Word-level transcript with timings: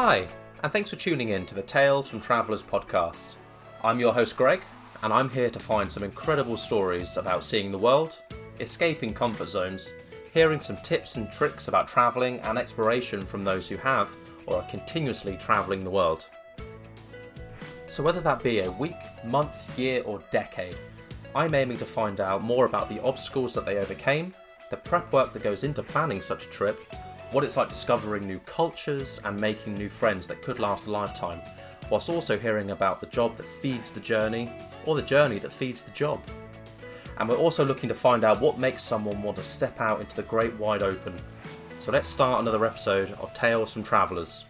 Hi, 0.00 0.28
and 0.62 0.70
thanks 0.70 0.90
for 0.90 0.94
tuning 0.94 1.30
in 1.30 1.44
to 1.46 1.56
the 1.56 1.62
Tales 1.62 2.08
from 2.08 2.20
Travellers 2.20 2.62
podcast. 2.62 3.34
I'm 3.82 3.98
your 3.98 4.14
host 4.14 4.36
Greg, 4.36 4.60
and 5.02 5.12
I'm 5.12 5.28
here 5.28 5.50
to 5.50 5.58
find 5.58 5.90
some 5.90 6.04
incredible 6.04 6.56
stories 6.56 7.16
about 7.16 7.42
seeing 7.42 7.72
the 7.72 7.78
world, 7.78 8.16
escaping 8.60 9.12
comfort 9.12 9.48
zones, 9.48 9.90
hearing 10.32 10.60
some 10.60 10.76
tips 10.82 11.16
and 11.16 11.32
tricks 11.32 11.66
about 11.66 11.88
travelling 11.88 12.38
and 12.42 12.56
exploration 12.56 13.26
from 13.26 13.42
those 13.42 13.68
who 13.68 13.76
have 13.78 14.16
or 14.46 14.58
are 14.58 14.70
continuously 14.70 15.36
travelling 15.36 15.82
the 15.82 15.90
world. 15.90 16.26
So, 17.88 18.04
whether 18.04 18.20
that 18.20 18.40
be 18.40 18.60
a 18.60 18.70
week, 18.70 18.94
month, 19.24 19.76
year, 19.76 20.04
or 20.04 20.22
decade, 20.30 20.78
I'm 21.34 21.56
aiming 21.56 21.78
to 21.78 21.84
find 21.84 22.20
out 22.20 22.44
more 22.44 22.66
about 22.66 22.88
the 22.88 23.02
obstacles 23.02 23.52
that 23.54 23.66
they 23.66 23.78
overcame, 23.78 24.32
the 24.70 24.76
prep 24.76 25.12
work 25.12 25.32
that 25.32 25.42
goes 25.42 25.64
into 25.64 25.82
planning 25.82 26.20
such 26.20 26.46
a 26.46 26.50
trip, 26.50 26.78
what 27.30 27.44
it's 27.44 27.56
like 27.56 27.68
discovering 27.68 28.26
new 28.26 28.38
cultures 28.40 29.20
and 29.24 29.38
making 29.38 29.74
new 29.74 29.88
friends 29.88 30.26
that 30.26 30.40
could 30.40 30.58
last 30.58 30.86
a 30.86 30.90
lifetime, 30.90 31.40
whilst 31.90 32.08
also 32.08 32.38
hearing 32.38 32.70
about 32.70 33.00
the 33.00 33.06
job 33.06 33.36
that 33.36 33.46
feeds 33.46 33.90
the 33.90 34.00
journey 34.00 34.50
or 34.86 34.96
the 34.96 35.02
journey 35.02 35.38
that 35.38 35.52
feeds 35.52 35.82
the 35.82 35.90
job. 35.90 36.20
And 37.18 37.28
we're 37.28 37.36
also 37.36 37.66
looking 37.66 37.88
to 37.88 37.94
find 37.94 38.24
out 38.24 38.40
what 38.40 38.58
makes 38.58 38.82
someone 38.82 39.22
want 39.22 39.36
to 39.36 39.42
step 39.42 39.80
out 39.80 40.00
into 40.00 40.16
the 40.16 40.22
great 40.22 40.54
wide 40.54 40.82
open. 40.82 41.14
So 41.78 41.92
let's 41.92 42.08
start 42.08 42.40
another 42.40 42.64
episode 42.64 43.10
of 43.20 43.34
Tales 43.34 43.72
from 43.72 43.82
Travellers. 43.82 44.44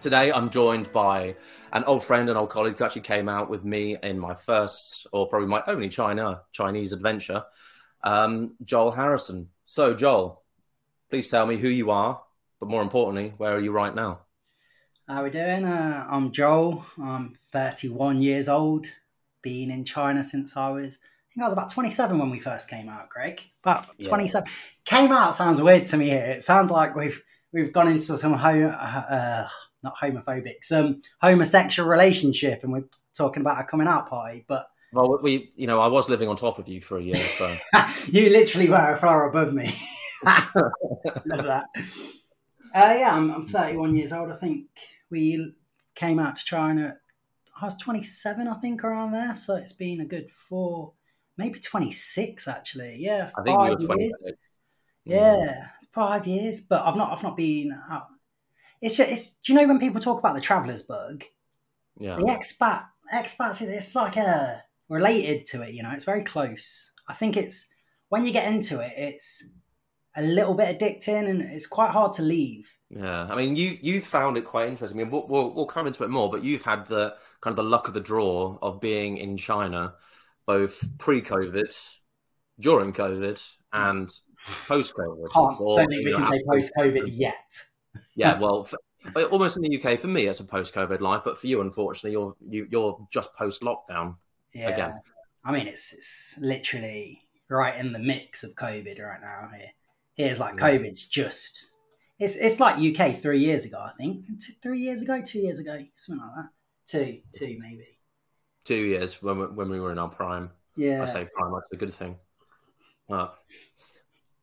Today 0.00 0.32
I'm 0.32 0.50
joined 0.50 0.92
by 0.92 1.34
an 1.72 1.84
old 1.84 2.02
friend 2.04 2.28
and 2.28 2.36
old 2.36 2.50
colleague 2.50 2.76
who 2.76 2.84
actually 2.84 3.02
came 3.02 3.28
out 3.28 3.48
with 3.48 3.64
me 3.64 3.96
in 4.02 4.18
my 4.18 4.34
first, 4.34 5.06
or 5.12 5.28
probably 5.28 5.48
my 5.48 5.62
only 5.66 5.88
China 5.88 6.42
Chinese 6.52 6.92
adventure, 6.92 7.44
um, 8.02 8.54
Joel 8.64 8.92
Harrison. 8.92 9.48
So, 9.64 9.94
Joel, 9.94 10.42
please 11.10 11.28
tell 11.28 11.46
me 11.46 11.56
who 11.56 11.68
you 11.68 11.90
are, 11.90 12.22
but 12.58 12.68
more 12.68 12.82
importantly, 12.82 13.32
where 13.36 13.54
are 13.54 13.60
you 13.60 13.72
right 13.72 13.94
now? 13.94 14.20
How 15.08 15.22
are 15.22 15.24
we 15.24 15.30
doing? 15.30 15.64
Uh, 15.64 16.06
I'm 16.08 16.30
Joel. 16.30 16.84
I'm 17.02 17.34
31 17.34 18.22
years 18.22 18.48
old. 18.48 18.86
Been 19.42 19.70
in 19.70 19.84
China 19.84 20.22
since 20.22 20.56
I 20.56 20.70
was, 20.70 20.98
I 20.98 21.34
think 21.34 21.42
I 21.42 21.46
was 21.46 21.52
about 21.52 21.70
27 21.70 22.18
when 22.18 22.30
we 22.30 22.38
first 22.38 22.68
came 22.68 22.88
out, 22.88 23.08
Greg. 23.08 23.40
About 23.64 23.86
27. 24.00 24.46
Yeah. 24.46 24.52
Came 24.84 25.12
out 25.12 25.34
sounds 25.34 25.60
weird 25.60 25.86
to 25.86 25.96
me 25.96 26.10
here. 26.10 26.24
It 26.24 26.44
sounds 26.44 26.70
like 26.70 26.94
we've 26.94 27.22
we've 27.52 27.72
gone 27.72 27.88
into 27.88 28.16
some 28.16 28.34
home, 28.34 28.72
uh, 28.78 29.48
not 29.82 29.96
homophobic, 29.96 30.62
some 30.62 31.02
homosexual 31.20 31.88
relationship, 31.88 32.62
and 32.62 32.72
we're 32.72 32.84
talking 33.14 33.40
about 33.40 33.60
a 33.60 33.64
coming 33.64 33.86
out 33.86 34.08
party. 34.08 34.44
But 34.46 34.68
well, 34.92 35.18
we, 35.22 35.52
you 35.56 35.66
know, 35.66 35.80
I 35.80 35.86
was 35.86 36.08
living 36.08 36.28
on 36.28 36.36
top 36.36 36.58
of 36.58 36.68
you 36.68 36.80
for 36.80 36.98
a 36.98 37.02
year, 37.02 37.20
so 37.20 37.54
you 38.06 38.28
literally 38.30 38.68
were 38.68 38.94
a 38.94 38.96
floor 38.96 39.28
above 39.28 39.52
me. 39.52 39.72
Love 40.24 41.44
that. 41.44 41.66
Uh, 42.74 42.94
yeah, 42.98 43.16
I'm, 43.16 43.30
I'm 43.30 43.46
31 43.46 43.94
years 43.96 44.12
old. 44.12 44.30
I 44.30 44.36
think 44.36 44.66
we 45.10 45.54
came 45.94 46.18
out 46.18 46.36
to 46.36 46.44
China. 46.44 46.96
I 47.60 47.64
was 47.64 47.76
27, 47.76 48.48
I 48.48 48.54
think, 48.54 48.84
around 48.84 49.12
there. 49.12 49.34
So 49.34 49.56
it's 49.56 49.72
been 49.72 50.00
a 50.00 50.04
good 50.04 50.30
four, 50.30 50.92
maybe 51.36 51.58
26 51.58 52.48
actually. 52.48 52.96
Yeah, 52.98 53.30
I 53.36 53.42
think 53.42 53.60
you 53.60 53.86
were 53.86 53.94
26. 53.94 54.38
Yeah, 55.04 55.36
yeah, 55.36 55.66
five 55.92 56.26
years. 56.26 56.60
But 56.60 56.82
I've 56.82 56.96
not, 56.96 57.12
I've 57.12 57.22
not 57.22 57.36
been. 57.36 57.72
Out. 57.90 58.06
It's 58.80 58.96
just, 58.96 59.10
it's. 59.10 59.36
Do 59.36 59.52
you 59.52 59.58
know 59.58 59.66
when 59.66 59.78
people 59.78 60.00
talk 60.00 60.18
about 60.18 60.34
the 60.34 60.40
traveller's 60.40 60.82
bug? 60.82 61.24
Yeah. 61.98 62.16
The 62.16 62.24
expat, 62.24 62.86
expats. 63.12 63.60
It's 63.62 63.94
like 63.94 64.16
a 64.16 64.62
related 64.90 65.46
to 65.46 65.62
it. 65.62 65.72
You 65.72 65.82
know, 65.82 65.92
it's 65.92 66.04
very 66.04 66.24
close. 66.24 66.90
I 67.08 67.14
think 67.14 67.36
it's 67.36 67.68
when 68.10 68.24
you 68.24 68.32
get 68.32 68.52
into 68.52 68.80
it, 68.80 68.92
it's 68.96 69.42
a 70.16 70.22
little 70.22 70.54
bit 70.54 70.78
addicting 70.78 71.30
and 71.30 71.40
it's 71.40 71.66
quite 71.66 71.92
hard 71.92 72.12
to 72.14 72.22
leave. 72.22 72.76
Yeah, 72.90 73.26
I 73.30 73.36
mean, 73.36 73.56
you 73.56 73.78
you 73.80 74.00
found 74.00 74.36
it 74.36 74.44
quite 74.44 74.68
interesting. 74.68 75.00
I 75.00 75.04
mean, 75.04 75.12
we'll, 75.12 75.26
we'll, 75.28 75.54
we'll 75.54 75.66
come 75.66 75.86
into 75.86 76.04
it 76.04 76.10
more, 76.10 76.30
but 76.30 76.44
you've 76.44 76.64
had 76.64 76.86
the 76.86 77.14
kind 77.40 77.56
of 77.56 77.64
the 77.64 77.70
luck 77.70 77.88
of 77.88 77.94
the 77.94 78.00
draw 78.00 78.58
of 78.60 78.80
being 78.80 79.16
in 79.16 79.36
China, 79.36 79.94
both 80.44 80.86
pre-COVID, 80.98 81.74
during 82.58 82.92
COVID, 82.92 83.40
and 83.72 84.12
post-COVID. 84.66 85.32
Can't, 85.32 85.60
or, 85.60 85.78
don't 85.78 85.88
think 85.88 86.04
we 86.04 86.10
know, 86.10 86.18
can 86.18 86.32
say 86.32 86.42
post-COVID 86.50 87.04
yet. 87.06 87.62
yeah, 88.16 88.38
well, 88.40 88.64
for, 88.64 88.78
almost 89.30 89.56
in 89.56 89.62
the 89.62 89.80
UK 89.80 90.00
for 90.00 90.08
me, 90.08 90.26
it's 90.26 90.40
a 90.40 90.44
post-COVID 90.44 91.00
life, 91.00 91.22
but 91.24 91.38
for 91.38 91.46
you, 91.46 91.60
unfortunately, 91.60 92.12
you're 92.12 92.34
you, 92.48 92.64
are 92.64 92.68
you 92.70 92.82
are 92.82 92.98
just 93.12 93.32
post-lockdown. 93.34 94.16
Yeah. 94.54 94.70
Again. 94.70 95.00
I 95.44 95.52
mean, 95.52 95.66
it's 95.66 95.92
it's 95.92 96.38
literally 96.40 97.22
right 97.48 97.76
in 97.76 97.92
the 97.92 97.98
mix 97.98 98.44
of 98.44 98.54
COVID 98.54 99.00
right 99.00 99.20
now. 99.20 99.50
Here, 99.56 99.70
here's 100.14 100.40
like 100.40 100.58
yeah. 100.58 100.70
COVID's 100.70 101.06
just 101.06 101.70
it's 102.18 102.36
it's 102.36 102.60
like 102.60 102.76
UK 102.76 103.16
three 103.20 103.40
years 103.40 103.64
ago. 103.64 103.78
I 103.78 103.92
think 103.98 104.26
three 104.62 104.80
years 104.80 105.00
ago, 105.00 105.22
two 105.24 105.40
years 105.40 105.58
ago, 105.58 105.78
something 105.94 106.24
like 106.24 106.34
that. 106.36 106.50
Two, 106.86 107.20
two 107.32 107.56
maybe. 107.58 107.98
Two 108.64 108.74
years 108.74 109.22
when 109.22 109.38
we, 109.38 109.46
when 109.46 109.70
we 109.70 109.80
were 109.80 109.90
in 109.90 109.98
our 109.98 110.08
prime. 110.08 110.50
Yeah, 110.76 111.02
I 111.02 111.06
say 111.06 111.26
prime. 111.34 111.52
That's 111.52 111.72
a 111.72 111.76
good 111.76 111.94
thing. 111.94 112.16
But 113.08 113.34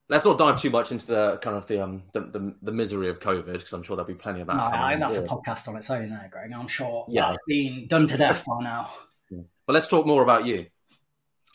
let's 0.09 0.25
not 0.25 0.37
dive 0.37 0.59
too 0.59 0.71
much 0.71 0.91
into 0.91 1.07
the 1.07 1.37
kind 1.37 1.55
of 1.55 1.67
the 1.67 1.83
um 1.83 2.03
the, 2.13 2.21
the, 2.21 2.55
the 2.63 2.71
misery 2.71 3.09
of 3.09 3.19
COVID 3.19 3.53
because 3.53 3.73
I'm 3.73 3.83
sure 3.83 3.95
there'll 3.95 4.07
be 4.07 4.15
plenty 4.15 4.41
of 4.41 4.47
that. 4.47 4.55
No, 4.55 4.99
that's 4.99 5.17
a 5.17 5.27
podcast 5.27 5.67
on 5.67 5.75
its 5.75 5.89
own, 5.91 6.09
there, 6.09 6.29
Greg. 6.31 6.51
I'm 6.51 6.67
sure. 6.67 7.05
Yeah, 7.07 7.27
that's 7.27 7.39
been 7.47 7.85
done 7.87 8.07
to 8.07 8.17
death 8.17 8.43
by 8.45 8.63
now. 8.63 8.89
But 9.67 9.73
let's 9.73 9.87
talk 9.87 10.07
more 10.07 10.23
about 10.23 10.45
you 10.45 10.65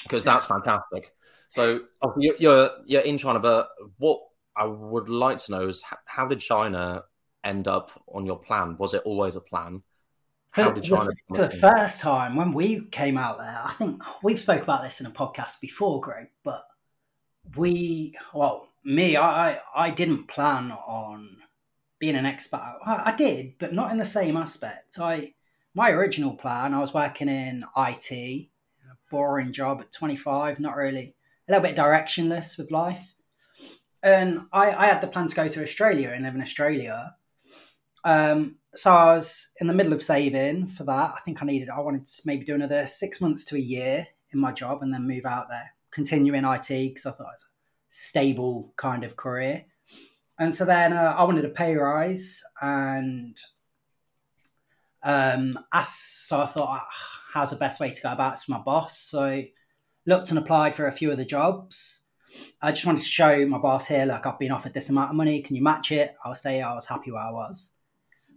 because 0.03 0.23
that's 0.23 0.47
fantastic. 0.47 1.13
So 1.49 1.81
oh. 2.03 2.15
you're, 2.19 2.37
you're, 2.39 2.71
you're 2.85 3.03
in 3.03 3.19
China, 3.19 3.41
but 3.41 3.71
what 3.99 4.21
I 4.57 4.67
would 4.67 5.09
like 5.09 5.39
to 5.39 5.53
know 5.53 5.69
is 5.69 5.83
how 6.05 6.27
did 6.27 6.41
China 6.41 7.05
end 7.43 7.67
up 7.67 7.91
on 8.07 8.27
your 8.27 8.39
plan? 8.39 8.77
Was 8.79 8.95
it 8.95 9.03
always 9.05 9.35
a 9.35 9.41
plan? 9.41 9.83
How 10.53 10.69
for, 10.69 10.75
did 10.75 10.85
China 10.85 11.11
for 11.29 11.39
the 11.39 11.51
first 11.51 12.01
time 12.01 12.37
when 12.37 12.53
we 12.53 12.87
came 12.91 13.17
out 13.17 13.39
there? 13.39 13.61
I 13.65 13.73
think 13.73 14.03
we've 14.23 14.39
spoke 14.39 14.63
about 14.63 14.83
this 14.83 15.01
in 15.01 15.07
a 15.07 15.11
podcast 15.11 15.61
before, 15.61 16.01
Greg. 16.01 16.29
But 16.45 16.67
we, 17.57 18.15
well, 18.35 18.69
me, 18.85 19.17
I, 19.17 19.59
I 19.75 19.91
didn't 19.91 20.29
plan 20.29 20.71
on 20.73 21.39
being 21.99 22.17
an 22.17 22.27
expat. 22.27 22.75
I, 22.85 23.13
I 23.13 23.17
did, 23.17 23.55
but 23.59 23.73
not 23.73 23.91
in 23.91 23.97
the 23.97 24.05
same 24.05 24.37
aspect. 24.37 24.99
I 24.99 25.33
my 25.75 25.91
original 25.91 26.35
plan, 26.35 26.75
I 26.75 26.81
was 26.81 26.95
working 26.95 27.29
in 27.29 27.65
IT, 27.77 28.13
a 28.13 28.49
boring 29.11 29.53
job 29.53 29.81
at 29.81 29.93
25, 29.93 30.61
not 30.61 30.77
really, 30.77 31.15
a 31.49 31.53
little 31.53 31.67
bit 31.67 31.77
directionless 31.77 32.59
with 32.59 32.71
life. 32.71 33.15
And 34.03 34.47
I, 34.53 34.73
I 34.73 34.87
had 34.87 35.01
the 35.01 35.07
plan 35.07 35.29
to 35.29 35.35
go 35.35 35.49
to 35.49 35.63
Australia 35.63 36.11
and 36.11 36.25
live 36.25 36.35
in 36.35 36.43
Australia. 36.43 37.15
Um, 38.05 38.57
so 38.75 38.93
I 38.93 39.15
was 39.15 39.51
in 39.61 39.67
the 39.67 39.75
middle 39.75 39.93
of 39.93 40.03
saving 40.03 40.67
for 40.67 40.85
that. 40.85 41.15
I 41.17 41.21
think 41.25 41.43
I 41.43 41.47
needed, 41.47 41.69
I 41.69 41.81
wanted 41.81 42.07
to 42.07 42.23
maybe 42.25 42.45
do 42.45 42.55
another 42.55 42.87
six 42.87 43.21
months 43.21 43.45
to 43.47 43.57
a 43.57 43.61
year 43.61 44.07
in 44.33 44.41
my 44.41 44.53
job 44.53 44.83
and 44.83 44.93
then 44.93 45.07
move 45.07 45.25
out 45.25 45.49
there, 45.49 45.75
continue 45.91 46.35
in 46.35 46.45
IT 46.45 46.69
because 46.69 47.07
I 47.07 47.13
thought 47.13 47.21
it 47.21 47.35
was 47.35 47.49
a 47.49 47.53
stable 47.91 48.73
kind 48.77 49.05
of 49.05 49.17
career. 49.17 49.67
And 50.39 50.55
so 50.55 50.65
then 50.65 50.93
uh, 50.93 51.15
I 51.17 51.23
wanted 51.25 51.45
a 51.45 51.51
pay 51.51 51.77
rise 51.77 52.43
and 52.61 53.39
um, 55.03 55.59
asked, 55.73 56.29
so 56.29 56.41
I 56.41 56.47
thought, 56.47 56.69
ah, 56.69 56.89
how's 57.33 57.51
the 57.51 57.57
best 57.57 57.81
way 57.81 57.91
to 57.91 58.03
go 58.03 58.13
about 58.13 58.35
it 58.35 58.41
to 58.45 58.51
my 58.51 58.59
boss? 58.59 58.99
So 58.99 59.43
looked 60.07 60.31
and 60.31 60.39
applied 60.39 60.75
for 60.75 60.87
a 60.87 60.93
few 60.93 61.11
of 61.11 61.17
the 61.17 61.25
jobs. 61.25 62.01
I 62.61 62.73
just 62.73 62.87
wanted 62.87 63.01
to 63.01 63.09
show 63.09 63.47
my 63.47 63.59
boss 63.59 63.87
here, 63.87 64.07
like 64.07 64.27
I've 64.27 64.39
been 64.39 64.53
offered 64.53 64.75
this 64.75 64.91
amount 64.91 65.11
of 65.11 65.17
money. 65.17 65.43
Can 65.43 65.57
you 65.57 65.63
match 65.63 65.93
it? 65.93 66.15
I'll 66.25 66.35
stay. 66.35 66.63
I 66.63 66.75
was 66.75 66.87
happy 66.87 67.11
where 67.11 67.23
I 67.23 67.31
was. 67.31 67.73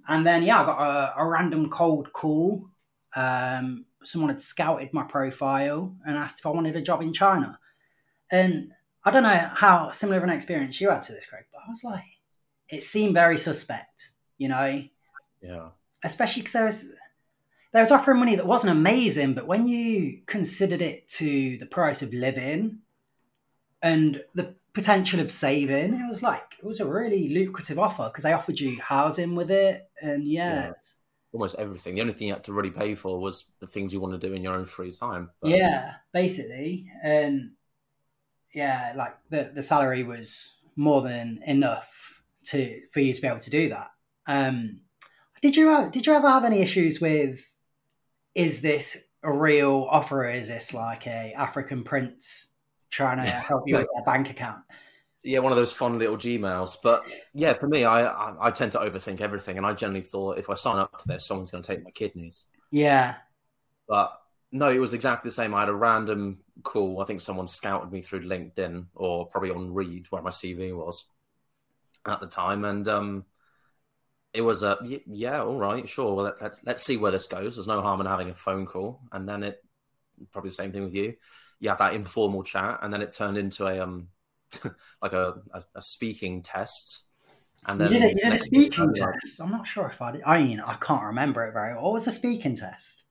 And 0.07 0.25
then 0.25 0.43
yeah, 0.43 0.61
I 0.61 0.65
got 0.65 0.81
a, 0.81 1.21
a 1.21 1.27
random 1.27 1.69
cold 1.69 2.11
call. 2.11 2.67
Um, 3.15 3.85
someone 4.03 4.29
had 4.29 4.41
scouted 4.41 4.93
my 4.93 5.03
profile 5.03 5.95
and 6.05 6.17
asked 6.17 6.39
if 6.39 6.45
I 6.45 6.49
wanted 6.49 6.75
a 6.75 6.81
job 6.81 7.01
in 7.01 7.13
China. 7.13 7.57
And 8.31 8.71
I 9.03 9.11
don't 9.11 9.23
know 9.23 9.49
how 9.53 9.91
similar 9.91 10.17
of 10.17 10.23
an 10.23 10.29
experience 10.29 10.81
you 10.81 10.89
had 10.89 11.01
to 11.03 11.13
this, 11.13 11.25
Greg, 11.27 11.45
but 11.53 11.61
I 11.65 11.69
was 11.69 11.83
like, 11.83 12.03
it 12.69 12.83
seemed 12.83 13.13
very 13.13 13.37
suspect, 13.37 14.09
you 14.37 14.49
know? 14.49 14.83
Yeah 15.41 15.69
especially 16.05 16.43
because 16.43 16.53
there 16.53 16.65
was 16.65 16.85
they 17.73 17.81
was 17.81 17.91
offering 17.91 18.19
money 18.19 18.35
that 18.35 18.47
wasn't 18.47 18.71
amazing, 18.71 19.33
but 19.33 19.47
when 19.47 19.67
you 19.67 20.21
considered 20.27 20.81
it 20.81 21.09
to 21.09 21.57
the 21.57 21.65
price 21.65 22.01
of 22.01 22.13
living 22.13 22.79
and 23.81 24.23
the 24.33 24.55
potential 24.71 25.19
of 25.19 25.29
saving, 25.29 25.93
it 25.93 26.07
was 26.07 26.23
like 26.23 26.55
it 26.57 26.65
was 26.65 26.79
a 26.79 26.85
really 26.85 27.27
lucrative 27.27 27.77
offer 27.77 28.05
because 28.05 28.23
they 28.23 28.31
offered 28.31 28.59
you 28.59 28.79
housing 28.81 29.35
with 29.35 29.51
it, 29.51 29.89
and 30.01 30.25
yeah, 30.25 30.67
yeah. 30.67 30.73
almost 31.33 31.55
everything. 31.55 31.95
The 31.95 32.01
only 32.01 32.13
thing 32.13 32.29
you 32.29 32.35
had 32.35 32.45
to 32.45 32.53
really 32.53 32.71
pay 32.71 32.95
for 32.95 33.19
was 33.19 33.43
the 33.59 33.67
things 33.67 33.91
you 33.91 33.99
want 33.99 34.19
to 34.19 34.25
do 34.25 34.33
in 34.33 34.41
your 34.41 34.53
own 34.53 34.65
free 34.65 34.93
time. 34.93 35.31
But... 35.41 35.51
Yeah, 35.51 35.95
basically, 36.13 36.89
and 37.03 37.51
yeah, 38.53 38.93
like 38.95 39.17
the 39.29 39.51
the 39.53 39.63
salary 39.63 40.03
was 40.03 40.53
more 40.77 41.01
than 41.01 41.41
enough 41.45 42.23
to 42.45 42.81
for 42.91 43.01
you 43.01 43.13
to 43.13 43.21
be 43.21 43.27
able 43.27 43.39
to 43.39 43.49
do 43.49 43.67
that. 43.69 43.91
Um, 44.27 44.81
did 45.45 45.55
you 45.55 45.89
did 45.91 46.07
you 46.07 46.13
ever 46.13 46.27
have 46.27 46.43
any 46.43 46.61
issues 46.61 46.99
with? 46.99 47.53
Is 48.33 48.61
this 48.61 49.03
a 49.21 49.31
real 49.31 49.87
offer? 49.89 50.23
Or 50.23 50.29
is 50.29 50.47
this 50.47 50.73
like 50.73 51.05
a 51.05 51.33
African 51.35 51.83
prince 51.83 52.51
trying 52.89 53.17
to 53.17 53.29
help 53.29 53.63
you 53.67 53.77
with 53.77 53.87
their 53.95 54.05
bank 54.05 54.31
account? 54.31 54.63
yeah, 55.23 55.39
one 55.39 55.51
of 55.51 55.57
those 55.57 55.71
fun 55.71 55.99
little 55.99 56.17
Gmails. 56.17 56.77
But 56.81 57.05
yeah, 57.33 57.53
for 57.53 57.67
me, 57.67 57.83
I, 57.83 58.05
I, 58.05 58.47
I 58.47 58.51
tend 58.51 58.71
to 58.71 58.79
overthink 58.79 59.21
everything, 59.21 59.57
and 59.57 59.65
I 59.65 59.73
generally 59.73 60.01
thought 60.01 60.39
if 60.39 60.49
I 60.49 60.55
sign 60.55 60.77
up 60.77 60.99
to 60.99 61.07
this, 61.07 61.25
someone's 61.25 61.51
going 61.51 61.63
to 61.63 61.67
take 61.67 61.83
my 61.83 61.91
kidneys. 61.91 62.45
Yeah. 62.71 63.15
But 63.87 64.19
no, 64.51 64.71
it 64.71 64.79
was 64.79 64.93
exactly 64.93 65.29
the 65.29 65.35
same. 65.35 65.53
I 65.53 65.61
had 65.61 65.69
a 65.69 65.75
random 65.75 66.39
call. 66.63 67.01
I 67.01 67.05
think 67.05 67.21
someone 67.21 67.47
scouted 67.47 67.91
me 67.91 68.01
through 68.01 68.27
LinkedIn 68.27 68.85
or 68.95 69.27
probably 69.27 69.51
on 69.51 69.73
Reed, 69.73 70.07
where 70.09 70.21
my 70.23 70.31
CV 70.31 70.75
was 70.75 71.05
at 72.07 72.19
the 72.19 72.27
time, 72.27 72.65
and 72.65 72.87
um, 72.87 73.25
it 74.35 74.41
was 74.41 74.63
a 74.63 74.77
yeah, 75.07 75.41
all 75.41 75.57
right, 75.57 75.87
sure. 75.87 76.13
Well, 76.15 76.33
let's 76.39 76.61
let's 76.65 76.83
see 76.83 76.97
where 76.97 77.11
this 77.11 77.27
goes. 77.27 77.55
There's 77.55 77.67
no 77.67 77.81
harm 77.81 78.01
in 78.01 78.07
having 78.07 78.29
a 78.29 78.35
phone 78.35 78.65
call, 78.65 79.01
and 79.11 79.27
then 79.27 79.43
it 79.43 79.63
probably 80.31 80.49
the 80.49 80.55
same 80.55 80.71
thing 80.71 80.83
with 80.83 80.93
you. 80.93 81.15
You 81.59 81.69
have 81.69 81.79
that 81.79 81.93
informal 81.93 82.43
chat, 82.43 82.79
and 82.81 82.93
then 82.93 83.01
it 83.01 83.13
turned 83.13 83.37
into 83.37 83.65
a 83.65 83.79
um 83.79 84.09
like 85.01 85.13
a, 85.13 85.35
a, 85.53 85.63
a 85.75 85.81
speaking 85.81 86.41
test. 86.41 87.03
And 87.67 87.81
then 87.81 87.91
you 87.91 87.99
did, 87.99 88.11
you 88.11 88.23
did 88.23 88.33
a 88.33 88.37
speaking 88.37 88.93
test. 88.93 89.41
I'm 89.41 89.51
not 89.51 89.65
sure 89.65 89.87
if 89.87 90.01
I 90.01 90.11
did. 90.11 90.23
I 90.23 90.43
mean, 90.43 90.59
I 90.59 90.75
can't 90.75 91.03
remember 91.03 91.45
it 91.45 91.53
very 91.53 91.73
well. 91.73 91.85
What 91.85 91.93
was 91.93 92.07
a 92.07 92.11
speaking 92.11 92.55
test? 92.55 93.05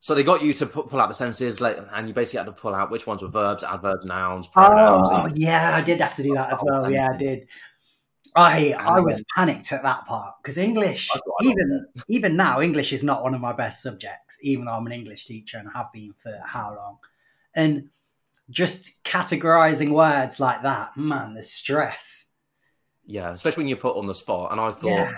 So 0.00 0.14
they 0.14 0.22
got 0.22 0.42
you 0.42 0.52
to 0.54 0.66
pull 0.66 1.00
out 1.00 1.08
the 1.08 1.14
sentences, 1.14 1.60
like, 1.60 1.78
and 1.92 2.06
you 2.06 2.14
basically 2.14 2.38
had 2.38 2.46
to 2.46 2.52
pull 2.52 2.74
out 2.74 2.90
which 2.90 3.06
ones 3.06 3.22
were 3.22 3.28
verbs, 3.28 3.64
adverbs, 3.64 4.04
nouns, 4.04 4.46
pronouns. 4.46 5.08
Oh, 5.10 5.28
yeah, 5.34 5.74
I 5.74 5.80
did 5.80 6.00
have 6.00 6.14
to 6.16 6.22
do 6.22 6.34
that 6.34 6.52
as 6.52 6.62
well. 6.62 6.90
Yeah, 6.90 7.08
I 7.12 7.16
did. 7.16 7.48
I 8.34 8.74
I 8.78 9.00
was 9.00 9.24
panicked 9.34 9.72
at 9.72 9.82
that 9.82 10.06
part 10.06 10.34
because 10.42 10.56
English, 10.56 11.10
even 11.42 11.86
even 12.08 12.36
now, 12.36 12.60
English 12.60 12.92
is 12.92 13.02
not 13.02 13.22
one 13.22 13.34
of 13.34 13.40
my 13.40 13.52
best 13.52 13.82
subjects. 13.82 14.38
Even 14.42 14.64
though 14.64 14.72
I'm 14.72 14.86
an 14.86 14.92
English 14.92 15.26
teacher 15.26 15.58
and 15.58 15.68
have 15.74 15.92
been 15.92 16.14
for 16.22 16.38
how 16.44 16.74
long, 16.74 16.98
and 17.54 17.90
just 18.50 19.02
categorizing 19.04 19.90
words 19.90 20.38
like 20.40 20.62
that, 20.62 20.96
man, 20.96 21.34
the 21.34 21.42
stress. 21.42 22.32
Yeah, 23.04 23.32
especially 23.32 23.62
when 23.62 23.68
you're 23.68 23.78
put 23.78 23.96
on 23.96 24.06
the 24.06 24.14
spot. 24.14 24.52
And 24.52 24.60
I 24.60 24.72
thought, 24.72 24.90
yeah. 24.90 25.12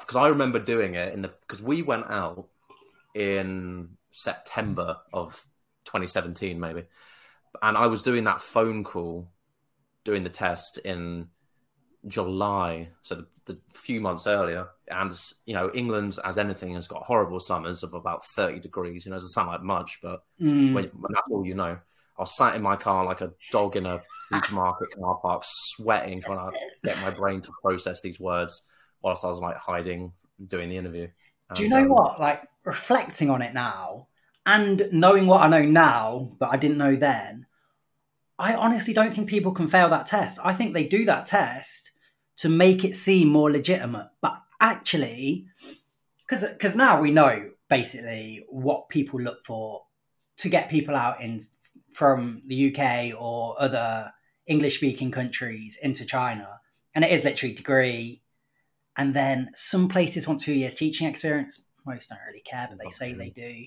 because 0.00 0.16
I 0.16 0.28
remember 0.28 0.58
doing 0.58 0.94
it 0.94 1.12
in 1.14 1.22
the 1.22 1.28
because 1.28 1.62
we 1.62 1.82
went 1.82 2.06
out 2.08 2.48
in 3.14 3.90
September 4.12 4.98
of 5.12 5.44
2017, 5.84 6.58
maybe, 6.58 6.84
and 7.62 7.76
I 7.76 7.86
was 7.86 8.02
doing 8.02 8.24
that 8.24 8.40
phone 8.40 8.84
call, 8.84 9.30
doing 10.04 10.22
the 10.22 10.30
test 10.30 10.78
in 10.78 11.28
July, 12.08 12.88
so 13.02 13.16
the, 13.16 13.26
the, 13.46 13.58
few 13.72 14.00
months 14.00 14.26
earlier, 14.26 14.68
and 14.88 15.12
you 15.44 15.54
know 15.54 15.70
England, 15.74 16.18
as 16.24 16.38
anything, 16.38 16.74
has 16.74 16.86
got 16.86 17.02
horrible 17.02 17.40
summers 17.40 17.82
of 17.82 17.94
about 17.94 18.24
thirty 18.36 18.60
degrees. 18.60 19.04
You 19.04 19.10
know, 19.10 19.16
it 19.16 19.20
doesn't 19.20 19.30
sound 19.30 19.48
like 19.48 19.62
much, 19.62 19.98
but 20.02 20.22
mm. 20.40 20.72
when, 20.72 20.84
when, 20.84 21.12
that's 21.12 21.28
all 21.30 21.44
you 21.44 21.54
know. 21.54 21.78
I 22.18 22.22
was 22.22 22.34
sat 22.34 22.54
in 22.54 22.62
my 22.62 22.76
car 22.76 23.04
like 23.04 23.20
a 23.20 23.32
dog 23.52 23.76
in 23.76 23.84
a 23.84 24.00
supermarket 24.32 24.88
car 24.98 25.16
park, 25.16 25.42
sweating, 25.44 26.22
trying 26.22 26.50
to 26.50 26.58
get 26.82 26.98
my 27.02 27.10
brain 27.10 27.42
to 27.42 27.50
process 27.60 28.00
these 28.00 28.18
words, 28.18 28.62
whilst 29.02 29.22
I 29.22 29.28
was 29.28 29.38
like 29.38 29.56
hiding, 29.56 30.12
doing 30.46 30.70
the 30.70 30.78
interview. 30.78 31.08
Do 31.54 31.62
you 31.62 31.68
know 31.68 31.82
um, 31.82 31.88
what? 31.88 32.20
Like 32.20 32.42
reflecting 32.64 33.28
on 33.28 33.42
it 33.42 33.52
now, 33.52 34.08
and 34.46 34.88
knowing 34.92 35.26
what 35.26 35.42
I 35.42 35.48
know 35.48 35.62
now, 35.62 36.32
but 36.38 36.50
I 36.50 36.56
didn't 36.56 36.78
know 36.78 36.96
then. 36.96 37.46
I 38.38 38.54
honestly 38.54 38.92
don't 38.92 39.14
think 39.14 39.28
people 39.28 39.52
can 39.52 39.66
fail 39.66 39.88
that 39.88 40.06
test. 40.06 40.38
I 40.44 40.52
think 40.52 40.74
they 40.74 40.84
do 40.86 41.06
that 41.06 41.26
test 41.26 41.90
to 42.38 42.48
make 42.48 42.84
it 42.84 42.96
seem 42.96 43.28
more 43.28 43.50
legitimate. 43.50 44.10
But 44.20 44.40
actually, 44.60 45.46
because 46.18 46.48
because 46.48 46.76
now 46.76 47.00
we 47.00 47.10
know 47.10 47.50
basically 47.68 48.44
what 48.48 48.88
people 48.88 49.20
look 49.20 49.44
for 49.44 49.82
to 50.38 50.48
get 50.48 50.70
people 50.70 50.94
out 50.94 51.20
in 51.20 51.40
from 51.92 52.42
the 52.46 52.74
UK 52.74 53.20
or 53.20 53.56
other 53.58 54.12
English 54.46 54.76
speaking 54.76 55.10
countries 55.10 55.78
into 55.82 56.04
China, 56.04 56.60
and 56.94 57.04
it 57.04 57.10
is 57.10 57.24
literally 57.24 57.54
degree, 57.54 58.22
and 58.96 59.14
then 59.14 59.50
some 59.54 59.88
places 59.88 60.28
want 60.28 60.40
two 60.40 60.54
years 60.54 60.74
teaching 60.74 61.08
experience. 61.08 61.64
Most 61.84 62.10
don't 62.10 62.18
really 62.26 62.40
care, 62.40 62.66
but 62.68 62.78
they 62.82 62.90
say 62.90 63.12
they 63.12 63.30
do. 63.30 63.64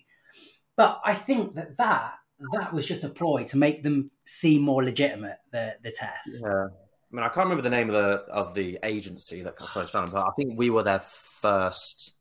But 0.76 1.02
I 1.06 1.14
think 1.14 1.56
that 1.56 1.78
that 1.78 2.14
that 2.54 2.74
was 2.74 2.86
just 2.86 3.04
a 3.04 3.10
ploy 3.10 3.44
to 3.46 3.58
make 3.58 3.84
them 3.84 4.12
seem 4.26 4.62
more 4.62 4.84
legitimate 4.84 5.38
the 5.52 5.78
the 5.84 5.92
test. 5.92 6.44
Yeah. 6.44 6.68
I 7.12 7.16
mean, 7.16 7.26
I 7.26 7.30
can't 7.30 7.46
remember 7.46 7.64
the 7.64 7.70
name 7.72 7.90
of 7.90 7.96
the 7.96 8.32
of 8.32 8.54
the 8.54 8.78
agency 8.84 9.42
that 9.42 9.56
Cosmos 9.56 9.90
found, 9.90 10.12
but 10.12 10.26
I 10.26 10.30
think 10.36 10.58
we 10.58 10.70
were 10.70 10.84
their 10.84 11.00
first 11.00 12.14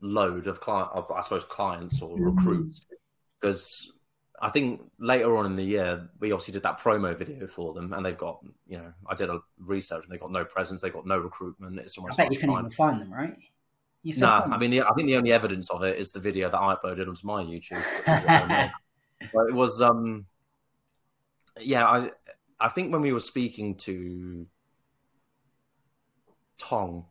load 0.00 0.46
of 0.46 0.60
client, 0.60 0.90
of, 0.92 1.10
I 1.10 1.22
suppose, 1.22 1.44
clients 1.44 2.02
or 2.02 2.16
mm-hmm. 2.16 2.36
recruits, 2.36 2.84
because 3.40 3.92
I 4.40 4.50
think 4.50 4.80
later 4.98 5.36
on 5.36 5.46
in 5.46 5.56
the 5.56 5.62
year 5.62 6.08
we 6.18 6.32
obviously 6.32 6.52
did 6.52 6.62
that 6.64 6.80
promo 6.80 7.16
video 7.16 7.46
for 7.46 7.72
them, 7.72 7.92
and 7.92 8.04
they've 8.04 8.18
got, 8.18 8.40
you 8.66 8.78
know, 8.78 8.92
I 9.06 9.14
did 9.14 9.30
a 9.30 9.40
research, 9.58 10.04
and 10.04 10.12
they 10.12 10.18
got 10.18 10.32
no 10.32 10.44
presence, 10.44 10.80
they 10.80 10.90
got 10.90 11.06
no 11.06 11.18
recruitment. 11.18 11.78
It's 11.78 11.96
almost 11.98 12.18
I 12.18 12.24
bet 12.24 12.32
you 12.32 12.38
can 12.40 12.50
even 12.50 12.70
find 12.70 13.00
them, 13.00 13.12
right? 13.12 13.36
No, 14.04 14.26
nah, 14.26 14.54
I 14.54 14.58
mean, 14.58 14.70
the, 14.70 14.82
I 14.82 14.92
think 14.94 15.06
the 15.06 15.16
only 15.16 15.32
evidence 15.32 15.70
of 15.70 15.82
it 15.82 15.98
is 15.98 16.10
the 16.10 16.20
video 16.20 16.50
that 16.50 16.58
I 16.58 16.74
uploaded 16.74 17.08
onto 17.08 17.26
my 17.26 17.42
YouTube. 17.42 17.82
but 19.32 19.48
it 19.48 19.54
was, 19.54 19.82
um, 19.82 20.26
yeah, 21.60 21.84
I 21.84 22.10
I 22.60 22.68
think 22.68 22.92
when 22.92 23.02
we 23.02 23.12
were 23.12 23.20
speaking 23.20 23.76
to 23.76 24.46
Tong, 26.58 27.06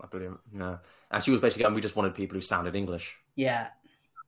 I 0.00 0.06
believe, 0.06 0.36
yeah, 0.54 0.78
and 1.10 1.22
she 1.22 1.30
was 1.30 1.40
basically, 1.40 1.64
and 1.64 1.74
we 1.74 1.80
just 1.80 1.96
wanted 1.96 2.14
people 2.14 2.34
who 2.34 2.42
sounded 2.42 2.76
English. 2.76 3.16
Yeah, 3.36 3.68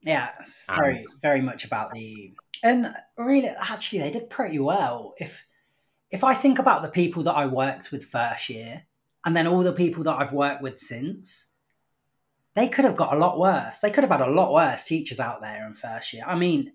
yeah, 0.03 0.31
it's 0.41 0.71
very, 0.75 0.99
and, 0.99 1.07
very 1.21 1.41
much 1.41 1.65
about 1.65 1.93
the, 1.93 2.35
and 2.63 2.95
really, 3.19 3.49
actually, 3.49 4.01
they 4.01 4.11
did 4.11 4.31
pretty 4.31 4.59
well. 4.59 5.15
If 5.19 5.45
if 6.11 6.23
I 6.23 6.35
think 6.35 6.59
about 6.59 6.83
the 6.83 6.89
people 6.89 7.23
that 7.25 7.35
I 7.35 7.47
worked 7.47 7.91
with 7.91 8.05
first 8.05 8.49
year, 8.49 8.85
and 9.25 9.37
then 9.37 9.47
all 9.47 9.63
the 9.63 9.73
people 9.73 10.05
that 10.05 10.17
I've 10.17 10.33
worked 10.33 10.63
with 10.63 10.79
since, 10.79 11.51
they 12.55 12.69
could 12.69 12.85
have 12.85 12.97
got 12.97 13.15
a 13.15 13.19
lot 13.19 13.39
worse. 13.39 13.81
They 13.81 13.91
could 13.91 14.05
have 14.05 14.11
had 14.11 14.21
a 14.21 14.31
lot 14.31 14.53
worse 14.53 14.85
teachers 14.85 15.19
out 15.19 15.41
there 15.41 15.67
in 15.67 15.75
first 15.75 16.13
year. 16.13 16.23
I 16.27 16.37
mean, 16.37 16.73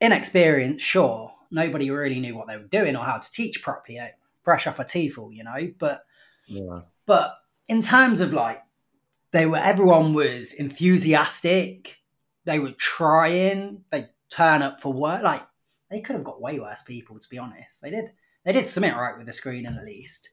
inexperienced, 0.00 0.84
sure, 0.84 1.32
nobody 1.50 1.90
really 1.90 2.20
knew 2.20 2.36
what 2.36 2.46
they 2.46 2.56
were 2.56 2.64
doing 2.64 2.96
or 2.96 3.04
how 3.04 3.18
to 3.18 3.30
teach 3.30 3.62
properly, 3.62 3.98
eh, 3.98 4.10
fresh 4.42 4.66
off 4.66 4.78
a 4.78 4.84
TEFL, 4.84 5.34
you 5.34 5.44
know. 5.44 5.72
But 5.78 6.02
yeah. 6.46 6.80
but 7.06 7.34
in 7.68 7.82
terms 7.82 8.20
of 8.20 8.32
like 8.32 8.62
they 9.32 9.46
were 9.46 9.58
everyone 9.58 10.14
was 10.14 10.52
enthusiastic, 10.52 12.00
they 12.44 12.58
were 12.58 12.72
trying, 12.72 13.84
they 13.90 14.08
turn 14.30 14.62
up 14.62 14.80
for 14.80 14.92
work. 14.92 15.22
Like 15.22 15.46
they 15.90 16.00
could 16.00 16.16
have 16.16 16.24
got 16.24 16.40
way 16.40 16.58
worse 16.58 16.82
people, 16.82 17.18
to 17.18 17.28
be 17.28 17.38
honest. 17.38 17.82
They 17.82 17.90
did 17.90 18.12
they 18.44 18.52
did 18.52 18.66
submit 18.66 18.94
right 18.94 19.16
with 19.16 19.26
the 19.26 19.32
screening 19.32 19.76
at 19.76 19.84
least. 19.84 20.30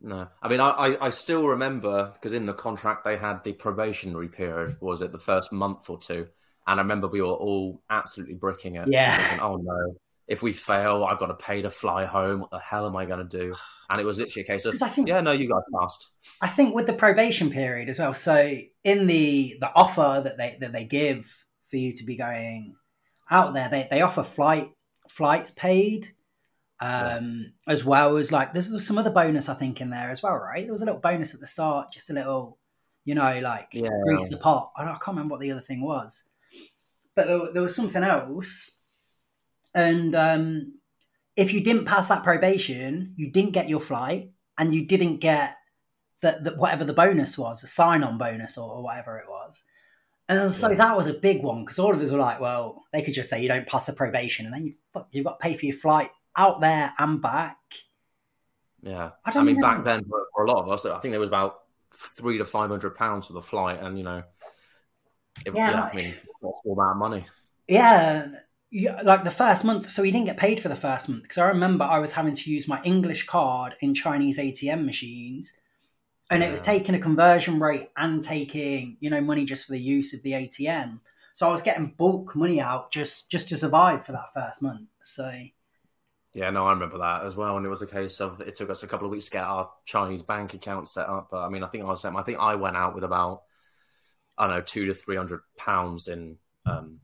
No, 0.00 0.28
I 0.40 0.48
mean, 0.48 0.60
I, 0.60 0.96
I 1.00 1.08
still 1.08 1.48
remember 1.48 2.12
because 2.12 2.32
in 2.32 2.46
the 2.46 2.54
contract 2.54 3.04
they 3.04 3.16
had 3.16 3.42
the 3.42 3.52
probationary 3.52 4.28
period. 4.28 4.76
Was 4.80 5.00
it 5.00 5.10
the 5.10 5.18
first 5.18 5.50
month 5.50 5.90
or 5.90 5.98
two? 5.98 6.28
And 6.66 6.78
I 6.78 6.82
remember 6.82 7.08
we 7.08 7.22
were 7.22 7.28
all 7.28 7.82
absolutely 7.90 8.34
bricking 8.34 8.76
it. 8.76 8.88
Yeah. 8.88 9.16
Thinking, 9.16 9.40
oh 9.40 9.56
no, 9.56 9.96
if 10.28 10.42
we 10.42 10.52
fail, 10.52 11.04
I've 11.04 11.18
got 11.18 11.26
to 11.26 11.34
pay 11.34 11.62
to 11.62 11.70
fly 11.70 12.04
home. 12.04 12.40
What 12.40 12.50
the 12.50 12.58
hell 12.58 12.86
am 12.86 12.94
I 12.94 13.06
going 13.06 13.26
to 13.26 13.38
do? 13.38 13.54
And 13.90 13.98
it 14.02 14.06
was 14.06 14.18
literally 14.18 14.44
a 14.44 14.46
case 14.46 14.66
of, 14.66 14.82
I 14.82 14.88
think, 14.88 15.08
yeah, 15.08 15.22
no, 15.22 15.32
you 15.32 15.48
guys 15.48 15.62
passed. 15.80 16.10
I 16.42 16.46
think 16.46 16.74
with 16.74 16.84
the 16.84 16.92
probation 16.92 17.48
period 17.48 17.88
as 17.88 17.98
well. 17.98 18.12
So 18.12 18.54
in 18.84 19.06
the 19.06 19.56
the 19.60 19.74
offer 19.74 20.20
that 20.22 20.36
they 20.36 20.58
that 20.60 20.74
they 20.74 20.84
give 20.84 21.46
for 21.68 21.78
you 21.78 21.94
to 21.94 22.04
be 22.04 22.14
going 22.14 22.76
out 23.30 23.54
there, 23.54 23.70
they, 23.70 23.88
they 23.90 24.02
offer 24.02 24.22
flight 24.22 24.72
flights 25.08 25.52
paid, 25.52 26.08
um, 26.80 27.46
yeah. 27.66 27.72
as 27.72 27.82
well 27.82 28.18
as 28.18 28.30
like 28.30 28.52
there's, 28.52 28.86
some 28.86 28.98
other 28.98 29.08
bonus 29.08 29.48
I 29.48 29.54
think 29.54 29.80
in 29.80 29.88
there 29.88 30.10
as 30.10 30.22
well, 30.22 30.34
right? 30.34 30.64
There 30.64 30.74
was 30.74 30.82
a 30.82 30.84
little 30.84 31.00
bonus 31.00 31.32
at 31.32 31.40
the 31.40 31.46
start, 31.46 31.90
just 31.90 32.10
a 32.10 32.12
little, 32.12 32.58
you 33.06 33.14
know, 33.14 33.40
like 33.40 33.68
yeah. 33.72 33.88
grease 34.04 34.28
the 34.28 34.36
pot. 34.36 34.70
I, 34.76 34.82
I 34.82 34.98
can't 35.02 35.16
remember 35.16 35.32
what 35.32 35.40
the 35.40 35.52
other 35.52 35.62
thing 35.62 35.80
was, 35.80 36.28
but 37.16 37.26
there, 37.26 37.40
there 37.54 37.62
was 37.62 37.74
something 37.74 38.02
else 38.02 38.77
and 39.78 40.16
um, 40.16 40.74
if 41.36 41.52
you 41.52 41.60
didn't 41.60 41.84
pass 41.84 42.08
that 42.08 42.24
probation, 42.24 43.14
you 43.16 43.30
didn't 43.30 43.52
get 43.52 43.68
your 43.68 43.80
flight, 43.80 44.32
and 44.58 44.74
you 44.74 44.84
didn't 44.84 45.18
get 45.18 45.54
the, 46.20 46.38
the 46.42 46.50
whatever 46.56 46.84
the 46.84 46.92
bonus 46.92 47.38
was, 47.38 47.62
a 47.62 47.68
sign-on 47.68 48.18
bonus 48.18 48.58
or, 48.58 48.68
or 48.68 48.82
whatever 48.82 49.18
it 49.18 49.28
was. 49.28 49.62
And 50.28 50.50
so 50.50 50.68
yeah. 50.68 50.76
that 50.76 50.96
was 50.96 51.06
a 51.06 51.14
big 51.14 51.44
one 51.44 51.64
because 51.64 51.78
all 51.78 51.94
of 51.94 52.02
us 52.02 52.10
were 52.10 52.18
like, 52.18 52.40
well, 52.40 52.82
they 52.92 53.02
could 53.02 53.14
just 53.14 53.30
say 53.30 53.40
you 53.40 53.48
don't 53.48 53.68
pass 53.68 53.86
the 53.86 53.92
probation, 53.92 54.46
and 54.46 54.54
then 54.54 54.66
you 54.66 54.74
fuck, 54.92 55.08
you've 55.12 55.24
got 55.24 55.40
to 55.40 55.42
pay 55.48 55.56
for 55.56 55.66
your 55.66 55.76
flight 55.76 56.10
out 56.36 56.60
there 56.60 56.92
and 56.98 57.22
back. 57.22 57.58
Yeah, 58.82 59.10
I, 59.24 59.38
I 59.38 59.42
mean, 59.44 59.58
know. 59.58 59.62
back 59.62 59.84
then 59.84 60.04
for, 60.04 60.26
for, 60.34 60.44
a 60.44 60.50
lot 60.50 60.64
of 60.64 60.68
us, 60.70 60.84
I 60.84 60.98
think 60.98 61.12
there 61.12 61.20
was 61.20 61.28
about 61.28 61.60
three 61.92 62.38
to 62.38 62.44
five 62.44 62.68
hundred 62.68 62.96
pounds 62.96 63.28
for 63.28 63.32
the 63.32 63.42
flight, 63.42 63.80
and 63.80 63.96
you 63.96 64.02
know, 64.02 64.24
it, 65.46 65.54
yeah, 65.54 65.70
yeah 65.70 65.82
I 65.92 65.94
mean, 65.94 66.14
all 66.42 66.74
that 66.74 66.96
money? 66.96 67.26
Yeah, 67.68 68.28
yeah, 68.70 69.00
like 69.02 69.24
the 69.24 69.30
first 69.30 69.64
month, 69.64 69.90
so 69.90 70.02
he 70.02 70.10
didn't 70.10 70.26
get 70.26 70.36
paid 70.36 70.60
for 70.60 70.68
the 70.68 70.76
first 70.76 71.08
month 71.08 71.22
because 71.22 71.38
I 71.38 71.48
remember 71.48 71.84
I 71.84 71.98
was 71.98 72.12
having 72.12 72.34
to 72.34 72.50
use 72.50 72.68
my 72.68 72.80
English 72.84 73.26
card 73.26 73.76
in 73.80 73.94
Chinese 73.94 74.38
ATM 74.38 74.84
machines, 74.84 75.52
and 76.30 76.42
yeah. 76.42 76.48
it 76.48 76.50
was 76.50 76.60
taking 76.60 76.94
a 76.94 76.98
conversion 76.98 77.58
rate 77.58 77.88
and 77.96 78.22
taking 78.22 78.98
you 79.00 79.08
know 79.08 79.22
money 79.22 79.46
just 79.46 79.66
for 79.66 79.72
the 79.72 79.80
use 79.80 80.12
of 80.12 80.22
the 80.22 80.32
ATM. 80.32 81.00
So 81.32 81.48
I 81.48 81.52
was 81.52 81.62
getting 81.62 81.94
bulk 81.96 82.36
money 82.36 82.60
out 82.60 82.92
just 82.92 83.30
just 83.30 83.48
to 83.50 83.56
survive 83.56 84.04
for 84.04 84.12
that 84.12 84.34
first 84.34 84.60
month. 84.60 84.88
So 85.02 85.32
Yeah, 86.34 86.50
no, 86.50 86.66
I 86.66 86.72
remember 86.72 86.98
that 86.98 87.24
as 87.24 87.36
well. 87.36 87.56
And 87.56 87.64
it 87.64 87.70
was 87.70 87.80
a 87.80 87.86
case 87.86 88.20
of 88.20 88.42
it 88.42 88.54
took 88.54 88.68
us 88.68 88.82
a 88.82 88.86
couple 88.86 89.06
of 89.06 89.12
weeks 89.12 89.26
to 89.26 89.30
get 89.30 89.44
our 89.44 89.70
Chinese 89.86 90.22
bank 90.22 90.52
account 90.52 90.90
set 90.90 91.08
up. 91.08 91.28
But 91.30 91.38
I 91.38 91.48
mean, 91.48 91.62
I 91.62 91.68
think 91.68 91.84
I 91.84 91.86
was 91.86 92.04
I 92.04 92.22
think 92.22 92.38
I 92.38 92.56
went 92.56 92.76
out 92.76 92.94
with 92.94 93.04
about 93.04 93.44
I 94.36 94.46
don't 94.46 94.56
know 94.56 94.62
two 94.62 94.84
to 94.86 94.94
three 94.94 95.16
hundred 95.16 95.40
pounds 95.56 96.08
in 96.08 96.36
um, 96.66 96.98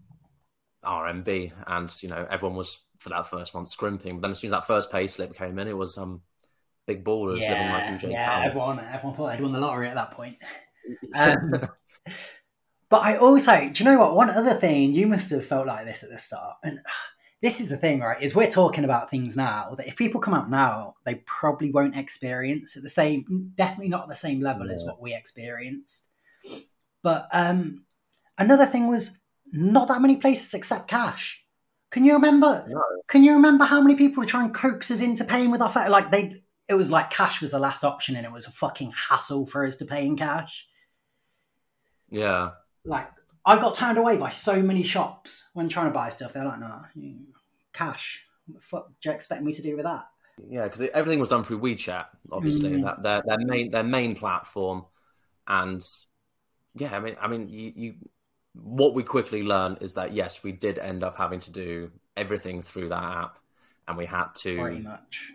RMB, 0.84 1.52
and 1.66 2.02
you 2.02 2.08
know 2.08 2.26
everyone 2.30 2.56
was 2.56 2.80
for 2.98 3.10
that 3.10 3.26
first 3.26 3.54
month 3.54 3.68
scrimping. 3.68 4.16
But 4.16 4.22
then 4.22 4.30
as 4.32 4.38
soon 4.38 4.48
as 4.48 4.52
that 4.52 4.66
first 4.66 4.90
pay 4.90 5.06
slip 5.06 5.36
came 5.36 5.58
in, 5.58 5.68
it 5.68 5.76
was 5.76 5.98
um 5.98 6.22
big 6.86 7.04
ballers 7.04 7.40
yeah, 7.40 7.50
living 7.50 8.02
like. 8.02 8.12
Yeah, 8.12 8.42
everyone 8.44 8.78
everyone 8.78 9.16
thought 9.16 9.32
they'd 9.32 9.42
won 9.42 9.52
the 9.52 9.60
lottery 9.60 9.88
at 9.88 9.94
that 9.94 10.10
point. 10.10 10.36
Um, 11.14 11.54
but 12.88 13.02
I 13.02 13.16
also, 13.16 13.70
do 13.72 13.84
you 13.84 13.90
know 13.90 13.98
what? 13.98 14.14
One 14.14 14.30
other 14.30 14.54
thing 14.54 14.90
you 14.90 15.06
must 15.06 15.30
have 15.30 15.46
felt 15.46 15.66
like 15.66 15.86
this 15.86 16.02
at 16.02 16.10
the 16.10 16.18
start, 16.18 16.56
and 16.62 16.80
this 17.42 17.60
is 17.60 17.68
the 17.68 17.76
thing, 17.76 18.00
right? 18.00 18.20
Is 18.22 18.34
we're 18.34 18.50
talking 18.50 18.84
about 18.84 19.10
things 19.10 19.36
now 19.36 19.74
that 19.76 19.86
if 19.86 19.96
people 19.96 20.20
come 20.20 20.34
out 20.34 20.50
now, 20.50 20.94
they 21.04 21.16
probably 21.26 21.70
won't 21.70 21.96
experience 21.96 22.76
at 22.76 22.82
the 22.82 22.88
same, 22.88 23.52
definitely 23.54 23.88
not 23.88 24.04
at 24.04 24.08
the 24.08 24.16
same 24.16 24.40
level 24.40 24.66
yeah. 24.66 24.74
as 24.74 24.84
what 24.84 25.00
we 25.00 25.14
experienced. 25.14 26.08
But 27.02 27.28
um, 27.32 27.84
another 28.38 28.64
thing 28.64 28.88
was 28.88 29.18
not 29.54 29.88
that 29.88 30.02
many 30.02 30.16
places 30.16 30.52
accept 30.54 30.88
cash. 30.88 31.42
Can 31.90 32.04
you 32.04 32.14
remember? 32.14 32.66
No. 32.68 32.82
Can 33.06 33.22
you 33.22 33.34
remember 33.34 33.64
how 33.64 33.80
many 33.80 33.94
people 33.94 34.20
were 34.20 34.26
trying 34.26 34.52
to 34.52 34.58
coax 34.58 34.90
us 34.90 35.00
into 35.00 35.24
paying 35.24 35.50
with 35.50 35.62
our 35.62 35.70
phone? 35.70 35.90
Like 35.90 36.10
they, 36.10 36.36
it 36.68 36.74
was 36.74 36.90
like 36.90 37.10
cash 37.10 37.40
was 37.40 37.52
the 37.52 37.58
last 37.58 37.84
option, 37.84 38.16
and 38.16 38.26
it 38.26 38.32
was 38.32 38.46
a 38.46 38.50
fucking 38.50 38.92
hassle 39.08 39.46
for 39.46 39.64
us 39.64 39.76
to 39.76 39.84
pay 39.84 40.04
in 40.04 40.16
cash. 40.16 40.66
Yeah. 42.10 42.50
Like 42.84 43.08
I 43.46 43.56
got 43.60 43.74
turned 43.74 43.98
away 43.98 44.16
by 44.16 44.30
so 44.30 44.60
many 44.60 44.82
shops 44.82 45.50
when 45.52 45.68
trying 45.68 45.86
to 45.86 45.94
buy 45.94 46.08
stuff. 46.10 46.32
They're 46.32 46.44
like, 46.44 46.60
"No, 46.60 46.82
cash. 47.72 48.24
What 48.46 48.56
the 48.56 48.60
fuck 48.60 48.88
do 49.00 49.08
you 49.08 49.14
expect 49.14 49.42
me 49.42 49.52
to 49.52 49.62
do 49.62 49.76
with 49.76 49.84
that?" 49.84 50.04
Yeah, 50.48 50.64
because 50.64 50.80
everything 50.92 51.20
was 51.20 51.28
done 51.28 51.44
through 51.44 51.60
WeChat, 51.60 52.06
obviously. 52.32 52.70
Mm. 52.70 52.82
That 52.82 53.02
their 53.02 53.22
their 53.24 53.46
main 53.46 53.70
their 53.70 53.84
main 53.84 54.16
platform, 54.16 54.84
and 55.46 55.82
yeah, 56.74 56.96
I 56.96 57.00
mean, 57.00 57.16
I 57.20 57.28
mean, 57.28 57.48
you, 57.48 57.72
you 57.76 57.94
what 58.54 58.94
we 58.94 59.02
quickly 59.02 59.42
learned 59.42 59.78
is 59.80 59.94
that 59.94 60.12
yes, 60.12 60.42
we 60.42 60.52
did 60.52 60.78
end 60.78 61.02
up 61.02 61.16
having 61.16 61.40
to 61.40 61.50
do 61.50 61.90
everything 62.16 62.62
through 62.62 62.88
that 62.90 63.02
app, 63.02 63.38
and 63.88 63.96
we 63.96 64.06
had 64.06 64.28
to 64.36 64.58
pretty 64.58 64.80
much. 64.80 65.32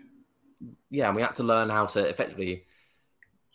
Yeah, 0.90 1.06
and 1.06 1.16
we 1.16 1.22
had 1.22 1.36
to 1.36 1.42
learn 1.42 1.68
how 1.70 1.86
to 1.86 2.00
effectively 2.00 2.64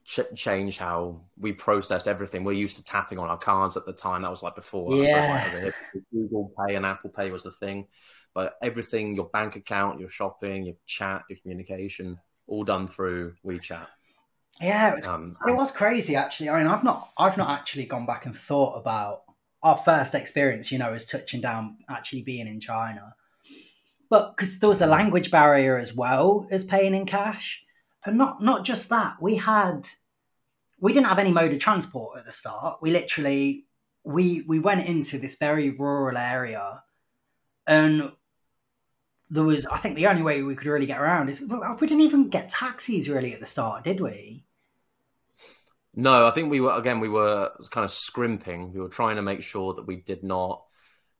ch- 0.05 0.33
change 0.35 0.77
how 0.77 1.21
we 1.37 1.51
processed 1.51 2.07
everything. 2.07 2.43
We're 2.43 2.53
used 2.53 2.77
to 2.77 2.83
tapping 2.83 3.19
on 3.19 3.27
our 3.27 3.37
cards 3.37 3.75
at 3.75 3.85
the 3.85 3.93
time. 3.93 4.21
That 4.21 4.31
was 4.31 4.43
like 4.43 4.55
before. 4.55 4.93
Yeah. 4.93 5.71
Google 6.11 6.51
Pay 6.59 6.75
and 6.75 6.85
Apple 6.85 7.09
Pay 7.09 7.31
was 7.31 7.43
the 7.43 7.51
thing, 7.51 7.87
but 8.33 8.57
everything, 8.61 9.15
your 9.15 9.25
bank 9.25 9.55
account, 9.55 9.99
your 9.99 10.09
shopping, 10.09 10.65
your 10.65 10.75
chat, 10.85 11.23
your 11.29 11.39
communication, 11.39 12.19
all 12.47 12.63
done 12.63 12.87
through 12.87 13.35
WeChat. 13.45 13.87
Yeah, 14.61 14.91
it 14.91 14.95
was, 14.95 15.07
um, 15.07 15.35
it 15.45 15.55
was 15.55 15.71
crazy 15.71 16.15
actually. 16.15 16.49
I 16.49 16.59
mean, 16.59 16.67
I've 16.67 16.83
not, 16.83 17.09
I've 17.17 17.37
not 17.37 17.49
actually 17.49 17.85
gone 17.85 18.05
back 18.05 18.25
and 18.25 18.33
thought 18.33 18.79
about 18.79 19.23
our 19.65 19.75
first 19.75 20.15
experience. 20.15 20.71
You 20.71 20.77
know, 20.77 20.93
as 20.93 21.05
touching 21.05 21.41
down, 21.41 21.77
actually 21.89 22.21
being 22.21 22.47
in 22.47 22.61
China, 22.61 23.15
but 24.09 24.37
because 24.37 24.59
there 24.59 24.69
was 24.69 24.79
the 24.79 24.87
language 24.87 25.29
barrier 25.29 25.77
as 25.77 25.93
well 25.93 26.47
as 26.51 26.63
paying 26.63 26.95
in 26.95 27.05
cash 27.05 27.65
and 28.05 28.17
not 28.17 28.41
not 28.41 28.63
just 28.63 28.89
that, 28.89 29.21
we 29.21 29.35
had 29.35 29.89
we 30.79 30.93
didn't 30.93 31.07
have 31.07 31.19
any 31.19 31.31
mode 31.31 31.51
of 31.53 31.59
transport 31.59 32.19
at 32.19 32.25
the 32.25 32.31
start. 32.31 32.79
We 32.81 32.91
literally 32.91 33.65
we 34.03 34.43
we 34.47 34.59
went 34.59 34.87
into 34.87 35.17
this 35.17 35.35
very 35.35 35.71
rural 35.71 36.17
area, 36.17 36.83
and 37.65 38.11
there 39.29 39.43
was 39.43 39.65
I 39.65 39.77
think 39.77 39.95
the 39.95 40.07
only 40.07 40.21
way 40.21 40.43
we 40.43 40.55
could 40.55 40.67
really 40.67 40.85
get 40.85 41.01
around 41.01 41.29
is 41.29 41.41
we 41.41 41.87
didn't 41.87 42.01
even 42.01 42.29
get 42.29 42.49
taxis 42.49 43.09
really 43.09 43.33
at 43.33 43.39
the 43.39 43.47
start, 43.47 43.83
did 43.83 43.99
we? 43.99 44.44
No, 45.95 46.27
I 46.27 46.31
think 46.31 46.51
we 46.51 46.59
were 46.59 46.73
again 46.73 46.99
we 46.99 47.09
were 47.09 47.51
kind 47.71 47.85
of 47.85 47.91
scrimping. 47.91 48.73
We 48.73 48.81
were 48.81 48.89
trying 48.89 49.15
to 49.15 49.21
make 49.21 49.41
sure 49.43 49.73
that 49.73 49.87
we 49.87 49.97
did 49.97 50.23
not 50.23 50.63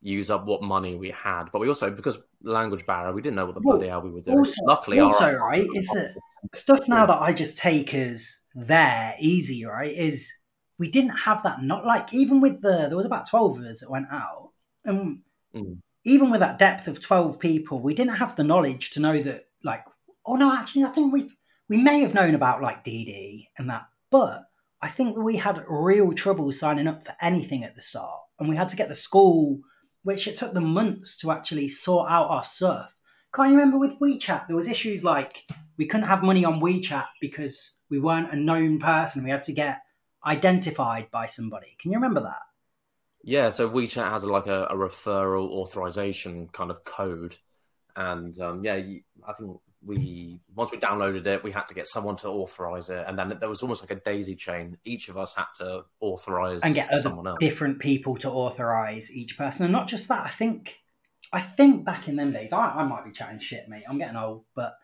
use 0.01 0.29
up 0.29 0.45
what 0.45 0.61
money 0.61 0.95
we 0.95 1.11
had, 1.11 1.45
but 1.51 1.59
we 1.59 1.69
also 1.69 1.89
because 1.89 2.17
language 2.43 2.85
barrier, 2.85 3.13
we 3.13 3.21
didn't 3.21 3.37
know 3.37 3.45
what 3.45 3.55
the 3.55 3.61
bloody 3.61 3.87
hell 3.87 4.01
we 4.01 4.11
were 4.11 4.21
doing. 4.21 4.37
Also, 4.37 4.63
Luckily, 4.65 4.99
also 4.99 5.25
our, 5.25 5.47
right 5.49 5.67
is 5.73 5.87
that 5.87 6.15
stuff 6.53 6.87
now 6.87 7.05
that 7.05 7.21
I 7.21 7.33
just 7.33 7.57
take 7.57 7.93
as 7.93 8.41
there 8.53 9.15
easy, 9.19 9.65
right? 9.65 9.95
Is 9.95 10.31
we 10.77 10.89
didn't 10.89 11.17
have 11.17 11.41
that. 11.43 11.61
Not 11.61 11.85
like 11.85 12.13
even 12.13 12.41
with 12.41 12.61
the 12.61 12.87
there 12.87 12.97
was 12.97 13.05
about 13.05 13.29
twelve 13.29 13.57
of 13.57 13.65
us 13.65 13.79
that 13.79 13.89
went 13.89 14.07
out, 14.11 14.51
and 14.83 15.21
mm. 15.55 15.77
even 16.03 16.31
with 16.31 16.41
that 16.41 16.59
depth 16.59 16.87
of 16.87 17.01
twelve 17.01 17.39
people, 17.39 17.81
we 17.81 17.93
didn't 17.93 18.17
have 18.17 18.35
the 18.35 18.43
knowledge 18.43 18.91
to 18.91 18.99
know 18.99 19.17
that. 19.21 19.43
Like, 19.63 19.85
oh 20.25 20.35
no, 20.35 20.53
actually, 20.53 20.83
I 20.83 20.89
think 20.89 21.13
we 21.13 21.31
we 21.69 21.77
may 21.77 22.01
have 22.01 22.13
known 22.13 22.35
about 22.35 22.61
like 22.61 22.83
DiDi 22.83 23.47
and 23.57 23.69
that, 23.69 23.87
but 24.11 24.43
I 24.85 24.89
think 24.89 25.15
that 25.15 25.23
we 25.23 25.37
had 25.37 25.65
real 25.67 26.13
trouble 26.13 26.51
signing 26.51 26.85
up 26.85 27.03
for 27.03 27.15
anything 27.19 27.63
at 27.63 27.75
the 27.75 27.81
start, 27.81 28.19
and 28.39 28.47
we 28.47 28.55
had 28.55 28.69
to 28.69 28.75
get 28.75 28.87
the 28.87 28.93
school, 28.93 29.61
which 30.03 30.27
it 30.27 30.37
took 30.37 30.53
them 30.53 30.75
months 30.75 31.17
to 31.17 31.31
actually 31.31 31.69
sort 31.69 32.11
out 32.11 32.29
our 32.29 32.43
stuff. 32.43 32.95
Can't 33.33 33.49
you 33.49 33.55
remember 33.55 33.79
with 33.79 33.99
WeChat? 33.99 34.45
There 34.45 34.55
was 34.55 34.69
issues 34.69 35.03
like 35.03 35.45
we 35.77 35.87
couldn't 35.87 36.05
have 36.05 36.21
money 36.21 36.45
on 36.45 36.61
WeChat 36.61 37.07
because 37.19 37.77
we 37.89 37.97
weren't 37.97 38.31
a 38.31 38.35
known 38.35 38.77
person. 38.77 39.23
We 39.23 39.31
had 39.31 39.41
to 39.43 39.53
get 39.53 39.79
identified 40.23 41.09
by 41.09 41.25
somebody. 41.25 41.75
Can 41.79 41.91
you 41.91 41.97
remember 41.97 42.21
that? 42.21 42.43
Yeah, 43.23 43.49
so 43.49 43.67
WeChat 43.67 44.11
has 44.11 44.23
like 44.23 44.45
a, 44.45 44.65
a 44.65 44.75
referral 44.75 45.49
authorization 45.49 46.47
kind 46.49 46.69
of 46.69 46.83
code, 46.83 47.37
and 47.95 48.39
um, 48.39 48.63
yeah, 48.63 48.75
I 48.75 49.33
think 49.33 49.59
we 49.85 50.39
once 50.55 50.71
we 50.71 50.77
downloaded 50.77 51.25
it, 51.27 51.43
we 51.43 51.51
had 51.51 51.67
to 51.67 51.73
get 51.73 51.87
someone 51.87 52.15
to 52.17 52.27
authorize 52.27 52.89
it, 52.89 53.05
and 53.07 53.17
then 53.17 53.37
there 53.39 53.49
was 53.49 53.61
almost 53.61 53.83
like 53.83 53.91
a 53.91 54.01
daisy 54.01 54.35
chain. 54.35 54.77
Each 54.83 55.09
of 55.09 55.17
us 55.17 55.35
had 55.35 55.45
to 55.57 55.83
authorize 55.99 56.61
and 56.63 56.73
get 56.73 56.91
someone 57.01 57.27
else. 57.27 57.37
different 57.39 57.79
people 57.79 58.15
to 58.17 58.29
authorize 58.29 59.11
each 59.11 59.37
person, 59.37 59.65
and 59.65 59.71
not 59.71 59.87
just 59.87 60.07
that. 60.07 60.25
I 60.25 60.29
think, 60.29 60.81
I 61.31 61.39
think 61.39 61.85
back 61.85 62.07
in 62.07 62.15
them 62.15 62.31
days, 62.31 62.51
I, 62.51 62.69
I 62.69 62.83
might 62.83 63.05
be 63.05 63.11
chatting 63.11 63.39
shit, 63.39 63.69
mate. 63.69 63.83
I'm 63.87 63.97
getting 63.97 64.17
old, 64.17 64.45
but 64.55 64.75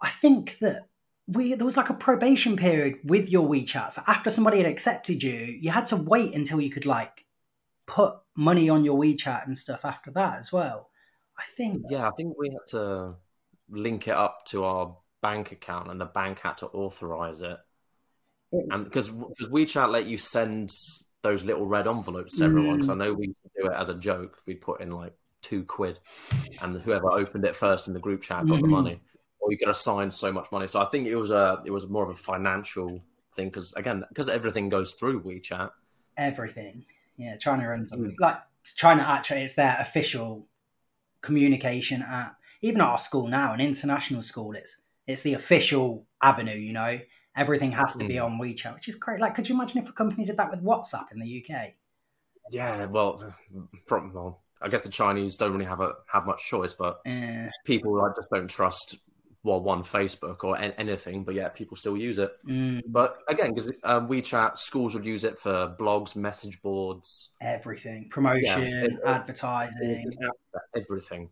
I 0.00 0.10
think 0.10 0.58
that 0.58 0.86
we 1.26 1.54
there 1.54 1.64
was 1.64 1.76
like 1.76 1.90
a 1.90 1.94
probation 1.94 2.56
period 2.56 2.98
with 3.04 3.30
your 3.30 3.48
WeChat. 3.48 3.92
So 3.92 4.02
after 4.06 4.30
somebody 4.30 4.58
had 4.58 4.66
accepted 4.66 5.22
you, 5.22 5.32
you 5.60 5.70
had 5.70 5.86
to 5.86 5.96
wait 5.96 6.34
until 6.34 6.60
you 6.60 6.70
could 6.70 6.86
like 6.86 7.24
put 7.86 8.14
money 8.36 8.68
on 8.68 8.84
your 8.84 8.98
WeChat 8.98 9.46
and 9.46 9.58
stuff 9.58 9.84
after 9.84 10.10
that 10.12 10.38
as 10.38 10.52
well. 10.52 10.90
I 11.36 11.42
think. 11.56 11.86
Yeah, 11.90 12.06
I 12.06 12.12
think 12.12 12.38
we 12.38 12.50
had 12.50 12.66
to 12.68 13.16
link 13.68 14.08
it 14.08 14.14
up 14.14 14.44
to 14.46 14.64
our 14.64 14.96
bank 15.22 15.52
account, 15.52 15.90
and 15.90 16.00
the 16.00 16.06
bank 16.06 16.40
had 16.40 16.58
to 16.58 16.66
authorize 16.66 17.40
it. 17.40 17.58
And 18.52 18.84
because 18.84 19.08
because 19.08 19.48
WeChat 19.48 19.90
let 19.90 20.06
you 20.06 20.16
send 20.16 20.70
those 21.22 21.44
little 21.44 21.66
red 21.66 21.88
envelopes 21.88 22.38
to 22.38 22.44
everyone, 22.44 22.76
because 22.76 22.88
mm. 22.88 22.92
I 22.92 23.04
know 23.04 23.14
we 23.14 23.28
do 23.58 23.66
it 23.66 23.72
as 23.72 23.88
a 23.88 23.94
joke. 23.94 24.38
We 24.46 24.54
put 24.54 24.80
in 24.80 24.90
like 24.90 25.14
two 25.42 25.64
quid, 25.64 25.98
and 26.62 26.80
whoever 26.80 27.12
opened 27.12 27.44
it 27.44 27.56
first 27.56 27.88
in 27.88 27.94
the 27.94 28.00
group 28.00 28.22
chat 28.22 28.46
got 28.46 28.58
mm. 28.58 28.62
the 28.62 28.68
money 28.68 29.00
or 29.44 29.52
you 29.52 29.58
get 29.58 29.68
assigned 29.68 30.12
so 30.12 30.32
much 30.32 30.50
money. 30.50 30.66
So 30.66 30.80
I 30.80 30.86
think 30.86 31.06
it 31.06 31.16
was 31.16 31.30
a 31.30 31.62
it 31.64 31.70
was 31.70 31.88
more 31.88 32.02
of 32.02 32.10
a 32.10 32.14
financial 32.14 33.02
thing 33.34 33.48
because 33.48 33.72
again 33.74 34.04
because 34.08 34.28
everything 34.28 34.68
goes 34.68 34.94
through 34.94 35.22
WeChat. 35.22 35.70
Everything, 36.16 36.84
yeah. 37.16 37.36
China 37.36 37.68
runs 37.68 37.92
mm. 37.92 38.14
like 38.18 38.38
China 38.76 39.02
actually 39.02 39.42
it's 39.42 39.54
their 39.54 39.76
official 39.78 40.46
communication 41.20 42.02
app. 42.02 42.36
Even 42.64 42.80
at 42.80 42.88
our 42.88 42.98
school 42.98 43.28
now, 43.28 43.52
an 43.52 43.60
international 43.60 44.22
school, 44.22 44.52
it's 44.52 44.80
it's 45.06 45.20
the 45.20 45.34
official 45.34 46.06
avenue. 46.22 46.56
You 46.56 46.72
know, 46.72 46.98
everything 47.36 47.72
has 47.72 47.94
to 47.96 48.06
be 48.06 48.18
on 48.18 48.38
WeChat, 48.38 48.74
which 48.74 48.88
is 48.88 48.94
great. 48.94 49.20
Like, 49.20 49.34
could 49.34 49.48
you 49.48 49.54
imagine 49.54 49.82
if 49.82 49.88
a 49.88 49.92
company 49.92 50.24
did 50.24 50.38
that 50.38 50.50
with 50.50 50.64
WhatsApp 50.64 51.12
in 51.12 51.18
the 51.18 51.44
UK? 51.44 51.74
Yeah, 52.50 52.86
well, 52.86 53.22
well, 53.90 54.42
I 54.62 54.68
guess 54.68 54.82
the 54.82 54.88
Chinese 54.88 55.36
don't 55.36 55.52
really 55.52 55.66
have 55.66 55.80
a 55.80 55.92
have 56.10 56.24
much 56.24 56.42
choice, 56.42 56.72
but 56.72 57.00
uh, 57.06 57.48
people 57.66 58.00
like 58.00 58.16
just 58.16 58.30
don't 58.30 58.48
trust 58.48 58.96
well, 59.44 59.60
one 59.60 59.82
Facebook 59.82 60.42
or 60.42 60.58
anything, 60.58 61.22
but 61.22 61.34
yeah, 61.34 61.50
people 61.50 61.76
still 61.76 61.98
use 61.98 62.18
it. 62.18 62.32
Mm. 62.48 62.80
But 62.88 63.18
again, 63.28 63.52
because 63.52 63.70
um, 63.84 64.08
WeChat, 64.08 64.56
schools 64.56 64.94
would 64.94 65.04
use 65.04 65.22
it 65.22 65.38
for 65.38 65.76
blogs, 65.78 66.16
message 66.16 66.62
boards, 66.62 67.30
everything, 67.42 68.08
promotion, 68.08 68.62
yeah, 68.62 68.84
it, 68.84 68.92
advertising, 69.04 70.10
everything, 70.74 71.28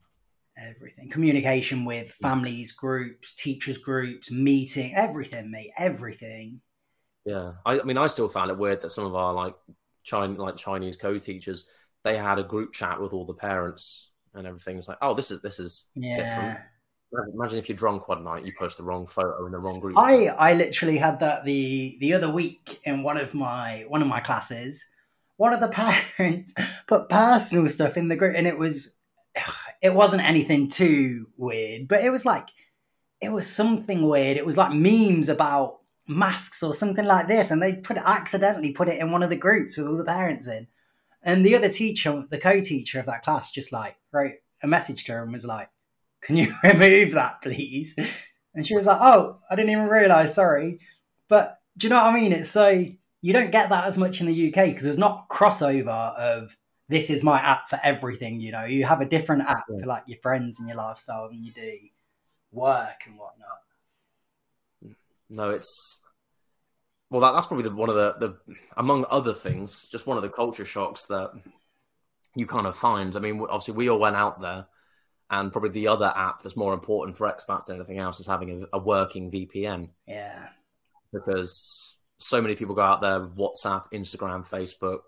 everything, 0.68 1.10
communication 1.10 1.84
with 1.84 2.12
families, 2.12 2.72
groups, 2.72 3.34
teachers 3.34 3.78
groups, 3.78 4.30
meeting, 4.30 4.94
everything, 4.94 5.50
mate, 5.50 5.70
everything. 5.78 6.60
Yeah, 7.24 7.52
I, 7.64 7.80
I 7.80 7.82
mean, 7.84 7.98
I 7.98 8.06
still 8.06 8.28
found 8.28 8.50
it 8.50 8.58
weird 8.58 8.80
that 8.82 8.90
some 8.90 9.06
of 9.06 9.14
our 9.14 9.32
like 9.32 9.54
Chinese, 10.02 10.38
like 10.38 10.56
Chinese 10.56 10.96
co-teachers, 10.96 11.64
they 12.04 12.16
had 12.16 12.38
a 12.38 12.44
group 12.44 12.72
chat 12.72 13.00
with 13.00 13.12
all 13.12 13.24
the 13.24 13.34
parents 13.34 14.10
and 14.34 14.46
everything. 14.46 14.78
It's 14.78 14.88
like, 14.88 14.98
oh, 15.02 15.14
this 15.14 15.30
is 15.30 15.40
this 15.40 15.60
is 15.60 15.84
yeah. 15.94 16.16
different 16.16 16.58
Imagine 17.34 17.58
if 17.58 17.68
you're 17.68 17.76
drunk 17.76 18.08
one 18.08 18.24
night, 18.24 18.46
you 18.46 18.52
post 18.58 18.78
the 18.78 18.84
wrong 18.84 19.06
photo 19.06 19.44
in 19.44 19.52
the 19.52 19.58
wrong 19.58 19.80
group. 19.80 19.98
I 19.98 20.28
I 20.28 20.54
literally 20.54 20.96
had 20.96 21.20
that 21.20 21.44
the 21.44 21.98
the 22.00 22.14
other 22.14 22.30
week 22.30 22.80
in 22.84 23.02
one 23.02 23.18
of 23.18 23.34
my 23.34 23.84
one 23.88 24.00
of 24.00 24.08
my 24.08 24.20
classes. 24.20 24.86
One 25.36 25.52
of 25.52 25.60
the 25.60 25.68
parents 26.16 26.54
put 26.86 27.10
personal 27.10 27.68
stuff 27.68 27.96
in 27.96 28.08
the 28.08 28.16
group, 28.16 28.34
and 28.34 28.46
it 28.46 28.58
was 28.58 28.94
it 29.82 29.92
wasn't 29.92 30.22
anything 30.22 30.68
too 30.68 31.28
weird, 31.36 31.88
but 31.88 32.02
it 32.02 32.10
was 32.10 32.24
like 32.24 32.48
it 33.20 33.32
was 33.32 33.46
something 33.46 34.08
weird. 34.08 34.36
It 34.36 34.46
was 34.46 34.56
like 34.56 34.72
memes 34.72 35.28
about 35.28 35.80
masks 36.08 36.62
or 36.62 36.72
something 36.72 37.04
like 37.04 37.28
this, 37.28 37.50
and 37.50 37.60
they 37.60 37.74
put 37.74 37.96
it, 37.96 38.04
accidentally 38.06 38.72
put 38.72 38.88
it 38.88 39.00
in 39.00 39.10
one 39.10 39.22
of 39.22 39.30
the 39.30 39.36
groups 39.36 39.76
with 39.76 39.86
all 39.86 39.96
the 39.96 40.04
parents 40.04 40.46
in. 40.46 40.68
And 41.22 41.44
the 41.44 41.54
other 41.54 41.68
teacher, 41.68 42.24
the 42.28 42.38
co-teacher 42.38 42.98
of 43.00 43.06
that 43.06 43.22
class, 43.22 43.50
just 43.50 43.72
like 43.72 43.96
wrote 44.12 44.34
a 44.62 44.66
message 44.66 45.04
to 45.04 45.12
her 45.12 45.22
and 45.22 45.32
was 45.32 45.44
like, 45.44 45.68
"Can 46.20 46.36
you 46.36 46.54
remove 46.64 47.12
that, 47.12 47.42
please?" 47.42 47.96
And 48.54 48.66
she 48.66 48.76
was 48.76 48.86
like, 48.86 48.98
"Oh, 49.00 49.40
I 49.50 49.56
didn't 49.56 49.70
even 49.70 49.88
realize. 49.88 50.34
Sorry." 50.34 50.78
But 51.28 51.58
do 51.76 51.86
you 51.86 51.90
know 51.90 51.96
what 51.96 52.14
I 52.14 52.14
mean? 52.14 52.32
It's 52.32 52.50
so 52.50 52.68
you 52.68 53.32
don't 53.32 53.50
get 53.52 53.70
that 53.70 53.84
as 53.84 53.98
much 53.98 54.20
in 54.20 54.26
the 54.26 54.48
UK 54.48 54.66
because 54.66 54.82
there's 54.84 54.98
not 54.98 55.28
crossover 55.28 56.14
of 56.16 56.56
this 56.92 57.10
is 57.10 57.24
my 57.24 57.40
app 57.40 57.68
for 57.68 57.80
everything. 57.82 58.40
You 58.40 58.52
know, 58.52 58.64
you 58.64 58.84
have 58.84 59.00
a 59.00 59.06
different 59.06 59.42
app 59.42 59.64
yeah. 59.68 59.80
for 59.80 59.86
like 59.86 60.04
your 60.06 60.18
friends 60.18 60.58
and 60.58 60.68
your 60.68 60.76
lifestyle 60.76 61.28
than 61.28 61.42
you 61.42 61.52
do 61.52 61.78
work 62.52 63.02
and 63.06 63.18
whatnot. 63.18 64.96
No, 65.30 65.50
it's 65.50 65.98
well, 67.12 67.20
that, 67.20 67.32
that's 67.32 67.46
probably 67.46 67.68
the, 67.68 67.74
one 67.74 67.90
of 67.90 67.94
the, 67.94 68.14
the, 68.18 68.54
among 68.78 69.04
other 69.10 69.34
things, 69.34 69.86
just 69.92 70.06
one 70.06 70.16
of 70.16 70.22
the 70.22 70.30
culture 70.30 70.64
shocks 70.64 71.04
that 71.04 71.32
you 72.34 72.46
kind 72.46 72.66
of 72.66 72.74
find. 72.74 73.14
I 73.14 73.20
mean, 73.20 73.38
obviously, 73.40 73.74
we 73.74 73.90
all 73.90 73.98
went 73.98 74.16
out 74.16 74.40
there, 74.40 74.66
and 75.28 75.52
probably 75.52 75.70
the 75.70 75.88
other 75.88 76.10
app 76.16 76.42
that's 76.42 76.56
more 76.56 76.72
important 76.72 77.18
for 77.18 77.30
expats 77.30 77.66
than 77.66 77.76
anything 77.76 77.98
else 77.98 78.18
is 78.18 78.26
having 78.26 78.62
a, 78.62 78.78
a 78.78 78.78
working 78.78 79.30
VPN. 79.30 79.90
Yeah. 80.06 80.48
Because 81.12 81.96
so 82.16 82.40
many 82.40 82.54
people 82.54 82.74
go 82.74 82.80
out 82.80 83.02
there, 83.02 83.20
WhatsApp, 83.20 83.92
Instagram, 83.92 84.48
Facebook. 84.48 85.00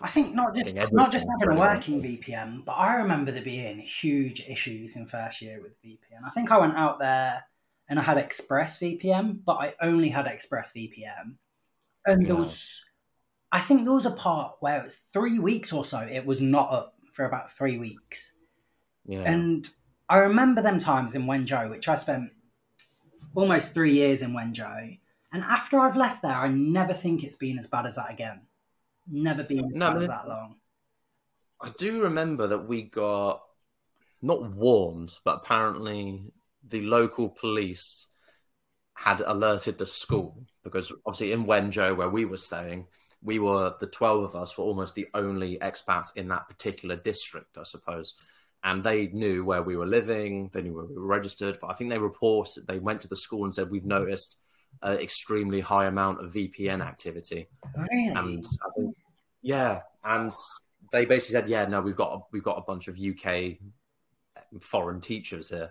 I 0.00 0.08
think 0.08 0.34
not 0.34 0.56
just 0.56 0.74
not 0.92 1.12
just 1.12 1.26
having 1.38 1.56
a 1.56 1.58
working 1.58 2.02
VPN, 2.02 2.64
but 2.64 2.72
I 2.72 2.96
remember 2.96 3.30
there 3.30 3.42
being 3.42 3.78
huge 3.78 4.40
issues 4.48 4.96
in 4.96 5.06
first 5.06 5.40
year 5.40 5.60
with 5.62 5.80
VPN. 5.82 6.26
I 6.26 6.30
think 6.30 6.50
I 6.50 6.58
went 6.58 6.76
out 6.76 6.98
there 6.98 7.44
and 7.88 7.98
I 7.98 8.02
had 8.02 8.16
ExpressVPN, 8.16 9.40
but 9.44 9.56
I 9.56 9.74
only 9.80 10.08
had 10.08 10.26
ExpressVPN. 10.26 11.36
And 12.06 12.22
yeah. 12.22 12.28
there 12.28 12.36
was, 12.36 12.84
I 13.52 13.60
think 13.60 13.84
there 13.84 13.92
was 13.92 14.06
a 14.06 14.10
part 14.10 14.56
where 14.60 14.80
it 14.80 14.84
was 14.84 14.96
three 15.12 15.38
weeks 15.38 15.72
or 15.72 15.84
so, 15.84 15.98
it 16.00 16.26
was 16.26 16.40
not 16.40 16.72
up 16.72 16.94
for 17.12 17.24
about 17.24 17.52
three 17.52 17.78
weeks. 17.78 18.32
Yeah. 19.06 19.22
And 19.22 19.68
I 20.08 20.18
remember 20.18 20.60
them 20.60 20.78
times 20.78 21.14
in 21.14 21.26
Wenzhou, 21.26 21.70
which 21.70 21.88
I 21.88 21.94
spent 21.94 22.32
almost 23.34 23.74
three 23.74 23.92
years 23.92 24.22
in 24.22 24.32
Wenzhou. 24.32 24.98
And 25.32 25.42
after 25.42 25.78
I've 25.78 25.96
left 25.96 26.22
there, 26.22 26.36
I 26.36 26.48
never 26.48 26.92
think 26.92 27.22
it's 27.22 27.36
been 27.36 27.58
as 27.58 27.66
bad 27.66 27.86
as 27.86 27.96
that 27.96 28.10
again. 28.10 28.42
Never 29.10 29.42
been 29.42 29.66
as 29.66 29.76
no, 29.76 29.92
bad 29.92 30.02
as 30.02 30.08
that 30.08 30.28
long. 30.28 30.56
I 31.60 31.70
do 31.78 32.02
remember 32.02 32.46
that 32.48 32.68
we 32.68 32.82
got 32.82 33.42
not 34.22 34.50
warned, 34.52 35.16
but 35.24 35.42
apparently 35.44 36.32
the 36.68 36.82
local 36.82 37.28
police 37.28 38.06
had 38.94 39.20
alerted 39.20 39.76
the 39.76 39.86
school 39.86 40.46
because 40.62 40.92
obviously 41.04 41.32
in 41.32 41.44
Wenzhou, 41.44 41.96
where 41.96 42.08
we 42.08 42.24
were 42.24 42.38
staying, 42.38 42.86
we 43.22 43.38
were 43.38 43.74
the 43.80 43.86
12 43.86 44.24
of 44.24 44.34
us 44.36 44.56
were 44.56 44.64
almost 44.64 44.94
the 44.94 45.08
only 45.14 45.58
expats 45.58 46.08
in 46.16 46.28
that 46.28 46.48
particular 46.48 46.96
district, 46.96 47.58
I 47.58 47.64
suppose. 47.64 48.14
And 48.62 48.82
they 48.82 49.08
knew 49.08 49.44
where 49.44 49.62
we 49.62 49.76
were 49.76 49.86
living, 49.86 50.50
they 50.54 50.62
knew 50.62 50.74
where 50.74 50.86
we 50.86 50.96
were 50.96 51.06
registered. 51.06 51.58
But 51.60 51.68
I 51.68 51.74
think 51.74 51.90
they 51.90 51.98
reported, 51.98 52.66
they 52.66 52.78
went 52.78 53.02
to 53.02 53.08
the 53.08 53.16
school 53.16 53.44
and 53.44 53.54
said, 53.54 53.70
We've 53.70 53.84
noticed 53.84 54.36
an 54.82 54.98
extremely 54.98 55.60
high 55.60 55.86
amount 55.86 56.24
of 56.24 56.32
VPN 56.32 56.80
activity. 56.82 57.46
Really? 57.76 58.08
And 58.08 58.44
I 58.44 58.70
think, 58.76 58.93
yeah. 59.44 59.82
And 60.02 60.32
they 60.92 61.04
basically 61.04 61.34
said, 61.34 61.48
Yeah, 61.48 61.66
no, 61.66 61.80
we've 61.80 61.96
got 61.96 62.12
a, 62.12 62.18
we've 62.32 62.42
got 62.42 62.58
a 62.58 62.62
bunch 62.62 62.88
of 62.88 62.98
UK 62.98 63.58
foreign 64.60 65.00
teachers 65.00 65.50
here. 65.50 65.70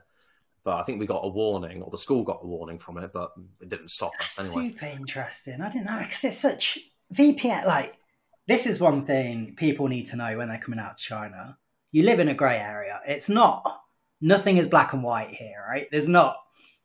But 0.64 0.78
I 0.78 0.84
think 0.84 1.00
we 1.00 1.06
got 1.06 1.26
a 1.26 1.28
warning, 1.28 1.82
or 1.82 1.92
the 1.92 1.98
school 1.98 2.24
got 2.24 2.40
a 2.42 2.48
warning 2.48 2.80
from 2.80 2.98
it, 2.98 3.12
but 3.12 3.32
it 3.62 3.68
didn't 3.68 3.90
stop 3.90 4.14
us 4.20 4.40
anyway. 4.40 4.72
Super 4.72 4.86
interesting. 4.86 5.62
I 5.62 5.70
didn't 5.70 5.88
know 5.88 6.00
because 6.00 6.24
it's 6.24 6.38
such 6.38 6.80
VPN. 7.14 7.66
Like 7.66 7.98
this 8.48 8.66
is 8.66 8.80
one 8.80 9.06
thing 9.06 9.56
people 9.56 9.88
need 9.88 10.06
to 10.08 10.16
know 10.16 10.38
when 10.38 10.48
they're 10.48 10.58
coming 10.58 10.80
out 10.80 10.98
to 10.98 11.04
China. 11.04 11.58
You 11.92 12.04
live 12.04 12.20
in 12.20 12.30
a 12.30 12.34
grey 12.34 12.58
area. 12.58 13.02
It's 13.06 13.28
not 13.28 13.82
nothing 14.22 14.56
is 14.56 14.68
black 14.68 14.94
and 14.94 15.04
white 15.04 15.30
here, 15.30 15.64
right? 15.68 15.88
There's 15.92 16.08
not. 16.08 16.38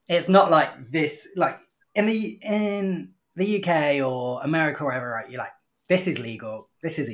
It's 0.08 0.28
not 0.28 0.50
like 0.50 0.90
this. 0.90 1.28
Like 1.36 1.60
in 1.94 2.06
the 2.06 2.38
in 2.42 3.14
the 3.36 3.62
UK 3.62 4.04
or 4.04 4.42
America, 4.42 4.82
or 4.82 4.86
wherever, 4.86 5.08
right? 5.08 5.30
You're 5.30 5.38
like, 5.38 5.52
this 5.88 6.06
is 6.06 6.18
legal. 6.18 6.68
This 6.82 6.98
is 6.98 7.08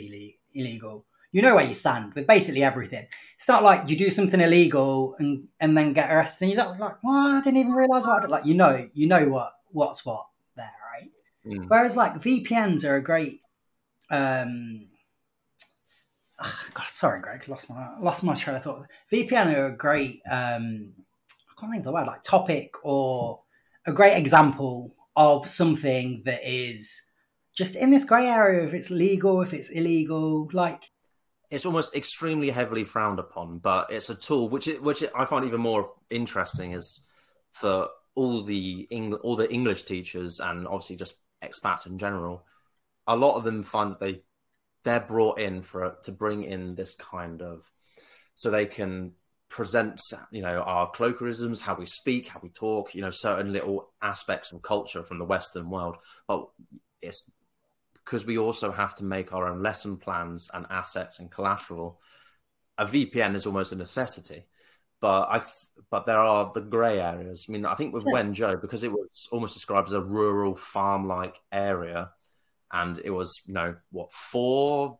illegal 0.54 1.06
you 1.34 1.42
know 1.42 1.56
where 1.56 1.64
you 1.64 1.74
stand 1.74 2.14
with 2.14 2.28
basically 2.28 2.62
everything. 2.62 3.08
It's 3.34 3.48
not 3.48 3.64
like 3.64 3.90
you 3.90 3.96
do 3.96 4.08
something 4.08 4.40
illegal 4.40 5.16
and 5.18 5.48
and 5.58 5.76
then 5.76 5.92
get 5.92 6.08
arrested 6.12 6.44
and 6.44 6.54
you're 6.54 6.76
like, 6.78 7.02
well, 7.02 7.26
I 7.26 7.40
didn't 7.40 7.58
even 7.58 7.72
realize 7.72 8.06
what 8.06 8.18
I 8.18 8.20
did. 8.20 8.30
Like 8.30 8.46
you 8.46 8.54
know, 8.54 8.88
you 8.94 9.08
know 9.08 9.28
what 9.28 9.52
what's 9.72 10.06
what 10.06 10.26
there, 10.56 10.70
right? 10.92 11.10
Mm. 11.44 11.66
Whereas 11.66 11.96
like 11.96 12.22
VPNs 12.22 12.88
are 12.88 12.94
a 12.94 13.02
great. 13.02 13.40
um 14.12 14.86
oh, 16.38 16.64
God, 16.72 16.86
sorry, 16.86 17.20
Greg, 17.20 17.48
lost 17.48 17.68
my 17.68 17.98
lost 17.98 18.22
my 18.22 18.36
train 18.36 18.58
of 18.58 18.62
thought. 18.62 18.86
VPN 19.12 19.56
are 19.56 19.66
a 19.66 19.76
great. 19.76 20.20
um 20.30 20.92
I 21.50 21.60
can't 21.60 21.72
think 21.72 21.80
of 21.80 21.86
the 21.86 21.92
word 21.92 22.06
like 22.06 22.22
topic 22.22 22.76
or 22.84 23.40
a 23.86 23.92
great 23.92 24.16
example 24.16 24.94
of 25.16 25.48
something 25.48 26.22
that 26.26 26.42
is 26.44 27.02
just 27.54 27.76
in 27.76 27.90
this 27.90 28.04
grey 28.04 28.26
area 28.26 28.64
if 28.64 28.74
it's 28.74 28.90
legal 28.90 29.40
if 29.40 29.54
it's 29.54 29.70
illegal 29.70 30.48
like 30.52 30.90
it's 31.54 31.66
almost 31.66 31.94
extremely 31.94 32.50
heavily 32.50 32.82
frowned 32.82 33.20
upon, 33.20 33.58
but 33.58 33.92
it's 33.92 34.10
a 34.10 34.14
tool 34.16 34.48
which 34.48 34.66
it, 34.66 34.82
which 34.82 35.02
it, 35.02 35.12
I 35.14 35.24
find 35.24 35.44
even 35.44 35.60
more 35.60 35.92
interesting 36.10 36.72
is 36.72 37.02
for 37.52 37.88
all 38.16 38.42
the 38.42 38.88
Eng- 38.90 39.14
all 39.14 39.36
the 39.36 39.52
English 39.52 39.84
teachers 39.84 40.40
and 40.40 40.66
obviously 40.66 40.96
just 40.96 41.14
expats 41.44 41.86
in 41.86 41.96
general. 41.98 42.44
A 43.06 43.14
lot 43.14 43.36
of 43.36 43.44
them 43.44 43.62
find 43.62 43.92
that 43.92 44.00
they 44.00 44.22
they're 44.82 44.98
brought 45.00 45.38
in 45.38 45.62
for 45.62 45.96
to 46.02 46.10
bring 46.10 46.42
in 46.42 46.74
this 46.74 46.94
kind 46.94 47.40
of 47.40 47.70
so 48.34 48.50
they 48.50 48.66
can 48.66 49.12
present 49.48 50.00
you 50.32 50.42
know 50.42 50.60
our 50.60 50.90
colloquialisms 50.90 51.60
how 51.60 51.76
we 51.76 51.86
speak 51.86 52.26
how 52.26 52.40
we 52.42 52.48
talk 52.48 52.94
you 52.94 53.00
know 53.00 53.10
certain 53.10 53.52
little 53.52 53.90
aspects 54.02 54.50
of 54.50 54.60
culture 54.62 55.04
from 55.04 55.18
the 55.18 55.24
western 55.24 55.70
world 55.70 55.96
but 56.26 56.48
it's 57.00 57.30
because 58.04 58.26
we 58.26 58.38
also 58.38 58.70
have 58.70 58.94
to 58.96 59.04
make 59.04 59.32
our 59.32 59.46
own 59.46 59.62
lesson 59.62 59.96
plans 59.96 60.50
and 60.52 60.66
assets 60.70 61.18
and 61.18 61.30
collateral, 61.30 62.00
a 62.76 62.84
VPN 62.84 63.34
is 63.34 63.46
almost 63.46 63.72
a 63.72 63.76
necessity. 63.76 64.44
But 65.00 65.28
I, 65.30 65.42
but 65.90 66.06
there 66.06 66.18
are 66.18 66.50
the 66.54 66.60
grey 66.60 67.00
areas. 67.00 67.46
I 67.48 67.52
mean, 67.52 67.66
I 67.66 67.74
think 67.74 67.94
with 67.94 68.04
so, 68.04 68.12
Wenzhou, 68.12 68.60
because 68.60 68.84
it 68.84 68.92
was 68.92 69.28
almost 69.32 69.54
described 69.54 69.88
as 69.88 69.94
a 69.94 70.00
rural 70.00 70.54
farm-like 70.54 71.40
area, 71.52 72.10
and 72.72 72.98
it 73.04 73.10
was, 73.10 73.42
you 73.46 73.54
know, 73.54 73.76
what 73.90 74.12
four, 74.12 74.98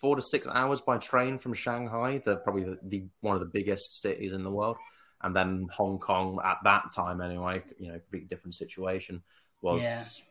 four 0.00 0.16
to 0.16 0.22
six 0.22 0.46
hours 0.46 0.80
by 0.80 0.98
train 0.98 1.38
from 1.38 1.52
Shanghai, 1.52 2.22
the 2.24 2.36
probably 2.36 2.64
the, 2.64 2.78
the 2.84 3.04
one 3.20 3.34
of 3.34 3.40
the 3.40 3.50
biggest 3.52 4.00
cities 4.00 4.32
in 4.32 4.44
the 4.44 4.50
world, 4.50 4.76
and 5.22 5.34
then 5.34 5.66
Hong 5.72 5.98
Kong 5.98 6.38
at 6.44 6.58
that 6.64 6.92
time 6.94 7.20
anyway, 7.20 7.62
you 7.78 7.88
know, 7.88 7.98
completely 7.98 8.28
different 8.28 8.54
situation 8.54 9.22
was. 9.62 10.22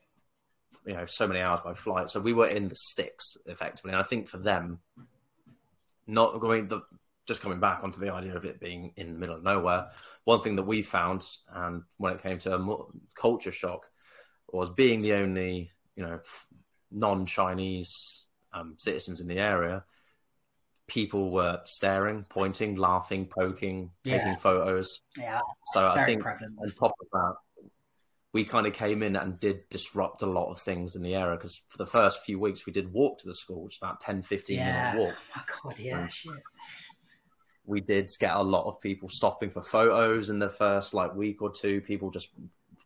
Yeah 0.86 0.92
you 0.92 0.98
know 0.98 1.06
so 1.06 1.28
many 1.28 1.40
hours 1.40 1.62
by 1.62 1.74
flight. 1.74 2.10
So 2.10 2.20
we 2.20 2.34
were 2.34 2.48
in 2.48 2.68
the 2.68 2.76
sticks 2.76 3.38
effectively, 3.46 3.92
and 3.92 4.00
I 4.00 4.04
think 4.04 4.28
for 4.28 4.38
them, 4.38 4.80
not 6.08 6.40
going 6.40 6.68
the 6.68 6.82
just 7.28 7.42
coming 7.42 7.60
back 7.60 7.84
onto 7.84 8.00
the 8.00 8.12
idea 8.12 8.36
of 8.36 8.44
it 8.44 8.60
being 8.60 8.92
in 8.96 9.14
the 9.14 9.20
middle 9.20 9.36
of 9.36 9.44
nowhere. 9.44 9.90
One 10.24 10.42
thing 10.42 10.56
that 10.56 10.64
we 10.64 10.82
found, 10.82 11.24
and 11.54 11.84
when 11.98 12.14
it 12.14 12.24
came 12.24 12.40
to 12.40 12.56
a 12.56 12.78
culture 13.16 13.52
shock, 13.52 13.86
was 14.52 14.72
being 14.72 15.02
the 15.02 15.14
only 15.14 15.72
you 15.96 16.04
know 16.04 16.20
non-Chinese 16.92 18.24
um, 18.54 18.76
citizens 18.80 19.22
in 19.22 19.28
the 19.28 19.38
area. 19.38 19.84
People 20.88 21.30
were 21.30 21.62
staring, 21.66 22.26
pointing, 22.30 22.76
laughing, 22.76 23.28
poking, 23.28 23.92
taking 24.04 24.36
photos. 24.38 25.02
Yeah. 25.16 25.40
So 25.66 25.88
I 25.88 26.04
think 26.04 26.24
prevalent. 26.24 26.56
on 26.60 26.68
top 26.68 26.96
of 27.00 27.08
that, 27.14 27.36
we 28.32 28.46
kind 28.46 28.68
of 28.68 28.74
came 28.74 29.02
in 29.02 29.16
and 29.16 29.40
did 29.40 29.68
disrupt 29.70 30.22
a 30.22 30.28
lot 30.28 30.52
of 30.52 30.62
things 30.62 30.96
in 30.96 31.02
the 31.02 31.16
area 31.16 31.36
because 31.36 31.62
for 31.70 31.78
the 31.80 31.86
first 31.86 32.24
few 32.24 32.40
weeks 32.40 32.66
we 32.66 32.74
did 32.74 32.94
walk 32.94 33.20
to 33.20 33.28
the 33.28 33.34
school, 33.34 33.64
which 33.64 33.76
is 33.76 33.80
about 33.82 34.00
10, 34.00 34.22
15 34.22 34.58
yeah. 34.58 34.94
minute 34.94 35.08
walk. 35.08 35.16
Oh 35.16 35.42
my 35.64 35.72
God, 35.72 35.80
yeah. 35.80 36.08
We 37.66 37.82
did 37.82 38.10
get 38.20 38.36
a 38.36 38.42
lot 38.42 38.68
of 38.68 38.82
people 38.82 39.10
stopping 39.10 39.50
for 39.50 39.62
photos 39.62 40.30
in 40.30 40.40
the 40.40 40.50
first 40.50 40.94
like 40.94 41.16
week 41.16 41.42
or 41.42 41.52
two, 41.52 41.82
people 41.82 42.12
just 42.12 42.30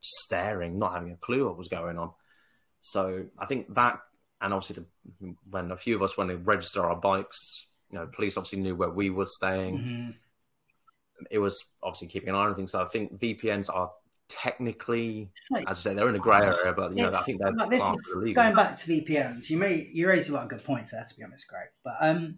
staring, 0.02 0.78
not 0.78 0.94
having 0.94 1.12
a 1.12 1.18
clue 1.18 1.46
what 1.46 1.58
was 1.58 1.68
going 1.68 1.98
on. 1.98 2.12
So 2.82 3.26
I 3.38 3.46
think 3.46 3.74
that, 3.76 4.00
and 4.42 4.54
obviously 4.54 4.86
the, 5.22 5.36
when 5.50 5.72
a 5.72 5.78
few 5.78 5.96
of 5.96 6.02
us 6.02 6.18
went 6.18 6.30
to 6.30 6.38
register 6.38 6.86
our 6.86 7.00
bikes, 7.00 7.66
you 7.92 8.00
know, 8.00 8.08
police 8.08 8.38
obviously 8.38 8.60
knew 8.60 8.76
where 8.76 8.90
we 8.90 9.10
were 9.10 9.28
staying. 9.28 9.78
Mm-hmm. 9.78 10.10
It 11.32 11.40
was 11.40 11.66
obviously 11.82 12.08
keeping 12.08 12.30
an 12.30 12.36
eye 12.36 12.46
on 12.46 12.56
things. 12.56 12.72
So 12.72 12.82
I 12.82 12.86
think 12.86 13.20
VPNs 13.20 13.70
are 13.74 13.90
technically, 14.34 15.32
like, 15.52 15.70
as 15.70 15.80
I 15.80 15.82
say, 15.82 15.94
they're 15.94 16.10
in 16.10 16.16
a 16.16 16.20
grey 16.20 16.42
area, 16.42 16.74
but 16.74 16.96
you 16.96 17.04
know, 17.04 17.10
I 17.10 17.22
think 17.22 17.42
they're 17.42 17.52
like 17.52 17.70
this 17.70 17.84
is 17.84 18.34
going 18.34 18.56
back 18.56 18.76
to 18.78 18.92
VPNs. 18.92 19.50
You 19.50 19.58
may 19.58 19.90
you 19.94 20.08
raise 20.08 20.30
a 20.30 20.34
lot 20.34 20.44
of 20.44 20.50
good 20.50 20.64
points 20.64 20.92
there, 20.92 21.06
to 21.08 21.16
be 21.16 21.24
honest, 21.24 21.48
Greg. 21.48 21.68
But 21.84 21.96
um, 22.00 22.38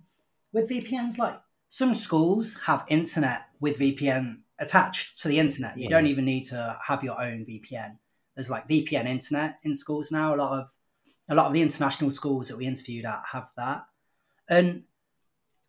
with 0.51 0.69
VPNs, 0.69 1.17
like 1.17 1.39
some 1.69 1.93
schools 1.93 2.59
have 2.65 2.85
internet 2.87 3.43
with 3.59 3.79
VPN 3.79 4.39
attached 4.59 5.19
to 5.21 5.27
the 5.27 5.39
internet. 5.39 5.77
You 5.77 5.83
yeah. 5.83 5.89
don't 5.89 6.07
even 6.07 6.25
need 6.25 6.45
to 6.45 6.77
have 6.85 7.03
your 7.03 7.21
own 7.21 7.45
VPN. 7.45 7.97
There's 8.35 8.49
like 8.49 8.67
VPN 8.67 9.05
internet 9.05 9.59
in 9.63 9.75
schools 9.75 10.11
now. 10.11 10.35
A 10.35 10.37
lot 10.37 10.59
of 10.59 10.69
a 11.29 11.35
lot 11.35 11.47
of 11.47 11.53
the 11.53 11.61
international 11.61 12.11
schools 12.11 12.49
that 12.49 12.57
we 12.57 12.65
interviewed 12.65 13.05
at 13.05 13.23
have 13.31 13.49
that, 13.57 13.85
and 14.49 14.83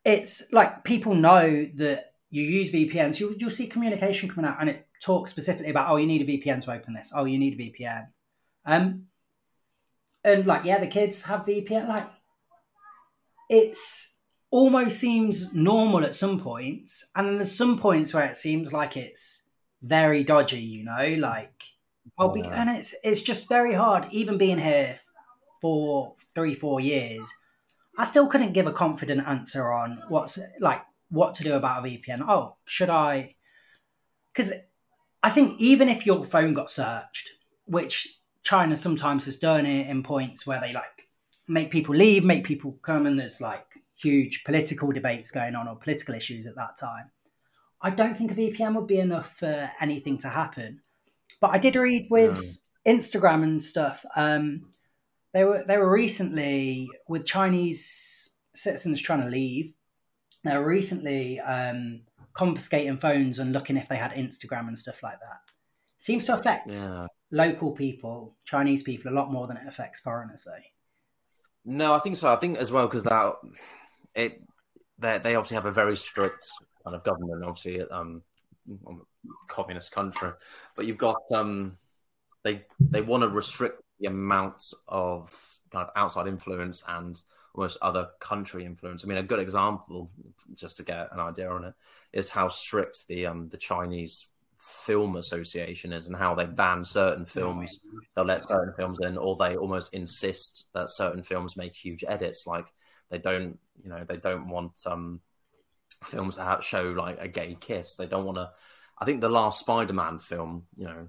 it's 0.04 0.52
like 0.52 0.84
people 0.84 1.14
know 1.14 1.66
that 1.74 2.12
you 2.30 2.42
use 2.42 2.72
VPNs. 2.72 3.20
You'll, 3.20 3.34
you'll 3.34 3.50
see 3.50 3.66
communication 3.66 4.28
coming 4.28 4.48
out, 4.50 4.58
and 4.60 4.70
it 4.70 4.86
talks 5.00 5.30
specifically 5.30 5.70
about 5.70 5.90
oh, 5.90 5.96
you 5.96 6.06
need 6.06 6.22
a 6.22 6.24
VPN 6.24 6.62
to 6.64 6.72
open 6.72 6.92
this. 6.92 7.12
Oh, 7.14 7.24
you 7.24 7.38
need 7.38 7.54
a 7.54 7.62
VPN. 7.62 8.08
Um, 8.64 9.06
and 10.24 10.46
like 10.46 10.64
yeah, 10.64 10.78
the 10.78 10.86
kids 10.86 11.22
have 11.24 11.46
VPN. 11.46 11.88
Like 11.88 12.06
it's 13.48 14.18
almost 14.50 14.98
seems 14.98 15.52
normal 15.52 16.04
at 16.04 16.16
some 16.16 16.40
points, 16.40 17.10
and 17.14 17.28
then 17.28 17.36
there's 17.36 17.56
some 17.56 17.78
points 17.78 18.12
where 18.12 18.24
it 18.26 18.36
seems 18.36 18.72
like 18.72 18.96
it's 18.96 19.48
very 19.82 20.24
dodgy. 20.24 20.60
You 20.60 20.84
know, 20.84 21.16
like 21.18 21.62
oh, 22.18 22.30
be, 22.30 22.42
and 22.42 22.70
it's 22.70 22.94
it's 23.04 23.22
just 23.22 23.48
very 23.48 23.74
hard. 23.74 24.06
Even 24.10 24.36
being 24.36 24.58
here 24.58 24.98
for 25.60 26.16
three 26.34 26.54
four 26.54 26.80
years, 26.80 27.32
I 27.96 28.04
still 28.04 28.26
couldn't 28.26 28.52
give 28.52 28.66
a 28.66 28.72
confident 28.72 29.26
answer 29.26 29.70
on 29.70 30.02
what's 30.08 30.38
like 30.60 30.82
what 31.10 31.34
to 31.36 31.44
do 31.44 31.54
about 31.54 31.84
a 31.84 31.88
VPN. 31.88 32.22
Oh, 32.26 32.56
should 32.64 32.90
I? 32.90 33.36
Because 34.32 34.52
I 35.22 35.30
think 35.30 35.60
even 35.60 35.88
if 35.88 36.06
your 36.06 36.24
phone 36.24 36.52
got 36.52 36.70
searched, 36.70 37.30
which 37.64 38.20
China 38.42 38.76
sometimes 38.76 39.24
has 39.24 39.36
done 39.36 39.66
it 39.66 39.88
in 39.88 40.02
points 40.02 40.46
where 40.46 40.60
they 40.60 40.72
like 40.72 41.08
make 41.48 41.70
people 41.70 41.94
leave, 41.94 42.24
make 42.24 42.44
people 42.44 42.78
come, 42.82 43.06
and 43.06 43.18
there's 43.18 43.40
like 43.40 43.66
huge 44.00 44.44
political 44.44 44.92
debates 44.92 45.30
going 45.30 45.54
on 45.54 45.68
or 45.68 45.76
political 45.76 46.14
issues 46.14 46.46
at 46.46 46.56
that 46.56 46.76
time. 46.76 47.10
I 47.80 47.90
don't 47.90 48.16
think 48.16 48.30
a 48.30 48.34
VPN 48.34 48.74
would 48.74 48.86
be 48.86 48.98
enough 48.98 49.36
for 49.36 49.70
anything 49.80 50.18
to 50.18 50.28
happen. 50.28 50.80
But 51.40 51.50
I 51.50 51.58
did 51.58 51.76
read 51.76 52.08
with 52.10 52.42
no. 52.86 52.94
Instagram 52.94 53.42
and 53.42 53.62
stuff. 53.62 54.04
Um, 54.16 54.62
they 55.32 55.44
were 55.44 55.64
they 55.66 55.76
were 55.76 55.90
recently 55.90 56.88
with 57.08 57.26
Chinese 57.26 58.34
citizens 58.54 59.00
trying 59.00 59.22
to 59.22 59.28
leave. 59.28 59.74
They 60.46 60.56
were 60.56 60.66
recently 60.66 61.40
um, 61.40 62.02
confiscating 62.35 62.96
phones 62.96 63.38
and 63.38 63.52
looking 63.52 63.76
if 63.76 63.88
they 63.88 63.96
had 63.96 64.12
Instagram 64.12 64.68
and 64.68 64.78
stuff 64.78 65.02
like 65.02 65.20
that. 65.20 65.40
Seems 65.98 66.24
to 66.26 66.35
affect 66.35 66.72
yeah. 66.72 67.06
local 67.30 67.72
people, 67.72 68.37
Chinese 68.44 68.82
people, 68.82 69.11
a 69.11 69.14
lot 69.14 69.32
more 69.32 69.46
than 69.46 69.56
it 69.56 69.66
affects 69.66 70.00
foreigners. 70.00 70.44
Though. 70.44 70.62
No, 71.64 71.94
I 71.94 71.98
think 71.98 72.16
so. 72.16 72.32
I 72.32 72.37
think 72.37 72.59
as 72.59 72.70
well 72.70 72.87
because 72.87 73.04
that 73.04 73.35
it 74.14 74.42
they 74.98 75.18
they 75.18 75.35
obviously 75.35 75.56
have 75.56 75.66
a 75.66 75.72
very 75.72 75.96
strict 75.96 76.46
kind 76.85 76.94
of 76.94 77.02
government, 77.02 77.44
obviously, 77.44 77.80
um, 77.90 78.22
communist 79.48 79.92
country, 79.92 80.30
but 80.76 80.87
you've 80.87 80.98
got 80.98 81.16
um, 81.35 81.76
they 82.44 82.64
they 82.78 83.00
want 83.00 83.22
to 83.22 83.28
restrict 83.28 83.82
the 83.98 84.06
amount 84.06 84.62
of 84.87 85.30
kind 85.72 85.88
of 85.88 85.92
outside 85.96 86.28
influence 86.28 86.82
and 86.87 87.20
almost 87.56 87.78
other 87.82 88.08
country 88.20 88.64
influence. 88.64 89.02
I 89.02 89.08
mean, 89.08 89.18
a 89.18 89.22
good 89.22 89.38
example, 89.38 90.10
just 90.54 90.76
to 90.76 90.82
get 90.82 91.08
an 91.12 91.20
idea 91.20 91.50
on 91.50 91.64
it, 91.64 91.74
is 92.12 92.30
how 92.30 92.48
strict 92.48 93.06
the 93.08 93.26
um, 93.26 93.48
the 93.48 93.56
Chinese 93.56 94.28
film 94.58 95.16
association 95.16 95.92
is 95.92 96.06
and 96.06 96.16
how 96.16 96.34
they 96.34 96.44
ban 96.44 96.84
certain 96.84 97.24
films. 97.24 97.80
They'll 98.14 98.24
let 98.24 98.44
certain 98.44 98.74
films 98.76 98.98
in, 99.02 99.16
or 99.16 99.36
they 99.36 99.56
almost 99.56 99.94
insist 99.94 100.66
that 100.74 100.90
certain 100.90 101.22
films 101.22 101.56
make 101.56 101.74
huge 101.74 102.04
edits. 102.06 102.46
Like 102.46 102.66
they 103.10 103.18
don't, 103.18 103.58
you 103.82 103.88
know, 103.88 104.04
they 104.06 104.16
don't 104.16 104.48
want 104.48 104.80
um, 104.86 105.20
films 106.04 106.36
that 106.36 106.62
show 106.62 106.84
like 106.90 107.18
a 107.20 107.28
gay 107.28 107.56
kiss. 107.58 107.94
They 107.94 108.06
don't 108.06 108.26
want 108.26 108.36
to. 108.36 108.50
I 108.98 109.04
think 109.04 109.20
the 109.20 109.28
last 109.28 109.60
Spider-Man 109.60 110.18
film, 110.20 110.64
you 110.76 110.86
know, 110.86 111.08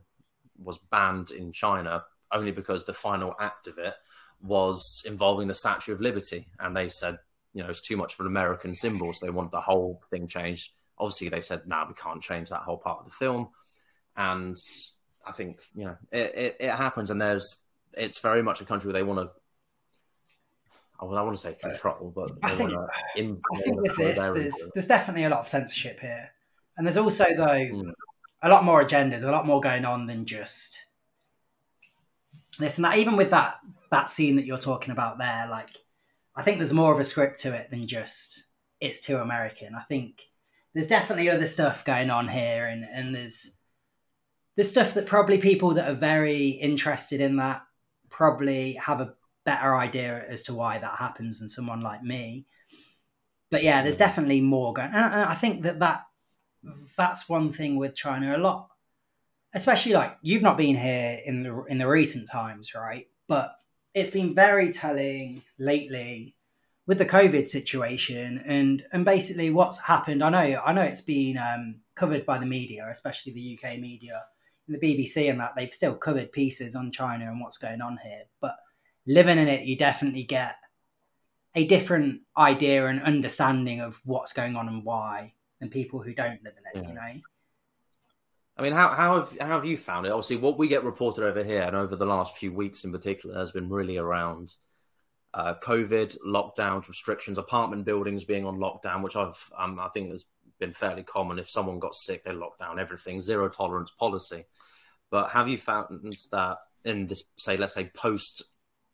was 0.57 0.77
banned 0.77 1.31
in 1.31 1.51
China 1.51 2.03
only 2.31 2.51
because 2.51 2.83
the 2.83 2.93
final 2.93 3.33
act 3.39 3.67
of 3.67 3.77
it 3.77 3.93
was 4.41 5.03
involving 5.05 5.47
the 5.47 5.53
Statue 5.53 5.93
of 5.93 6.01
Liberty, 6.01 6.47
and 6.59 6.75
they 6.75 6.89
said, 6.89 7.17
you 7.53 7.63
know, 7.63 7.69
it's 7.69 7.81
too 7.81 7.97
much 7.97 8.13
of 8.13 8.19
an 8.21 8.27
American 8.27 8.75
symbol, 8.75 9.13
so 9.13 9.25
they 9.25 9.31
want 9.31 9.51
the 9.51 9.61
whole 9.61 10.01
thing 10.11 10.27
changed. 10.27 10.71
Obviously, 10.99 11.29
they 11.29 11.39
said, 11.39 11.61
"No, 11.65 11.77
nah, 11.77 11.87
we 11.87 11.93
can't 11.93 12.21
change 12.21 12.49
that 12.49 12.61
whole 12.61 12.77
part 12.77 12.99
of 12.99 13.05
the 13.05 13.11
film," 13.11 13.49
and 14.15 14.57
I 15.25 15.31
think 15.31 15.61
you 15.75 15.85
know 15.85 15.97
it, 16.11 16.35
it, 16.35 16.57
it 16.59 16.71
happens, 16.71 17.09
and 17.09 17.21
there's 17.21 17.57
it's 17.93 18.19
very 18.19 18.43
much 18.43 18.61
a 18.61 18.65
country 18.65 18.91
where 18.91 18.99
they 18.99 19.03
want 19.03 19.19
to 19.19 19.31
well, 21.05 21.17
I 21.17 21.21
want 21.21 21.35
to 21.35 21.41
say 21.41 21.53
control, 21.53 22.11
but 22.15 22.31
I 22.41 22.51
think, 22.51 22.71
in, 23.15 23.39
I 23.53 23.61
think 23.61 23.81
with 23.81 23.95
this, 23.95 24.17
there's, 24.17 24.71
there's 24.73 24.87
definitely 24.87 25.25
a 25.25 25.29
lot 25.29 25.41
of 25.41 25.47
censorship 25.47 25.99
here. 25.99 26.31
And 26.75 26.87
there's 26.87 26.97
also, 26.97 27.25
though, 27.35 27.45
mm. 27.45 27.91
a 28.41 28.49
lot 28.49 28.63
more 28.63 28.83
agendas, 28.83 29.23
a 29.23 29.31
lot 29.31 29.45
more 29.45 29.61
going 29.61 29.85
on 29.85 30.07
than 30.07 30.25
just 30.25 30.85
this 32.57 32.77
and 32.77 32.85
that. 32.85 32.97
Even 32.97 33.15
with 33.15 33.29
that 33.29 33.57
that 33.91 34.09
scene 34.09 34.35
that 34.35 34.45
you're 34.45 34.57
talking 34.57 34.91
about 34.91 35.17
there, 35.17 35.47
like, 35.49 35.69
I 36.35 36.43
think 36.43 36.57
there's 36.57 36.73
more 36.73 36.93
of 36.93 36.99
a 36.99 37.05
script 37.05 37.39
to 37.41 37.53
it 37.53 37.69
than 37.71 37.87
just 37.87 38.43
it's 38.79 39.01
too 39.01 39.17
American. 39.17 39.73
I 39.75 39.83
think 39.83 40.21
there's 40.73 40.87
definitely 40.87 41.29
other 41.29 41.47
stuff 41.47 41.83
going 41.83 42.09
on 42.09 42.27
here, 42.27 42.67
and, 42.67 42.83
and 42.83 43.15
there's 43.15 43.57
there's 44.55 44.69
stuff 44.69 44.93
that 44.93 45.05
probably 45.05 45.37
people 45.37 45.73
that 45.75 45.89
are 45.89 45.95
very 45.95 46.47
interested 46.47 47.21
in 47.21 47.37
that 47.37 47.63
probably 48.09 48.73
have 48.73 49.01
a 49.01 49.13
better 49.45 49.75
idea 49.75 50.23
as 50.27 50.43
to 50.43 50.53
why 50.53 50.77
that 50.77 50.99
happens 50.99 51.39
than 51.39 51.49
someone 51.49 51.81
like 51.81 52.03
me. 52.03 52.45
But 53.49 53.63
yeah, 53.63 53.81
there's 53.81 53.97
definitely 53.97 54.41
more 54.41 54.73
going, 54.73 54.89
and 54.93 55.23
I 55.23 55.35
think 55.35 55.63
that 55.63 55.79
that 55.79 56.03
that's 56.95 57.29
one 57.29 57.53
thing 57.53 57.77
with 57.77 57.95
China 57.95 58.35
a 58.35 58.37
lot, 58.37 58.69
especially 59.53 59.93
like 59.93 60.17
you've 60.21 60.43
not 60.43 60.57
been 60.57 60.75
here 60.75 61.19
in 61.25 61.43
the 61.43 61.63
in 61.63 61.77
the 61.77 61.87
recent 61.87 62.29
times, 62.29 62.75
right? 62.75 63.07
But 63.27 63.55
it's 63.97 64.11
been 64.11 64.33
very 64.33 64.71
telling 64.71 65.41
lately 65.57 66.35
with 66.85 66.99
the 66.99 67.05
COVID 67.05 67.49
situation 67.49 68.41
and 68.45 68.85
and 68.91 69.03
basically 69.03 69.49
what's 69.49 69.79
happened. 69.79 70.23
I 70.23 70.29
know 70.29 70.61
I 70.63 70.71
know 70.71 70.83
it's 70.83 71.01
been 71.01 71.37
um, 71.37 71.77
covered 71.95 72.25
by 72.25 72.37
the 72.37 72.45
media, 72.45 72.87
especially 72.91 73.33
the 73.33 73.57
UK 73.57 73.79
media, 73.79 74.23
and 74.67 74.75
the 74.75 74.79
BBC, 74.79 75.29
and 75.31 75.39
that 75.39 75.53
they've 75.55 75.73
still 75.73 75.95
covered 75.95 76.31
pieces 76.31 76.75
on 76.75 76.91
China 76.91 77.25
and 77.25 77.41
what's 77.41 77.57
going 77.57 77.81
on 77.81 77.97
here, 78.03 78.25
but 78.39 78.55
living 79.07 79.39
in 79.39 79.47
it, 79.47 79.65
you 79.65 79.75
definitely 79.75 80.23
get 80.23 80.57
a 81.55 81.65
different 81.65 82.21
idea 82.37 82.85
and 82.85 83.01
understanding 83.01 83.81
of 83.81 83.99
what's 84.03 84.31
going 84.31 84.55
on 84.55 84.67
and 84.67 84.83
why 84.83 85.33
than 85.59 85.69
people 85.69 86.03
who 86.03 86.13
don't 86.13 86.43
live 86.43 86.53
in 86.53 86.81
it. 86.81 86.83
Yeah. 86.83 86.89
You 86.89 86.93
know. 86.93 87.21
I 88.57 88.63
mean, 88.63 88.73
how 88.73 88.89
how 88.89 89.15
have 89.15 89.37
how 89.39 89.47
have 89.47 89.65
you 89.65 89.77
found 89.77 90.05
it? 90.05 90.11
Obviously, 90.11 90.37
what 90.37 90.57
we 90.57 90.67
get 90.67 90.83
reported 90.83 91.23
over 91.23 91.43
here 91.43 91.61
and 91.61 91.75
over 91.75 91.95
the 91.95 92.05
last 92.05 92.37
few 92.37 92.51
weeks 92.51 92.83
in 92.83 92.91
particular 92.91 93.37
has 93.37 93.51
been 93.51 93.69
really 93.69 93.97
around 93.97 94.55
uh, 95.33 95.53
COVID, 95.63 96.17
lockdowns, 96.25 96.87
restrictions, 96.87 97.37
apartment 97.37 97.85
buildings 97.85 98.23
being 98.23 98.45
on 98.45 98.57
lockdown, 98.57 99.03
which 99.03 99.15
I've 99.15 99.51
um, 99.57 99.79
I 99.79 99.89
think 99.89 100.11
has 100.11 100.25
been 100.59 100.73
fairly 100.73 101.03
common. 101.03 101.37
If 101.37 101.49
someone 101.49 101.79
got 101.79 101.95
sick, 101.95 102.23
they 102.23 102.33
locked 102.33 102.59
down 102.59 102.79
everything, 102.79 103.21
zero 103.21 103.47
tolerance 103.47 103.91
policy. 103.91 104.45
But 105.11 105.29
have 105.29 105.47
you 105.47 105.57
found 105.57 106.17
that 106.31 106.57
in 106.83 107.07
this, 107.07 107.23
say, 107.37 107.55
let's 107.57 107.73
say 107.73 107.89
post 107.95 108.43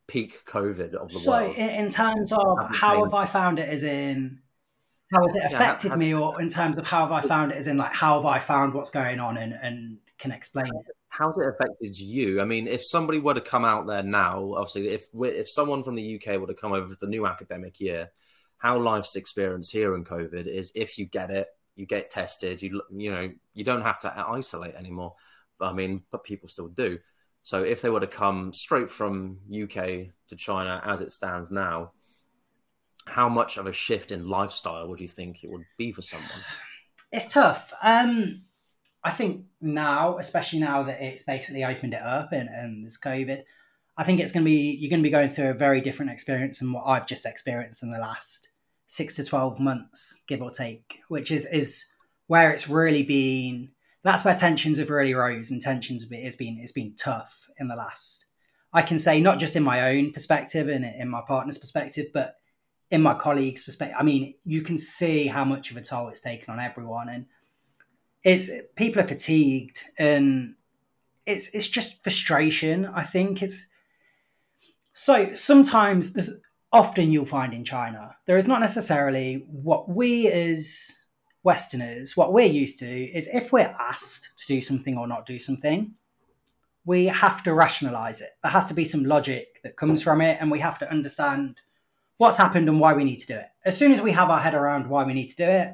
peak 0.07 0.45
COVID 0.45 0.93
of 0.93 1.09
the 1.09 1.19
so 1.19 1.31
world. 1.31 1.55
So, 1.55 1.61
in 1.61 1.89
terms 1.89 2.31
of 2.31 2.57
how 2.69 3.03
have 3.03 3.13
I 3.13 3.25
found 3.25 3.59
it, 3.59 3.67
as 3.67 3.83
in 3.83 4.42
how 5.13 5.27
has 5.27 5.35
it 5.35 5.43
affected 5.45 5.87
yeah, 5.87 5.91
has, 5.91 5.99
me, 5.99 6.13
or 6.13 6.41
in 6.41 6.49
terms 6.49 6.77
of 6.77 6.85
how 6.85 7.01
have 7.01 7.11
I 7.11 7.21
found 7.21 7.51
it, 7.51 7.57
as 7.57 7.67
in 7.67 7.77
like 7.77 7.93
how 7.93 8.15
have 8.15 8.25
I 8.25 8.39
found 8.39 8.73
what's 8.73 8.89
going 8.89 9.19
on 9.19 9.37
and, 9.37 9.53
and 9.53 9.97
can 10.17 10.31
explain 10.31 10.67
it? 10.67 10.95
How's 11.09 11.37
it 11.37 11.47
affected 11.47 11.97
you? 11.97 12.41
I 12.41 12.45
mean, 12.45 12.67
if 12.67 12.83
somebody 12.83 13.19
were 13.19 13.35
to 13.35 13.41
come 13.41 13.65
out 13.65 13.85
there 13.85 14.01
now, 14.01 14.55
obviously, 14.55 14.89
if 14.89 15.07
if 15.13 15.49
someone 15.49 15.83
from 15.83 15.95
the 15.95 16.15
UK 16.15 16.39
were 16.39 16.47
to 16.47 16.53
come 16.53 16.73
over 16.73 16.89
for 16.89 16.97
the 16.99 17.07
new 17.07 17.27
academic 17.27 17.79
year, 17.79 18.09
how 18.57 18.79
life's 18.79 19.15
experience 19.15 19.69
here 19.69 19.95
in 19.95 20.03
COVID 20.03 20.47
is 20.47 20.71
if 20.73 20.97
you 20.97 21.05
get 21.05 21.29
it, 21.29 21.47
you 21.75 21.85
get 21.85 22.09
tested, 22.09 22.61
you 22.61 22.81
you 22.91 23.11
know, 23.11 23.31
you 23.53 23.63
don't 23.63 23.81
have 23.83 23.99
to 23.99 24.25
isolate 24.27 24.75
anymore. 24.75 25.15
But 25.59 25.69
I 25.69 25.73
mean, 25.73 26.03
but 26.11 26.23
people 26.23 26.49
still 26.49 26.67
do. 26.67 26.97
So 27.43 27.61
if 27.61 27.81
they 27.81 27.89
were 27.89 27.99
to 27.99 28.07
come 28.07 28.53
straight 28.53 28.89
from 28.89 29.39
UK 29.51 30.07
to 30.29 30.35
China 30.37 30.81
as 30.85 31.01
it 31.01 31.11
stands 31.11 31.51
now, 31.51 31.91
how 33.05 33.29
much 33.29 33.57
of 33.57 33.67
a 33.67 33.73
shift 33.73 34.11
in 34.11 34.27
lifestyle 34.27 34.87
would 34.87 34.99
you 34.99 35.07
think 35.07 35.43
it 35.43 35.51
would 35.51 35.65
be 35.77 35.91
for 35.91 36.01
someone? 36.01 36.43
It's 37.11 37.31
tough. 37.31 37.73
Um, 37.83 38.41
I 39.03 39.11
think 39.11 39.45
now, 39.61 40.17
especially 40.17 40.59
now 40.59 40.83
that 40.83 41.01
it's 41.01 41.23
basically 41.23 41.63
opened 41.63 41.93
it 41.93 42.01
up 42.01 42.31
and, 42.31 42.49
and 42.49 42.83
there's 42.83 42.97
COVID, 42.97 43.43
I 43.97 44.03
think 44.03 44.19
it's 44.19 44.31
going 44.31 44.43
to 44.43 44.49
be 44.49 44.77
you're 44.79 44.89
going 44.89 45.01
to 45.01 45.07
be 45.07 45.11
going 45.11 45.29
through 45.29 45.49
a 45.49 45.53
very 45.53 45.81
different 45.81 46.11
experience 46.11 46.59
than 46.59 46.71
what 46.71 46.85
I've 46.85 47.05
just 47.05 47.25
experienced 47.25 47.83
in 47.83 47.91
the 47.91 47.99
last 47.99 48.49
six 48.87 49.15
to 49.15 49.23
twelve 49.23 49.59
months, 49.59 50.19
give 50.27 50.41
or 50.41 50.49
take, 50.49 51.01
which 51.09 51.29
is 51.29 51.45
is 51.45 51.85
where 52.27 52.51
it's 52.51 52.69
really 52.69 53.03
been 53.03 53.69
that's 54.03 54.25
where 54.25 54.35
tensions 54.35 54.77
have 54.77 54.89
really 54.89 55.13
rose 55.13 55.51
and 55.51 55.61
tensions 55.61 56.03
has 56.03 56.35
been 56.35 56.59
it's 56.59 56.71
been 56.71 56.95
tough 56.97 57.47
in 57.57 57.67
the 57.67 57.75
last. 57.75 58.25
I 58.73 58.81
can 58.81 58.97
say 58.97 59.21
not 59.21 59.37
just 59.37 59.55
in 59.55 59.63
my 59.63 59.95
own 59.95 60.11
perspective 60.11 60.67
and 60.67 60.83
in 60.83 61.07
my 61.07 61.21
partner's 61.27 61.59
perspective, 61.59 62.07
but 62.13 62.35
in 62.93 63.01
my 63.01 63.15
colleagues' 63.15 63.63
perspective, 63.63 63.97
I 63.99 64.03
mean, 64.03 64.35
you 64.45 64.61
can 64.61 64.77
see 64.77 65.25
how 65.25 65.43
much 65.43 65.71
of 65.71 65.77
a 65.77 65.81
toll 65.81 66.09
it's 66.09 66.19
taken 66.19 66.53
on 66.53 66.59
everyone, 66.59 67.09
and 67.09 67.25
it's 68.23 68.51
people 68.75 69.01
are 69.01 69.07
fatigued, 69.07 69.83
and 69.97 70.53
it's 71.25 71.49
it's 71.55 71.67
just 71.67 72.03
frustration. 72.03 72.85
I 72.85 73.01
think 73.01 73.41
it's 73.41 73.65
so 74.93 75.33
sometimes 75.33 76.13
there's 76.13 76.29
often 76.71 77.11
you'll 77.11 77.25
find 77.25 77.51
in 77.53 77.63
China 77.63 78.15
there 78.25 78.37
is 78.37 78.47
not 78.47 78.59
necessarily 78.59 79.45
what 79.47 79.89
we 79.89 80.27
as 80.27 80.99
Westerners 81.43 82.15
what 82.15 82.31
we're 82.31 82.45
used 82.45 82.79
to 82.79 82.85
is 82.85 83.27
if 83.33 83.51
we're 83.51 83.75
asked 83.79 84.29
to 84.37 84.47
do 84.47 84.61
something 84.61 84.97
or 84.97 85.07
not 85.07 85.25
do 85.25 85.39
something, 85.39 85.95
we 86.85 87.05
have 87.07 87.41
to 87.43 87.55
rationalize 87.55 88.21
it. 88.21 88.29
There 88.43 88.51
has 88.51 88.67
to 88.67 88.75
be 88.75 88.85
some 88.85 89.03
logic 89.03 89.61
that 89.63 89.77
comes 89.77 90.03
from 90.03 90.21
it, 90.21 90.37
and 90.39 90.51
we 90.51 90.59
have 90.59 90.77
to 90.77 90.91
understand 90.91 91.59
what's 92.23 92.37
happened 92.37 92.69
and 92.69 92.79
why 92.79 92.93
we 92.93 93.03
need 93.03 93.19
to 93.19 93.27
do 93.27 93.35
it. 93.35 93.47
As 93.65 93.77
soon 93.77 93.91
as 93.91 94.01
we 94.01 94.13
have 94.13 94.29
our 94.29 94.39
head 94.39 94.55
around 94.55 94.87
why 94.87 95.03
we 95.03 95.13
need 95.13 95.27
to 95.27 95.35
do 95.35 95.43
it, 95.43 95.73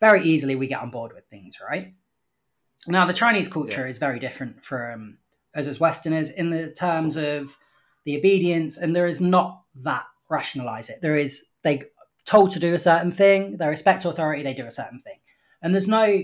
very 0.00 0.22
easily 0.24 0.56
we 0.56 0.66
get 0.66 0.82
on 0.82 0.90
board 0.90 1.12
with 1.14 1.24
things, 1.28 1.58
right? 1.66 1.94
Now, 2.88 3.06
the 3.06 3.12
Chinese 3.12 3.48
culture 3.48 3.82
yeah. 3.82 3.90
is 3.90 3.98
very 3.98 4.18
different 4.18 4.64
from 4.64 5.18
us 5.54 5.68
as 5.68 5.78
Westerners 5.78 6.30
in 6.30 6.50
the 6.50 6.72
terms 6.72 7.16
of 7.16 7.56
the 8.04 8.18
obedience, 8.18 8.76
and 8.76 8.94
there 8.94 9.06
is 9.06 9.20
not 9.20 9.62
that 9.76 10.04
rationalize 10.28 10.90
it. 10.90 10.98
There 11.00 11.16
is 11.16 11.46
they 11.62 11.84
told 12.26 12.50
to 12.50 12.58
do 12.58 12.74
a 12.74 12.78
certain 12.78 13.12
thing, 13.12 13.56
they 13.56 13.68
respect 13.68 14.04
authority, 14.04 14.42
they 14.42 14.52
do 14.52 14.66
a 14.66 14.70
certain 14.70 14.98
thing, 14.98 15.20
and 15.62 15.72
there's 15.72 15.88
no 15.88 16.20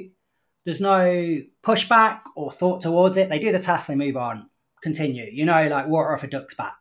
there's 0.65 0.81
no 0.81 1.39
pushback 1.63 2.21
or 2.37 2.51
thought 2.51 2.83
towards 2.83 3.17
it. 3.17 3.29
They 3.29 3.39
do 3.39 3.53
the 3.53 3.59
task, 3.59 3.87
they 3.87 3.95
move 3.95 4.17
on, 4.17 4.51
continue. 4.83 5.31
You 5.33 5.47
know, 5.47 5.69
like 5.69 5.87
water 5.87 6.13
off 6.13 6.25
a 6.25 6.27
duck's 6.27 6.55
back. 6.55 6.77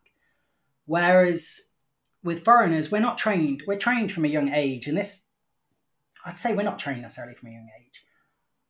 Whereas 0.85 1.68
with 2.23 2.43
foreigners, 2.43 2.91
we're 2.91 2.99
not 2.99 3.17
trained. 3.17 3.63
We're 3.67 3.77
trained 3.77 4.11
from 4.11 4.25
a 4.25 4.27
young 4.27 4.49
age, 4.49 4.87
and 4.87 4.97
this, 4.97 5.21
I'd 6.25 6.37
say, 6.37 6.53
we're 6.53 6.63
not 6.63 6.79
trained 6.79 7.01
necessarily 7.01 7.35
from 7.35 7.49
a 7.49 7.53
young 7.53 7.69
age, 7.79 8.01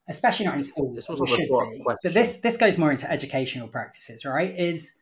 especially 0.08 0.46
not 0.46 0.56
in 0.56 0.64
schools. 0.64 0.96
This 0.96 1.10
was 1.10 1.30
should 1.30 1.48
be. 1.48 1.84
But 1.86 1.98
this 2.04 2.38
this 2.38 2.58
goes 2.58 2.78
more 2.78 2.92
into 2.92 3.10
educational 3.12 3.68
practices, 3.68 4.26
right? 4.26 4.54
Is 4.58 4.98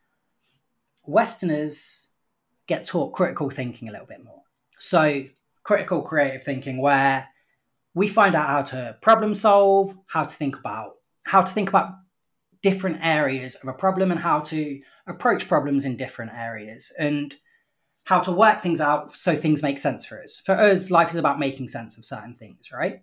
Westerners 1.05 2.11
get 2.67 2.85
taught 2.85 3.13
critical 3.13 3.49
thinking 3.49 3.87
a 3.87 3.91
little 3.91 4.07
bit 4.07 4.23
more. 4.23 4.41
So 4.79 5.23
critical 5.63 6.01
creative 6.01 6.43
thinking, 6.43 6.81
where 6.81 7.29
we 7.93 8.07
find 8.07 8.35
out 8.35 8.47
how 8.47 8.61
to 8.61 8.97
problem 9.01 9.33
solve, 9.33 9.97
how 10.07 10.25
to 10.25 10.35
think 10.35 10.57
about 10.57 10.95
how 11.25 11.41
to 11.41 11.51
think 11.51 11.67
about 11.67 11.95
different 12.61 12.99
areas 13.01 13.55
of 13.55 13.67
a 13.67 13.73
problem 13.73 14.11
and 14.11 14.19
how 14.21 14.39
to 14.39 14.79
approach 15.07 15.47
problems 15.47 15.85
in 15.85 15.95
different 15.95 16.31
areas 16.33 16.91
and 16.97 17.35
how 18.07 18.21
to 18.21 18.31
work 18.31 18.61
things 18.61 18.79
out 18.79 19.11
so 19.11 19.35
things 19.35 19.61
make 19.61 19.77
sense 19.77 20.05
for 20.05 20.23
us. 20.23 20.41
For 20.45 20.57
us, 20.57 20.89
life 20.89 21.09
is 21.09 21.17
about 21.17 21.39
making 21.39 21.67
sense 21.67 21.97
of 21.97 22.05
certain 22.05 22.33
things, 22.33 22.71
right? 22.71 23.01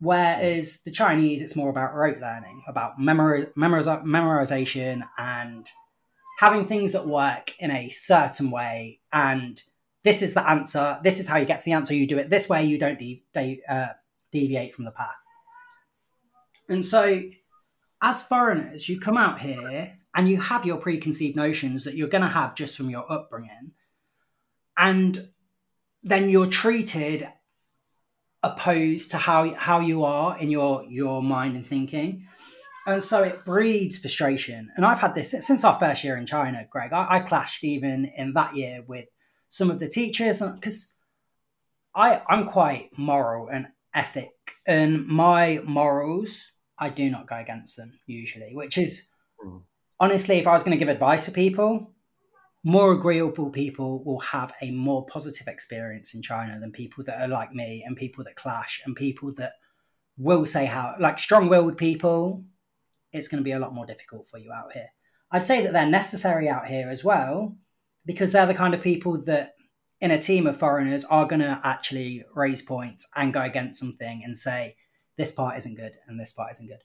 Whereas 0.00 0.80
the 0.82 0.90
Chinese, 0.90 1.42
it's 1.42 1.54
more 1.54 1.68
about 1.68 1.94
rote 1.94 2.18
learning, 2.18 2.62
about 2.66 2.98
memori- 2.98 3.54
memoriz- 3.54 3.86
memorization 3.86 5.06
and 5.18 5.68
having 6.38 6.64
things 6.64 6.92
that 6.92 7.06
work 7.06 7.54
in 7.58 7.70
a 7.70 7.90
certain 7.90 8.50
way 8.50 9.00
and 9.12 9.62
this 10.04 10.22
is 10.22 10.32
the 10.32 10.48
answer. 10.48 10.98
This 11.02 11.20
is 11.20 11.28
how 11.28 11.36
you 11.36 11.44
get 11.44 11.60
to 11.60 11.64
the 11.66 11.72
answer. 11.72 11.92
You 11.92 12.06
do 12.06 12.16
it 12.16 12.30
this 12.30 12.48
way. 12.48 12.64
You 12.64 12.78
don't 12.78 12.98
de- 12.98 13.22
de- 13.34 13.60
uh, 13.68 13.88
deviate 14.32 14.72
from 14.72 14.86
the 14.86 14.90
path. 14.90 15.16
And 16.70 16.82
so, 16.82 17.24
as 18.00 18.22
foreigners, 18.22 18.88
you 18.88 19.00
come 19.00 19.18
out 19.18 19.42
here 19.42 19.98
and 20.14 20.26
you 20.26 20.40
have 20.40 20.64
your 20.64 20.78
preconceived 20.78 21.36
notions 21.36 21.84
that 21.84 21.94
you're 21.94 22.08
going 22.08 22.22
to 22.22 22.28
have 22.28 22.54
just 22.54 22.74
from 22.74 22.88
your 22.88 23.10
upbringing, 23.12 23.72
and 24.78 25.28
then 26.02 26.30
you're 26.30 26.46
treated 26.46 27.28
opposed 28.42 29.10
to 29.10 29.18
how 29.18 29.52
how 29.54 29.80
you 29.80 30.04
are 30.04 30.38
in 30.38 30.50
your 30.50 30.84
your 30.84 31.22
mind 31.22 31.56
and 31.56 31.66
thinking. 31.66 32.26
And 32.86 33.02
so 33.02 33.22
it 33.22 33.44
breeds 33.44 33.98
frustration. 33.98 34.70
And 34.76 34.86
I've 34.86 35.00
had 35.00 35.14
this 35.14 35.32
since 35.40 35.62
our 35.62 35.74
first 35.74 36.04
year 36.04 36.16
in 36.16 36.24
China, 36.24 36.66
Greg. 36.70 36.92
I, 36.94 37.16
I 37.16 37.20
clashed 37.20 37.62
even 37.64 38.06
in 38.16 38.32
that 38.32 38.56
year 38.56 38.82
with 38.86 39.06
some 39.50 39.70
of 39.70 39.80
the 39.80 39.88
teachers 39.88 40.40
because 40.40 40.94
I 41.94 42.22
I'm 42.28 42.46
quite 42.46 42.96
moral 42.96 43.48
and 43.48 43.68
ethic, 43.94 44.32
and 44.66 45.06
my 45.06 45.60
morals 45.64 46.52
I 46.78 46.88
do 46.90 47.10
not 47.10 47.26
go 47.26 47.36
against 47.36 47.76
them 47.76 47.98
usually, 48.06 48.54
which 48.54 48.78
is 48.78 49.08
mm. 49.44 49.62
honestly, 49.98 50.38
if 50.38 50.46
I 50.46 50.52
was 50.52 50.62
going 50.62 50.78
to 50.78 50.82
give 50.82 50.88
advice 50.88 51.24
for 51.24 51.32
people, 51.32 51.92
more 52.68 52.92
agreeable 52.92 53.48
people 53.48 54.04
will 54.04 54.20
have 54.20 54.52
a 54.60 54.70
more 54.70 55.06
positive 55.06 55.48
experience 55.48 56.12
in 56.12 56.20
China 56.20 56.60
than 56.60 56.70
people 56.70 57.02
that 57.02 57.18
are 57.18 57.26
like 57.26 57.50
me 57.54 57.82
and 57.86 57.96
people 57.96 58.22
that 58.22 58.36
clash 58.36 58.82
and 58.84 58.94
people 58.94 59.32
that 59.32 59.52
will 60.18 60.44
say 60.44 60.66
how 60.66 60.94
like 61.00 61.18
strong-willed 61.18 61.78
people 61.78 62.44
it's 63.10 63.26
going 63.26 63.42
to 63.42 63.44
be 63.44 63.52
a 63.52 63.58
lot 63.58 63.72
more 63.72 63.86
difficult 63.86 64.28
for 64.28 64.36
you 64.36 64.52
out 64.52 64.74
here. 64.74 64.90
I'd 65.30 65.46
say 65.46 65.64
that 65.64 65.72
they're 65.72 65.86
necessary 65.86 66.46
out 66.46 66.66
here 66.66 66.90
as 66.90 67.02
well 67.02 67.56
because 68.04 68.32
they're 68.32 68.44
the 68.44 68.52
kind 68.52 68.74
of 68.74 68.82
people 68.82 69.18
that 69.22 69.54
in 70.02 70.10
a 70.10 70.20
team 70.20 70.46
of 70.46 70.54
foreigners 70.54 71.06
are 71.06 71.24
going 71.24 71.40
to 71.40 71.58
actually 71.64 72.22
raise 72.34 72.60
points 72.60 73.08
and 73.16 73.32
go 73.32 73.40
against 73.40 73.80
something 73.80 74.20
and 74.22 74.36
say 74.36 74.76
this 75.16 75.32
part 75.32 75.56
isn't 75.56 75.78
good 75.78 75.96
and 76.06 76.20
this 76.20 76.34
part 76.34 76.50
isn't 76.50 76.68
good. 76.68 76.82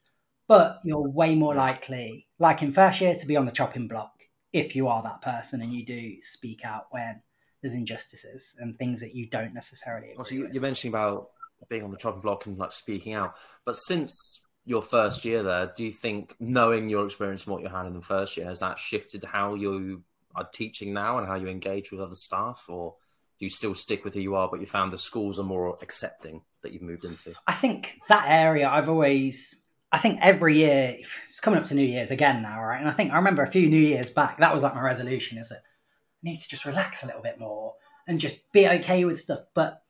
But 0.48 0.80
you're 0.86 1.10
way 1.10 1.36
more 1.36 1.56
likely 1.56 2.30
like 2.39 2.63
in 2.63 2.72
first 2.72 3.02
year 3.02 3.15
to 3.15 3.28
be 3.28 3.36
on 3.36 3.46
the 3.46 3.52
chopping 3.52 3.89
block 3.89 4.12
if 4.54 4.76
you 4.76 4.88
are 4.88 5.04
that 5.04 5.22
person 5.22 5.62
and 5.62 5.74
you 5.74 5.86
do 5.86 6.16
speak 6.22 6.63
out 6.63 6.86
when 6.92 7.22
there's 7.62 7.74
injustices 7.74 8.56
and 8.60 8.78
things 8.78 9.02
that 9.02 9.16
you 9.16 9.28
don't 9.28 9.54
necessarily 9.54 10.13
also, 10.18 10.36
you, 10.36 10.50
you're 10.52 10.62
mentioning 10.62 10.94
about 10.94 11.30
being 11.70 11.84
on 11.84 11.92
the 11.92 11.98
chopping 11.98 12.22
block 12.22 12.46
and 12.46 12.58
like 12.58 12.72
speaking 12.72 13.13
out. 13.13 13.36
But 13.66 13.74
since 13.74 14.42
your 14.66 14.82
first 14.82 15.26
year 15.26 15.44
there 15.44 15.74
do 15.76 15.84
you 15.84 15.92
think 15.92 16.36
knowing 16.39 16.88
your 16.88 17.06
experience 17.06 17.46
and 17.46 17.54
what 17.54 17.62
you 17.62 17.70
had 17.70 17.86
in 17.86 17.94
the 17.94 18.02
first 18.02 18.38
year 18.38 18.46
has 18.46 18.60
that 18.60 18.80
shifted 18.80 19.24
how 19.24 19.56
you 19.56 20.04
are 20.36 20.48
teaching 20.54 20.94
now 20.94 21.18
and 21.18 21.28
how 21.28 21.36
you 21.36 21.48
engage 21.48 21.92
with 21.92 22.02
other 22.02 22.16
staff, 22.16 22.66
or 22.68 22.96
do 23.39 23.46
you 23.46 23.50
still 23.50 23.74
stick 23.74 24.04
with 24.04 24.13
who 24.13 24.20
you 24.20 24.36
are, 24.36 24.50
but 24.50 24.60
you 24.60 24.68
found 24.68 24.92
the 24.92 24.98
schools 24.98 25.39
are 25.39 25.44
more 25.44 25.78
accepting 25.82 26.42
that 26.62 26.74
you've 26.74 26.82
moved 26.82 27.06
into? 27.06 27.34
I 27.48 27.54
think 27.54 28.00
that 28.08 28.26
area 28.28 28.70
I've 28.70 28.89
always, 28.89 29.62
I 29.94 30.00
think 30.00 30.20
every 30.22 30.56
year, 30.58 30.98
it's 31.26 31.40
coming 31.40 31.60
up 31.60 31.66
to 31.68 31.76
New 31.76 31.86
Year's 31.86 32.12
again 32.12 32.42
now, 32.42 32.62
right? 32.64 32.80
And 32.80 32.90
I 32.90 32.92
think 32.92 33.14
I 33.14 33.18
remember 33.18 33.44
a 33.44 33.52
few 33.52 33.70
New 33.70 33.78
Years 33.78 34.10
back, 34.10 34.40
that 34.40 34.54
was 34.54 34.64
like 34.64 34.76
my 34.76 34.82
resolution 34.82 35.38
is 35.38 35.50
that 35.50 35.60
I 35.60 36.30
need 36.30 36.40
to 36.40 36.50
just 36.50 36.66
relax 36.66 37.04
a 37.04 37.06
little 37.06 37.22
bit 37.22 37.40
more 37.40 37.76
and 38.08 38.20
just 38.20 38.52
be 38.52 38.68
okay 38.68 39.06
with 39.06 39.20
stuff. 39.20 39.42
But 39.54 39.84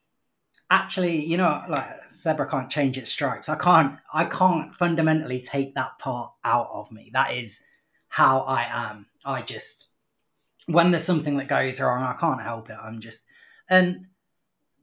actually, 0.70 1.26
you 1.26 1.38
know, 1.38 1.64
like 1.70 2.10
zebra 2.10 2.50
can't 2.50 2.70
change 2.70 2.98
its 2.98 3.10
stripes. 3.10 3.48
I 3.48 3.56
can't, 3.56 3.98
I 4.14 4.26
can't 4.26 4.76
fundamentally 4.76 5.42
take 5.42 5.74
that 5.76 5.98
part 6.00 6.34
out 6.44 6.70
of 6.72 6.92
me. 6.92 7.10
That 7.14 7.34
is 7.34 7.62
how 8.10 8.42
I 8.42 8.68
am. 8.70 9.08
I 9.26 9.42
just 9.42 9.88
when 10.66 10.92
there's 10.92 11.04
something 11.04 11.38
that 11.38 11.48
goes 11.48 11.80
wrong, 11.80 12.04
I 12.04 12.14
can't 12.20 12.42
help 12.42 12.70
it. 12.70 12.78
I'm 12.82 13.02
just, 13.02 13.24
and 13.70 14.08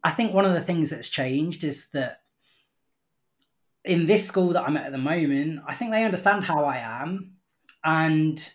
I 0.03 0.11
think 0.11 0.33
one 0.33 0.45
of 0.45 0.53
the 0.53 0.61
things 0.61 0.91
that's 0.91 1.09
changed 1.09 1.65
is 1.65 1.89
that 1.91 2.20
in 3.85 4.07
this 4.07 4.27
school 4.27 4.51
that 4.51 4.64
I'm 4.66 4.77
at 4.77 4.87
at 4.87 4.93
the 4.93 4.99
moment, 4.99 5.61
I 5.66 5.75
think 5.75 5.90
they 5.90 6.05
understand 6.05 6.45
how 6.45 6.64
I 6.64 6.79
am, 6.79 7.37
and 7.85 8.53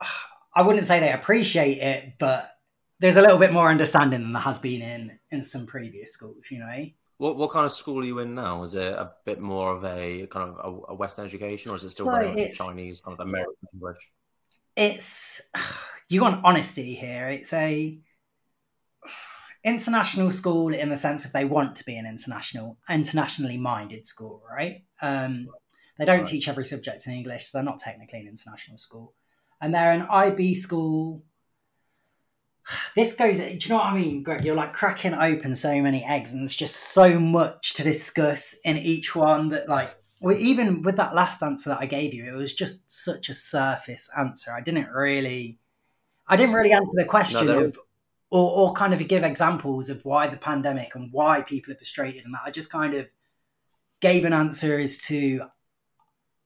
I 0.54 0.62
wouldn't 0.62 0.86
say 0.86 1.00
they 1.00 1.12
appreciate 1.12 1.78
it, 1.78 2.14
but 2.18 2.50
there's 2.98 3.16
a 3.16 3.22
little 3.22 3.38
bit 3.38 3.52
more 3.52 3.68
understanding 3.68 4.20
than 4.20 4.32
there 4.32 4.42
has 4.42 4.58
been 4.58 4.82
in 4.82 5.18
in 5.30 5.42
some 5.42 5.66
previous 5.66 6.12
schools. 6.12 6.44
You 6.50 6.60
know. 6.60 6.86
What 7.18 7.36
what 7.36 7.50
kind 7.50 7.66
of 7.66 7.72
school 7.72 8.00
are 8.00 8.04
you 8.04 8.18
in 8.20 8.34
now? 8.34 8.62
Is 8.62 8.74
it 8.74 8.92
a 8.92 9.12
bit 9.24 9.40
more 9.40 9.76
of 9.76 9.84
a 9.84 10.26
kind 10.26 10.50
of 10.50 10.58
a, 10.58 10.92
a 10.92 10.94
Western 10.94 11.26
education, 11.26 11.70
or 11.70 11.76
is 11.76 11.84
it 11.84 11.90
still 11.90 12.06
so 12.06 12.12
very 12.12 12.34
much 12.34 12.58
Chinese, 12.58 13.00
kind 13.00 13.18
of 13.18 13.28
American 13.28 13.54
English? 13.74 13.98
it's 14.76 15.42
you 16.08 16.22
want 16.22 16.44
honesty 16.44 16.94
here. 16.94 17.28
It's 17.28 17.52
a 17.52 17.98
international 19.62 20.30
school 20.30 20.72
in 20.72 20.88
the 20.88 20.96
sense 20.96 21.24
if 21.24 21.32
they 21.32 21.44
want 21.44 21.76
to 21.76 21.84
be 21.84 21.96
an 21.96 22.06
international 22.06 22.78
internationally 22.88 23.58
minded 23.58 24.06
school, 24.06 24.42
right? 24.50 24.84
Um, 25.02 25.48
they 25.98 26.06
don't 26.06 26.18
right. 26.18 26.26
teach 26.26 26.48
every 26.48 26.64
subject 26.64 27.06
in 27.06 27.12
English, 27.12 27.48
so 27.48 27.58
they're 27.58 27.64
not 27.64 27.78
technically 27.78 28.20
an 28.20 28.28
international 28.28 28.78
school. 28.78 29.12
And 29.60 29.74
they're 29.74 29.92
an 29.92 30.02
IB 30.02 30.54
school. 30.54 31.22
This 32.94 33.14
goes, 33.14 33.38
do 33.38 33.44
you 33.44 33.68
know 33.68 33.76
what 33.76 33.86
I 33.86 33.98
mean, 33.98 34.22
Greg? 34.22 34.44
You're 34.44 34.54
like 34.54 34.72
cracking 34.72 35.14
open 35.14 35.56
so 35.56 35.80
many 35.82 36.04
eggs, 36.04 36.32
and 36.32 36.40
there's 36.40 36.54
just 36.54 36.76
so 36.76 37.18
much 37.18 37.74
to 37.74 37.82
discuss 37.82 38.56
in 38.64 38.76
each 38.76 39.14
one 39.14 39.50
that, 39.50 39.68
like, 39.68 39.94
even 40.22 40.82
with 40.82 40.96
that 40.96 41.14
last 41.14 41.42
answer 41.42 41.70
that 41.70 41.80
I 41.80 41.86
gave 41.86 42.14
you, 42.14 42.26
it 42.28 42.36
was 42.36 42.54
just 42.54 42.88
such 42.90 43.28
a 43.28 43.34
surface 43.34 44.08
answer. 44.16 44.52
I 44.52 44.60
didn't 44.60 44.88
really, 44.90 45.58
I 46.28 46.36
didn't 46.36 46.54
really 46.54 46.72
answer 46.72 46.92
the 46.94 47.04
question 47.04 47.46
no, 47.46 47.64
of, 47.64 47.78
or, 48.30 48.50
or 48.50 48.72
kind 48.72 48.94
of 48.94 49.06
give 49.08 49.24
examples 49.24 49.88
of 49.88 50.04
why 50.04 50.28
the 50.28 50.36
pandemic 50.36 50.94
and 50.94 51.12
why 51.12 51.42
people 51.42 51.72
are 51.72 51.76
frustrated 51.76 52.24
and 52.24 52.32
that. 52.34 52.42
I 52.46 52.50
just 52.50 52.70
kind 52.70 52.94
of 52.94 53.08
gave 54.00 54.24
an 54.24 54.32
answer 54.32 54.78
as 54.78 54.98
to 54.98 55.42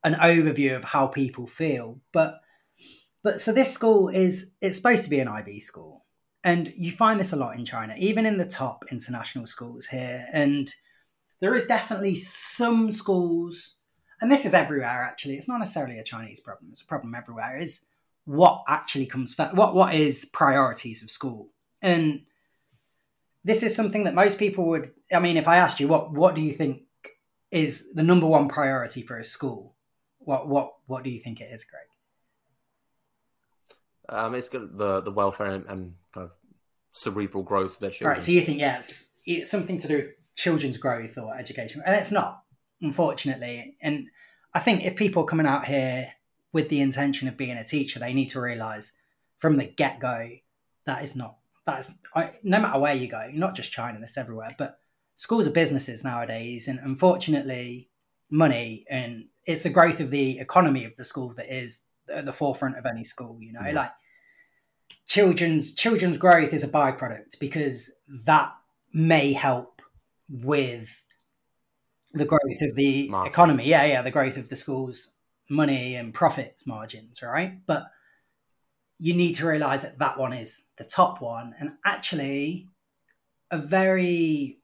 an 0.03 0.15
overview 0.15 0.77
of 0.77 0.85
how 0.85 1.07
people 1.07 1.47
feel. 1.47 2.01
But, 2.13 2.41
but 3.23 3.41
so 3.41 3.53
this 3.53 3.73
school 3.73 4.09
is, 4.09 4.53
it's 4.61 4.77
supposed 4.77 5.05
to 5.05 5.11
be 5.11 5.21
an 5.21 5.29
IB 5.29 5.61
school. 5.61 6.05
And 6.43 6.73
you 6.77 6.91
find 6.91 7.19
this 7.19 7.33
a 7.33 7.37
lot 7.37 7.57
in 7.57 7.65
China, 7.65 7.95
even 7.97 8.27
in 8.27 8.37
the 8.37 8.47
top 8.47 8.85
international 8.91 9.47
schools 9.47 9.87
here. 9.87 10.27
And 10.33 10.75
there 11.41 11.55
is 11.55 11.67
definitely 11.67 12.17
some 12.17 12.91
schools, 12.91 13.77
and 14.21 14.31
this 14.31 14.45
is 14.45 14.55
everywhere 14.55 15.03
actually, 15.03 15.37
it's 15.37 15.49
not 15.49 15.59
necessarily 15.59 15.99
a 15.99 16.05
Chinese 16.05 16.41
problem, 16.41 16.71
it's 16.71 16.83
a 16.83 16.87
problem 16.87 17.15
everywhere, 17.15 17.59
is 17.59 17.87
what 18.25 18.63
actually 18.69 19.07
comes 19.07 19.35
first, 19.35 19.55
what, 19.55 19.75
what 19.75 19.95
is 19.95 20.25
priorities 20.27 21.03
of 21.03 21.11
school. 21.11 21.51
And 21.85 22.23
this 23.45 23.63
is 23.63 23.77
something 23.77 24.05
that 24.05 24.15
most 24.15 24.39
people 24.39 24.67
would, 24.69 24.93
I 25.13 25.19
mean, 25.19 25.37
if 25.37 25.47
I 25.47 25.59
asked 25.59 25.79
you, 25.79 25.87
what, 25.87 26.11
what 26.11 26.35
do 26.35 26.41
you 26.41 26.53
think 26.53 26.85
is 27.51 27.85
the 27.93 28.03
number 28.03 28.27
one 28.27 28.49
priority 28.49 29.03
for 29.03 29.19
a 29.19 29.25
school? 29.25 29.77
What, 30.19 30.49
what, 30.49 30.73
what 30.87 31.05
do 31.05 31.11
you 31.11 31.21
think 31.21 31.43
it 31.43 31.53
is, 31.53 31.63
Greg? 31.63 31.83
Um, 34.09 34.35
it's 34.35 34.49
good 34.49 34.77
the 34.77 35.01
the 35.01 35.11
welfare 35.11 35.47
and, 35.47 35.65
and, 35.67 35.95
kind 36.13 36.27
of 36.27 36.31
cerebral 36.93 37.43
growth 37.43 37.75
of 37.75 37.81
their 37.81 37.91
children. 37.91 38.17
Right. 38.17 38.23
So 38.23 38.33
you 38.33 38.43
think 38.43 38.61
yes, 38.61 39.13
it's 39.25 39.51
something 39.51 39.79
to 39.79 39.89
do 39.89 39.97
with 39.97 40.09
children's 40.37 40.77
growth 40.77 41.17
or 41.17 41.35
education, 41.35 41.83
and 41.87 41.97
it's 41.97 42.13
not, 42.13 42.43
unfortunately. 42.83 43.77
And 43.81 44.09
I 44.53 44.61
think 44.61 44.85
if 44.85 44.95
people 44.95 45.23
are 45.23 45.27
coming 45.27 45.47
out 45.47 45.65
here 45.65 46.09
with 46.53 46.69
the 46.69 46.83
intention 46.83 47.29
of 47.29 47.39
being 47.39 47.57
a 47.57 47.65
teacher, 47.65 47.99
they 47.99 48.13
need 48.13 48.29
to 48.31 48.41
realise 48.43 48.93
from 49.39 49.57
the 49.57 49.65
get 49.65 50.01
go 50.01 50.33
that 50.85 51.03
is 51.03 51.17
not 51.17 51.37
that's 51.65 51.93
I, 52.15 52.33
no 52.43 52.61
matter 52.61 52.79
where 52.79 52.95
you 52.95 53.09
go, 53.09 53.31
not 53.33 53.55
just 53.55 53.73
China, 53.73 53.99
this 53.99 54.19
everywhere, 54.19 54.55
but 54.59 54.79
schools 55.17 55.47
are 55.47 55.53
businesses 55.53 56.05
nowadays, 56.05 56.69
and 56.69 56.79
unfortunately, 56.79 57.89
money 58.31 58.85
and 58.91 59.27
it's 59.47 59.63
the 59.63 59.71
growth 59.71 60.01
of 60.01 60.11
the 60.11 60.39
economy 60.39 60.85
of 60.85 60.97
the 60.97 61.05
school 61.05 61.35
that 61.35 61.55
is 61.55 61.83
at 62.13 62.25
the 62.25 62.33
forefront 62.33 62.77
of 62.77 62.87
any 62.87 63.05
school. 63.05 63.39
You 63.41 63.53
know, 63.53 63.61
mm-hmm. 63.61 63.77
like 63.77 63.93
children's 65.07 65.75
children's 65.75 66.19
growth 66.19 66.53
is 66.53 66.65
a 66.65 66.69
byproduct 66.69 67.39
because 67.39 67.93
that 68.27 68.53
may 68.93 69.33
help 69.33 69.83
with 70.29 71.05
the 72.13 72.25
growth 72.25 72.63
of 72.63 72.77
the 72.77 73.09
Market. 73.11 73.31
economy. 73.31 73.67
Yeah, 73.67 73.85
yeah, 73.85 74.03
the 74.03 74.11
growth 74.11 74.37
of 74.37 74.49
the 74.49 74.57
school's 74.57 75.13
money 75.51 75.97
and 75.97 76.15
profits 76.15 76.67
margins, 76.67 77.23
right? 77.23 77.59
But 77.67 77.87
you 78.99 79.15
need 79.15 79.35
to 79.35 79.47
realize 79.47 79.83
that 79.83 79.99
that 79.99 80.19
one 80.19 80.33
is 80.33 80.63
the 80.77 80.85
top 80.85 81.21
one, 81.21 81.55
and 81.59 81.73
actually, 81.85 82.69
a 83.51 83.59
very 83.59 84.59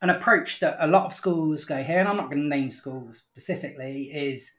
an 0.00 0.10
approach 0.10 0.60
that 0.60 0.76
a 0.78 0.86
lot 0.86 1.06
of 1.06 1.14
schools 1.14 1.64
go 1.64 1.82
here, 1.82 1.98
and 1.98 2.08
I'm 2.08 2.16
not 2.16 2.30
going 2.30 2.42
to 2.42 2.48
name 2.48 2.70
schools 2.70 3.24
specifically, 3.30 4.04
is 4.04 4.54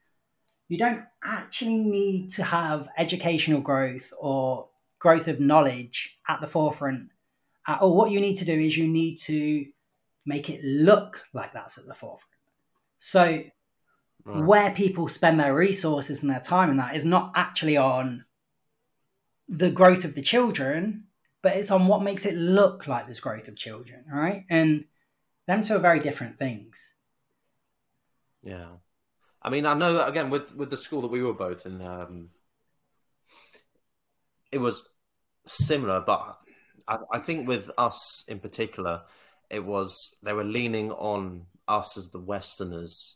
you 0.67 0.77
don't 0.77 1.03
actually 1.23 1.77
need 1.77 2.29
to 2.31 2.43
have 2.43 2.89
educational 2.97 3.61
growth 3.61 4.11
or 4.19 4.67
growth 4.99 5.27
of 5.27 5.39
knowledge 5.39 6.17
at 6.27 6.41
the 6.41 6.47
forefront 6.47 7.09
at 7.67 7.81
all. 7.81 7.95
What 7.95 8.11
you 8.11 8.19
need 8.19 8.35
to 8.35 8.45
do 8.45 8.53
is 8.53 8.77
you 8.77 8.87
need 8.87 9.17
to 9.19 9.65
make 10.25 10.49
it 10.49 10.63
look 10.63 11.23
like 11.33 11.53
that's 11.53 11.77
at 11.77 11.85
the 11.85 11.93
forefront. 11.93 12.25
So, 12.99 13.43
right. 14.25 14.43
where 14.43 14.71
people 14.71 15.07
spend 15.07 15.39
their 15.39 15.55
resources 15.55 16.21
and 16.21 16.31
their 16.31 16.41
time 16.41 16.69
and 16.69 16.79
that 16.79 16.95
is 16.95 17.05
not 17.05 17.31
actually 17.35 17.77
on 17.77 18.25
the 19.49 19.71
growth 19.71 20.05
of 20.05 20.15
the 20.15 20.21
children, 20.21 21.05
but 21.41 21.57
it's 21.57 21.71
on 21.71 21.87
what 21.87 22.03
makes 22.03 22.25
it 22.25 22.35
look 22.35 22.87
like 22.87 23.05
there's 23.05 23.19
growth 23.19 23.47
of 23.47 23.57
children, 23.57 24.05
right? 24.11 24.43
And 24.49 24.85
them 25.47 25.63
two 25.63 25.75
are 25.75 25.79
very 25.79 25.99
different 25.99 26.37
things. 26.37 26.93
Yeah. 28.43 28.67
I 29.41 29.49
mean, 29.49 29.65
I 29.65 29.73
know 29.73 30.05
again 30.05 30.29
with 30.29 30.55
with 30.55 30.69
the 30.69 30.77
school 30.77 31.01
that 31.01 31.11
we 31.11 31.23
were 31.23 31.33
both 31.33 31.65
in, 31.65 31.81
um, 31.81 32.29
it 34.51 34.59
was 34.59 34.83
similar, 35.47 36.01
but 36.01 36.37
I, 36.87 36.97
I 37.11 37.19
think 37.19 37.47
with 37.47 37.71
us 37.77 38.23
in 38.27 38.39
particular, 38.39 39.01
it 39.49 39.65
was 39.65 40.15
they 40.21 40.33
were 40.33 40.43
leaning 40.43 40.91
on 40.91 41.45
us 41.67 41.97
as 41.97 42.09
the 42.09 42.19
Westerners 42.19 43.15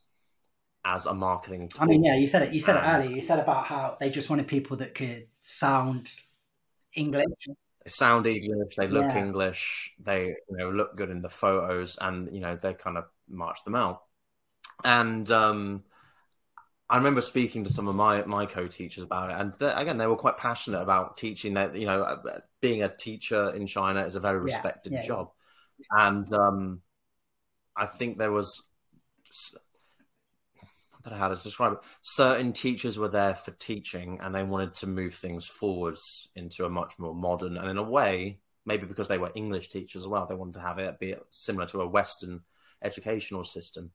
as 0.86 1.06
a 1.06 1.14
marketing. 1.14 1.70
Tool. 1.70 1.84
I 1.84 1.86
mean, 1.86 2.04
yeah, 2.04 2.16
you 2.16 2.28
said 2.28 2.44
it. 2.44 2.54
You 2.54 2.60
said 2.60 2.78
and, 2.78 2.86
it 2.86 2.90
earlier. 2.90 3.16
You 3.16 3.22
said 3.22 3.40
about 3.40 3.66
how 3.68 3.98
they 4.00 4.10
just 4.10 4.30
wanted 4.30 4.48
people 4.48 4.78
that 4.78 4.96
could 4.96 5.28
sound 5.42 6.08
English. 6.96 7.48
They 7.48 7.90
sound 7.90 8.28
English. 8.28 8.76
They 8.76 8.88
look 8.88 9.04
yeah. 9.04 9.20
English. 9.20 9.94
They 10.00 10.36
you 10.50 10.58
know 10.58 10.70
look 10.70 10.96
good 10.96 11.10
in 11.10 11.22
the 11.22 11.30
photos, 11.30 11.98
and 12.00 12.34
you 12.34 12.40
know 12.40 12.56
they 12.56 12.74
kind 12.74 12.98
of 12.98 13.06
march 13.28 13.64
them 13.64 13.76
out. 13.76 14.04
And 14.84 15.30
um, 15.32 15.84
I 16.90 16.98
remember 16.98 17.22
speaking 17.22 17.64
to 17.64 17.70
some 17.72 17.88
of 17.88 17.96
my 17.96 18.24
my 18.24 18.46
co-teachers 18.46 19.04
about 19.04 19.32
it, 19.32 19.38
and 19.38 19.54
again, 19.78 19.98
they 19.98 20.08
were 20.08 20.16
quite 20.16 20.38
passionate 20.38 20.82
about 20.82 21.18
teaching. 21.18 21.56
That 21.56 21.76
you 21.76 21.86
know, 21.86 22.04
uh, 22.04 22.40
being 22.62 22.84
a 22.84 22.96
teacher 22.96 23.54
in 23.56 23.68
China 23.68 24.02
is 24.02 24.16
a 24.16 24.20
very 24.20 24.40
respected 24.40 24.94
yeah, 24.94 25.02
yeah, 25.02 25.08
job, 25.08 25.32
and 25.92 26.32
um, 26.34 26.82
I 27.76 27.86
think 27.86 28.18
there 28.18 28.32
was. 28.32 28.64
I 31.06 31.10
don't 31.10 31.20
know 31.20 31.24
how 31.24 31.30
to 31.30 31.36
describe 31.36 31.74
it. 31.74 31.80
Certain 32.02 32.54
teachers 32.54 32.98
were 32.98 33.10
there 33.10 33.36
for 33.36 33.52
teaching, 33.52 34.20
and 34.22 34.34
they 34.34 34.44
wanted 34.44 34.74
to 34.76 34.88
move 34.88 35.14
things 35.16 35.46
forwards 35.46 36.30
into 36.36 36.66
a 36.66 36.70
much 36.70 36.98
more 36.98 37.14
modern, 37.14 37.58
and 37.58 37.70
in 37.70 37.78
a 37.78 37.84
way, 37.84 38.40
maybe 38.66 38.86
because 38.86 39.08
they 39.08 39.18
were 39.18 39.32
English 39.36 39.70
teachers 39.70 40.04
as 40.04 40.08
well, 40.08 40.26
they 40.26 40.36
wanted 40.36 40.54
to 40.54 40.62
have 40.62 40.80
it 40.80 41.00
be 41.00 41.16
similar 41.30 41.68
to 41.68 41.82
a 41.82 41.88
Western 41.88 42.42
educational 42.82 43.44
system 43.44 43.92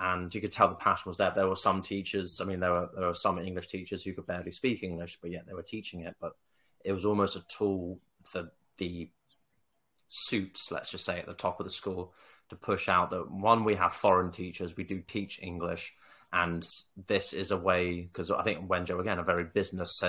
and 0.00 0.32
you 0.34 0.40
could 0.40 0.52
tell 0.52 0.68
the 0.68 0.74
passion 0.74 1.10
was 1.10 1.16
there. 1.16 1.32
There 1.34 1.48
were 1.48 1.56
some 1.56 1.82
teachers. 1.82 2.40
I 2.40 2.44
mean, 2.44 2.60
there 2.60 2.70
were 2.70 2.88
there 2.94 3.08
were 3.08 3.14
some 3.14 3.38
English 3.38 3.66
teachers 3.66 4.04
who 4.04 4.12
could 4.12 4.26
barely 4.26 4.52
speak 4.52 4.82
English, 4.82 5.18
but 5.20 5.30
yet 5.30 5.46
they 5.46 5.54
were 5.54 5.62
teaching 5.62 6.02
it. 6.02 6.14
But 6.20 6.32
it 6.84 6.92
was 6.92 7.04
almost 7.04 7.36
a 7.36 7.44
tool 7.48 7.98
for 8.22 8.50
the 8.76 9.10
suits, 10.08 10.70
let's 10.70 10.90
just 10.90 11.04
say, 11.04 11.18
at 11.18 11.26
the 11.26 11.34
top 11.34 11.58
of 11.58 11.66
the 11.66 11.72
school 11.72 12.14
to 12.50 12.56
push 12.56 12.88
out 12.88 13.10
that 13.10 13.30
one, 13.30 13.64
we 13.64 13.74
have 13.74 13.92
foreign 13.92 14.30
teachers, 14.30 14.76
we 14.76 14.84
do 14.84 15.02
teach 15.02 15.40
English, 15.42 15.92
and 16.32 16.66
this 17.06 17.32
is 17.32 17.50
a 17.50 17.56
way 17.56 18.02
because 18.02 18.30
I 18.30 18.42
think 18.42 18.68
Wenzhou 18.68 19.00
again 19.00 19.18
a 19.18 19.24
very 19.24 19.44
business 19.44 20.02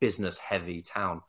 business 0.00 0.38
heavy 0.38 0.82
town. 0.82 1.22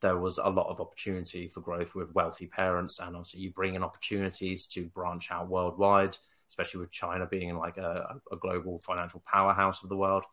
There 0.00 0.16
was 0.16 0.38
a 0.38 0.48
lot 0.48 0.68
of 0.68 0.80
opportunity 0.80 1.46
for 1.46 1.60
growth 1.60 1.94
with 1.94 2.14
wealthy 2.14 2.46
parents, 2.46 2.98
and 3.00 3.16
also 3.16 3.38
you 3.38 3.50
bring 3.50 3.74
in 3.74 3.82
opportunities 3.82 4.66
to 4.68 4.86
branch 4.86 5.30
out 5.30 5.48
worldwide 5.48 6.16
especially 6.50 6.80
with 6.80 6.90
China 6.90 7.26
being 7.26 7.56
like 7.56 7.76
a, 7.78 8.16
a 8.30 8.36
global 8.36 8.78
financial 8.80 9.22
powerhouse 9.24 9.82
of 9.82 9.88
the 9.88 9.96
world, 9.96 10.24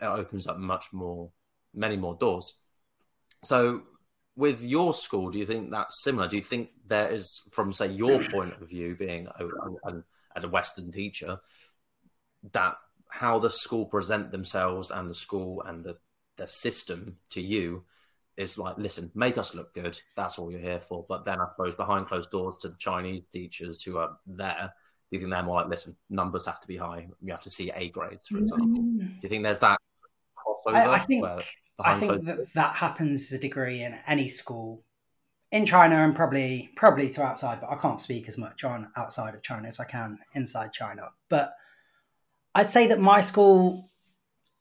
it 0.00 0.06
opens 0.06 0.46
up 0.46 0.58
much 0.58 0.92
more, 0.92 1.30
many 1.74 1.96
more 1.96 2.14
doors. 2.14 2.54
So, 3.42 3.82
with 4.36 4.62
your 4.62 4.94
school, 4.94 5.30
do 5.30 5.38
you 5.38 5.46
think 5.46 5.70
that's 5.70 6.02
similar? 6.02 6.26
Do 6.26 6.36
you 6.36 6.42
think 6.42 6.70
there 6.86 7.08
is, 7.08 7.42
from 7.52 7.72
say 7.72 7.88
your 7.88 8.22
point 8.24 8.54
of 8.60 8.68
view, 8.68 8.96
being 8.96 9.28
a, 9.38 9.46
a, 9.90 10.42
a 10.42 10.48
Western 10.48 10.90
teacher, 10.90 11.38
that 12.52 12.76
how 13.10 13.38
the 13.38 13.50
school 13.50 13.86
present 13.86 14.30
themselves 14.30 14.90
and 14.90 15.08
the 15.08 15.14
school 15.14 15.62
and 15.62 15.84
the 15.84 15.96
the 16.36 16.46
system 16.46 17.16
to 17.30 17.40
you 17.40 17.84
is 18.36 18.58
like, 18.58 18.76
listen, 18.76 19.10
make 19.14 19.38
us 19.38 19.54
look 19.54 19.72
good. 19.74 19.98
That's 20.16 20.38
all 20.38 20.50
you're 20.50 20.60
here 20.60 20.80
for. 20.80 21.06
But 21.08 21.24
then 21.24 21.40
I 21.40 21.46
suppose 21.50 21.76
behind 21.76 22.08
closed 22.08 22.30
doors 22.30 22.56
to 22.62 22.68
the 22.68 22.76
Chinese 22.78 23.22
teachers 23.32 23.82
who 23.82 23.98
are 23.98 24.16
there, 24.26 24.72
you 25.10 25.20
think 25.20 25.30
they're 25.30 25.42
more 25.44 25.60
like, 25.60 25.68
listen, 25.68 25.94
numbers 26.10 26.46
have 26.46 26.60
to 26.60 26.66
be 26.66 26.76
high. 26.76 27.06
You 27.22 27.30
have 27.30 27.42
to 27.42 27.50
see 27.50 27.70
A 27.74 27.90
grades, 27.90 28.26
for 28.26 28.38
example. 28.38 28.82
Mm. 28.82 28.98
Do 28.98 29.18
you 29.22 29.28
think 29.28 29.44
there's 29.44 29.60
that 29.60 29.78
crossover? 30.36 30.74
I, 30.74 30.94
I 30.94 30.98
think 30.98 31.24
I 31.78 31.98
think 31.98 32.24
that 32.24 32.52
that 32.54 32.74
happens 32.74 33.28
to 33.28 33.36
a 33.36 33.38
degree 33.38 33.82
in 33.82 33.96
any 34.06 34.28
school 34.28 34.82
in 35.52 35.66
China 35.66 35.96
and 35.96 36.16
probably 36.16 36.70
probably 36.74 37.10
to 37.10 37.22
outside, 37.22 37.60
but 37.60 37.70
I 37.70 37.76
can't 37.76 38.00
speak 38.00 38.26
as 38.26 38.36
much 38.36 38.64
on 38.64 38.90
outside 38.96 39.34
of 39.34 39.42
China 39.42 39.68
as 39.68 39.78
I 39.78 39.84
can 39.84 40.18
inside 40.34 40.72
China. 40.72 41.10
But 41.28 41.54
I'd 42.54 42.70
say 42.70 42.86
that 42.88 43.00
my 43.00 43.20
school 43.20 43.90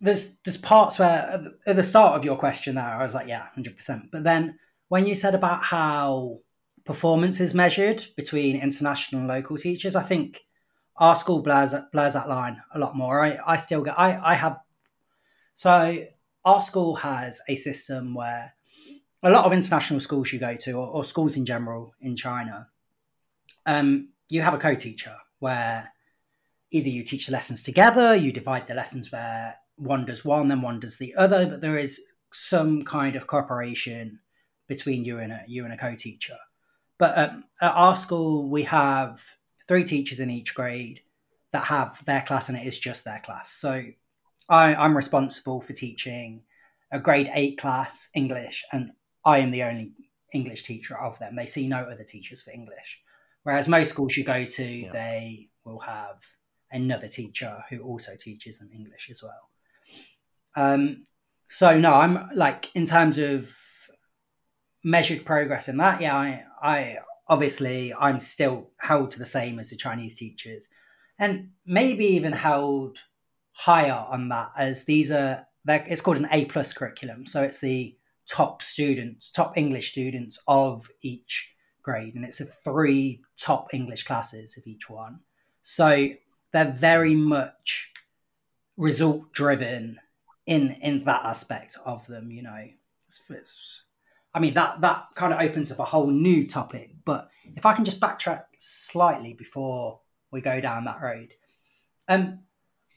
there's 0.02 0.38
there's 0.44 0.58
parts 0.58 1.00
where 1.00 1.44
at 1.66 1.76
the 1.76 1.84
start 1.84 2.18
of 2.18 2.26
your 2.26 2.38
question 2.38 2.76
there 2.76 2.84
I 2.84 3.02
was 3.02 3.14
like 3.14 3.28
yeah 3.28 3.48
100% 3.58 4.10
but 4.12 4.24
then 4.24 4.60
when 4.90 5.06
you 5.06 5.16
said 5.16 5.34
about 5.34 5.64
how 5.64 6.39
performance 6.86 7.39
is 7.39 7.54
measured 7.54 8.06
between 8.16 8.60
international 8.60 9.22
and 9.22 9.28
local 9.28 9.58
teachers. 9.58 9.96
I 9.96 10.04
think 10.04 10.41
our 10.98 11.16
school 11.16 11.41
blurs 11.41 11.74
blurs 11.91 12.14
that 12.14 12.30
line 12.30 12.62
a 12.74 12.80
lot 12.80 12.96
more. 12.96 13.24
I, 13.24 13.38
I 13.46 13.58
still 13.58 13.84
get 13.84 13.98
I, 13.98 14.20
I 14.32 14.34
have 14.36 14.60
so 15.54 16.06
our 16.46 16.62
school 16.62 16.96
has 16.96 17.41
a 17.48 17.56
system 17.56 18.14
where 18.14 18.54
a 19.22 19.30
lot 19.30 19.46
of 19.46 19.54
international 19.54 20.02
schools 20.02 20.34
you 20.34 20.39
go 20.39 20.56
to 20.56 20.74
or, 20.74 20.88
or 20.88 21.06
schools 21.06 21.38
in 21.38 21.46
general 21.46 21.94
in 22.02 22.16
China, 22.18 22.68
um, 23.66 24.10
you 24.28 24.41
have 24.41 24.54
a 24.54 24.58
co-teacher 24.58 25.16
where 25.39 25.93
either 26.74 26.89
you 26.89 27.03
teach 27.03 27.28
the 27.28 27.32
lessons 27.32 27.61
together, 27.61 28.15
you 28.15 28.32
divide 28.32 28.67
the 28.67 28.74
lessons 28.74 29.11
where 29.11 29.55
one 29.78 30.05
does 30.05 30.26
one, 30.26 30.47
then 30.47 30.61
one 30.61 30.80
does 30.80 30.97
the 30.97 31.13
other, 31.15 31.45
but 31.45 31.61
there 31.61 31.78
is 31.78 32.01
some 32.34 32.84
kind 32.84 33.15
of 33.15 33.28
cooperation 33.28 34.19
between 34.67 35.05
you 35.05 35.19
and 35.19 35.32
a 35.32 35.43
you 35.47 35.63
and 35.63 35.74
a 35.74 35.78
co-teacher. 35.78 36.38
But 36.97 37.17
um, 37.17 37.43
at 37.61 37.74
our 37.74 37.95
school, 37.95 38.49
we 38.49 38.63
have 38.63 39.24
three 39.67 39.84
teachers 39.84 40.19
in 40.19 40.32
each 40.32 40.55
grade 40.55 41.01
that 41.51 41.65
have 41.65 42.03
their 42.05 42.21
class, 42.21 42.49
and 42.49 42.57
it 42.57 42.65
is 42.65 42.78
just 42.80 43.05
their 43.05 43.19
class. 43.19 43.51
So 43.51 43.84
I, 44.49 44.76
I'm 44.76 44.97
responsible 44.97 45.61
for 45.61 45.74
teaching 45.74 46.43
a 46.91 46.99
grade 46.99 47.30
eight 47.36 47.59
class 47.59 48.09
English, 48.15 48.63
and 48.71 48.91
I 49.24 49.39
am 49.39 49.51
the 49.51 49.63
only 49.63 49.91
English 50.34 50.63
teacher 50.63 50.97
of 50.97 51.19
them. 51.19 51.36
They 51.36 51.45
see 51.45 51.67
no 51.67 51.80
other 51.84 52.03
teachers 52.03 52.41
for 52.41 52.51
English. 52.51 52.99
Whereas 53.43 53.67
most 53.67 53.89
schools 53.89 54.17
you 54.17 54.24
go 54.24 54.45
to, 54.45 54.65
yeah. 54.65 54.91
they 54.91 55.49
will 55.65 55.80
have 55.80 56.24
another 56.74 57.07
teacher 57.07 57.63
who 57.69 57.82
also 57.82 58.15
teaches 58.17 58.59
them 58.59 58.69
English 58.74 59.09
as 59.09 59.24
well. 59.24 59.49
Um, 60.55 61.03
so 61.47 61.78
no, 61.78 61.93
I'm 61.93 62.30
like 62.36 62.69
in 62.76 62.86
terms 62.86 63.17
of 63.17 63.55
measured 64.84 65.26
progress 65.26 65.69
in 65.69 65.78
that. 65.78 66.01
Yeah, 66.01 66.17
I, 66.17 66.43
I 66.61 66.97
obviously 67.28 67.93
I'm 67.93 68.19
still 68.19 68.71
held 68.80 69.11
to 69.11 69.19
the 69.19 69.26
same 69.26 69.59
as 69.59 69.69
the 69.69 69.78
Chinese 69.78 70.15
teachers, 70.15 70.67
and 71.19 71.51
maybe 71.65 72.05
even 72.05 72.34
held 72.34 72.97
higher 73.53 74.05
on 74.09 74.30
that 74.30 74.51
as 74.57 74.86
these 74.86 75.11
are. 75.11 75.47
It's 75.65 76.01
called 76.01 76.17
an 76.17 76.28
A 76.32 76.45
plus 76.45 76.74
curriculum, 76.74 77.26
so 77.26 77.41
it's 77.41 77.59
the 77.59 77.95
top 78.28 78.61
students, 78.61 79.32
top 79.32 79.57
English 79.57 79.91
students 79.91 80.38
of 80.47 80.89
each 81.01 81.53
grade, 81.82 82.15
and 82.15 82.26
it's 82.26 82.41
a 82.41 82.45
three 82.45 83.21
top 83.39 83.74
English 83.74 84.03
classes 84.03 84.57
of 84.57 84.63
each 84.65 84.89
one. 84.89 85.19
So 85.61 86.09
they're 86.54 86.72
very 86.72 87.16
much 87.16 87.91
result 88.78 89.34
driven 89.34 89.99
in 90.45 90.76
in 90.82 91.04
that 91.04 91.26
aspect 91.26 91.78
of 91.86 92.08
them. 92.08 92.32
You 92.32 92.43
know, 92.43 92.68
it's, 93.08 93.22
it's, 93.30 93.84
I 94.34 94.39
mean 94.39 94.54
that 94.54 94.82
that 94.82 95.08
kind 95.16 95.34
of 95.34 95.41
opens 95.41 95.72
up 95.72 95.80
a 95.80 95.86
whole 95.86 96.08
new 96.08 96.47
topic. 96.47 96.91
But 97.04 97.30
if 97.56 97.66
I 97.66 97.74
can 97.74 97.84
just 97.84 97.99
backtrack 97.99 98.43
slightly 98.58 99.34
before 99.34 99.99
we 100.32 100.39
go 100.39 100.62
down 100.62 100.86
that 100.86 101.01
road, 101.01 101.34
um, 102.08 102.39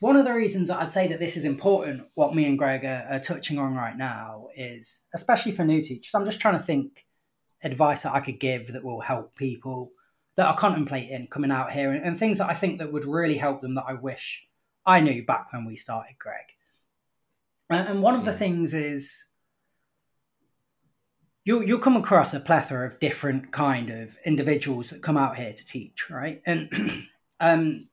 one 0.00 0.16
of 0.16 0.24
the 0.26 0.34
reasons 0.34 0.70
I'd 0.70 0.92
say 0.92 1.08
that 1.08 1.18
this 1.18 1.36
is 1.36 1.44
important, 1.44 2.06
what 2.14 2.34
me 2.34 2.44
and 2.44 2.58
Greg 2.58 2.84
are, 2.84 3.06
are 3.08 3.20
touching 3.20 3.58
on 3.58 3.74
right 3.74 3.96
now, 3.96 4.48
is 4.54 5.04
especially 5.14 5.52
for 5.52 5.64
new 5.64 5.82
teachers. 5.82 6.14
I'm 6.14 6.26
just 6.26 6.40
trying 6.40 6.58
to 6.58 6.62
think 6.62 7.06
advice 7.64 8.02
that 8.02 8.12
I 8.12 8.20
could 8.20 8.38
give 8.38 8.72
that 8.72 8.84
will 8.84 9.00
help 9.00 9.34
people 9.34 9.92
that 10.36 10.46
are 10.46 10.56
contemplating 10.56 11.26
coming 11.26 11.50
out 11.50 11.72
here 11.72 11.90
and, 11.90 12.04
and 12.04 12.18
things 12.18 12.38
that 12.38 12.50
I 12.50 12.54
think 12.54 12.78
that 12.78 12.92
would 12.92 13.04
really 13.04 13.38
help 13.38 13.62
them 13.62 13.74
that 13.74 13.86
I 13.88 13.94
wish 13.94 14.46
I 14.84 15.00
knew 15.00 15.24
back 15.24 15.52
when 15.52 15.64
we 15.64 15.76
started, 15.76 16.16
Greg. 16.18 16.44
And 17.68 18.02
one 18.02 18.14
of 18.14 18.24
the 18.24 18.32
things 18.32 18.72
is 18.72 19.24
you'll 21.44 21.64
you'll 21.64 21.80
come 21.80 21.96
across 21.96 22.32
a 22.32 22.40
plethora 22.40 22.86
of 22.86 23.00
different 23.00 23.50
kind 23.50 23.90
of 23.90 24.16
individuals 24.24 24.90
that 24.90 25.02
come 25.02 25.16
out 25.16 25.36
here 25.36 25.52
to 25.52 25.66
teach, 25.66 26.08
right? 26.08 26.40
And 26.46 27.08
um, 27.40 27.88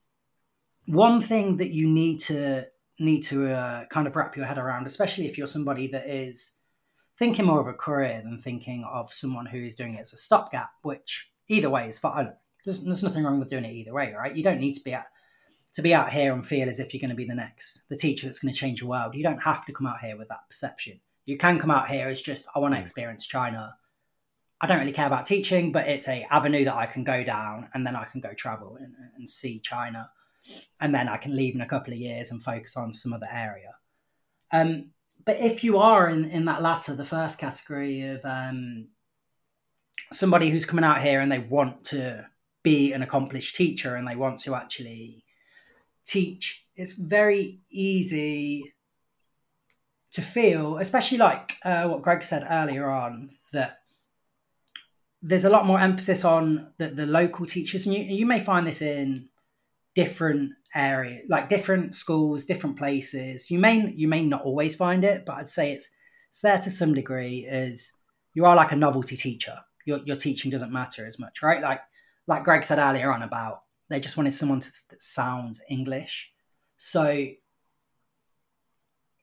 one 0.85 1.21
thing 1.21 1.57
that 1.57 1.71
you 1.71 1.87
need 1.87 2.19
to 2.21 2.67
need 2.99 3.21
to 3.21 3.51
uh, 3.51 3.85
kind 3.85 4.05
of 4.05 4.15
wrap 4.15 4.37
your 4.37 4.45
head 4.45 4.59
around, 4.59 4.85
especially 4.85 5.25
if 5.25 5.37
you're 5.37 5.47
somebody 5.47 5.87
that 5.87 6.07
is 6.07 6.55
thinking 7.17 7.45
more 7.45 7.59
of 7.59 7.67
a 7.67 7.73
career 7.73 8.21
than 8.23 8.37
thinking 8.37 8.83
of 8.83 9.11
someone 9.11 9.47
who 9.47 9.57
is 9.57 9.75
doing 9.75 9.95
it 9.95 10.01
as 10.01 10.13
a 10.13 10.17
stopgap, 10.17 10.71
which 10.83 11.31
either 11.47 11.69
way 11.69 11.87
is 11.87 11.99
fine. 11.99 12.33
There's, 12.65 12.81
there's 12.81 13.03
nothing 13.03 13.23
wrong 13.23 13.39
with 13.39 13.49
doing 13.49 13.65
it 13.65 13.73
either 13.73 13.93
way, 13.93 14.13
right? 14.13 14.35
You 14.35 14.43
don't 14.43 14.59
need 14.59 14.73
to 14.73 14.83
be 14.83 14.93
at 14.93 15.07
to 15.75 15.81
be 15.81 15.93
out 15.93 16.13
here 16.13 16.33
and 16.33 16.45
feel 16.45 16.69
as 16.69 16.79
if 16.79 16.93
you're 16.93 17.01
going 17.01 17.09
to 17.09 17.15
be 17.15 17.25
the 17.25 17.33
next 17.33 17.81
the 17.89 17.95
teacher 17.95 18.27
that's 18.27 18.39
going 18.39 18.53
to 18.53 18.59
change 18.59 18.79
the 18.79 18.87
world. 18.87 19.15
You 19.15 19.23
don't 19.23 19.41
have 19.41 19.65
to 19.65 19.73
come 19.73 19.87
out 19.87 19.99
here 19.99 20.17
with 20.17 20.29
that 20.29 20.47
perception. 20.47 20.99
You 21.25 21.37
can 21.37 21.59
come 21.59 21.71
out 21.71 21.89
here 21.89 22.07
as 22.07 22.21
just 22.21 22.45
I 22.55 22.59
want 22.59 22.73
to 22.73 22.79
mm. 22.79 22.81
experience 22.81 23.25
China. 23.25 23.75
I 24.61 24.67
don't 24.67 24.79
really 24.79 24.93
care 24.93 25.07
about 25.07 25.25
teaching, 25.25 25.71
but 25.71 25.87
it's 25.87 26.07
a 26.07 26.25
avenue 26.29 26.63
that 26.65 26.75
I 26.75 26.85
can 26.85 27.03
go 27.03 27.23
down 27.23 27.69
and 27.73 27.85
then 27.85 27.95
I 27.95 28.05
can 28.05 28.21
go 28.21 28.33
travel 28.33 28.77
and, 28.79 28.93
and 29.17 29.29
see 29.29 29.59
China, 29.59 30.09
and 30.79 30.95
then 30.95 31.09
I 31.09 31.17
can 31.17 31.35
leave 31.35 31.55
in 31.55 31.61
a 31.61 31.65
couple 31.65 31.93
of 31.93 31.99
years 31.99 32.31
and 32.31 32.41
focus 32.41 32.77
on 32.77 32.93
some 32.93 33.11
other 33.11 33.27
area. 33.29 33.75
Um, 34.53 34.91
but 35.25 35.39
if 35.39 35.63
you 35.63 35.79
are 35.79 36.09
in, 36.09 36.25
in 36.25 36.45
that 36.45 36.61
latter, 36.61 36.95
the 36.95 37.03
first 37.03 37.39
category 37.39 38.03
of 38.03 38.23
um, 38.23 38.87
somebody 40.11 40.49
who's 40.49 40.65
coming 40.65 40.85
out 40.85 41.01
here 41.01 41.19
and 41.19 41.31
they 41.31 41.39
want 41.39 41.83
to 41.85 42.27
be 42.63 42.93
an 42.93 43.01
accomplished 43.01 43.55
teacher 43.55 43.95
and 43.95 44.07
they 44.07 44.15
want 44.15 44.39
to 44.41 44.55
actually 44.55 45.23
teach, 46.05 46.63
it's 46.75 46.93
very 46.93 47.59
easy 47.69 48.73
to 50.13 50.21
feel, 50.21 50.77
especially 50.77 51.17
like 51.17 51.57
uh, 51.65 51.87
what 51.87 52.01
Greg 52.01 52.23
said 52.23 52.45
earlier 52.49 52.89
on, 52.89 53.31
that 53.51 53.79
there's 55.21 55.45
a 55.45 55.49
lot 55.49 55.65
more 55.65 55.79
emphasis 55.79 56.23
on 56.23 56.73
the, 56.77 56.87
the 56.87 57.05
local 57.05 57.45
teachers. 57.45 57.85
And 57.85 57.95
you, 57.95 58.03
you 58.03 58.25
may 58.25 58.39
find 58.39 58.67
this 58.67 58.81
in 58.81 59.29
different 59.95 60.51
areas, 60.75 61.23
like 61.29 61.49
different 61.49 61.95
schools, 61.95 62.45
different 62.45 62.77
places. 62.77 63.49
You 63.49 63.59
may 63.59 63.91
you 63.91 64.07
may 64.07 64.23
not 64.23 64.43
always 64.43 64.75
find 64.75 65.03
it, 65.03 65.25
but 65.25 65.37
I'd 65.37 65.49
say 65.49 65.71
it's 65.71 65.89
it's 66.29 66.41
there 66.41 66.59
to 66.59 66.69
some 66.69 66.93
degree. 66.93 67.45
Is 67.49 67.93
you 68.33 68.45
are 68.45 68.55
like 68.55 68.71
a 68.71 68.75
novelty 68.75 69.15
teacher. 69.15 69.59
Your 69.85 69.99
your 70.05 70.17
teaching 70.17 70.51
doesn't 70.51 70.71
matter 70.71 71.05
as 71.05 71.19
much, 71.19 71.41
right? 71.41 71.61
Like 71.61 71.81
like 72.27 72.43
Greg 72.43 72.63
said 72.63 72.79
earlier 72.79 73.11
on 73.11 73.21
about 73.21 73.63
they 73.89 73.99
just 73.99 74.17
wanted 74.17 74.33
someone 74.33 74.59
to, 74.59 74.71
that 74.89 75.03
sounds 75.03 75.61
English. 75.69 76.31
So 76.77 77.27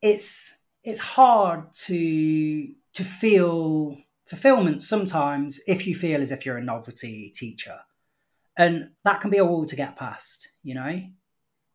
it's 0.03 0.63
it's 0.85 1.01
hard 1.01 1.73
to 1.75 2.75
to 2.95 3.05
feel 3.05 3.99
fulfillment 4.25 4.83
sometimes 4.83 5.61
if 5.67 5.87
you 5.87 5.95
feel 5.95 6.21
as 6.21 6.31
if 6.31 6.47
you're 6.47 6.57
a 6.57 6.63
novelty 6.63 7.31
teacher. 7.31 7.81
And 8.57 8.91
that 9.05 9.21
can 9.21 9.31
be 9.31 9.39
a 9.39 9.45
wall 9.45 9.65
to 9.65 9.77
get 9.77 9.97
past, 9.97 10.49
you 10.63 10.75
know? 10.75 11.01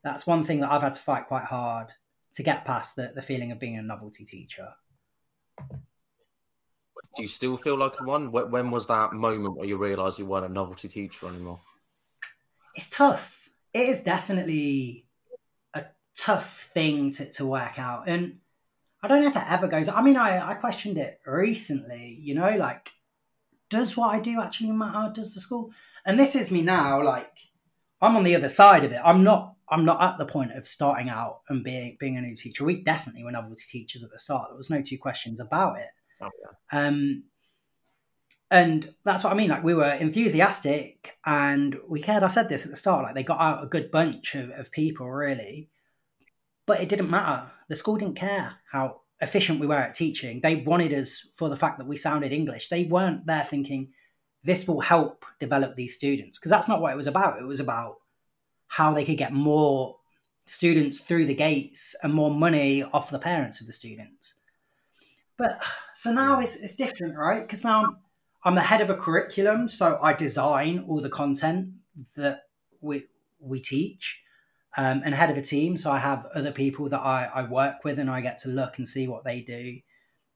That's 0.03 0.27
one 0.27 0.43
thing 0.43 0.59
that 0.61 0.71
I've 0.71 0.81
had 0.81 0.93
to 0.93 0.99
fight 0.99 1.27
quite 1.27 1.45
hard 1.45 1.87
to 2.35 2.43
get 2.43 2.63
past 2.63 2.95
the, 2.95 3.11
the 3.13 3.21
feeling 3.21 3.51
of 3.51 3.59
being 3.59 3.77
a 3.77 3.81
novelty 3.81 4.23
teacher. 4.23 4.69
Do 7.15 7.21
you 7.23 7.27
still 7.27 7.57
feel 7.57 7.77
like 7.77 7.99
one? 8.05 8.31
When 8.31 8.71
was 8.71 8.87
that 8.87 9.13
moment 9.13 9.55
where 9.55 9.67
you 9.67 9.77
realised 9.77 10.19
you 10.19 10.25
weren't 10.25 10.45
a 10.45 10.49
novelty 10.49 10.87
teacher 10.87 11.27
anymore? 11.27 11.59
it's 12.75 12.89
tough. 12.89 13.49
It 13.73 13.89
is 13.89 14.01
definitely 14.01 15.05
a 15.73 15.85
tough 16.17 16.69
thing 16.73 17.11
to, 17.11 17.31
to 17.31 17.45
work 17.45 17.79
out. 17.79 18.07
And 18.07 18.39
I 19.01 19.07
don't 19.07 19.21
know 19.21 19.27
if 19.27 19.35
it 19.35 19.43
ever 19.49 19.67
goes. 19.67 19.89
I 19.89 20.01
mean, 20.01 20.17
I, 20.17 20.51
I 20.51 20.53
questioned 20.55 20.97
it 20.97 21.19
recently, 21.25 22.19
you 22.21 22.35
know, 22.35 22.55
like, 22.57 22.91
does 23.69 23.97
what 23.97 24.13
I 24.13 24.19
do 24.19 24.41
actually 24.41 24.71
matter? 24.71 25.11
Does 25.13 25.33
the 25.33 25.41
school? 25.41 25.71
And 26.05 26.19
this 26.19 26.35
is 26.35 26.51
me 26.51 26.61
now, 26.61 27.03
like, 27.03 27.31
I'm 28.01 28.15
on 28.15 28.23
the 28.23 28.35
other 28.35 28.49
side 28.49 28.83
of 28.85 28.91
it. 28.91 29.01
I'm 29.03 29.23
not 29.23 29.53
I'm 29.67 29.83
not 29.83 29.99
at 30.03 30.19
the 30.19 30.27
point 30.27 30.51
of 30.51 30.67
starting 30.67 31.09
out 31.09 31.39
and 31.49 31.63
being 31.63 31.97
being 31.99 32.17
a 32.17 32.21
new 32.21 32.35
teacher. 32.35 32.63
We 32.63 32.83
definitely 32.83 33.23
were 33.23 33.31
novelty 33.31 33.63
teachers 33.67 34.03
at 34.03 34.11
the 34.11 34.19
start. 34.19 34.49
There 34.49 34.57
was 34.57 34.69
no 34.69 34.81
two 34.81 34.99
questions 34.99 35.39
about 35.39 35.79
it. 35.79 35.89
Oh, 36.21 36.29
yeah. 36.41 36.87
Um, 36.87 37.23
and 38.51 38.93
that's 39.03 39.23
what 39.23 39.33
I 39.33 39.35
mean. 39.35 39.49
Like 39.49 39.63
we 39.63 39.73
were 39.73 39.93
enthusiastic 39.93 41.17
and 41.25 41.77
we 41.87 42.01
cared. 42.01 42.23
I 42.23 42.27
said 42.27 42.47
this 42.47 42.65
at 42.65 42.71
the 42.71 42.77
start. 42.77 43.03
Like 43.03 43.15
they 43.15 43.23
got 43.23 43.41
out 43.41 43.63
a 43.63 43.67
good 43.67 43.91
bunch 43.91 44.35
of, 44.35 44.49
of 44.51 44.71
people, 44.71 45.09
really, 45.09 45.69
but 46.65 46.79
it 46.79 46.89
didn't 46.89 47.09
matter. 47.09 47.51
The 47.67 47.75
school 47.75 47.97
didn't 47.97 48.15
care 48.15 48.55
how 48.71 49.01
efficient 49.19 49.59
we 49.59 49.67
were 49.67 49.75
at 49.75 49.95
teaching. 49.95 50.41
They 50.41 50.57
wanted 50.57 50.93
us 50.93 51.25
for 51.33 51.49
the 51.49 51.55
fact 51.55 51.79
that 51.79 51.87
we 51.87 51.95
sounded 51.95 52.31
English. 52.31 52.69
They 52.69 52.83
weren't 52.83 53.25
there 53.25 53.43
thinking 53.43 53.93
this 54.43 54.67
will 54.67 54.81
help 54.81 55.25
develop 55.39 55.75
these 55.75 55.95
students 55.95 56.37
because 56.37 56.51
that's 56.51 56.67
not 56.67 56.81
what 56.81 56.93
it 56.93 56.97
was 56.97 57.07
about. 57.07 57.39
It 57.39 57.45
was 57.45 57.59
about 57.59 57.95
how 58.67 58.93
they 58.93 59.03
could 59.05 59.17
get 59.17 59.33
more 59.33 59.97
students 60.45 60.99
through 60.99 61.25
the 61.25 61.33
gates 61.33 61.95
and 62.03 62.13
more 62.13 62.29
money 62.29 62.83
off 62.83 63.09
the 63.09 63.19
parents 63.19 63.59
of 63.59 63.67
the 63.67 63.73
students. 63.73 64.35
But 65.37 65.59
so 65.93 66.11
now 66.11 66.39
it's, 66.39 66.55
it's 66.57 66.75
different, 66.75 67.17
right? 67.17 67.41
Because 67.41 67.63
now 67.63 67.97
I'm 68.43 68.55
the 68.55 68.61
head 68.61 68.81
of 68.81 68.89
a 68.89 68.95
curriculum, 68.95 69.67
so 69.67 69.99
I 70.01 70.13
design 70.13 70.85
all 70.87 71.01
the 71.01 71.09
content 71.09 71.69
that 72.15 72.43
we 72.81 73.05
we 73.39 73.59
teach, 73.59 74.21
um, 74.77 75.01
and 75.05 75.13
head 75.13 75.29
of 75.29 75.37
a 75.37 75.41
team, 75.41 75.77
so 75.77 75.91
I 75.91 75.99
have 75.99 76.25
other 76.33 76.51
people 76.51 76.89
that 76.89 76.99
I, 76.99 77.29
I 77.33 77.41
work 77.43 77.83
with, 77.83 77.99
and 77.99 78.09
I 78.09 78.21
get 78.21 78.37
to 78.39 78.49
look 78.49 78.77
and 78.77 78.87
see 78.87 79.07
what 79.07 79.23
they 79.23 79.41
do 79.41 79.79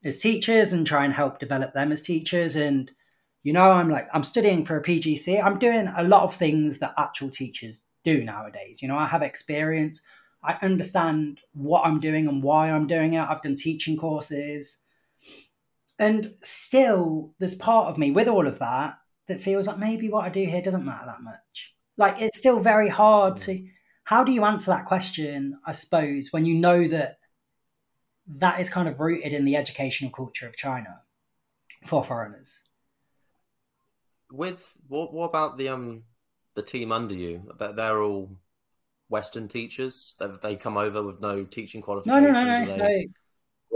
as 0.03 0.17
teachers 0.17 0.73
and 0.73 0.87
try 0.87 1.03
and 1.03 1.13
help 1.13 1.39
develop 1.39 1.73
them 1.73 1.91
as 1.91 2.01
teachers. 2.01 2.55
And 2.55 2.91
you 3.43 3.53
know, 3.53 3.71
I'm 3.71 3.89
like 3.89 4.07
I'm 4.13 4.23
studying 4.23 4.65
for 4.65 4.77
a 4.77 4.83
PGCE. 4.83 5.43
I'm 5.43 5.59
doing 5.59 5.91
a 5.95 6.03
lot 6.03 6.23
of 6.23 6.33
things 6.33 6.79
that 6.79 6.93
actual 6.97 7.29
teachers 7.29 7.81
do 8.03 8.23
nowadays. 8.23 8.81
You 8.81 8.87
know, 8.87 8.97
I 8.97 9.05
have 9.05 9.21
experience. 9.21 10.01
I 10.43 10.57
understand 10.61 11.41
what 11.53 11.85
I'm 11.85 11.99
doing 11.99 12.27
and 12.27 12.41
why 12.41 12.71
I'm 12.71 12.87
doing 12.87 13.13
it. 13.13 13.27
I've 13.27 13.41
done 13.41 13.55
teaching 13.55 13.97
courses. 13.97 14.79
And 15.99 16.35
still, 16.41 17.33
there's 17.39 17.55
part 17.55 17.89
of 17.89 17.97
me 17.97 18.09
with 18.09 18.29
all 18.29 18.47
of 18.47 18.59
that 18.59 18.97
that 19.27 19.41
feels 19.41 19.67
like 19.67 19.77
maybe 19.77 20.09
what 20.09 20.25
I 20.25 20.29
do 20.29 20.45
here 20.45 20.61
doesn't 20.61 20.85
matter 20.85 21.05
that 21.05 21.21
much. 21.21 21.73
Like 21.97 22.15
it's 22.19 22.37
still 22.37 22.61
very 22.61 22.87
hard 22.87 23.37
to. 23.37 23.67
How 24.05 24.23
do 24.23 24.31
you 24.31 24.45
answer 24.45 24.71
that 24.71 24.85
question? 24.85 25.59
I 25.65 25.73
suppose 25.73 26.29
when 26.31 26.45
you 26.45 26.55
know 26.55 26.87
that 26.87 27.19
that 28.37 28.59
is 28.59 28.69
kind 28.69 28.87
of 28.87 28.99
rooted 28.99 29.33
in 29.33 29.43
the 29.43 29.57
educational 29.57 30.11
culture 30.11 30.47
of 30.47 30.55
China 30.55 31.01
for 31.85 32.03
foreigners. 32.03 32.63
With 34.31 34.77
what? 34.87 35.13
What 35.13 35.25
about 35.25 35.57
the 35.57 35.69
um 35.69 36.03
the 36.55 36.63
team 36.63 36.93
under 36.93 37.13
you? 37.13 37.51
That 37.59 37.75
they're 37.75 38.01
all 38.01 38.31
Western 39.09 39.49
teachers. 39.49 40.15
They, 40.19 40.27
they 40.41 40.55
come 40.55 40.77
over 40.77 41.03
with 41.03 41.19
no 41.19 41.43
teaching 41.43 41.81
qualifications. 41.81 42.23
No, 42.23 42.31
no, 42.31 42.45
no, 42.45 42.59
no. 42.59 42.65
So 42.65 42.87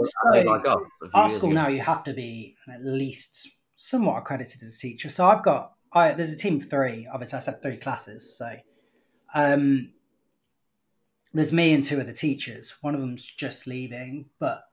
so, 0.02 0.40
like 0.42 0.66
us, 0.66 0.82
our 1.12 1.30
school 1.30 1.50
now, 1.50 1.68
you 1.68 1.80
have 1.80 2.04
to 2.04 2.12
be 2.12 2.56
at 2.72 2.84
least 2.84 3.48
somewhat 3.76 4.18
accredited 4.18 4.62
as 4.62 4.76
a 4.76 4.78
teacher. 4.78 5.08
So 5.08 5.26
I've 5.26 5.42
got, 5.42 5.72
I, 5.92 6.12
there's 6.12 6.32
a 6.32 6.36
team 6.36 6.56
of 6.56 6.68
three. 6.68 7.06
Obviously, 7.12 7.36
I 7.36 7.40
said 7.40 7.62
three 7.62 7.76
classes. 7.76 8.36
So 8.36 8.56
um, 9.34 9.92
there's 11.32 11.52
me 11.52 11.72
and 11.72 11.84
two 11.84 12.00
other 12.00 12.12
teachers. 12.12 12.74
One 12.80 12.94
of 12.94 13.00
them's 13.00 13.24
just 13.24 13.66
leaving, 13.66 14.26
but 14.38 14.64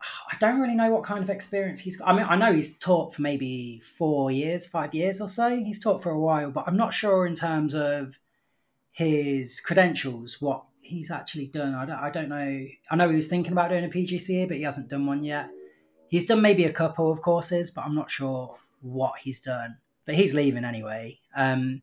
I 0.00 0.36
don't 0.38 0.60
really 0.60 0.74
know 0.74 0.90
what 0.90 1.04
kind 1.04 1.22
of 1.22 1.30
experience 1.30 1.80
he's 1.80 1.96
got. 1.96 2.08
I 2.08 2.12
mean, 2.16 2.26
I 2.28 2.36
know 2.36 2.52
he's 2.52 2.78
taught 2.78 3.14
for 3.14 3.22
maybe 3.22 3.80
four 3.80 4.30
years, 4.30 4.66
five 4.66 4.94
years 4.94 5.20
or 5.20 5.28
so. 5.28 5.56
He's 5.56 5.82
taught 5.82 6.02
for 6.02 6.10
a 6.10 6.20
while, 6.20 6.50
but 6.50 6.64
I'm 6.66 6.76
not 6.76 6.94
sure 6.94 7.26
in 7.26 7.34
terms 7.34 7.74
of 7.74 8.18
his 8.92 9.60
credentials 9.60 10.40
what 10.40 10.64
he's 10.86 11.10
actually 11.10 11.46
done. 11.46 11.74
I 11.74 11.84
don't, 11.86 11.98
I 11.98 12.10
don't 12.10 12.28
know. 12.28 12.66
I 12.90 12.96
know 12.96 13.08
he 13.08 13.16
was 13.16 13.26
thinking 13.26 13.52
about 13.52 13.70
doing 13.70 13.84
a 13.84 13.88
PGCE, 13.88 14.48
but 14.48 14.56
he 14.56 14.62
hasn't 14.62 14.88
done 14.88 15.06
one 15.06 15.24
yet. 15.24 15.50
He's 16.08 16.26
done 16.26 16.40
maybe 16.40 16.64
a 16.64 16.72
couple 16.72 17.10
of 17.10 17.20
courses, 17.20 17.70
but 17.70 17.84
I'm 17.84 17.94
not 17.94 18.10
sure 18.10 18.56
what 18.80 19.18
he's 19.20 19.40
done. 19.40 19.78
But 20.04 20.14
he's 20.14 20.34
leaving 20.34 20.64
anyway. 20.64 21.18
Um, 21.34 21.82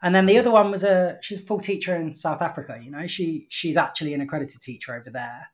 and 0.00 0.14
then 0.14 0.26
the 0.26 0.38
other 0.38 0.50
one 0.50 0.70
was 0.70 0.84
a 0.84 1.18
she's 1.22 1.40
a 1.40 1.42
full 1.42 1.60
teacher 1.60 1.96
in 1.96 2.14
South 2.14 2.42
Africa. 2.42 2.78
You 2.80 2.90
know, 2.90 3.06
she 3.06 3.46
she's 3.48 3.76
actually 3.76 4.14
an 4.14 4.20
accredited 4.20 4.60
teacher 4.60 4.94
over 4.94 5.10
there. 5.10 5.50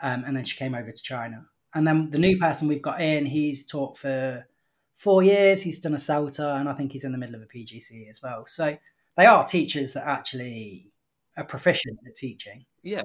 Um, 0.00 0.24
and 0.26 0.36
then 0.36 0.44
she 0.44 0.56
came 0.56 0.74
over 0.74 0.90
to 0.90 1.02
China. 1.02 1.46
And 1.74 1.86
then 1.86 2.10
the 2.10 2.18
new 2.18 2.38
person 2.38 2.68
we've 2.68 2.82
got 2.82 3.00
in, 3.00 3.26
he's 3.26 3.64
taught 3.64 3.96
for 3.96 4.46
four 4.96 5.22
years. 5.22 5.62
He's 5.62 5.78
done 5.78 5.94
a 5.94 5.98
CELTA, 5.98 6.58
and 6.58 6.68
I 6.68 6.72
think 6.72 6.92
he's 6.92 7.04
in 7.04 7.12
the 7.12 7.18
middle 7.18 7.34
of 7.34 7.42
a 7.42 7.46
PGCE 7.46 8.10
as 8.10 8.20
well. 8.22 8.44
So 8.46 8.76
they 9.16 9.26
are 9.26 9.44
teachers 9.44 9.92
that 9.92 10.06
actually 10.06 10.91
are 11.36 11.44
proficient 11.44 11.98
at 12.06 12.14
teaching. 12.14 12.64
Yeah. 12.82 13.02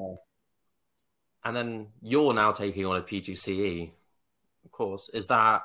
And 1.43 1.55
then 1.55 1.87
you're 2.01 2.33
now 2.33 2.51
taking 2.51 2.85
on 2.85 2.97
a 2.97 3.01
PGCE, 3.01 3.91
of 4.65 4.71
course. 4.71 5.09
Is 5.13 5.27
that 5.27 5.63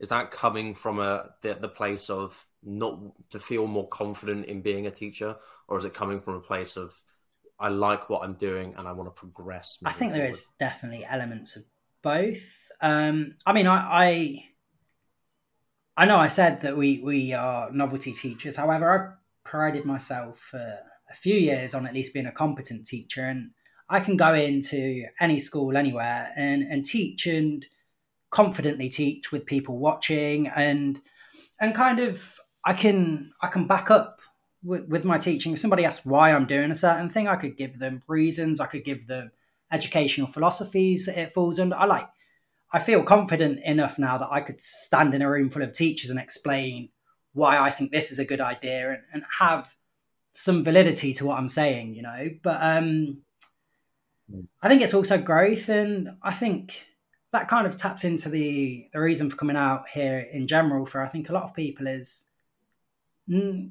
is 0.00 0.08
that 0.08 0.30
coming 0.30 0.74
from 0.74 0.98
a 0.98 1.30
the, 1.42 1.54
the 1.54 1.68
place 1.68 2.10
of 2.10 2.44
not 2.64 2.98
to 3.30 3.38
feel 3.38 3.66
more 3.66 3.88
confident 3.88 4.46
in 4.46 4.60
being 4.60 4.86
a 4.86 4.90
teacher, 4.90 5.36
or 5.68 5.78
is 5.78 5.84
it 5.84 5.94
coming 5.94 6.20
from 6.20 6.34
a 6.34 6.40
place 6.40 6.76
of 6.76 7.00
I 7.60 7.68
like 7.68 8.10
what 8.10 8.24
I'm 8.24 8.34
doing 8.34 8.74
and 8.76 8.88
I 8.88 8.92
want 8.92 9.08
to 9.08 9.18
progress? 9.18 9.78
I 9.84 9.92
think 9.92 10.12
there 10.12 10.26
is 10.26 10.46
definitely 10.58 11.04
elements 11.04 11.54
of 11.56 11.64
both. 12.02 12.68
Um, 12.80 13.32
I 13.46 13.52
mean, 13.52 13.68
I, 13.68 13.76
I 13.76 14.44
I 15.96 16.06
know 16.06 16.16
I 16.16 16.28
said 16.28 16.62
that 16.62 16.76
we 16.76 16.98
we 16.98 17.32
are 17.32 17.70
novelty 17.70 18.12
teachers. 18.12 18.56
However, 18.56 18.90
I've 18.90 19.48
prided 19.48 19.84
myself 19.84 20.40
for 20.40 20.80
a 21.14 21.16
few 21.16 21.36
years 21.36 21.72
on 21.72 21.86
at 21.86 21.94
least 21.94 22.12
being 22.12 22.26
a 22.26 22.32
competent 22.32 22.86
teacher, 22.86 23.22
and 23.22 23.52
I 23.88 24.00
can 24.00 24.16
go 24.16 24.34
into 24.34 25.06
any 25.20 25.38
school 25.38 25.76
anywhere 25.76 26.32
and 26.36 26.62
and 26.62 26.84
teach 26.84 27.26
and 27.26 27.64
confidently 28.30 28.88
teach 28.88 29.30
with 29.30 29.46
people 29.46 29.78
watching 29.78 30.48
and 30.48 31.00
and 31.60 31.74
kind 31.74 32.00
of 32.00 32.38
I 32.64 32.72
can 32.72 33.32
I 33.40 33.46
can 33.46 33.66
back 33.66 33.90
up 33.90 34.20
with, 34.62 34.88
with 34.88 35.04
my 35.04 35.18
teaching. 35.18 35.52
If 35.52 35.60
somebody 35.60 35.84
asks 35.84 36.04
why 36.04 36.32
I'm 36.32 36.46
doing 36.46 36.70
a 36.70 36.74
certain 36.74 37.08
thing, 37.08 37.28
I 37.28 37.36
could 37.36 37.56
give 37.56 37.78
them 37.78 38.02
reasons. 38.08 38.60
I 38.60 38.66
could 38.66 38.84
give 38.84 39.06
them 39.06 39.30
educational 39.70 40.26
philosophies 40.26 41.06
that 41.06 41.18
it 41.18 41.32
falls 41.32 41.58
under. 41.58 41.76
I 41.76 41.84
like. 41.84 42.08
I 42.72 42.80
feel 42.80 43.04
confident 43.04 43.60
enough 43.64 44.00
now 44.00 44.18
that 44.18 44.32
I 44.32 44.40
could 44.40 44.60
stand 44.60 45.14
in 45.14 45.22
a 45.22 45.30
room 45.30 45.48
full 45.48 45.62
of 45.62 45.72
teachers 45.72 46.10
and 46.10 46.18
explain 46.18 46.88
why 47.32 47.58
I 47.58 47.70
think 47.70 47.92
this 47.92 48.10
is 48.10 48.18
a 48.18 48.24
good 48.24 48.40
idea 48.40 48.90
and, 48.90 49.02
and 49.12 49.22
have 49.38 49.74
some 50.34 50.62
validity 50.62 51.14
to 51.14 51.26
what 51.26 51.38
I'm 51.38 51.48
saying, 51.48 51.94
you 51.94 52.02
know. 52.02 52.30
But 52.42 52.58
um, 52.60 53.22
I 54.62 54.68
think 54.68 54.82
it's 54.82 54.94
also 54.94 55.16
growth, 55.16 55.68
and 55.68 56.16
I 56.22 56.32
think 56.32 56.86
that 57.32 57.48
kind 57.48 57.66
of 57.66 57.76
taps 57.76 58.04
into 58.04 58.28
the 58.28 58.88
the 58.92 59.00
reason 59.00 59.30
for 59.30 59.36
coming 59.36 59.56
out 59.56 59.88
here 59.88 60.26
in 60.32 60.46
general 60.46 60.86
for 60.86 61.00
I 61.00 61.08
think 61.08 61.28
a 61.28 61.32
lot 61.32 61.44
of 61.44 61.54
people 61.54 61.86
is 61.86 62.26
mm, 63.28 63.70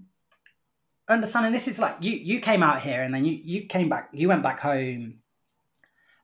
understanding 1.07 1.51
this 1.51 1.67
is 1.67 1.79
like 1.79 1.97
you 2.01 2.11
you 2.11 2.39
came 2.39 2.63
out 2.63 2.81
here 2.81 3.03
and 3.03 3.13
then 3.13 3.25
you 3.25 3.39
you 3.43 3.65
came 3.65 3.89
back 3.89 4.09
you 4.13 4.27
went 4.27 4.43
back 4.43 4.59
home 4.59 5.19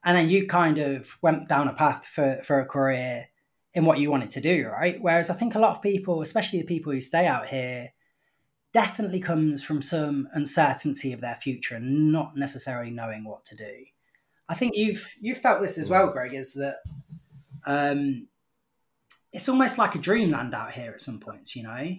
and 0.03 0.17
then 0.17 0.29
you 0.29 0.47
kind 0.47 0.77
of 0.77 1.17
went 1.21 1.47
down 1.47 1.67
a 1.67 1.73
path 1.73 2.05
for 2.05 2.39
for 2.43 2.59
a 2.59 2.65
career 2.65 3.29
in 3.73 3.85
what 3.85 3.99
you 3.99 4.09
wanted 4.09 4.29
to 4.31 4.41
do 4.41 4.67
right 4.67 5.01
whereas 5.01 5.29
i 5.29 5.33
think 5.33 5.55
a 5.55 5.59
lot 5.59 5.71
of 5.71 5.81
people 5.81 6.21
especially 6.21 6.59
the 6.59 6.65
people 6.65 6.91
who 6.91 7.01
stay 7.01 7.25
out 7.25 7.47
here 7.47 7.89
definitely 8.73 9.19
comes 9.19 9.63
from 9.63 9.81
some 9.81 10.27
uncertainty 10.33 11.11
of 11.11 11.21
their 11.21 11.35
future 11.35 11.75
and 11.75 12.11
not 12.11 12.35
necessarily 12.35 12.91
knowing 12.91 13.23
what 13.23 13.43
to 13.45 13.55
do 13.55 13.85
i 14.47 14.53
think 14.53 14.75
you've 14.75 15.11
you've 15.19 15.37
felt 15.37 15.61
this 15.61 15.77
as 15.77 15.89
well 15.89 16.11
greg 16.11 16.33
is 16.33 16.53
that 16.53 16.77
um 17.65 18.27
it's 19.31 19.49
almost 19.49 19.77
like 19.77 19.95
a 19.95 19.99
dreamland 19.99 20.53
out 20.53 20.71
here 20.71 20.91
at 20.91 21.01
some 21.01 21.19
points 21.19 21.55
you 21.55 21.63
know 21.63 21.95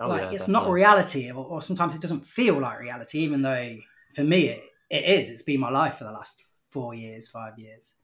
Oh, 0.00 0.08
like 0.08 0.20
yeah, 0.20 0.30
it's 0.30 0.46
definitely. 0.46 0.66
not 0.66 0.72
reality, 0.72 1.30
or, 1.30 1.44
or, 1.44 1.62
sometimes 1.62 1.94
it 1.94 2.00
doesn't 2.00 2.24
feel 2.24 2.60
like 2.60 2.78
reality, 2.78 3.18
even 3.18 3.42
though 3.42 3.76
for 4.14 4.22
me 4.22 4.46
it, 4.46 4.62
it 4.90 5.04
is. 5.04 5.30
It's 5.30 5.42
been 5.42 5.60
my 5.60 5.70
life 5.70 5.96
for 5.96 6.04
the 6.04 6.12
last 6.12 6.44
four 6.70 6.94
years, 6.94 7.28
five 7.28 7.58
years. 7.58 7.94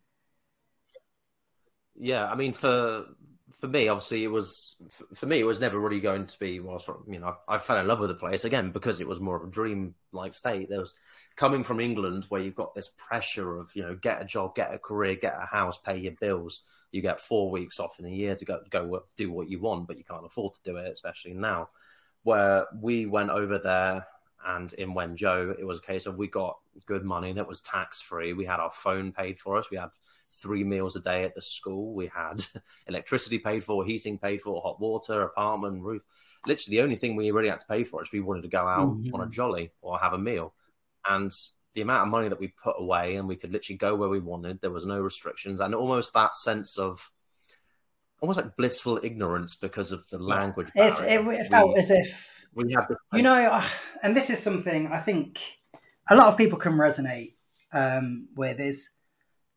Yeah, 1.95 2.27
I 2.27 2.35
mean, 2.35 2.53
for 2.53 3.05
for 3.61 3.69
me, 3.69 3.89
obviously, 3.89 4.25
it 4.25 4.31
was 4.31 4.77
for 5.15 5.27
me. 5.27 5.41
It 5.41 5.47
was 5.47 5.61
never 5.61 5.79
really 5.79 6.01
going 6.01 6.27
to 6.27 6.39
be. 6.39 6.61
Well, 6.61 6.83
you 7.09 7.19
know, 7.19 7.37
I, 7.49 7.59
fell 7.59 7.79
in 7.79 7.87
love 7.87 8.01
with 8.01 8.11
the 8.11 8.15
place 8.15 8.45
again 8.45 8.71
because 8.71 9.01
it 9.01 9.09
was 9.09 9.21
more 9.21 9.37
of 9.37 9.45
a 9.49 9.51
dream-like 9.51 10.33
state. 10.33 10.69
There 10.69 10.81
was 10.81 10.95
coming 11.37 11.65
from 11.65 11.81
England, 11.81 12.27
where 12.29 12.41
you've 12.41 12.55
got 12.55 12.75
this 12.75 12.91
pressure 12.97 13.59
of 13.59 13.75
you 13.75 13.83
know, 13.83 13.95
get 13.95 14.23
a 14.23 14.25
job, 14.25 14.55
get 14.55 14.75
a 14.75 14.79
career, 14.79 15.15
get 15.15 15.37
a 15.41 15.47
house, 15.47 15.79
pay 15.79 15.99
your 15.99 16.15
bills. 16.21 16.63
You 16.93 17.03
get 17.03 17.21
four 17.21 17.51
weeks 17.51 17.81
off 17.81 17.99
in 17.99 18.07
a 18.07 18.11
year 18.11 18.37
to 18.37 18.45
go 18.45 18.61
go 18.71 19.05
do 19.17 19.31
what 19.33 19.49
you 19.49 19.61
want, 19.61 19.89
but 19.89 19.99
you 19.99 20.05
can't 20.05 20.27
afford 20.27 20.55
to 20.55 20.61
do 20.65 20.77
it, 20.77 20.93
especially 20.93 21.35
now 21.35 21.69
where 22.25 22.67
we 22.81 23.07
went 23.07 23.31
over 23.31 23.59
there 23.59 24.07
and 24.47 24.73
in 24.75 24.95
Wenzhou, 24.95 25.59
it 25.59 25.65
was 25.65 25.79
a 25.79 25.83
case 25.83 26.07
of 26.07 26.17
we 26.17 26.27
got 26.27 26.59
good 26.87 27.05
money 27.05 27.33
that 27.33 27.49
was 27.49 27.61
tax 27.61 28.01
free. 28.01 28.33
We 28.33 28.45
had 28.45 28.61
our 28.61 28.73
phone 28.73 29.13
paid 29.13 29.39
for 29.41 29.57
us. 29.57 29.71
We 29.71 29.77
had 29.77 29.91
three 30.35 30.65
meals 30.65 30.97
a 30.97 31.01
day 31.01 31.25
at 31.25 31.35
the 31.35 31.43
school. 31.43 31.95
We 31.95 32.07
had 32.07 32.45
electricity 32.87 33.39
paid 33.39 33.65
for, 33.65 33.85
heating 33.85 34.19
paid 34.19 34.43
for, 34.43 34.61
hot 34.63 34.81
water, 34.81 35.23
apartment, 35.23 35.83
roof. 35.83 36.03
Literally, 36.47 36.77
the 36.77 36.83
only 36.83 36.97
thing 36.97 37.17
we 37.17 37.31
really 37.31 37.49
had 37.49 37.61
to 37.61 37.67
pay 37.67 37.85
for 37.85 38.03
is 38.03 38.13
we 38.13 38.21
wanted 38.21 38.43
to 38.43 38.49
go 38.49 38.67
out 38.67 38.89
mm-hmm. 38.89 39.15
on 39.15 39.27
a 39.27 39.31
jolly 39.31 39.73
or 39.81 39.99
have 39.99 40.13
a 40.13 40.19
meal. 40.19 40.55
And 41.09 41.33
the 41.75 41.81
amount 41.81 42.03
of 42.03 42.09
money 42.09 42.29
that 42.29 42.41
we 42.41 42.49
put 42.63 42.77
away, 42.79 43.17
and 43.17 43.27
we 43.27 43.37
could 43.37 43.53
literally 43.53 43.77
go 43.77 43.95
where 43.95 44.09
we 44.09 44.21
wanted. 44.21 44.61
There 44.61 44.71
was 44.71 44.87
no 44.87 45.01
restrictions, 45.01 45.61
and 45.61 45.75
almost 45.75 46.15
that 46.15 46.35
sense 46.35 46.79
of 46.79 47.11
almost 48.21 48.39
like 48.39 48.57
blissful 48.57 49.01
ignorance 49.03 49.57
because 49.57 49.93
of 49.93 50.09
the 50.09 50.19
language. 50.19 50.69
it, 50.75 50.95
it, 51.01 51.47
felt 51.49 51.75
we, 51.75 51.79
as 51.79 51.91
if 51.91 52.47
we 52.55 52.73
had 52.73 52.87
the, 52.89 52.97
you 53.13 53.23
know, 53.23 53.35
uh, 53.35 53.65
and 54.03 54.17
this 54.17 54.31
is 54.31 54.43
something 54.43 54.87
I 54.87 55.01
think 55.01 55.41
a 56.09 56.17
lot 56.17 56.29
of 56.29 56.39
people 56.39 56.59
can 56.59 56.75
resonate 56.75 57.35
um, 57.73 58.29
with 58.37 58.61
is 58.61 58.91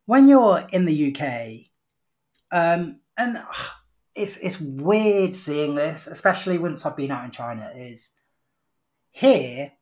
when 0.07 0.27
you're 0.27 0.65
in 0.71 0.85
the 0.85 1.13
UK, 1.13 1.67
um, 2.51 3.01
and 3.15 3.37
uh, 3.37 3.43
it's 4.15 4.37
it's 4.37 4.59
weird 4.59 5.35
seeing 5.35 5.75
this, 5.75 6.07
especially 6.07 6.57
once 6.57 6.85
I've 6.85 6.97
been 6.97 7.11
out 7.11 7.25
in 7.25 7.31
China. 7.31 7.69
Is 7.75 8.11
here 9.11 9.73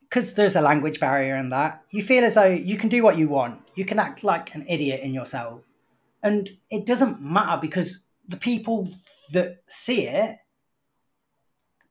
because 0.00 0.34
there's 0.34 0.56
a 0.56 0.60
language 0.60 0.98
barrier 0.98 1.36
and 1.36 1.52
that 1.52 1.82
you 1.90 2.02
feel 2.02 2.24
as 2.24 2.34
though 2.34 2.46
you 2.46 2.76
can 2.76 2.88
do 2.88 3.02
what 3.02 3.18
you 3.18 3.28
want, 3.28 3.60
you 3.74 3.84
can 3.84 3.98
act 3.98 4.24
like 4.24 4.54
an 4.54 4.64
idiot 4.68 5.00
in 5.02 5.12
yourself, 5.12 5.62
and 6.22 6.50
it 6.70 6.86
doesn't 6.86 7.20
matter 7.20 7.60
because 7.60 8.00
the 8.28 8.38
people 8.38 8.88
that 9.32 9.58
see 9.66 10.06
it, 10.08 10.38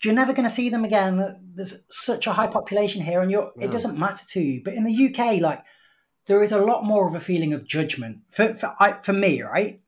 you're 0.03 0.13
never 0.13 0.33
going 0.33 0.47
to 0.47 0.53
see 0.53 0.69
them 0.69 0.83
again. 0.83 1.51
There's 1.53 1.83
such 1.89 2.25
a 2.25 2.33
high 2.33 2.47
population 2.47 3.01
here, 3.03 3.21
and 3.21 3.29
you're, 3.29 3.51
it 3.59 3.71
doesn't 3.71 3.97
matter 3.97 4.25
to 4.29 4.41
you. 4.41 4.61
But 4.63 4.73
in 4.73 4.83
the 4.83 5.09
UK, 5.09 5.39
like 5.39 5.63
there 6.25 6.43
is 6.43 6.51
a 6.51 6.63
lot 6.63 6.83
more 6.83 7.07
of 7.07 7.15
a 7.15 7.19
feeling 7.19 7.53
of 7.53 7.67
judgment 7.67 8.19
for 8.29 8.55
for, 8.55 8.73
I, 8.79 8.93
for 9.01 9.13
me, 9.13 9.41
right? 9.41 9.81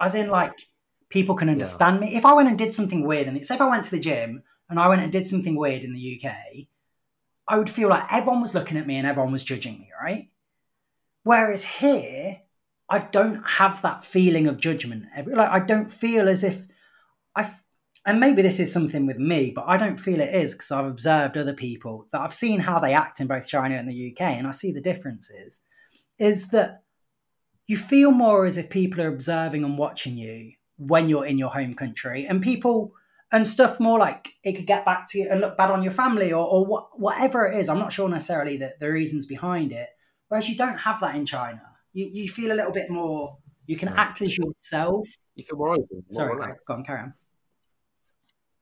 As 0.00 0.14
in, 0.14 0.28
like 0.28 0.68
people 1.08 1.34
can 1.34 1.48
understand 1.48 1.96
yeah. 1.96 2.08
me. 2.08 2.16
If 2.16 2.24
I 2.26 2.34
went 2.34 2.48
and 2.48 2.58
did 2.58 2.74
something 2.74 3.06
weird, 3.06 3.28
and 3.28 3.44
say 3.44 3.54
if 3.54 3.60
I 3.60 3.68
went 3.68 3.84
to 3.84 3.90
the 3.90 4.00
gym 4.00 4.42
and 4.68 4.78
I 4.78 4.88
went 4.88 5.02
and 5.02 5.12
did 5.12 5.26
something 5.26 5.56
weird 5.56 5.82
in 5.82 5.92
the 5.92 6.20
UK, 6.20 6.34
I 7.48 7.58
would 7.58 7.70
feel 7.70 7.88
like 7.88 8.12
everyone 8.12 8.42
was 8.42 8.54
looking 8.54 8.76
at 8.76 8.86
me 8.86 8.96
and 8.96 9.06
everyone 9.06 9.32
was 9.32 9.44
judging 9.44 9.78
me, 9.78 9.90
right? 10.00 10.28
Whereas 11.22 11.64
here, 11.64 12.42
I 12.88 12.98
don't 12.98 13.42
have 13.44 13.82
that 13.82 14.04
feeling 14.04 14.46
of 14.46 14.60
judgment. 14.60 15.06
Like 15.26 15.50
I 15.50 15.60
don't 15.60 15.90
feel 15.90 16.28
as 16.28 16.42
if 16.44 16.66
I, 17.34 17.50
and 18.04 18.20
maybe 18.20 18.42
this 18.42 18.60
is 18.60 18.72
something 18.72 19.06
with 19.06 19.18
me, 19.18 19.52
but 19.54 19.66
I 19.66 19.76
don't 19.76 19.96
feel 19.96 20.20
it 20.20 20.34
is 20.34 20.52
because 20.52 20.70
I've 20.70 20.86
observed 20.86 21.36
other 21.36 21.52
people 21.52 22.06
that 22.12 22.20
I've 22.20 22.34
seen 22.34 22.60
how 22.60 22.78
they 22.78 22.94
act 22.94 23.20
in 23.20 23.26
both 23.26 23.46
China 23.46 23.74
and 23.74 23.88
the 23.88 24.12
UK, 24.12 24.22
and 24.22 24.46
I 24.46 24.52
see 24.52 24.72
the 24.72 24.80
differences. 24.80 25.60
Is 26.18 26.48
that 26.48 26.82
you 27.66 27.76
feel 27.76 28.10
more 28.10 28.44
as 28.46 28.56
if 28.56 28.70
people 28.70 29.02
are 29.02 29.08
observing 29.08 29.64
and 29.64 29.76
watching 29.76 30.16
you 30.16 30.52
when 30.76 31.08
you're 31.08 31.26
in 31.26 31.38
your 31.38 31.50
home 31.50 31.74
country, 31.74 32.26
and 32.26 32.42
people 32.42 32.92
and 33.32 33.46
stuff 33.46 33.80
more 33.80 33.98
like 33.98 34.34
it 34.44 34.52
could 34.52 34.66
get 34.66 34.84
back 34.84 35.04
to 35.08 35.18
you 35.18 35.28
and 35.28 35.40
look 35.40 35.56
bad 35.56 35.70
on 35.70 35.82
your 35.82 35.92
family 35.92 36.32
or, 36.32 36.46
or 36.46 36.64
what, 36.64 36.88
whatever 36.98 37.44
it 37.46 37.58
is. 37.58 37.68
I'm 37.68 37.78
not 37.78 37.92
sure 37.92 38.08
necessarily 38.08 38.56
that 38.58 38.78
the 38.78 38.90
reasons 38.90 39.26
behind 39.26 39.72
it, 39.72 39.88
Whereas 40.28 40.48
you 40.48 40.56
don't 40.56 40.78
have 40.78 41.00
that 41.00 41.14
in 41.14 41.26
China. 41.26 41.62
You, 41.92 42.08
you 42.12 42.28
feel 42.28 42.52
a 42.52 42.54
little 42.54 42.72
bit 42.72 42.90
more, 42.90 43.38
you 43.66 43.76
can 43.76 43.88
act 43.88 44.22
as 44.22 44.36
yourself. 44.36 45.08
You 45.34 45.44
feel 45.44 45.56
more 45.56 45.70
open. 45.70 45.86
More 45.90 46.04
Sorry, 46.10 46.36
Greg, 46.36 46.54
go 46.66 46.74
on, 46.74 46.84
carry 46.84 47.00
on. 47.00 47.14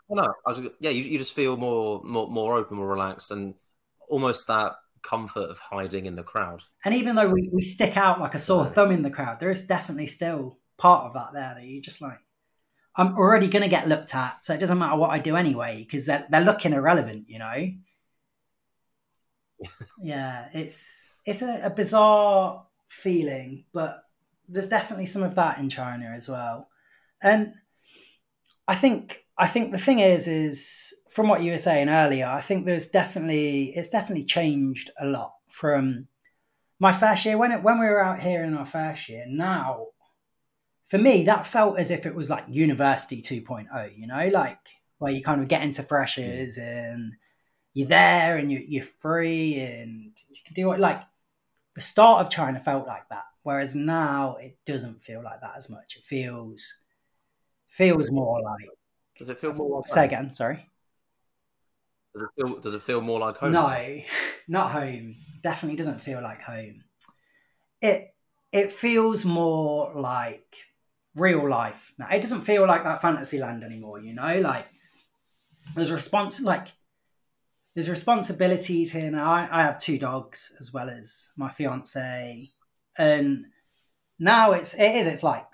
Well, 0.08 0.24
no, 0.24 0.34
I 0.46 0.50
was, 0.50 0.70
yeah, 0.80 0.90
you, 0.90 1.04
you 1.04 1.18
just 1.18 1.32
feel 1.32 1.56
more, 1.56 2.02
more, 2.04 2.28
more 2.28 2.56
open, 2.56 2.76
more 2.76 2.88
relaxed, 2.88 3.30
and 3.30 3.54
almost 4.08 4.46
that 4.48 4.72
comfort 5.04 5.50
of 5.50 5.58
hiding 5.58 6.06
in 6.06 6.16
the 6.16 6.22
crowd. 6.22 6.62
And 6.84 6.94
even 6.94 7.14
though 7.14 7.28
we, 7.28 7.48
we 7.52 7.62
stick 7.62 7.96
out 7.96 8.20
like 8.20 8.34
a 8.34 8.38
sore 8.38 8.66
thumb 8.66 8.90
in 8.90 9.02
the 9.02 9.10
crowd, 9.10 9.38
there 9.38 9.50
is 9.50 9.66
definitely 9.66 10.06
still 10.08 10.58
part 10.76 11.06
of 11.06 11.14
that 11.14 11.32
there 11.32 11.54
that 11.54 11.64
you 11.64 11.80
just 11.80 12.02
like, 12.02 12.18
I'm 12.96 13.16
already 13.16 13.48
going 13.48 13.62
to 13.62 13.68
get 13.68 13.88
looked 13.88 14.14
at, 14.14 14.44
so 14.44 14.54
it 14.54 14.60
doesn't 14.60 14.78
matter 14.78 14.96
what 14.96 15.10
I 15.10 15.18
do 15.18 15.36
anyway 15.36 15.80
because 15.80 16.06
they're 16.06 16.26
they're 16.30 16.44
looking 16.44 16.72
irrelevant, 16.72 17.28
you 17.28 17.40
know. 17.40 17.72
yeah, 20.02 20.48
it's 20.52 21.08
it's 21.26 21.42
a, 21.42 21.62
a 21.64 21.70
bizarre 21.70 22.66
feeling, 22.88 23.64
but 23.72 24.04
there's 24.48 24.68
definitely 24.68 25.06
some 25.06 25.24
of 25.24 25.34
that 25.34 25.58
in 25.58 25.70
China 25.70 26.06
as 26.06 26.28
well, 26.28 26.68
and 27.20 27.54
I 28.68 28.76
think 28.76 29.24
I 29.36 29.48
think 29.48 29.72
the 29.72 29.78
thing 29.78 29.98
is 29.98 30.28
is 30.28 30.94
from 31.14 31.28
what 31.28 31.44
you 31.44 31.52
were 31.52 31.58
saying 31.58 31.88
earlier, 31.88 32.26
I 32.26 32.40
think 32.40 32.66
there's 32.66 32.88
definitely 32.88 33.72
it's 33.76 33.88
definitely 33.88 34.24
changed 34.24 34.90
a 34.98 35.06
lot 35.06 35.34
from 35.48 36.08
my 36.80 36.90
first 36.90 37.24
year 37.24 37.38
when 37.38 37.52
it, 37.52 37.62
when 37.62 37.78
we 37.78 37.86
were 37.86 38.02
out 38.02 38.18
here 38.18 38.42
in 38.42 38.52
our 38.52 38.66
first 38.66 39.08
year. 39.08 39.24
Now 39.28 39.86
for 40.88 40.98
me, 40.98 41.22
that 41.24 41.46
felt 41.46 41.78
as 41.78 41.92
if 41.92 42.04
it 42.04 42.16
was 42.16 42.28
like 42.28 42.44
university 42.48 43.22
2.0, 43.22 43.96
you 43.96 44.08
know, 44.08 44.28
like 44.28 44.58
where 44.98 45.12
you 45.12 45.22
kind 45.22 45.40
of 45.40 45.46
get 45.46 45.62
into 45.62 45.84
freshers 45.84 46.58
and 46.58 47.12
you're 47.74 47.86
there 47.86 48.36
and 48.36 48.50
you, 48.50 48.64
you're 48.66 48.82
free 48.82 49.60
and 49.60 50.10
you 50.28 50.40
can 50.44 50.54
do 50.54 50.72
it. 50.72 50.80
Like 50.80 51.00
the 51.76 51.80
start 51.80 52.22
of 52.22 52.30
China 52.30 52.58
felt 52.58 52.88
like 52.88 53.08
that, 53.10 53.24
whereas 53.44 53.76
now 53.76 54.34
it 54.40 54.58
doesn't 54.66 55.04
feel 55.04 55.22
like 55.22 55.40
that 55.42 55.54
as 55.56 55.70
much. 55.70 55.94
It 55.96 56.02
feels 56.02 56.74
feels 57.68 58.10
more 58.10 58.42
like. 58.42 58.68
Does 59.16 59.28
it 59.28 59.38
feel 59.38 59.52
more 59.52 59.78
like? 59.78 59.88
Say 59.88 60.06
again. 60.06 60.34
Sorry. 60.34 60.68
Does 62.14 62.22
it 62.22 62.28
feel? 62.36 62.60
Does 62.60 62.74
it 62.74 62.82
feel 62.82 63.00
more 63.00 63.20
like 63.20 63.36
home? 63.36 63.52
No, 63.52 64.00
not 64.48 64.70
home. 64.70 65.16
Definitely 65.42 65.76
doesn't 65.76 66.00
feel 66.00 66.22
like 66.22 66.42
home. 66.42 66.84
It 67.80 68.14
it 68.52 68.70
feels 68.70 69.24
more 69.24 69.92
like 69.94 70.56
real 71.14 71.48
life. 71.48 71.92
Now 71.98 72.08
it 72.10 72.22
doesn't 72.22 72.42
feel 72.42 72.66
like 72.66 72.84
that 72.84 73.02
fantasy 73.02 73.38
land 73.38 73.64
anymore, 73.64 74.00
you 74.00 74.14
know, 74.14 74.40
like 74.40 74.66
there's 75.74 75.92
response 75.92 76.40
like 76.40 76.68
there's 77.74 77.90
responsibilities 77.90 78.92
here 78.92 79.10
now. 79.10 79.32
I, 79.32 79.48
I 79.50 79.62
have 79.62 79.78
two 79.78 79.98
dogs 79.98 80.52
as 80.60 80.72
well 80.72 80.88
as 80.88 81.32
my 81.36 81.50
fiance. 81.50 82.50
And 82.96 83.46
now 84.18 84.52
it's 84.52 84.74
it 84.74 84.94
is 84.94 85.06
it's 85.06 85.22
like 85.22 85.46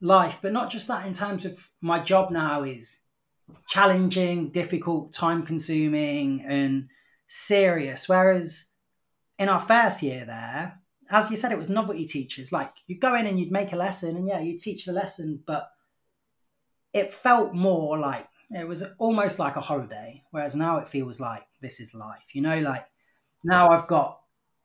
life, 0.00 0.38
but 0.42 0.52
not 0.52 0.70
just 0.70 0.88
that 0.88 1.06
in 1.06 1.14
terms 1.14 1.44
of 1.44 1.70
my 1.80 2.00
job 2.00 2.30
now 2.30 2.62
is 2.64 3.00
challenging, 3.68 4.50
difficult, 4.50 5.12
time 5.12 5.42
consuming 5.42 6.42
and 6.46 6.88
serious. 7.28 8.08
Whereas 8.08 8.66
in 9.38 9.48
our 9.48 9.60
first 9.60 10.02
year 10.02 10.24
there, 10.24 10.80
as 11.10 11.30
you 11.30 11.36
said, 11.36 11.52
it 11.52 11.58
was 11.58 11.68
novelty 11.68 12.06
teachers. 12.06 12.52
Like 12.52 12.72
you'd 12.86 13.00
go 13.00 13.14
in 13.14 13.26
and 13.26 13.38
you'd 13.38 13.52
make 13.52 13.72
a 13.72 13.76
lesson, 13.76 14.16
and 14.16 14.26
yeah, 14.26 14.40
you'd 14.40 14.60
teach 14.60 14.86
the 14.86 14.92
lesson, 14.92 15.42
but 15.46 15.70
it 16.92 17.12
felt 17.12 17.54
more 17.54 17.98
like 17.98 18.26
it 18.50 18.66
was 18.66 18.82
almost 18.98 19.38
like 19.38 19.56
a 19.56 19.60
holiday. 19.60 20.22
Whereas 20.30 20.54
now 20.54 20.78
it 20.78 20.88
feels 20.88 21.20
like 21.20 21.46
this 21.60 21.80
is 21.80 21.94
life. 21.94 22.34
You 22.34 22.42
know, 22.42 22.60
like 22.60 22.86
now 23.44 23.70
I've 23.70 23.86
got 23.86 24.20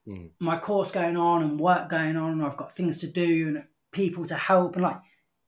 mm. 0.07 0.29
my 0.39 0.57
course 0.57 0.91
going 0.91 1.17
on 1.17 1.43
and 1.43 1.59
work 1.59 1.89
going 1.89 2.17
on, 2.17 2.31
and 2.31 2.43
I've 2.43 2.57
got 2.57 2.75
things 2.75 2.99
to 2.99 3.07
do 3.07 3.47
and 3.49 3.63
people 3.91 4.25
to 4.25 4.35
help. 4.35 4.75
And 4.75 4.83
like, 4.83 4.99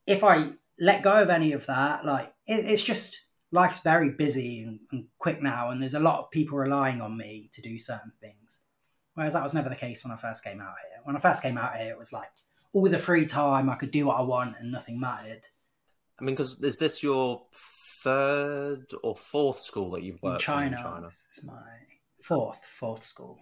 if 0.06 0.24
I 0.24 0.50
let 0.80 1.04
go 1.04 1.22
of 1.22 1.30
any 1.30 1.54
of 1.54 1.66
that, 1.68 2.06
like 2.06 2.34
it, 2.48 2.66
it's 2.66 2.84
just 2.84 3.20
life's 3.52 3.82
very 3.82 4.12
busy 4.12 4.62
and, 4.62 4.80
and 4.92 5.08
quick 5.18 5.42
now, 5.42 5.72
and 5.72 5.82
there's 5.82 5.94
a 5.94 6.00
lot 6.00 6.20
of 6.20 6.32
people 6.32 6.58
relying 6.58 7.02
on 7.02 7.18
me 7.18 7.50
to 7.54 7.62
do 7.62 7.80
certain 7.80 8.12
things. 8.22 8.60
Whereas 9.14 9.34
that 9.34 9.44
was 9.44 9.54
never 9.54 9.70
the 9.70 9.76
case 9.76 10.04
when 10.04 10.14
I 10.14 10.18
first 10.18 10.44
came 10.44 10.62
out 10.62 10.76
here. 10.90 11.02
When 11.04 11.16
I 11.16 11.20
first 11.20 11.42
came 11.42 11.58
out 11.58 11.76
here, 11.76 11.92
it 11.92 11.98
was 11.98 12.14
like 12.14 12.30
all 12.74 12.88
the 12.88 13.00
free 13.00 13.26
time, 13.26 13.70
I 13.70 13.76
could 13.76 13.92
do 13.92 14.06
what 14.06 14.20
I 14.20 14.22
want 14.22 14.56
and 14.60 14.72
nothing 14.72 15.00
mattered. 15.00 15.42
I 16.20 16.24
mean, 16.24 16.36
because 16.36 16.60
is 16.62 16.78
this 16.78 17.02
your 17.02 17.44
third 18.04 18.86
or 19.04 19.16
fourth 19.16 19.60
school 19.60 19.92
that 19.92 20.04
you've 20.04 20.22
worked 20.22 20.42
in 20.42 20.46
China? 20.46 20.78
In 20.78 20.84
China? 20.84 21.02
This 21.02 21.26
is 21.38 21.46
my 21.46 21.64
fourth, 22.22 22.60
fourth 22.64 23.04
school. 23.04 23.40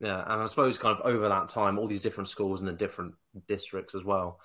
Yeah, 0.00 0.22
and 0.26 0.42
I 0.42 0.46
suppose 0.46 0.76
kind 0.78 0.98
of 0.98 1.06
over 1.06 1.28
that 1.28 1.48
time, 1.48 1.78
all 1.78 1.86
these 1.86 2.02
different 2.02 2.28
schools 2.28 2.60
in 2.60 2.66
the 2.66 2.72
different 2.72 3.14
districts 3.46 3.94
as 3.94 4.04
well. 4.04 4.40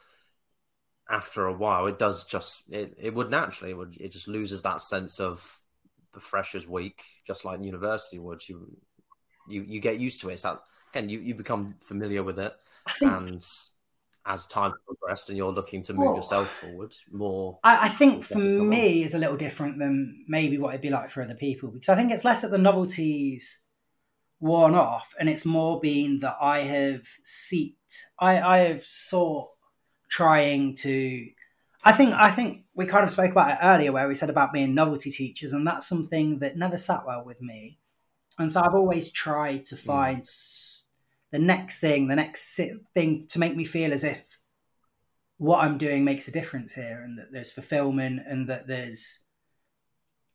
After 1.12 1.46
a 1.46 1.54
while, 1.54 1.88
it 1.88 2.00
does 2.00 2.24
just 2.24 2.64
it, 2.70 2.96
it 2.98 3.14
would 3.14 3.30
naturally 3.30 3.72
it 3.72 3.78
would 3.78 3.98
it 4.00 4.14
just 4.14 4.30
loses 4.30 4.62
that 4.62 4.80
sense 4.82 5.20
of 5.20 5.60
the 6.14 6.20
freshers 6.20 6.68
week, 6.68 7.04
just 7.28 7.44
like 7.46 7.62
university 7.64 8.18
would. 8.18 8.48
You 8.48 8.78
you 9.48 9.64
you 9.64 9.80
get 9.82 10.00
used 10.00 10.22
to 10.22 10.30
it. 10.30 10.34
It's 10.34 10.44
that 10.44 10.60
again, 10.94 11.10
you 11.10 11.20
you 11.20 11.36
become 11.36 11.76
familiar 11.82 12.24
with 12.24 12.40
it, 12.40 12.54
and 13.02 13.46
as 14.26 14.46
time 14.48 14.74
progressed, 14.86 15.30
and 15.30 15.38
you're 15.38 15.52
looking 15.52 15.84
to 15.84 15.94
move 15.94 16.08
well, 16.08 16.16
yourself 16.16 16.50
forward 16.60 16.96
more. 17.12 17.60
I, 17.64 17.86
I 17.86 17.90
think 17.90 18.24
for 18.24 18.38
me 18.38 19.04
is 19.04 19.14
a 19.14 19.20
little 19.20 19.38
different 19.38 19.80
than 19.80 20.26
maybe 20.28 20.58
what 20.58 20.70
it'd 20.70 20.82
be 20.82 20.90
like 20.90 21.10
for 21.10 21.22
other 21.22 21.36
people 21.36 21.70
because 21.70 21.90
I 21.90 21.96
think 21.96 22.12
it's 22.12 22.26
less 22.26 22.42
that 22.42 22.52
the 22.52 22.58
novelties 22.58 23.62
worn 24.40 24.76
off, 24.76 25.14
and 25.20 25.30
it's 25.30 25.46
more 25.46 25.80
being 25.80 26.20
that 26.20 26.38
I 26.40 26.60
have 26.60 27.04
seeked, 27.26 27.98
I 28.20 28.40
I 28.42 28.58
have 28.60 28.84
sought 28.84 29.50
trying 30.12 30.76
to. 30.76 31.28
I 31.84 31.94
think 31.94 32.14
I 32.14 32.30
think 32.30 32.66
we 32.76 32.86
kind 32.86 33.04
of 33.04 33.10
spoke 33.10 33.32
about 33.32 33.52
it 33.52 33.58
earlier 33.64 33.92
where 33.92 34.08
we 34.08 34.14
said 34.14 34.30
about 34.30 34.54
being 34.54 34.76
novelty 34.76 35.10
teachers, 35.10 35.54
and 35.54 35.66
that's 35.66 35.88
something 35.88 36.40
that 36.40 36.58
never 36.58 36.78
sat 36.78 37.06
well 37.08 37.24
with 37.26 37.42
me. 37.42 37.80
And 38.38 38.52
so 38.52 38.62
I've 38.62 38.76
always 38.76 39.12
tried 39.12 39.66
to 39.66 39.76
mm. 39.76 39.80
find 39.80 40.22
mm. 40.22 40.84
the 41.32 41.40
next 41.40 41.80
thing, 41.80 42.08
the 42.08 42.16
next 42.16 42.60
thing 42.94 43.26
to 43.30 43.40
make 43.40 43.56
me 43.56 43.66
feel 43.66 43.94
as 43.94 44.04
if 44.04 44.38
what 45.42 45.64
I'm 45.64 45.80
doing 45.80 46.04
makes 46.04 46.28
a 46.28 46.32
difference 46.32 46.74
here 46.74 47.02
and 47.04 47.18
that 47.18 47.32
there's 47.32 47.52
fulfillment 47.52 48.22
and 48.28 48.48
that 48.48 48.68
there's 48.68 49.22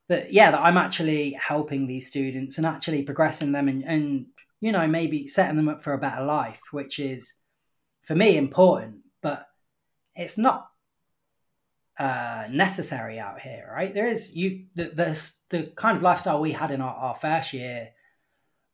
that 0.09 0.33
yeah 0.33 0.51
that 0.51 0.61
I'm 0.61 0.77
actually 0.77 1.33
helping 1.35 1.87
these 1.87 2.09
students 2.09 2.59
and 2.59 2.66
actually 2.66 3.05
progressing 3.05 3.53
them 3.53 3.68
and, 3.68 3.85
and 3.85 4.27
you 4.61 4.72
know 4.72 4.89
maybe 4.89 5.29
setting 5.29 5.55
them 5.55 5.68
up 5.68 5.85
for 5.85 5.93
a 5.93 5.99
better 5.99 6.24
life 6.24 6.59
which 6.72 6.99
is 6.99 7.35
for 8.03 8.16
me 8.16 8.37
important 8.37 9.03
but 9.22 9.47
it's 10.17 10.39
not 10.39 10.71
uh, 11.99 12.47
necessary 12.51 13.19
out 13.19 13.41
here, 13.41 13.71
right? 13.73 13.93
There 13.93 14.07
is 14.07 14.35
you 14.35 14.67
the, 14.75 14.85
the 14.85 15.31
the 15.51 15.62
kind 15.77 15.97
of 15.97 16.03
lifestyle 16.03 16.41
we 16.41 16.53
had 16.53 16.71
in 16.71 16.81
our, 16.81 16.95
our 16.95 17.14
first 17.14 17.53
year, 17.53 17.91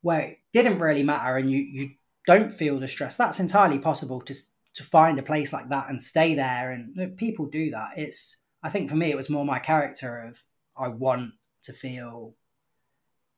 where 0.00 0.20
it 0.22 0.38
didn't 0.52 0.78
really 0.78 1.02
matter, 1.02 1.36
and 1.36 1.50
you 1.50 1.58
you 1.58 1.90
don't 2.26 2.50
feel 2.50 2.78
the 2.78 2.88
stress. 2.88 3.16
That's 3.16 3.40
entirely 3.40 3.78
possible 3.78 4.20
to 4.22 4.34
to 4.74 4.82
find 4.82 5.18
a 5.18 5.22
place 5.22 5.52
like 5.52 5.68
that 5.68 5.88
and 5.88 6.02
stay 6.02 6.34
there, 6.34 6.70
and 6.70 7.16
people 7.16 7.46
do 7.46 7.70
that. 7.70 7.90
It's 7.96 8.40
I 8.62 8.70
think 8.70 8.88
for 8.88 8.96
me 8.96 9.10
it 9.10 9.16
was 9.16 9.30
more 9.30 9.44
my 9.44 9.58
character 9.58 10.18
of 10.18 10.42
I 10.76 10.88
want 10.88 11.32
to 11.64 11.72
feel 11.72 12.34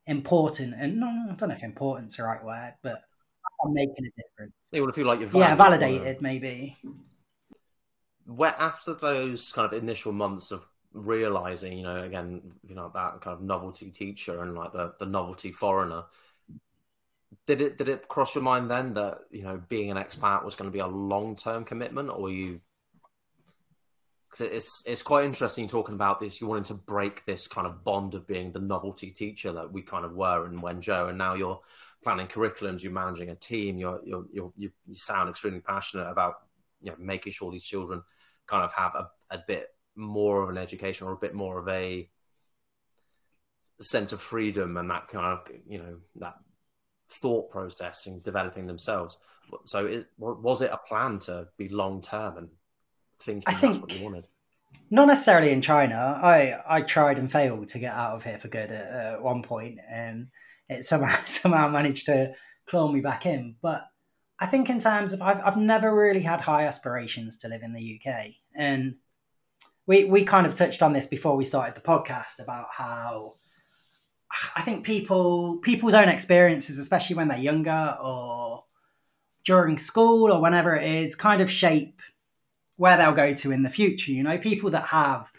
important, 0.07 0.75
and 0.79 1.01
no, 1.01 1.09
I 1.09 1.35
don't 1.35 1.49
know 1.49 1.55
if 1.55 1.63
important's 1.63 2.17
the 2.17 2.25
right 2.25 2.45
word, 2.45 2.75
but 2.83 3.03
I'm 3.65 3.75
making 3.75 4.07
a 4.07 4.23
difference. 4.23 4.55
You 4.73 4.83
want 4.83 4.95
to 4.95 4.99
feel 4.99 5.07
like 5.07 5.21
you're 5.21 5.31
yeah 5.35 5.55
validated, 5.55 6.23
maybe 6.23 6.77
where 8.27 8.55
after 8.59 8.95
those 8.95 9.53
kind 9.53 9.73
of 9.73 9.81
initial 9.81 10.13
months 10.13 10.51
of 10.51 10.65
realizing, 10.93 11.77
you 11.77 11.85
know, 11.85 12.03
again, 12.03 12.41
you 12.67 12.75
know, 12.75 12.91
that 12.95 13.21
kind 13.21 13.35
of 13.37 13.43
novelty 13.43 13.91
teacher 13.91 14.43
and 14.43 14.55
like 14.55 14.73
the, 14.73 14.95
the 14.99 15.07
novelty 15.07 15.53
foreigner, 15.53 16.05
did 17.47 17.61
it 17.61 17.77
did 17.77 17.89
it 17.89 18.09
cross 18.09 18.35
your 18.35 18.45
mind 18.45 18.71
then 18.71 18.95
that 18.95 19.19
you 19.31 19.43
know 19.43 19.61
being 19.69 19.91
an 19.91 19.97
expat 19.97 20.45
was 20.45 20.55
going 20.55 20.71
to 20.71 20.73
be 20.73 20.79
a 20.79 20.87
long 20.87 21.37
term 21.37 21.65
commitment, 21.65 22.09
or 22.11 22.31
you? 22.31 22.61
Because 24.31 24.47
it's 24.53 24.83
it's 24.87 25.03
quite 25.03 25.25
interesting 25.27 25.69
talking 25.69 25.95
about 25.95 26.21
this. 26.21 26.41
You 26.41 26.47
wanted 26.47 26.67
to 26.67 26.75
break 26.75 27.25
this 27.27 27.47
kind 27.47 27.67
of 27.67 27.85
bond 27.85 28.15
of 28.15 28.27
being 28.27 28.53
the 28.53 28.61
novelty 28.61 29.11
teacher 29.11 29.53
that 29.53 29.71
we 29.71 29.83
kind 29.83 30.05
of 30.05 30.15
were 30.15 30.47
in 30.47 30.61
Wenzhou, 30.61 31.11
and 31.11 31.19
now 31.19 31.35
you're 31.35 31.61
planning 32.03 32.27
curriculums, 32.29 32.83
you're 32.83 32.93
managing 32.93 33.31
a 33.31 33.35
team, 33.35 33.79
you're, 33.79 34.01
you're, 34.05 34.25
you're 34.33 34.53
you 34.57 34.71
sound 34.93 35.29
extremely 35.29 35.61
passionate 35.61 36.09
about 36.09 36.35
you 36.83 36.91
know 36.91 36.97
making 36.99 37.33
sure 37.33 37.51
these 37.51 37.65
children 37.65 38.03
kind 38.47 38.63
of 38.63 38.73
have 38.75 38.95
a, 38.95 39.09
a 39.31 39.39
bit 39.47 39.69
more 39.97 40.43
of 40.43 40.51
an 40.51 40.59
education 40.59 41.07
or 41.07 41.13
a 41.13 41.19
bit 41.19 41.35
more 41.35 41.59
of 41.59 41.69
a 41.69 42.09
sense 43.81 44.13
of 44.13 44.21
freedom 44.21 44.77
and 44.77 44.91
that 44.91 45.09
kind 45.09 45.27
of 45.27 45.51
you 45.67 45.79
know 45.79 45.97
that 46.17 46.35
thought 47.11 47.51
process 47.51 48.07
and 48.07 48.23
developing 48.23 48.67
themselves. 48.67 49.19
So, 49.67 49.87
it, 49.87 50.07
was 50.19 50.63
it 50.63 50.71
a 50.73 50.79
plan 50.79 51.19
to 51.21 51.49
be 51.59 51.69
long 51.69 52.01
term 52.01 52.39
and 52.39 52.49
thinking 53.21 53.45
I 53.47 53.55
think, 53.55 53.75
that's 53.75 53.83
what 53.83 53.93
you 53.93 54.05
wanted? 54.05 54.27
Not 54.91 55.09
necessarily 55.09 55.51
in 55.51 55.61
China. 55.61 56.19
I 56.23 56.59
I 56.67 56.83
tried 56.83 57.19
and 57.19 57.31
failed 57.31 57.69
to 57.69 57.79
get 57.79 57.93
out 57.93 58.17
of 58.17 58.25
here 58.25 58.39
for 58.39 58.49
good 58.49 58.71
at, 58.71 59.15
at 59.15 59.23
one 59.23 59.43
point, 59.43 59.79
and 59.89 60.29
it 60.69 60.85
somehow 60.85 61.23
somehow 61.25 61.69
managed 61.69 62.07
to 62.07 62.33
claw 62.67 62.89
me 62.91 63.01
back 63.01 63.27
in. 63.27 63.57
But 63.63 63.87
I 64.45 64.47
think 64.47 64.69
in 64.69 64.79
terms 64.79 65.15
of 65.15 65.23
I've 65.23 65.41
I've 65.43 65.57
never 65.57 65.95
really 65.95 66.21
had 66.21 66.43
high 66.43 66.67
aspirations 66.67 67.35
to 67.39 67.49
live 67.49 67.63
in 67.63 67.73
the 67.73 67.99
UK, 67.99 68.33
and 68.55 68.97
we 69.87 70.05
we 70.05 70.23
kind 70.23 70.47
of 70.47 70.55
touched 70.55 70.83
on 70.83 70.93
this 70.93 71.07
before 71.07 71.35
we 71.35 71.47
started 71.47 71.75
the 71.75 71.81
podcast 71.81 72.43
about 72.43 72.67
how 72.71 73.37
I 74.55 74.61
think 74.61 74.85
people 74.85 75.61
people's 75.63 75.95
own 75.95 76.11
experiences, 76.11 76.79
especially 76.79 77.17
when 77.17 77.29
they're 77.29 77.39
younger 77.39 77.97
or 78.03 78.65
during 79.47 79.79
school 79.79 80.31
or 80.31 80.43
whenever 80.43 80.77
it 80.77 80.91
is, 80.91 81.15
kind 81.15 81.41
of 81.41 81.51
shape 81.51 82.03
where 82.77 82.99
they'll 82.99 83.13
go 83.13 83.33
to 83.33 83.51
in 83.51 83.63
the 83.63 83.71
future. 83.71 84.13
You 84.13 84.25
know, 84.25 84.37
people 84.37 84.69
that 84.73 84.89
have 84.89 85.33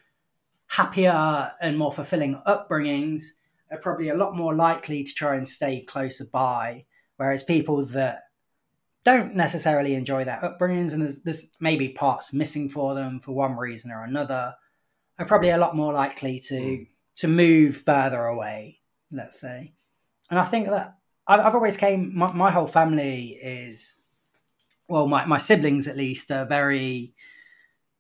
happier 0.66 1.51
and 1.62 1.78
more 1.78 1.93
fulfilling 1.93 2.41
upbringings 2.47 3.22
are 3.70 3.78
probably 3.78 4.10
a 4.10 4.16
lot 4.16 4.36
more 4.36 4.56
likely 4.56 5.03
to 5.03 5.14
try 5.14 5.36
and 5.36 5.47
stay 5.47 5.82
closer 5.82 6.26
by, 6.26 6.86
whereas 7.18 7.43
people 7.43 7.86
that 7.86 8.24
don't 9.06 9.36
necessarily 9.36 9.93
enjoy 9.93 10.26
their 10.26 10.39
upbringings 10.39 10.91
and 10.91 11.01
there's, 11.01 11.20
there's 11.20 11.49
maybe 11.60 11.89
parts 11.89 12.34
missing 12.34 12.68
for 12.68 12.93
them 12.93 13.20
for 13.20 13.32
one 13.32 13.56
reason 13.56 13.91
or 13.91 14.03
another 14.03 14.56
are 15.18 15.26
probably 15.26 15.51
a 15.51 15.58
lot 15.58 15.76
more 15.76 15.93
likely 15.93 16.39
to 16.39 16.56
mm. 16.56 16.88
to 17.16 17.28
move 17.28 17.78
further 17.78 18.26
away 18.26 18.80
let's 19.12 19.39
say. 19.39 19.74
And 20.30 20.39
i 20.39 20.45
think 20.45 20.68
that 20.68 20.97
i've, 21.28 21.39
I've 21.39 21.56
always 21.56 21.78
came 21.78 22.18
my, 22.18 22.32
my, 22.34 22.51
whole 22.51 22.68
family 22.68 23.38
is 23.41 24.01
well 24.89 25.08
my, 25.08 25.26
my 25.26 25.38
siblings 25.38 25.88
at 25.88 25.95
least 25.95 26.32
are 26.32 26.45
very 26.45 27.14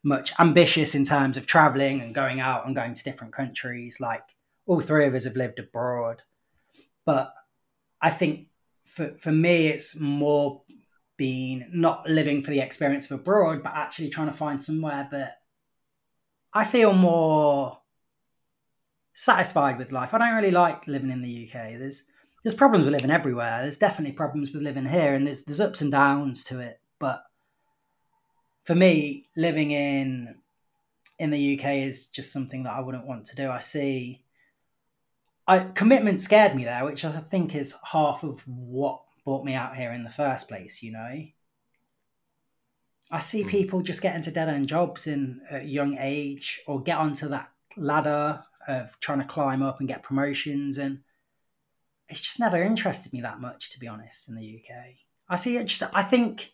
much 0.05 0.31
ambitious 0.39 0.93
in 0.93 1.03
terms 1.03 1.35
of 1.35 1.47
traveling 1.47 1.99
and 1.99 2.13
going 2.13 2.39
out 2.39 2.65
and 2.65 2.75
going 2.75 2.93
to 2.93 3.03
different 3.03 3.33
countries. 3.33 3.99
Like 3.99 4.35
all 4.67 4.79
three 4.79 5.07
of 5.07 5.15
us 5.15 5.23
have 5.23 5.35
lived 5.35 5.59
abroad. 5.59 6.21
But 7.05 7.33
i 8.01 8.09
think 8.09 8.47
for, 8.85 9.15
for 9.19 9.31
me 9.31 9.67
it's 9.67 9.97
more 9.99 10.61
been 11.17 11.69
not 11.71 12.07
living 12.09 12.41
for 12.41 12.51
the 12.51 12.59
experience 12.59 13.05
of 13.05 13.19
abroad, 13.19 13.63
but 13.63 13.73
actually 13.73 14.09
trying 14.09 14.27
to 14.27 14.33
find 14.33 14.63
somewhere 14.63 15.07
that 15.11 15.39
I 16.53 16.63
feel 16.63 16.93
more 16.93 17.79
satisfied 19.13 19.77
with 19.77 19.91
life. 19.91 20.13
I 20.13 20.17
don't 20.17 20.35
really 20.35 20.51
like 20.51 20.87
living 20.87 21.11
in 21.11 21.21
the 21.21 21.49
UK. 21.49 21.77
There's 21.79 22.03
there's 22.43 22.55
problems 22.55 22.85
with 22.85 22.93
living 22.93 23.09
everywhere. 23.09 23.61
There's 23.61 23.77
definitely 23.77 24.13
problems 24.13 24.51
with 24.51 24.61
living 24.61 24.85
here, 24.85 25.15
and 25.15 25.25
there's 25.25 25.43
there's 25.43 25.61
ups 25.61 25.81
and 25.81 25.91
downs 25.91 26.43
to 26.45 26.59
it. 26.59 26.79
But 26.99 27.23
for 28.63 28.75
me, 28.75 29.29
living 29.35 29.71
in 29.71 30.35
in 31.17 31.31
the 31.31 31.57
UK 31.57 31.65
is 31.87 32.07
just 32.07 32.31
something 32.31 32.63
that 32.63 32.73
I 32.73 32.81
wouldn't 32.81 33.07
want 33.07 33.25
to 33.25 33.35
do. 33.35 33.49
I 33.49 33.59
see. 33.59 34.21
I, 35.47 35.59
commitment 35.59 36.21
scared 36.21 36.55
me 36.55 36.63
there, 36.63 36.85
which 36.85 37.05
I 37.05 37.11
think 37.19 37.53
is 37.53 37.75
half 37.91 38.23
of 38.23 38.41
what 38.47 39.04
brought 39.25 39.43
me 39.43 39.55
out 39.55 39.75
here 39.75 39.91
in 39.91 40.03
the 40.03 40.09
first 40.09 40.47
place, 40.47 40.81
you 40.81 40.91
know? 40.91 41.23
I 43.11 43.19
see 43.19 43.43
mm. 43.43 43.49
people 43.49 43.81
just 43.81 44.01
get 44.01 44.15
into 44.15 44.31
dead 44.31 44.49
end 44.49 44.69
jobs 44.69 45.07
in 45.07 45.41
a 45.51 45.63
young 45.63 45.97
age 45.99 46.61
or 46.67 46.81
get 46.81 46.97
onto 46.97 47.27
that 47.29 47.51
ladder 47.75 48.41
of 48.67 48.99
trying 48.99 49.19
to 49.19 49.25
climb 49.25 49.61
up 49.61 49.79
and 49.79 49.89
get 49.89 50.03
promotions. 50.03 50.77
And 50.77 50.99
it's 52.07 52.21
just 52.21 52.39
never 52.39 52.61
interested 52.61 53.11
me 53.11 53.21
that 53.21 53.41
much, 53.41 53.71
to 53.71 53.79
be 53.79 53.87
honest, 53.87 54.29
in 54.29 54.35
the 54.35 54.61
UK. 54.61 54.75
I 55.27 55.35
see 55.35 55.57
it 55.57 55.65
just, 55.65 55.83
I 55.93 56.03
think 56.03 56.53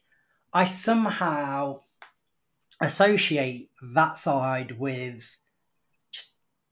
I 0.54 0.66
somehow 0.66 1.82
associate 2.80 3.70
that 3.82 4.18
side 4.18 4.80
with 4.80 5.38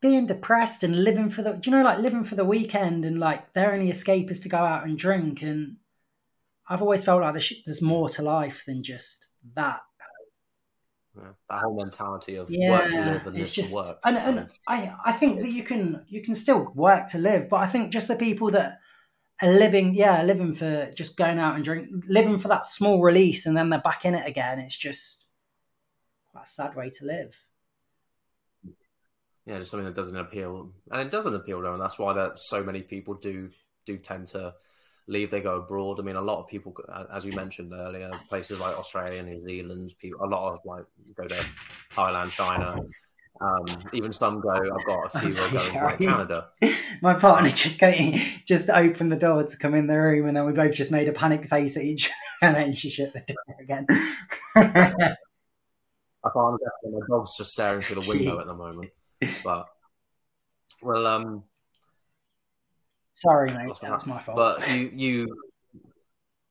being 0.01 0.25
depressed 0.25 0.83
and 0.83 1.03
living 1.03 1.29
for 1.29 1.41
the 1.41 1.59
you 1.63 1.71
know 1.71 1.83
like 1.83 1.99
living 1.99 2.23
for 2.23 2.35
the 2.35 2.45
weekend 2.45 3.03
and 3.03 3.19
like 3.19 3.53
their 3.53 3.73
only 3.73 3.89
escape 3.89 4.31
is 4.31 4.39
to 4.39 4.49
go 4.49 4.57
out 4.57 4.85
and 4.85 4.97
drink 4.97 5.41
and 5.41 5.75
I've 6.69 6.81
always 6.83 7.03
felt 7.03 7.21
like 7.21 7.33
there's, 7.33 7.51
there's 7.65 7.81
more 7.81 8.09
to 8.09 8.21
life 8.21 8.63
than 8.67 8.83
just 8.83 9.27
that. 9.55 9.81
Yeah, 11.17 11.31
that 11.49 11.61
whole 11.61 11.75
mentality 11.75 12.35
of 12.35 12.49
yeah, 12.49 12.69
work 12.69 12.91
to 12.91 13.05
live 13.05 13.27
and 13.27 13.37
it's 13.37 13.51
just, 13.51 13.73
work. 13.73 13.97
And, 14.05 14.15
and 14.17 14.49
I, 14.67 14.93
I 15.03 15.11
think 15.11 15.41
that 15.41 15.49
you 15.49 15.63
can 15.63 16.05
you 16.07 16.21
can 16.21 16.35
still 16.35 16.71
work 16.75 17.09
to 17.09 17.17
live, 17.17 17.49
but 17.49 17.57
I 17.57 17.65
think 17.65 17.91
just 17.91 18.07
the 18.07 18.15
people 18.15 18.51
that 18.51 18.77
are 19.41 19.51
living, 19.51 19.95
yeah, 19.95 20.21
living 20.21 20.53
for 20.53 20.91
just 20.95 21.17
going 21.17 21.39
out 21.39 21.55
and 21.55 21.63
drink, 21.63 21.89
living 22.07 22.37
for 22.37 22.47
that 22.49 22.67
small 22.67 23.01
release, 23.01 23.45
and 23.45 23.57
then 23.57 23.69
they're 23.69 23.81
back 23.81 24.05
in 24.05 24.13
it 24.13 24.27
again. 24.27 24.59
It's 24.59 24.77
just 24.77 25.25
quite 26.31 26.45
a 26.45 26.47
sad 26.47 26.75
way 26.75 26.91
to 26.91 27.05
live. 27.05 27.43
Yeah, 29.45 29.57
just 29.57 29.71
something 29.71 29.85
that 29.85 29.95
doesn't 29.95 30.15
appeal, 30.15 30.71
and 30.91 31.01
it 31.01 31.11
doesn't 31.11 31.35
appeal 31.35 31.57
to 31.57 31.63
them. 31.63 31.73
And 31.73 31.81
that's 31.81 31.97
why 31.97 32.13
that 32.13 32.39
so 32.39 32.63
many 32.63 32.81
people 32.81 33.15
do 33.15 33.49
do 33.85 33.97
tend 33.97 34.27
to 34.27 34.53
leave, 35.09 35.31
they 35.31 35.41
go 35.41 35.57
abroad. 35.57 35.99
I 35.99 36.03
mean, 36.03 36.15
a 36.15 36.21
lot 36.21 36.39
of 36.39 36.47
people, 36.47 36.73
as 37.13 37.25
you 37.25 37.33
mentioned 37.33 37.73
earlier, 37.73 38.11
places 38.29 38.59
like 38.59 38.77
Australia, 38.77 39.21
New 39.23 39.43
Zealand, 39.43 39.93
people, 39.99 40.23
a 40.23 40.27
lot 40.27 40.53
of 40.53 40.59
like 40.63 40.85
go 41.15 41.27
to 41.27 41.45
Thailand, 41.91 42.31
China. 42.31 42.81
Um, 43.41 43.65
even 43.93 44.11
some 44.11 44.41
go. 44.41 44.51
I've 44.51 44.85
got 44.85 45.15
a 45.15 45.19
few 45.21 45.31
so 45.31 45.49
going 45.49 45.97
to 45.97 46.07
Canada. 46.07 46.49
My 47.01 47.13
partner 47.13 47.49
just 47.49 47.79
going, 47.79 48.19
just 48.45 48.69
opened 48.69 49.11
the 49.11 49.17
door 49.17 49.43
to 49.43 49.57
come 49.57 49.73
in 49.75 49.87
the 49.87 49.97
room, 49.97 50.27
and 50.27 50.35
then 50.35 50.45
we 50.45 50.53
both 50.53 50.73
just 50.73 50.91
made 50.91 51.07
a 51.07 51.13
panic 51.13 51.49
face 51.49 51.77
at 51.77 51.83
each, 51.83 52.09
and 52.41 52.55
then 52.55 52.73
she 52.73 52.89
shut 52.89 53.13
the 53.13 53.21
door 53.21 53.55
again. 53.61 53.85
I 54.55 56.29
can't. 56.33 56.59
My 56.83 56.99
dog's 57.09 57.37
just 57.37 57.51
staring 57.51 57.81
through 57.81 58.01
the 58.01 58.09
window 58.09 58.39
at 58.39 58.47
the 58.47 58.55
moment, 58.55 58.89
but 59.43 59.65
well, 60.81 61.07
um, 61.07 61.43
Sorry, 63.19 63.51
mate. 63.51 63.73
That's, 63.81 64.05
my 64.05 64.17
fault. 64.19 64.37
But 64.37 64.69
you, 64.69 64.91
you, 64.95 65.37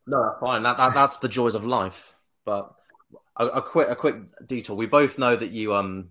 no, 0.06 0.36
fine. 0.38 0.62
That, 0.62 0.76
that, 0.76 0.92
that's 0.92 1.16
the 1.16 1.28
joys 1.28 1.54
of 1.54 1.64
life. 1.64 2.14
But 2.44 2.74
a, 3.36 3.46
a, 3.46 3.62
quick, 3.62 3.88
a 3.88 3.96
quick 3.96 4.16
detour. 4.46 4.76
We 4.76 4.86
both 4.86 5.18
know 5.18 5.34
that 5.34 5.50
you, 5.50 5.74
um, 5.74 6.10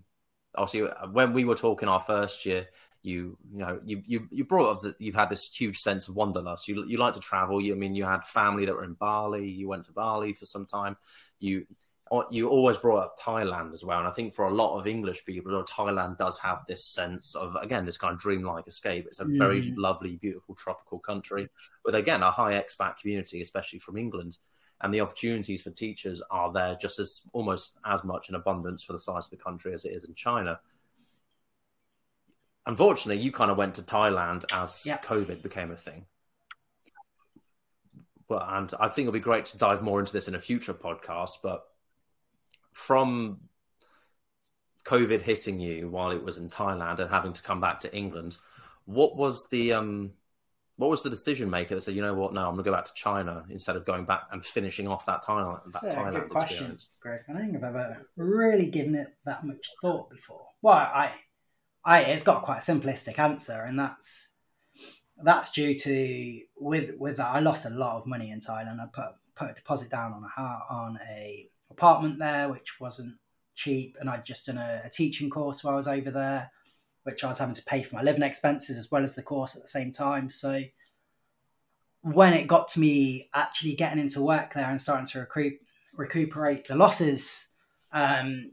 obviously, 0.56 0.90
when 1.12 1.32
we 1.32 1.44
were 1.44 1.54
talking 1.54 1.88
our 1.88 2.00
first 2.00 2.44
year, 2.44 2.66
you, 3.02 3.38
you 3.52 3.58
know, 3.58 3.80
you, 3.84 4.02
you, 4.04 4.28
you 4.32 4.44
brought 4.44 4.70
up 4.70 4.82
that 4.82 5.00
you 5.00 5.12
had 5.12 5.30
this 5.30 5.48
huge 5.48 5.78
sense 5.78 6.08
of 6.08 6.16
wanderlust. 6.16 6.66
You, 6.66 6.84
you 6.88 6.98
like 6.98 7.14
to 7.14 7.20
travel. 7.20 7.60
You, 7.60 7.74
I 7.74 7.76
mean, 7.76 7.94
you 7.94 8.04
had 8.04 8.26
family 8.26 8.66
that 8.66 8.74
were 8.74 8.82
in 8.82 8.94
Bali. 8.94 9.48
You 9.48 9.68
went 9.68 9.84
to 9.84 9.92
Bali 9.92 10.32
for 10.32 10.44
some 10.44 10.66
time. 10.66 10.96
You, 11.38 11.66
you 12.30 12.48
always 12.48 12.76
brought 12.76 13.04
up 13.04 13.18
Thailand 13.18 13.72
as 13.72 13.84
well, 13.84 13.98
and 13.98 14.08
I 14.08 14.10
think 14.10 14.32
for 14.32 14.46
a 14.46 14.54
lot 14.54 14.78
of 14.78 14.86
English 14.86 15.24
people, 15.24 15.52
Thailand 15.64 16.16
does 16.16 16.38
have 16.38 16.64
this 16.66 16.84
sense 16.84 17.34
of 17.34 17.56
again 17.56 17.84
this 17.84 17.98
kind 17.98 18.14
of 18.14 18.20
dreamlike 18.20 18.66
escape. 18.66 19.06
It's 19.06 19.20
a 19.20 19.24
mm. 19.24 19.38
very 19.38 19.74
lovely, 19.76 20.16
beautiful 20.16 20.54
tropical 20.54 20.98
country 20.98 21.48
with 21.84 21.94
again 21.94 22.22
a 22.22 22.30
high 22.30 22.52
expat 22.52 22.98
community, 22.98 23.40
especially 23.42 23.78
from 23.78 23.96
England, 23.96 24.38
and 24.80 24.92
the 24.92 25.00
opportunities 25.00 25.62
for 25.62 25.70
teachers 25.70 26.22
are 26.30 26.52
there 26.52 26.76
just 26.80 26.98
as 26.98 27.22
almost 27.32 27.78
as 27.84 28.04
much 28.04 28.28
in 28.28 28.34
abundance 28.34 28.82
for 28.82 28.92
the 28.92 28.98
size 28.98 29.26
of 29.26 29.30
the 29.30 29.36
country 29.36 29.72
as 29.72 29.84
it 29.84 29.92
is 29.92 30.04
in 30.04 30.14
China. 30.14 30.60
Unfortunately, 32.66 33.22
you 33.22 33.32
kind 33.32 33.50
of 33.50 33.56
went 33.56 33.74
to 33.74 33.82
Thailand 33.82 34.44
as 34.52 34.84
yep. 34.84 35.04
COVID 35.04 35.42
became 35.42 35.70
a 35.70 35.76
thing. 35.76 36.04
Well, 38.28 38.46
and 38.46 38.72
I 38.78 38.88
think 38.88 39.06
it'll 39.06 39.12
be 39.12 39.20
great 39.20 39.46
to 39.46 39.58
dive 39.58 39.82
more 39.82 40.00
into 40.00 40.12
this 40.12 40.28
in 40.28 40.34
a 40.34 40.40
future 40.40 40.74
podcast, 40.74 41.38
but 41.42 41.64
from 42.78 43.40
COVID 44.84 45.20
hitting 45.20 45.58
you 45.58 45.88
while 45.88 46.12
it 46.12 46.22
was 46.22 46.38
in 46.38 46.48
Thailand 46.48 47.00
and 47.00 47.10
having 47.10 47.32
to 47.32 47.42
come 47.42 47.60
back 47.60 47.80
to 47.80 47.94
England, 47.94 48.38
what 48.84 49.16
was 49.16 49.46
the 49.50 49.74
um, 49.74 50.12
what 50.76 50.88
was 50.88 51.02
the 51.02 51.10
decision 51.10 51.50
maker 51.50 51.74
that 51.74 51.80
said, 51.80 51.96
you 51.96 52.02
know 52.02 52.14
what, 52.14 52.32
no, 52.32 52.42
I'm 52.42 52.54
going 52.54 52.64
to 52.64 52.70
go 52.70 52.76
back 52.76 52.86
to 52.86 52.94
China 52.94 53.44
instead 53.50 53.74
of 53.74 53.84
going 53.84 54.04
back 54.04 54.22
and 54.30 54.44
finishing 54.44 54.86
off 54.86 55.04
that 55.06 55.24
Thailand 55.24 55.64
that 55.72 55.82
That's 55.82 55.94
Thailand 55.94 56.12
good 56.12 56.28
question, 56.28 56.56
experience? 56.56 56.88
Greg. 57.00 57.20
I 57.28 57.32
don't 57.32 57.42
think 57.42 57.56
I've 57.56 57.64
ever 57.64 58.08
really 58.16 58.66
given 58.66 58.94
it 58.94 59.08
that 59.24 59.44
much 59.44 59.66
thought 59.82 60.08
before. 60.08 60.46
Well, 60.62 60.76
I, 60.76 61.12
I, 61.84 62.02
it's 62.02 62.22
got 62.22 62.44
quite 62.44 62.58
a 62.58 62.72
simplistic 62.72 63.18
answer, 63.18 63.60
and 63.60 63.76
that's 63.78 64.30
that's 65.22 65.50
due 65.50 65.76
to 65.76 66.40
with 66.56 66.92
with 66.96 67.16
that 67.16 67.34
I 67.34 67.40
lost 67.40 67.64
a 67.64 67.70
lot 67.70 67.96
of 67.96 68.06
money 68.06 68.30
in 68.30 68.38
Thailand. 68.38 68.80
I 68.80 68.86
put 68.92 69.16
put 69.34 69.50
a 69.50 69.54
deposit 69.54 69.90
down 69.90 70.12
on 70.12 70.22
a 70.24 70.40
on 70.72 70.98
a 71.10 71.50
apartment 71.70 72.18
there, 72.18 72.48
which 72.48 72.80
wasn't 72.80 73.16
cheap, 73.54 73.96
and 74.00 74.08
I'd 74.08 74.24
just 74.24 74.46
done 74.46 74.58
a, 74.58 74.82
a 74.84 74.90
teaching 74.90 75.30
course 75.30 75.62
while 75.62 75.74
I 75.74 75.76
was 75.76 75.88
over 75.88 76.10
there, 76.10 76.50
which 77.02 77.24
I 77.24 77.28
was 77.28 77.38
having 77.38 77.54
to 77.54 77.64
pay 77.64 77.82
for 77.82 77.96
my 77.96 78.02
living 78.02 78.22
expenses 78.22 78.78
as 78.78 78.90
well 78.90 79.02
as 79.02 79.14
the 79.14 79.22
course 79.22 79.56
at 79.56 79.62
the 79.62 79.68
same 79.68 79.92
time. 79.92 80.30
So 80.30 80.62
when 82.02 82.32
it 82.32 82.46
got 82.46 82.68
to 82.68 82.80
me 82.80 83.28
actually 83.34 83.74
getting 83.74 84.00
into 84.00 84.22
work 84.22 84.54
there 84.54 84.68
and 84.70 84.80
starting 84.80 85.06
to 85.06 85.20
recoup, 85.20 85.54
recuperate 85.96 86.66
the 86.66 86.76
losses, 86.76 87.50
um, 87.92 88.52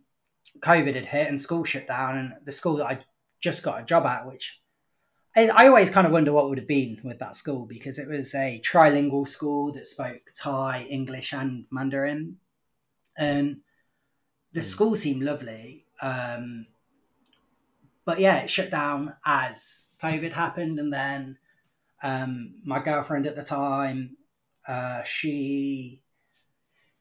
COVID 0.59 0.95
had 0.95 1.05
hit 1.05 1.27
and 1.27 1.39
school 1.39 1.63
shut 1.63 1.87
down, 1.87 2.17
and 2.17 2.33
the 2.43 2.51
school 2.51 2.77
that 2.77 2.87
I 2.87 2.99
just 3.41 3.63
got 3.63 3.81
a 3.81 3.85
job 3.85 4.05
at, 4.05 4.25
which 4.25 4.59
I 5.37 5.67
always 5.67 5.89
kind 5.89 6.07
of 6.07 6.13
wonder 6.13 6.31
what 6.31 6.47
would 6.47 6.57
have 6.57 6.67
been 6.67 7.01
with 7.03 7.19
that 7.19 7.35
school 7.35 7.65
because 7.65 7.99
it 7.99 8.07
was 8.07 8.33
a 8.33 8.61
trilingual 8.65 9.27
school 9.27 9.73
that 9.73 9.85
spoke 9.85 10.21
Thai, 10.33 10.87
English, 10.89 11.33
and 11.33 11.65
Mandarin 11.69 12.37
and 13.17 13.57
the 14.53 14.61
mm. 14.61 14.63
school 14.63 14.95
seemed 14.95 15.23
lovely. 15.23 15.85
Um, 16.01 16.67
but 18.05 18.19
yeah, 18.19 18.43
it 18.43 18.49
shut 18.49 18.69
down 18.71 19.15
as 19.25 19.87
COVID 20.01 20.33
happened, 20.33 20.79
and 20.79 20.91
then 20.93 21.37
um, 22.03 22.55
my 22.63 22.79
girlfriend 22.79 23.27
at 23.27 23.35
the 23.35 23.43
time 23.43 24.17
Uh, 24.67 25.03
she 25.03 26.01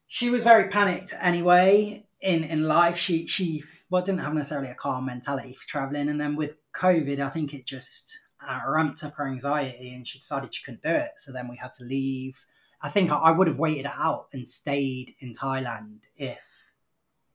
she 0.07 0.29
was 0.29 0.43
very 0.43 0.69
panicked 0.69 1.13
anyway 1.19 2.05
in 2.21 2.43
in 2.43 2.61
life. 2.61 2.97
She 2.97 3.25
she 3.27 3.63
well 3.89 4.03
didn't 4.03 4.21
have 4.21 4.35
necessarily 4.35 4.69
a 4.69 4.75
calm 4.75 5.05
mentality 5.05 5.53
for 5.53 5.67
traveling, 5.67 6.09
and 6.09 6.19
then 6.21 6.35
with 6.37 6.57
COVID, 6.73 7.19
I 7.19 7.31
think 7.31 7.53
it 7.53 7.65
just 7.65 8.19
uh, 8.47 8.59
ramped 8.67 9.03
up 9.03 9.15
her 9.15 9.27
anxiety, 9.27 9.95
and 9.95 10.07
she 10.07 10.19
decided 10.19 10.53
she 10.53 10.63
couldn't 10.63 10.83
do 10.83 10.95
it. 11.05 11.13
So 11.17 11.31
then 11.31 11.47
we 11.47 11.57
had 11.57 11.73
to 11.77 11.83
leave. 11.83 12.45
I 12.81 12.89
think 12.89 13.11
I, 13.11 13.17
I 13.17 13.31
would 13.31 13.47
have 13.47 13.59
waited 13.59 13.85
it 13.85 13.91
out 13.93 14.27
and 14.33 14.47
stayed 14.47 15.15
in 15.19 15.33
Thailand 15.33 15.99
if 16.17 16.39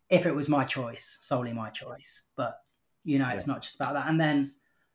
if 0.09 0.26
it 0.26 0.34
was 0.34 0.49
my 0.49 0.64
choice, 0.64 1.16
solely 1.20 1.53
my 1.53 1.70
choice. 1.70 2.26
But 2.36 2.59
you 3.05 3.18
know, 3.18 3.28
it's 3.28 3.47
not 3.47 3.62
just 3.62 3.76
about 3.76 3.95
that. 3.95 4.09
And 4.09 4.20
then 4.20 4.55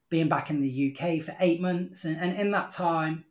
being 0.09 0.29
back 0.29 0.49
in 0.49 0.61
the 0.61 0.95
UK 0.95 1.23
for 1.23 1.35
eight 1.39 1.61
months, 1.61 2.05
and, 2.05 2.17
and 2.17 2.39
in 2.39 2.51
that 2.51 2.71
time, 2.71 3.25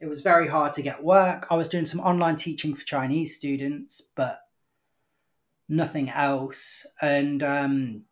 it 0.00 0.06
was 0.06 0.22
very 0.22 0.48
hard 0.48 0.72
to 0.74 0.82
get 0.82 1.02
work. 1.02 1.46
I 1.50 1.56
was 1.56 1.68
doing 1.68 1.86
some 1.86 2.00
online 2.00 2.36
teaching 2.36 2.74
for 2.74 2.84
Chinese 2.84 3.36
students, 3.36 4.00
but 4.14 4.40
nothing 5.68 6.08
else. 6.10 6.86
And 7.02 7.42
um, 7.42 8.02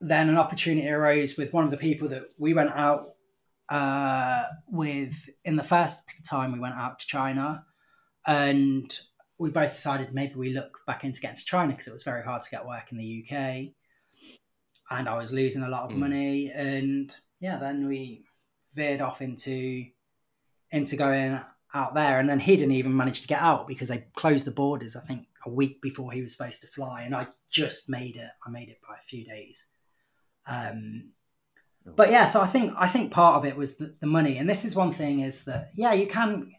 then 0.00 0.28
an 0.28 0.38
opportunity 0.38 0.88
arose 0.88 1.36
with 1.36 1.52
one 1.52 1.64
of 1.64 1.70
the 1.70 1.76
people 1.76 2.08
that 2.08 2.24
we 2.38 2.52
went 2.52 2.70
out 2.70 3.13
uh, 3.68 4.44
with 4.68 5.28
in 5.44 5.56
the 5.56 5.62
first 5.62 6.02
time 6.24 6.52
we 6.52 6.58
went 6.58 6.74
out 6.74 6.98
to 6.98 7.06
China. 7.06 7.64
And 8.26 8.98
we 9.38 9.50
both 9.50 9.74
decided 9.74 10.14
maybe 10.14 10.34
we 10.34 10.52
look 10.52 10.78
back 10.86 11.04
into 11.04 11.20
getting 11.20 11.36
to 11.36 11.44
China 11.44 11.72
because 11.72 11.86
it 11.86 11.92
was 11.92 12.04
very 12.04 12.22
hard 12.22 12.42
to 12.42 12.50
get 12.50 12.66
work 12.66 12.92
in 12.92 12.98
the 12.98 13.24
UK. 13.24 13.72
And 14.90 15.08
I 15.08 15.16
was 15.16 15.32
losing 15.32 15.62
a 15.62 15.68
lot 15.68 15.84
of 15.84 15.90
mm. 15.90 15.98
money. 15.98 16.50
And 16.50 17.12
yeah, 17.40 17.58
then 17.58 17.86
we 17.86 18.24
veered 18.74 19.00
off 19.00 19.20
into 19.20 19.84
into 20.70 20.96
going 20.96 21.40
out 21.72 21.94
there. 21.94 22.20
And 22.20 22.28
then 22.28 22.40
he 22.40 22.56
didn't 22.56 22.72
even 22.72 22.96
manage 22.96 23.22
to 23.22 23.28
get 23.28 23.40
out 23.40 23.66
because 23.66 23.88
they 23.88 24.06
closed 24.14 24.44
the 24.44 24.50
borders, 24.50 24.96
I 24.96 25.00
think, 25.00 25.26
a 25.44 25.50
week 25.50 25.82
before 25.82 26.12
he 26.12 26.22
was 26.22 26.36
supposed 26.36 26.60
to 26.62 26.66
fly. 26.66 27.02
And 27.02 27.14
I 27.14 27.26
just 27.50 27.88
made 27.88 28.16
it. 28.16 28.30
I 28.46 28.50
made 28.50 28.68
it 28.68 28.80
by 28.86 28.96
a 28.98 29.02
few 29.02 29.24
days. 29.24 29.68
Um, 30.46 31.12
but 31.84 32.10
yeah, 32.10 32.24
so 32.24 32.40
I 32.40 32.46
think 32.46 32.72
I 32.76 32.88
think 32.88 33.12
part 33.12 33.36
of 33.36 33.44
it 33.44 33.56
was 33.56 33.76
the, 33.76 33.94
the 34.00 34.06
money, 34.06 34.38
and 34.38 34.48
this 34.48 34.64
is 34.64 34.74
one 34.74 34.92
thing 34.92 35.20
is 35.20 35.44
that 35.44 35.70
yeah, 35.74 35.92
you 35.92 36.06
can 36.06 36.52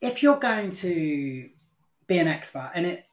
if 0.00 0.22
you're 0.22 0.38
going 0.38 0.70
to 0.72 1.48
be 2.06 2.18
an 2.18 2.26
expat, 2.26 2.72
and 2.74 2.86
it 2.86 3.04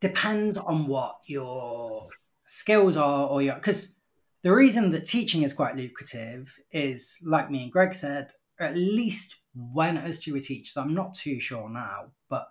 depends 0.00 0.56
on 0.56 0.86
what 0.86 1.16
your 1.26 2.08
skills 2.44 2.96
are 2.96 3.28
or 3.28 3.42
your 3.42 3.54
because 3.54 3.94
the 4.42 4.54
reason 4.54 4.90
that 4.92 5.06
teaching 5.06 5.42
is 5.42 5.52
quite 5.52 5.76
lucrative 5.76 6.58
is 6.70 7.18
like 7.24 7.50
me 7.50 7.64
and 7.64 7.72
Greg 7.72 7.94
said, 7.94 8.32
at 8.60 8.76
least 8.76 9.36
when 9.54 9.96
us 9.96 10.20
two 10.20 10.34
were 10.34 10.40
teachers, 10.40 10.76
I'm 10.76 10.94
not 10.94 11.14
too 11.14 11.40
sure 11.40 11.68
now, 11.68 12.12
but 12.28 12.46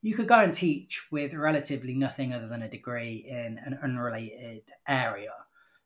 you 0.00 0.14
could 0.14 0.28
go 0.28 0.38
and 0.38 0.54
teach 0.54 1.02
with 1.10 1.34
relatively 1.34 1.94
nothing 1.94 2.32
other 2.32 2.48
than 2.48 2.62
a 2.62 2.68
degree 2.70 3.26
in 3.28 3.58
an 3.58 3.78
unrelated 3.82 4.62
area. 4.88 5.32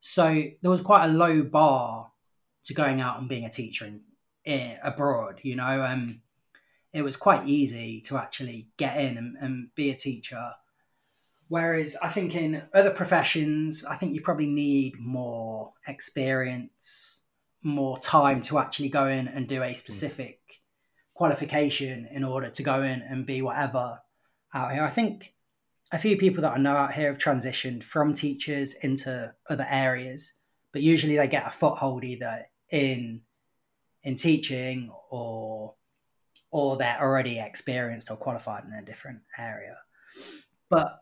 So 0.01 0.43
there 0.61 0.71
was 0.71 0.81
quite 0.81 1.05
a 1.05 1.13
low 1.13 1.43
bar 1.43 2.11
to 2.65 2.73
going 2.73 3.01
out 3.01 3.19
and 3.19 3.29
being 3.29 3.45
a 3.45 3.49
teacher 3.49 3.85
in, 3.85 4.01
in 4.45 4.77
abroad. 4.83 5.39
You 5.43 5.55
know, 5.55 5.83
um, 5.83 6.21
it 6.93 7.03
was 7.03 7.17
quite 7.17 7.47
easy 7.47 8.01
to 8.01 8.17
actually 8.17 8.69
get 8.77 8.97
in 8.97 9.17
and, 9.17 9.37
and 9.39 9.75
be 9.75 9.89
a 9.91 9.95
teacher. 9.95 10.51
Whereas 11.47 11.97
I 12.01 12.09
think 12.09 12.35
in 12.35 12.63
other 12.73 12.91
professions, 12.91 13.83
I 13.83 13.95
think 13.95 14.13
you 14.13 14.21
probably 14.21 14.45
need 14.45 14.99
more 14.99 15.73
experience, 15.87 17.23
more 17.63 17.97
time 17.99 18.41
to 18.43 18.59
actually 18.59 18.89
go 18.89 19.07
in 19.07 19.27
and 19.27 19.47
do 19.47 19.63
a 19.63 19.73
specific 19.73 20.39
mm. 20.39 21.13
qualification 21.15 22.07
in 22.11 22.23
order 22.23 22.49
to 22.49 22.63
go 22.63 22.83
in 22.83 23.01
and 23.01 23.25
be 23.25 23.41
whatever 23.41 23.99
out 24.53 24.73
here. 24.73 24.83
I 24.83 24.89
think 24.89 25.33
a 25.91 25.97
few 25.97 26.17
people 26.17 26.41
that 26.43 26.53
I 26.53 26.57
know 26.57 26.75
out 26.75 26.93
here 26.93 27.07
have 27.07 27.17
transitioned 27.17 27.83
from 27.83 28.13
teachers 28.13 28.73
into 28.75 29.33
other 29.49 29.65
areas, 29.69 30.39
but 30.71 30.81
usually 30.81 31.17
they 31.17 31.27
get 31.27 31.47
a 31.47 31.51
foothold 31.51 32.03
either 32.03 32.45
in 32.71 33.21
in 34.03 34.15
teaching 34.15 34.91
or 35.09 35.75
or 36.51 36.77
they're 36.77 37.01
already 37.01 37.39
experienced 37.39 38.09
or 38.09 38.17
qualified 38.17 38.65
in 38.65 38.73
a 38.73 38.85
different 38.85 39.21
area. 39.37 39.77
But 40.69 40.99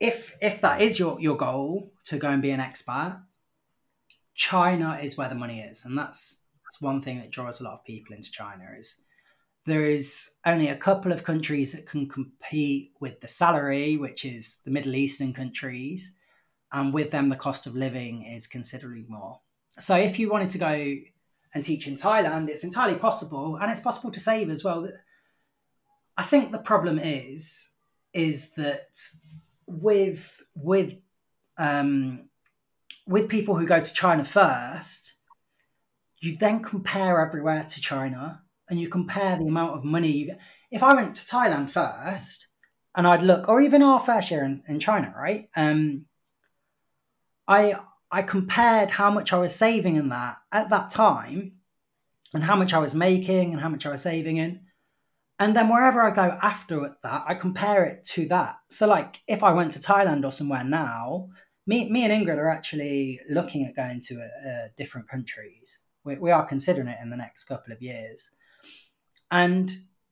if 0.00 0.34
if 0.40 0.60
that 0.60 0.82
is 0.82 0.98
your 0.98 1.20
your 1.20 1.36
goal 1.36 1.92
to 2.04 2.18
go 2.18 2.28
and 2.28 2.42
be 2.42 2.50
an 2.50 2.60
expat, 2.60 3.22
China 4.34 4.98
is 5.02 5.16
where 5.16 5.28
the 5.28 5.34
money 5.34 5.60
is, 5.60 5.84
and 5.84 5.96
that's 5.96 6.42
that's 6.64 6.80
one 6.80 7.00
thing 7.00 7.18
that 7.18 7.30
draws 7.30 7.60
a 7.60 7.64
lot 7.64 7.74
of 7.74 7.84
people 7.84 8.14
into 8.14 8.30
China 8.30 8.64
is 8.78 9.00
there 9.64 9.84
is 9.84 10.36
only 10.46 10.68
a 10.68 10.76
couple 10.76 11.12
of 11.12 11.24
countries 11.24 11.72
that 11.72 11.86
can 11.86 12.08
compete 12.08 12.92
with 13.00 13.20
the 13.20 13.28
salary, 13.28 13.96
which 13.96 14.24
is 14.24 14.58
the 14.64 14.70
Middle 14.70 14.94
Eastern 14.94 15.32
countries, 15.32 16.14
and 16.72 16.92
with 16.92 17.10
them 17.10 17.28
the 17.28 17.36
cost 17.36 17.66
of 17.66 17.74
living 17.74 18.22
is 18.22 18.46
considerably 18.46 19.04
more. 19.08 19.40
So 19.78 19.96
if 19.96 20.18
you 20.18 20.30
wanted 20.30 20.50
to 20.50 20.58
go 20.58 20.96
and 21.54 21.64
teach 21.64 21.86
in 21.86 21.94
Thailand, 21.94 22.48
it's 22.48 22.64
entirely 22.64 22.96
possible, 22.96 23.56
and 23.56 23.70
it's 23.70 23.80
possible 23.80 24.10
to 24.10 24.20
save 24.20 24.50
as 24.50 24.64
well. 24.64 24.88
I 26.16 26.22
think 26.22 26.50
the 26.50 26.58
problem 26.58 26.98
is 26.98 27.74
is 28.12 28.50
that 28.52 28.98
with 29.66 30.42
with 30.54 30.96
um, 31.56 32.28
with 33.06 33.28
people 33.28 33.56
who 33.56 33.66
go 33.66 33.80
to 33.80 33.94
China 33.94 34.24
first, 34.24 35.14
you 36.20 36.36
then 36.36 36.60
compare 36.60 37.20
everywhere 37.20 37.64
to 37.64 37.80
China 37.80 38.42
and 38.68 38.80
you 38.80 38.88
compare 38.88 39.36
the 39.36 39.46
amount 39.46 39.76
of 39.76 39.84
money 39.84 40.08
you 40.08 40.26
get. 40.26 40.40
If 40.70 40.82
I 40.82 40.94
went 40.94 41.16
to 41.16 41.26
Thailand 41.26 41.70
first 41.70 42.48
and 42.94 43.06
I'd 43.06 43.22
look, 43.22 43.48
or 43.48 43.60
even 43.60 43.82
our 43.82 44.00
fair 44.00 44.22
share 44.22 44.44
in, 44.44 44.62
in 44.68 44.80
China, 44.80 45.14
right? 45.16 45.48
Um, 45.56 46.06
I 47.46 47.74
I 48.10 48.22
compared 48.22 48.90
how 48.90 49.10
much 49.10 49.32
I 49.32 49.38
was 49.38 49.54
saving 49.54 49.96
in 49.96 50.08
that 50.10 50.36
at 50.50 50.70
that 50.70 50.90
time 50.90 51.52
and 52.34 52.44
how 52.44 52.56
much 52.56 52.72
I 52.72 52.78
was 52.78 52.94
making 52.94 53.52
and 53.52 53.60
how 53.60 53.68
much 53.68 53.86
I 53.86 53.90
was 53.90 54.02
saving 54.02 54.36
in. 54.36 54.60
And 55.38 55.54
then 55.54 55.68
wherever 55.68 56.02
I 56.02 56.10
go 56.10 56.36
after 56.42 56.96
that, 57.02 57.24
I 57.26 57.34
compare 57.34 57.84
it 57.84 58.04
to 58.06 58.26
that. 58.28 58.56
So, 58.70 58.88
like, 58.88 59.20
if 59.28 59.42
I 59.42 59.52
went 59.52 59.72
to 59.72 59.78
Thailand 59.78 60.24
or 60.24 60.32
somewhere 60.32 60.64
now, 60.64 61.28
me, 61.66 61.88
me 61.90 62.04
and 62.04 62.12
Ingrid 62.12 62.38
are 62.38 62.48
actually 62.50 63.20
looking 63.30 63.64
at 63.64 63.76
going 63.76 64.00
to 64.08 64.20
uh, 64.22 64.68
different 64.76 65.08
countries. 65.08 65.80
We, 66.04 66.16
we 66.16 66.30
are 66.32 66.44
considering 66.44 66.88
it 66.88 66.98
in 67.00 67.10
the 67.10 67.16
next 67.16 67.44
couple 67.44 67.72
of 67.72 67.80
years. 67.80 68.30
And 69.30 69.70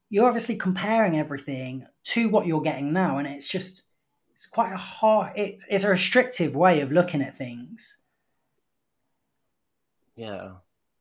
you're 0.08 0.26
obviously 0.26 0.56
comparing 0.56 1.18
everything 1.18 1.84
to 2.04 2.28
what 2.28 2.46
you're 2.46 2.60
getting 2.62 2.92
now. 2.92 3.18
And 3.18 3.26
it's 3.26 3.48
just, 3.48 3.82
it's 4.32 4.46
quite 4.46 4.72
a 4.72 4.76
hard, 4.76 5.32
it, 5.36 5.62
it's 5.68 5.84
a 5.84 5.90
restrictive 5.90 6.54
way 6.54 6.80
of 6.80 6.92
looking 6.92 7.22
at 7.22 7.36
things. 7.36 8.00
Yeah. 10.14 10.52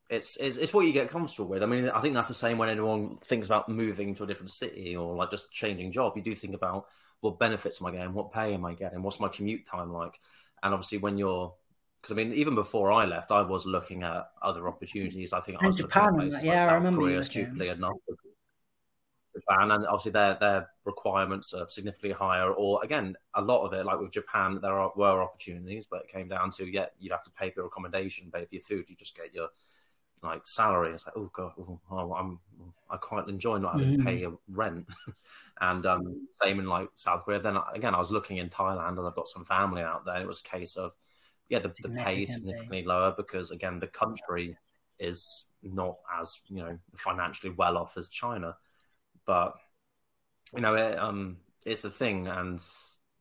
It's, 0.09 0.37
it's 0.37 0.57
it's 0.57 0.73
what 0.73 0.85
you 0.85 0.93
get 0.93 1.09
comfortable 1.09 1.49
with. 1.49 1.63
I 1.63 1.65
mean, 1.65 1.89
I 1.89 1.99
think 1.99 2.13
that's 2.13 2.27
the 2.27 2.35
same 2.35 2.59
when 2.59 2.69
anyone 2.69 3.17
thinks 3.23 3.47
about 3.47 3.67
moving 3.67 4.13
to 4.15 4.23
a 4.23 4.27
different 4.27 4.51
city 4.51 4.95
or 4.95 5.15
like 5.15 5.31
just 5.31 5.51
changing 5.51 5.91
job. 5.91 6.13
You 6.15 6.21
do 6.21 6.35
think 6.35 6.53
about 6.53 6.85
what 7.21 7.39
benefits 7.39 7.81
am 7.81 7.87
I 7.87 7.91
getting, 7.91 8.13
what 8.13 8.31
pay 8.31 8.53
am 8.53 8.65
I 8.65 8.75
getting, 8.75 9.01
what's 9.01 9.19
my 9.19 9.29
commute 9.29 9.65
time 9.65 9.91
like, 9.91 10.19
and 10.61 10.73
obviously 10.73 10.99
when 10.99 11.17
you're 11.17 11.55
because 12.05 12.21
I 12.21 12.23
mean, 12.23 12.33
even 12.35 12.53
before 12.53 12.91
I 12.91 13.05
left, 13.05 13.31
I 13.31 13.41
was 13.41 13.65
looking 13.65 14.03
at 14.03 14.29
other 14.39 14.67
opportunities. 14.67 15.33
I 15.33 15.41
think 15.41 15.57
I 15.61 15.65
was 15.65 15.77
Japan, 15.77 16.13
looking 16.13 16.19
at 16.19 16.29
places 16.29 16.45
yeah, 16.45 16.73
like 16.73 16.83
South 16.83 16.93
Korea, 16.93 17.23
stupidly 17.23 17.67
enough. 17.69 17.95
Japan, 19.35 19.71
and 19.71 19.87
obviously 19.87 20.11
their 20.11 20.35
their 20.35 20.69
requirements 20.85 21.51
are 21.55 21.67
significantly 21.67 22.11
higher. 22.11 22.53
Or 22.53 22.83
again, 22.83 23.15
a 23.33 23.41
lot 23.41 23.65
of 23.65 23.73
it, 23.73 23.85
like 23.85 23.99
with 23.99 24.11
Japan, 24.11 24.59
there 24.61 24.77
are, 24.77 24.91
were 24.95 25.23
opportunities, 25.23 25.87
but 25.89 26.01
it 26.01 26.07
came 26.07 26.27
down 26.27 26.51
to 26.51 26.71
yeah, 26.71 26.85
you'd 26.99 27.11
have 27.11 27.23
to 27.23 27.31
pay 27.31 27.49
for 27.49 27.61
your 27.61 27.67
accommodation, 27.67 28.29
pay 28.31 28.45
for 28.45 28.53
your 28.53 28.63
food. 28.63 28.85
You 28.87 28.95
just 28.95 29.17
get 29.17 29.33
your 29.33 29.47
like 30.21 30.45
salary. 30.45 30.93
It's 30.93 31.07
like 31.07 31.17
oh 31.17 31.31
god, 31.33 31.53
oh, 31.57 32.13
I'm 32.13 32.39
I 32.87 32.97
quite 32.97 33.27
enjoy 33.27 33.57
not 33.57 33.79
having 33.79 33.95
mm. 33.95 33.97
to 33.97 34.03
pay 34.03 34.23
a 34.25 34.31
rent. 34.47 34.85
and 35.59 35.83
um, 35.87 36.27
same 36.39 36.59
in 36.59 36.67
like 36.67 36.89
South 36.93 37.25
Korea. 37.25 37.39
Then 37.39 37.57
again, 37.73 37.95
I 37.95 37.99
was 37.99 38.11
looking 38.11 38.37
in 38.37 38.49
Thailand, 38.49 38.99
and 38.99 39.07
I've 39.07 39.15
got 39.15 39.27
some 39.27 39.43
family 39.43 39.81
out 39.81 40.05
there. 40.05 40.21
It 40.21 40.27
was 40.27 40.41
a 40.41 40.49
case 40.49 40.75
of 40.75 40.91
yeah, 41.49 41.59
the, 41.59 41.73
the 41.81 41.89
pay 41.89 42.23
is 42.23 42.33
significantly 42.33 42.83
lower 42.83 43.13
because 43.15 43.51
again, 43.51 43.79
the 43.79 43.87
country 43.87 44.57
is 44.99 45.45
not 45.61 45.97
as 46.21 46.39
you 46.47 46.57
know 46.57 46.77
financially 46.95 47.53
well 47.57 47.77
off 47.77 47.97
as 47.97 48.07
China, 48.07 48.55
but 49.25 49.55
you 50.53 50.61
know, 50.61 50.75
it, 50.75 50.97
um, 50.97 51.37
it's 51.65 51.83
a 51.83 51.89
thing, 51.89 52.27
and 52.27 52.61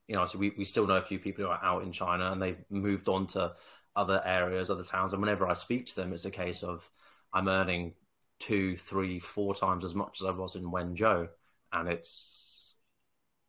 you 0.06 0.16
know, 0.16 0.26
so 0.26 0.38
we, 0.38 0.52
we 0.56 0.64
still 0.64 0.86
know 0.86 0.96
a 0.96 1.02
few 1.02 1.18
people 1.18 1.44
who 1.44 1.50
are 1.50 1.60
out 1.62 1.82
in 1.82 1.92
China 1.92 2.30
and 2.30 2.40
they've 2.40 2.62
moved 2.68 3.08
on 3.08 3.26
to 3.26 3.52
other 3.96 4.20
areas, 4.24 4.70
other 4.70 4.82
towns, 4.82 5.12
and 5.12 5.22
whenever 5.22 5.46
I 5.46 5.54
speak 5.54 5.86
to 5.86 5.96
them, 5.96 6.12
it's 6.12 6.24
a 6.24 6.30
case 6.30 6.62
of 6.62 6.88
I'm 7.32 7.48
earning 7.48 7.94
two, 8.38 8.76
three, 8.76 9.18
four 9.18 9.54
times 9.54 9.84
as 9.84 9.94
much 9.94 10.20
as 10.20 10.26
I 10.26 10.30
was 10.30 10.56
in 10.56 10.70
Wenzhou, 10.70 11.28
and 11.72 11.88
it's 11.88 12.74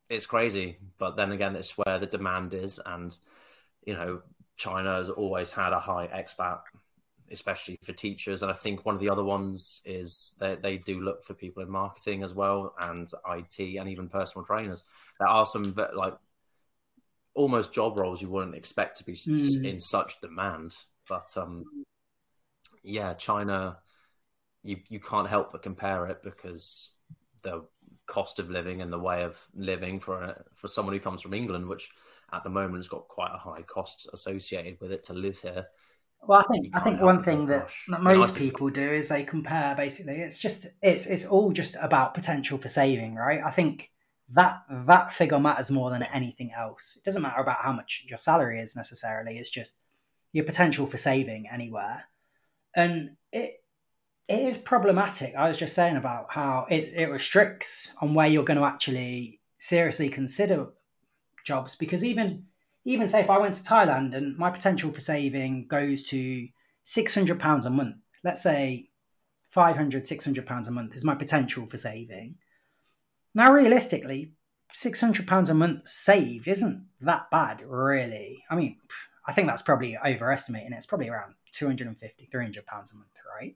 it's 0.09 0.25
crazy. 0.25 0.77
But 0.97 1.17
then 1.17 1.31
again, 1.31 1.55
it's 1.55 1.77
where 1.77 1.99
the 1.99 2.05
demand 2.05 2.53
is, 2.53 2.79
and 2.85 3.17
you 3.85 3.93
know, 3.93 4.21
China 4.55 4.95
has 4.95 5.09
always 5.09 5.51
had 5.51 5.73
a 5.73 5.79
high 5.79 6.07
expat 6.07 6.61
especially 7.31 7.79
for 7.83 7.93
teachers. 7.93 8.41
And 8.41 8.51
I 8.51 8.55
think 8.55 8.85
one 8.85 8.95
of 8.95 9.01
the 9.01 9.09
other 9.09 9.23
ones 9.23 9.81
is 9.85 10.33
they, 10.39 10.55
they 10.55 10.77
do 10.77 11.01
look 11.01 11.23
for 11.23 11.33
people 11.33 11.63
in 11.63 11.69
marketing 11.69 12.23
as 12.23 12.33
well, 12.33 12.73
and 12.79 13.09
IT, 13.31 13.77
and 13.77 13.89
even 13.89 14.09
personal 14.09 14.45
trainers. 14.45 14.83
There 15.19 15.27
are 15.27 15.45
some 15.45 15.75
like 15.95 16.15
almost 17.33 17.73
job 17.73 17.99
roles 17.99 18.21
you 18.21 18.29
wouldn't 18.29 18.55
expect 18.55 18.97
to 18.97 19.03
be 19.03 19.13
mm. 19.13 19.65
in 19.65 19.79
such 19.79 20.21
demand. 20.21 20.75
But 21.07 21.35
um, 21.35 21.63
yeah, 22.83 23.13
China, 23.13 23.77
you 24.63 24.77
you 24.89 24.99
can't 24.99 25.27
help 25.27 25.51
but 25.51 25.63
compare 25.63 26.07
it 26.07 26.23
because 26.23 26.89
the 27.43 27.65
cost 28.07 28.39
of 28.39 28.49
living 28.49 28.81
and 28.81 28.93
the 28.93 28.99
way 28.99 29.23
of 29.23 29.43
living 29.55 29.99
for 29.99 30.21
a, 30.21 30.43
for 30.53 30.67
someone 30.67 30.93
who 30.93 30.99
comes 30.99 31.21
from 31.21 31.33
England, 31.33 31.67
which 31.67 31.89
at 32.33 32.43
the 32.43 32.49
moment 32.49 32.77
has 32.77 32.87
got 32.87 33.07
quite 33.07 33.31
a 33.33 33.37
high 33.37 33.61
cost 33.61 34.09
associated 34.13 34.77
with 34.81 34.91
it 34.91 35.03
to 35.05 35.13
live 35.13 35.39
here. 35.39 35.67
Well, 36.27 36.39
I 36.39 36.51
think 36.51 36.75
I 36.75 36.79
think 36.79 37.01
one 37.01 37.21
thing 37.21 37.45
that, 37.47 37.69
that 37.89 38.01
most 38.01 38.33
people 38.35 38.69
do 38.69 38.91
is 38.91 39.09
they 39.09 39.23
compare. 39.23 39.75
Basically, 39.75 40.15
it's 40.15 40.39
just 40.39 40.65
it's 40.81 41.05
it's 41.05 41.25
all 41.25 41.51
just 41.51 41.75
about 41.81 42.13
potential 42.13 42.57
for 42.57 42.67
saving, 42.67 43.15
right? 43.15 43.41
I 43.43 43.51
think 43.51 43.91
that 44.29 44.63
that 44.87 45.13
figure 45.13 45.39
matters 45.39 45.69
more 45.69 45.91
than 45.91 46.03
anything 46.03 46.51
else. 46.55 46.95
It 46.97 47.03
doesn't 47.03 47.21
matter 47.21 47.41
about 47.41 47.61
how 47.61 47.73
much 47.73 48.05
your 48.09 48.17
salary 48.17 48.59
is 48.59 48.75
necessarily. 48.75 49.37
It's 49.37 49.51
just 49.51 49.77
your 50.33 50.45
potential 50.45 50.87
for 50.87 50.97
saving 50.97 51.47
anywhere, 51.51 52.05
and 52.75 53.17
it 53.31 53.63
it 54.27 54.39
is 54.39 54.57
problematic. 54.57 55.35
I 55.35 55.47
was 55.47 55.59
just 55.59 55.75
saying 55.75 55.97
about 55.97 56.31
how 56.31 56.65
it 56.69 56.91
it 56.95 57.11
restricts 57.11 57.93
on 58.01 58.15
where 58.15 58.27
you're 58.27 58.43
going 58.43 58.59
to 58.59 58.65
actually 58.65 59.41
seriously 59.59 60.09
consider 60.09 60.69
jobs 61.45 61.75
because 61.75 62.03
even 62.03 62.45
even 62.83 63.07
say 63.07 63.21
if 63.21 63.29
I 63.29 63.39
went 63.39 63.55
to 63.55 63.63
Thailand 63.63 64.13
and 64.13 64.37
my 64.37 64.49
potential 64.49 64.91
for 64.91 65.01
saving 65.01 65.67
goes 65.67 66.03
to 66.09 66.47
six 66.83 67.15
hundred 67.15 67.39
pounds 67.39 67.65
a 67.65 67.69
month, 67.69 67.97
let's 68.23 68.43
say 68.43 68.89
500 69.51 70.05
600 70.05 70.45
pounds 70.45 70.67
a 70.67 70.71
month 70.71 70.95
is 70.95 71.05
my 71.05 71.15
potential 71.15 71.65
for 71.65 71.77
saving 71.77 72.35
now, 73.35 73.51
realistically, 73.51 74.31
six 74.71 75.01
hundred 75.01 75.27
pounds 75.27 75.49
a 75.49 75.53
month 75.53 75.87
saved 75.89 76.47
isn't 76.47 76.87
that 77.01 77.29
bad, 77.29 77.61
really. 77.61 78.43
I 78.49 78.55
mean, 78.55 78.77
I 79.27 79.33
think 79.33 79.47
that's 79.47 79.61
probably 79.61 79.97
overestimating 79.97 80.71
it. 80.71 80.77
It's 80.77 80.85
probably 80.85 81.09
around 81.09 81.35
250, 81.51 82.29
300 82.31 82.65
pounds 82.65 82.93
a 82.93 82.95
month, 82.95 83.09
right? 83.37 83.55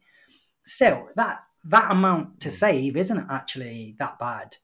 Still, 0.65 1.07
that 1.15 1.39
that 1.63 1.89
amount 1.89 2.41
to 2.41 2.49
hmm. 2.49 2.53
save 2.53 2.97
isn't 2.97 3.31
actually 3.31 3.95
that 3.99 4.19
bad. 4.19 4.57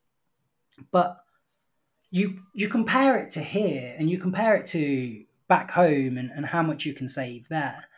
But 0.92 1.18
you 2.16 2.40
you 2.54 2.70
compare 2.70 3.18
it 3.18 3.30
to 3.32 3.42
here 3.42 3.94
and 4.00 4.10
you 4.10 4.18
compare 4.18 4.56
it 4.56 4.66
to 4.66 5.26
back 5.50 5.72
home 5.72 6.18
and, 6.18 6.32
and 6.32 6.46
how 6.46 6.64
much 6.64 6.86
you 6.86 6.94
can 6.94 7.10
save 7.10 7.50
there. 7.50 7.90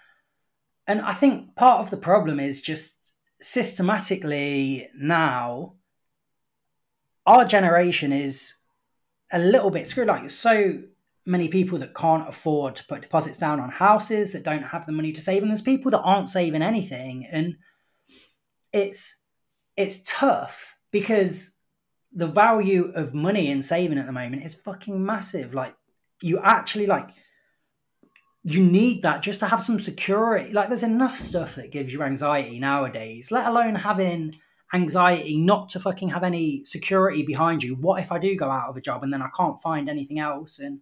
And 0.88 1.01
I 1.01 1.13
think 1.13 1.55
part 1.55 1.82
of 1.82 1.91
the 1.91 1.97
problem 1.97 2.39
is 2.39 2.59
just 2.59 3.13
systematically 3.39 4.88
now 4.97 5.76
our 7.28 7.45
generation 7.45 8.11
is 8.11 8.55
a 9.32 9.38
little 9.38 9.70
bit 9.70 9.86
screwed. 9.86 10.07
Like 10.07 10.22
there's 10.22 10.34
so 10.34 10.82
many 11.28 11.47
people 11.47 11.78
that 11.78 11.93
can't 11.93 12.28
afford 12.28 12.76
to 12.78 12.88
put 12.88 13.01
deposits 13.01 13.38
down 13.38 13.59
on 13.59 13.70
houses 13.70 14.34
that 14.34 14.41
don't 14.41 14.63
have 14.63 14.88
the 14.88 14.93
money 14.93 15.11
to 15.11 15.22
save, 15.22 15.43
and 15.43 15.51
there's 15.51 15.61
people 15.61 15.91
that 15.91 16.01
aren't 16.01 16.30
saving 16.30 16.63
anything, 16.63 17.28
and 17.32 17.57
it's 18.74 19.22
it's 19.76 20.01
tough 20.07 20.76
because 20.89 21.56
the 22.13 22.27
value 22.27 22.91
of 22.95 23.13
money 23.13 23.49
in 23.49 23.61
saving 23.61 23.97
at 23.97 24.05
the 24.05 24.11
moment 24.11 24.43
is 24.43 24.55
fucking 24.55 25.03
massive. 25.03 25.53
Like 25.53 25.75
you 26.21 26.39
actually 26.39 26.87
like 26.87 27.09
you 28.43 28.63
need 28.63 29.03
that 29.03 29.21
just 29.21 29.39
to 29.39 29.47
have 29.47 29.61
some 29.61 29.79
security. 29.79 30.53
Like 30.53 30.69
there's 30.69 30.83
enough 30.83 31.17
stuff 31.17 31.55
that 31.55 31.71
gives 31.71 31.91
you 31.91 32.01
anxiety 32.01 32.59
nowadays, 32.59 33.29
let 33.29 33.47
alone 33.47 33.75
having 33.75 34.35
anxiety 34.73 35.37
not 35.37 35.69
to 35.69 35.79
fucking 35.79 36.09
have 36.09 36.23
any 36.23 36.63
security 36.65 37.23
behind 37.23 37.63
you. 37.63 37.75
What 37.75 38.01
if 38.01 38.11
I 38.11 38.19
do 38.19 38.35
go 38.35 38.49
out 38.49 38.69
of 38.69 38.77
a 38.77 38.81
job 38.81 39.03
and 39.03 39.11
then 39.11 39.21
I 39.21 39.29
can't 39.35 39.61
find 39.61 39.89
anything 39.89 40.19
else? 40.19 40.59
And 40.59 40.79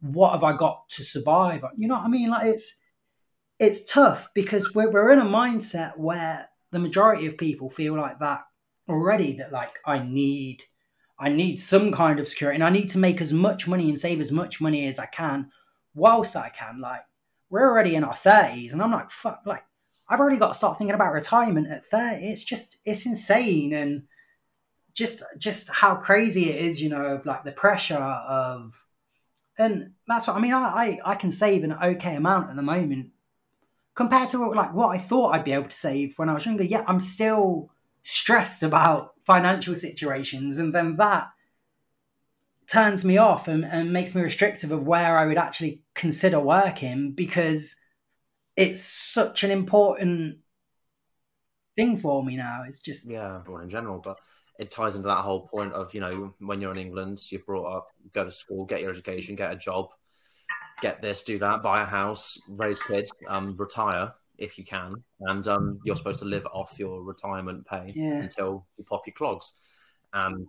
what 0.00 0.32
have 0.32 0.44
I 0.44 0.56
got 0.56 0.88
to 0.90 1.02
survive? 1.02 1.64
You 1.76 1.88
know 1.88 1.94
what 1.94 2.04
I 2.04 2.08
mean? 2.08 2.30
Like 2.30 2.46
it's 2.46 2.80
it's 3.58 3.84
tough 3.84 4.28
because 4.34 4.74
we're 4.74 4.90
we're 4.90 5.10
in 5.10 5.18
a 5.18 5.24
mindset 5.24 5.98
where 5.98 6.48
the 6.70 6.78
majority 6.78 7.26
of 7.26 7.36
people 7.36 7.70
feel 7.70 7.96
like 7.96 8.18
that 8.20 8.42
already. 8.90 9.32
That 9.34 9.52
like 9.52 9.78
I 9.84 9.98
need 9.98 10.64
I 11.18 11.28
need 11.28 11.58
some 11.58 11.92
kind 11.92 12.18
of 12.18 12.28
security 12.28 12.56
and 12.56 12.64
I 12.64 12.70
need 12.70 12.88
to 12.90 12.98
make 12.98 13.20
as 13.20 13.32
much 13.32 13.66
money 13.68 13.88
and 13.88 13.98
save 13.98 14.20
as 14.20 14.32
much 14.32 14.60
money 14.60 14.86
as 14.86 14.98
I 14.98 15.06
can 15.06 15.50
whilst 15.94 16.36
I 16.36 16.50
can. 16.50 16.80
Like 16.80 17.02
we're 17.48 17.68
already 17.68 17.94
in 17.94 18.04
our 18.04 18.14
thirties, 18.14 18.72
and 18.72 18.82
I'm 18.82 18.92
like, 18.92 19.10
fuck, 19.10 19.40
like 19.46 19.64
I've 20.10 20.18
already 20.18 20.38
got 20.38 20.48
to 20.48 20.54
start 20.54 20.76
thinking 20.76 20.94
about 20.94 21.12
retirement 21.12 21.68
at 21.68 21.86
30. 21.86 22.26
It's 22.26 22.42
just, 22.42 22.78
it's 22.84 23.06
insane. 23.06 23.72
And 23.72 24.02
just, 24.92 25.22
just 25.38 25.70
how 25.70 25.94
crazy 25.94 26.50
it 26.50 26.64
is, 26.64 26.82
you 26.82 26.88
know, 26.88 27.22
like 27.24 27.44
the 27.44 27.52
pressure 27.52 27.94
of, 27.94 28.84
and 29.56 29.92
that's 30.08 30.26
what 30.26 30.36
I 30.36 30.40
mean. 30.40 30.52
I, 30.52 30.98
I, 31.04 31.12
I 31.12 31.14
can 31.14 31.30
save 31.30 31.62
an 31.62 31.74
okay 31.74 32.16
amount 32.16 32.50
at 32.50 32.56
the 32.56 32.62
moment 32.62 33.10
compared 33.94 34.30
to 34.30 34.50
like 34.50 34.74
what 34.74 34.88
I 34.88 34.98
thought 34.98 35.32
I'd 35.32 35.44
be 35.44 35.52
able 35.52 35.68
to 35.68 35.76
save 35.76 36.14
when 36.16 36.28
I 36.28 36.34
was 36.34 36.44
younger. 36.44 36.64
Yeah, 36.64 36.82
I'm 36.88 37.00
still 37.00 37.70
stressed 38.02 38.62
about 38.62 39.14
financial 39.24 39.74
situations. 39.74 40.58
And 40.58 40.74
then 40.74 40.96
that 40.96 41.28
turns 42.66 43.04
me 43.04 43.18
off 43.18 43.48
and, 43.48 43.64
and 43.64 43.92
makes 43.92 44.14
me 44.14 44.22
restrictive 44.22 44.70
of 44.70 44.86
where 44.86 45.18
I 45.18 45.26
would 45.26 45.38
actually 45.38 45.82
consider 45.94 46.40
working 46.40 47.12
because 47.12 47.76
it's 48.56 48.82
such 48.82 49.42
an 49.42 49.50
important 49.50 50.38
thing 51.76 51.96
for 51.96 52.22
me 52.22 52.36
now. 52.36 52.62
It's 52.66 52.80
just 52.80 53.10
yeah, 53.10 53.38
everyone 53.40 53.62
in 53.62 53.70
general, 53.70 53.98
but 53.98 54.18
it 54.58 54.70
ties 54.70 54.96
into 54.96 55.08
that 55.08 55.22
whole 55.22 55.48
point 55.48 55.72
of 55.72 55.94
you 55.94 56.00
know 56.00 56.34
when 56.38 56.60
you're 56.60 56.72
in 56.72 56.78
England, 56.78 57.20
you're 57.30 57.42
brought 57.44 57.76
up, 57.76 57.88
go 58.12 58.24
to 58.24 58.30
school, 58.30 58.66
get 58.66 58.82
your 58.82 58.90
education, 58.90 59.34
get 59.34 59.52
a 59.52 59.56
job, 59.56 59.88
get 60.82 61.00
this, 61.00 61.22
do 61.22 61.38
that, 61.38 61.62
buy 61.62 61.82
a 61.82 61.86
house, 61.86 62.38
raise 62.48 62.82
kids, 62.82 63.10
um, 63.26 63.56
retire 63.56 64.12
if 64.40 64.58
you 64.58 64.64
can, 64.64 64.94
and 65.20 65.46
um, 65.46 65.78
you're 65.84 65.96
supposed 65.96 66.20
to 66.20 66.24
live 66.24 66.46
off 66.46 66.78
your 66.78 67.02
retirement 67.02 67.66
pay 67.66 67.92
yeah. 67.94 68.22
until 68.22 68.66
you 68.76 68.84
pop 68.84 69.06
your 69.06 69.14
clogs. 69.14 69.52
And 70.12 70.46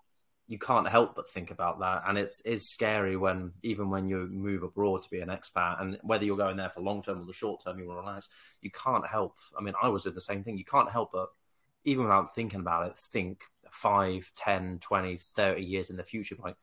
you 0.48 0.58
can't 0.58 0.88
help 0.88 1.16
but 1.16 1.30
think 1.30 1.52
about 1.52 1.80
that, 1.80 2.04
and 2.08 2.18
it 2.18 2.36
is 2.46 2.68
scary 2.68 3.16
when 3.16 3.52
even 3.62 3.90
when 3.90 4.08
you 4.08 4.28
move 4.32 4.64
abroad 4.64 5.04
to 5.04 5.10
be 5.10 5.20
an 5.20 5.30
expat, 5.30 5.82
and 5.82 6.00
whether 6.02 6.26
you're 6.26 6.38
going 6.38 6.58
there 6.58 6.72
for 6.72 6.82
long 6.82 7.04
term 7.04 7.22
or 7.22 7.26
the 7.26 7.34
short 7.34 7.64
term, 7.64 7.78
you 7.78 7.92
relax. 7.92 8.30
You 8.62 8.72
can't 8.72 9.06
help. 9.06 9.38
I 9.58 9.62
mean, 9.62 9.76
I 9.82 9.90
was 9.90 10.04
doing 10.04 10.16
the 10.16 10.22
same 10.22 10.44
thing. 10.44 10.58
You 10.58 10.66
can't 10.66 10.92
help 10.92 11.12
but 11.14 11.30
even 11.84 12.04
without 12.04 12.34
thinking 12.34 12.60
about 12.60 12.88
it, 12.88 12.98
think 12.98 13.42
5, 13.72 14.32
10, 14.36 14.80
20, 14.80 15.18
30 15.18 15.64
years 15.64 15.90
in 15.90 15.98
the 15.98 16.04
future, 16.04 16.36
like 16.40 16.56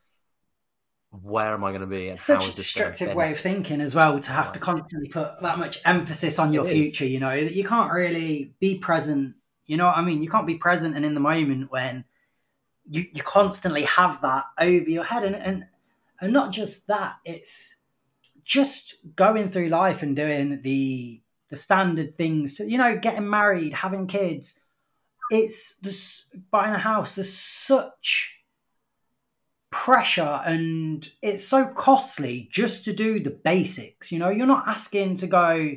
where 1.10 1.52
am 1.52 1.64
I 1.64 1.70
going 1.70 1.80
to 1.80 1.86
be? 1.86 2.08
And 2.08 2.18
Such 2.18 2.48
a 2.48 2.54
destructive 2.54 3.14
way 3.14 3.32
of 3.32 3.40
thinking 3.40 3.80
as 3.80 3.94
well 3.94 4.18
to 4.20 4.32
have 4.32 4.52
to 4.52 4.58
constantly 4.58 5.08
put 5.08 5.40
that 5.40 5.58
much 5.58 5.80
emphasis 5.84 6.38
on 6.38 6.52
your 6.52 6.66
future. 6.66 7.06
You 7.06 7.20
know 7.20 7.44
that 7.44 7.54
you 7.54 7.64
can't 7.64 7.92
really 7.92 8.52
be 8.60 8.78
present. 8.78 9.36
You 9.66 9.76
know 9.76 9.86
what 9.86 9.96
I 9.96 10.02
mean? 10.02 10.22
You 10.22 10.30
can't 10.30 10.46
be 10.46 10.56
present 10.56 10.96
and 10.96 11.04
in 11.04 11.14
the 11.14 11.20
moment 11.20 11.70
when 11.70 12.04
you, 12.88 13.06
you 13.12 13.22
constantly 13.22 13.82
have 13.82 14.20
that 14.22 14.44
over 14.58 14.88
your 14.88 15.04
head 15.04 15.24
and, 15.24 15.36
and 15.36 15.66
and 16.20 16.32
not 16.32 16.52
just 16.52 16.86
that 16.88 17.16
it's 17.24 17.76
just 18.44 18.96
going 19.14 19.50
through 19.50 19.68
life 19.68 20.02
and 20.02 20.16
doing 20.16 20.62
the 20.62 21.20
the 21.50 21.56
standard 21.56 22.16
things 22.16 22.54
to 22.54 22.68
you 22.68 22.78
know 22.78 22.96
getting 22.96 23.28
married 23.28 23.74
having 23.74 24.06
kids 24.06 24.58
it's 25.30 25.76
this 25.78 26.24
buying 26.50 26.74
a 26.74 26.78
house 26.78 27.14
there's 27.14 27.32
such 27.32 28.37
pressure 29.70 30.40
and 30.46 31.10
it's 31.22 31.44
so 31.44 31.66
costly 31.66 32.48
just 32.52 32.84
to 32.84 32.92
do 32.92 33.20
the 33.20 33.30
basics 33.30 34.10
you 34.10 34.18
know? 34.18 34.30
You're 34.30 34.46
not 34.46 34.68
asking 34.68 35.16
to 35.16 35.26
go 35.26 35.76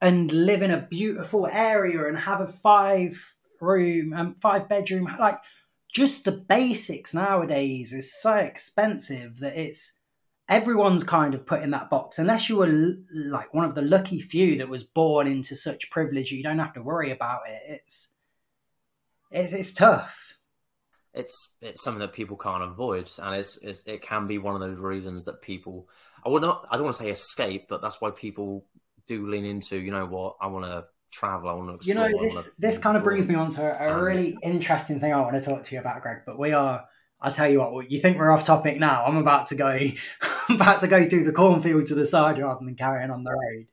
and 0.00 0.30
live 0.30 0.62
in 0.62 0.70
a 0.70 0.86
beautiful 0.90 1.46
area 1.46 2.06
and 2.06 2.18
have 2.18 2.40
a 2.40 2.46
five 2.46 3.34
room 3.60 4.12
and 4.12 4.40
five 4.40 4.68
bedroom 4.68 5.08
like 5.18 5.38
just 5.92 6.24
the 6.24 6.32
basics 6.32 7.14
nowadays 7.14 7.92
is 7.92 8.20
so 8.20 8.34
expensive 8.34 9.38
that 9.38 9.56
it's 9.56 10.00
everyone's 10.48 11.04
kind 11.04 11.34
of 11.34 11.46
put 11.46 11.62
in 11.62 11.70
that 11.70 11.88
box 11.88 12.18
unless 12.18 12.48
you 12.48 12.56
were 12.56 12.96
like 13.14 13.54
one 13.54 13.64
of 13.64 13.74
the 13.74 13.82
lucky 13.82 14.20
few 14.20 14.58
that 14.58 14.68
was 14.68 14.84
born 14.84 15.26
into 15.26 15.56
such 15.56 15.90
privilege 15.90 16.30
you 16.30 16.42
don't 16.42 16.58
have 16.58 16.74
to 16.74 16.82
worry 16.82 17.10
about 17.10 17.40
it. 17.48 17.62
It's 17.66 18.14
it's, 19.30 19.52
it's 19.52 19.72
tough 19.72 20.23
it's 21.14 21.50
it's 21.60 21.82
something 21.82 22.00
that 22.00 22.12
people 22.12 22.36
can't 22.36 22.62
avoid 22.62 23.10
and 23.18 23.36
it's, 23.36 23.56
it's, 23.62 23.82
it 23.86 24.02
can 24.02 24.26
be 24.26 24.38
one 24.38 24.54
of 24.54 24.60
those 24.60 24.78
reasons 24.78 25.24
that 25.24 25.40
people 25.40 25.88
i 26.24 26.28
would 26.28 26.42
not 26.42 26.66
i 26.70 26.76
don't 26.76 26.84
want 26.84 26.96
to 26.96 27.02
say 27.02 27.10
escape 27.10 27.66
but 27.68 27.80
that's 27.80 28.00
why 28.00 28.10
people 28.10 28.66
do 29.06 29.28
lean 29.28 29.44
into 29.44 29.78
you 29.78 29.92
know 29.92 30.06
what 30.06 30.36
i 30.40 30.46
want 30.46 30.64
to 30.64 30.84
travel. 31.14 31.48
I 31.48 31.52
want 31.52 31.80
to 31.80 31.86
You 31.86 31.94
know, 31.94 32.10
this 32.20 32.50
this 32.58 32.78
kind 32.78 32.96
of 32.96 33.04
brings 33.04 33.28
me 33.28 33.34
on 33.34 33.50
to 33.52 33.62
a, 33.62 33.94
a 33.94 34.02
really 34.02 34.36
interesting 34.42 35.00
thing 35.00 35.12
I 35.12 35.20
want 35.20 35.34
to 35.34 35.40
talk 35.40 35.62
to 35.62 35.74
you 35.74 35.80
about, 35.80 36.02
Greg. 36.02 36.22
But 36.26 36.38
we 36.38 36.52
are. 36.52 36.84
I'll 37.20 37.32
tell 37.32 37.48
you 37.48 37.60
what. 37.60 37.90
You 37.90 38.00
think 38.00 38.18
we're 38.18 38.32
off 38.32 38.44
topic 38.44 38.78
now? 38.78 39.04
I'm 39.04 39.16
about 39.16 39.46
to 39.48 39.54
go. 39.54 39.68
I'm 40.48 40.56
about 40.56 40.80
to 40.80 40.88
go 40.88 41.08
through 41.08 41.24
the 41.24 41.32
cornfield 41.32 41.86
to 41.86 41.94
the 41.94 42.04
side 42.04 42.38
rather 42.38 42.64
than 42.64 42.74
carrying 42.74 43.10
on 43.10 43.24
the 43.24 43.30
road. 43.30 43.66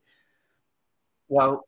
Well, 1.27 1.65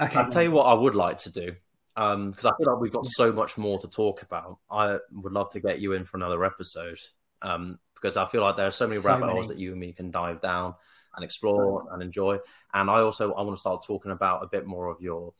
Okay. 0.00 0.16
I'll 0.16 0.30
tell 0.30 0.42
you 0.42 0.52
what 0.52 0.66
I 0.66 0.74
would 0.74 0.94
like 0.94 1.18
to 1.18 1.32
do 1.32 1.56
because 1.98 2.44
um, 2.44 2.52
I 2.52 2.56
feel 2.56 2.72
like 2.72 2.80
we've 2.80 2.92
got 2.92 3.06
so 3.06 3.32
much 3.32 3.58
more 3.58 3.76
to 3.80 3.88
talk 3.88 4.22
about. 4.22 4.58
I 4.70 4.98
would 5.10 5.32
love 5.32 5.50
to 5.52 5.60
get 5.60 5.80
you 5.80 5.94
in 5.94 6.04
for 6.04 6.16
another 6.16 6.44
episode 6.44 7.00
um, 7.42 7.80
because 7.94 8.16
I 8.16 8.24
feel 8.26 8.42
like 8.42 8.56
there 8.56 8.68
are 8.68 8.72
so 8.72 8.86
many 8.86 9.00
so 9.00 9.08
rabbit 9.08 9.30
holes 9.30 9.48
that 9.48 9.58
you 9.58 9.72
and 9.72 9.80
me 9.80 9.92
can 9.92 10.12
dive 10.12 10.40
down 10.40 10.74
and 11.16 11.24
explore 11.24 11.82
so 11.82 11.92
and 11.92 12.00
enjoy. 12.00 12.38
And 12.72 12.88
I 12.88 13.00
also 13.00 13.32
I 13.32 13.42
want 13.42 13.56
to 13.56 13.60
start 13.60 13.84
talking 13.84 14.12
about 14.12 14.44
a 14.44 14.46
bit 14.46 14.64
more 14.64 14.86
of 14.86 15.00
your 15.00 15.32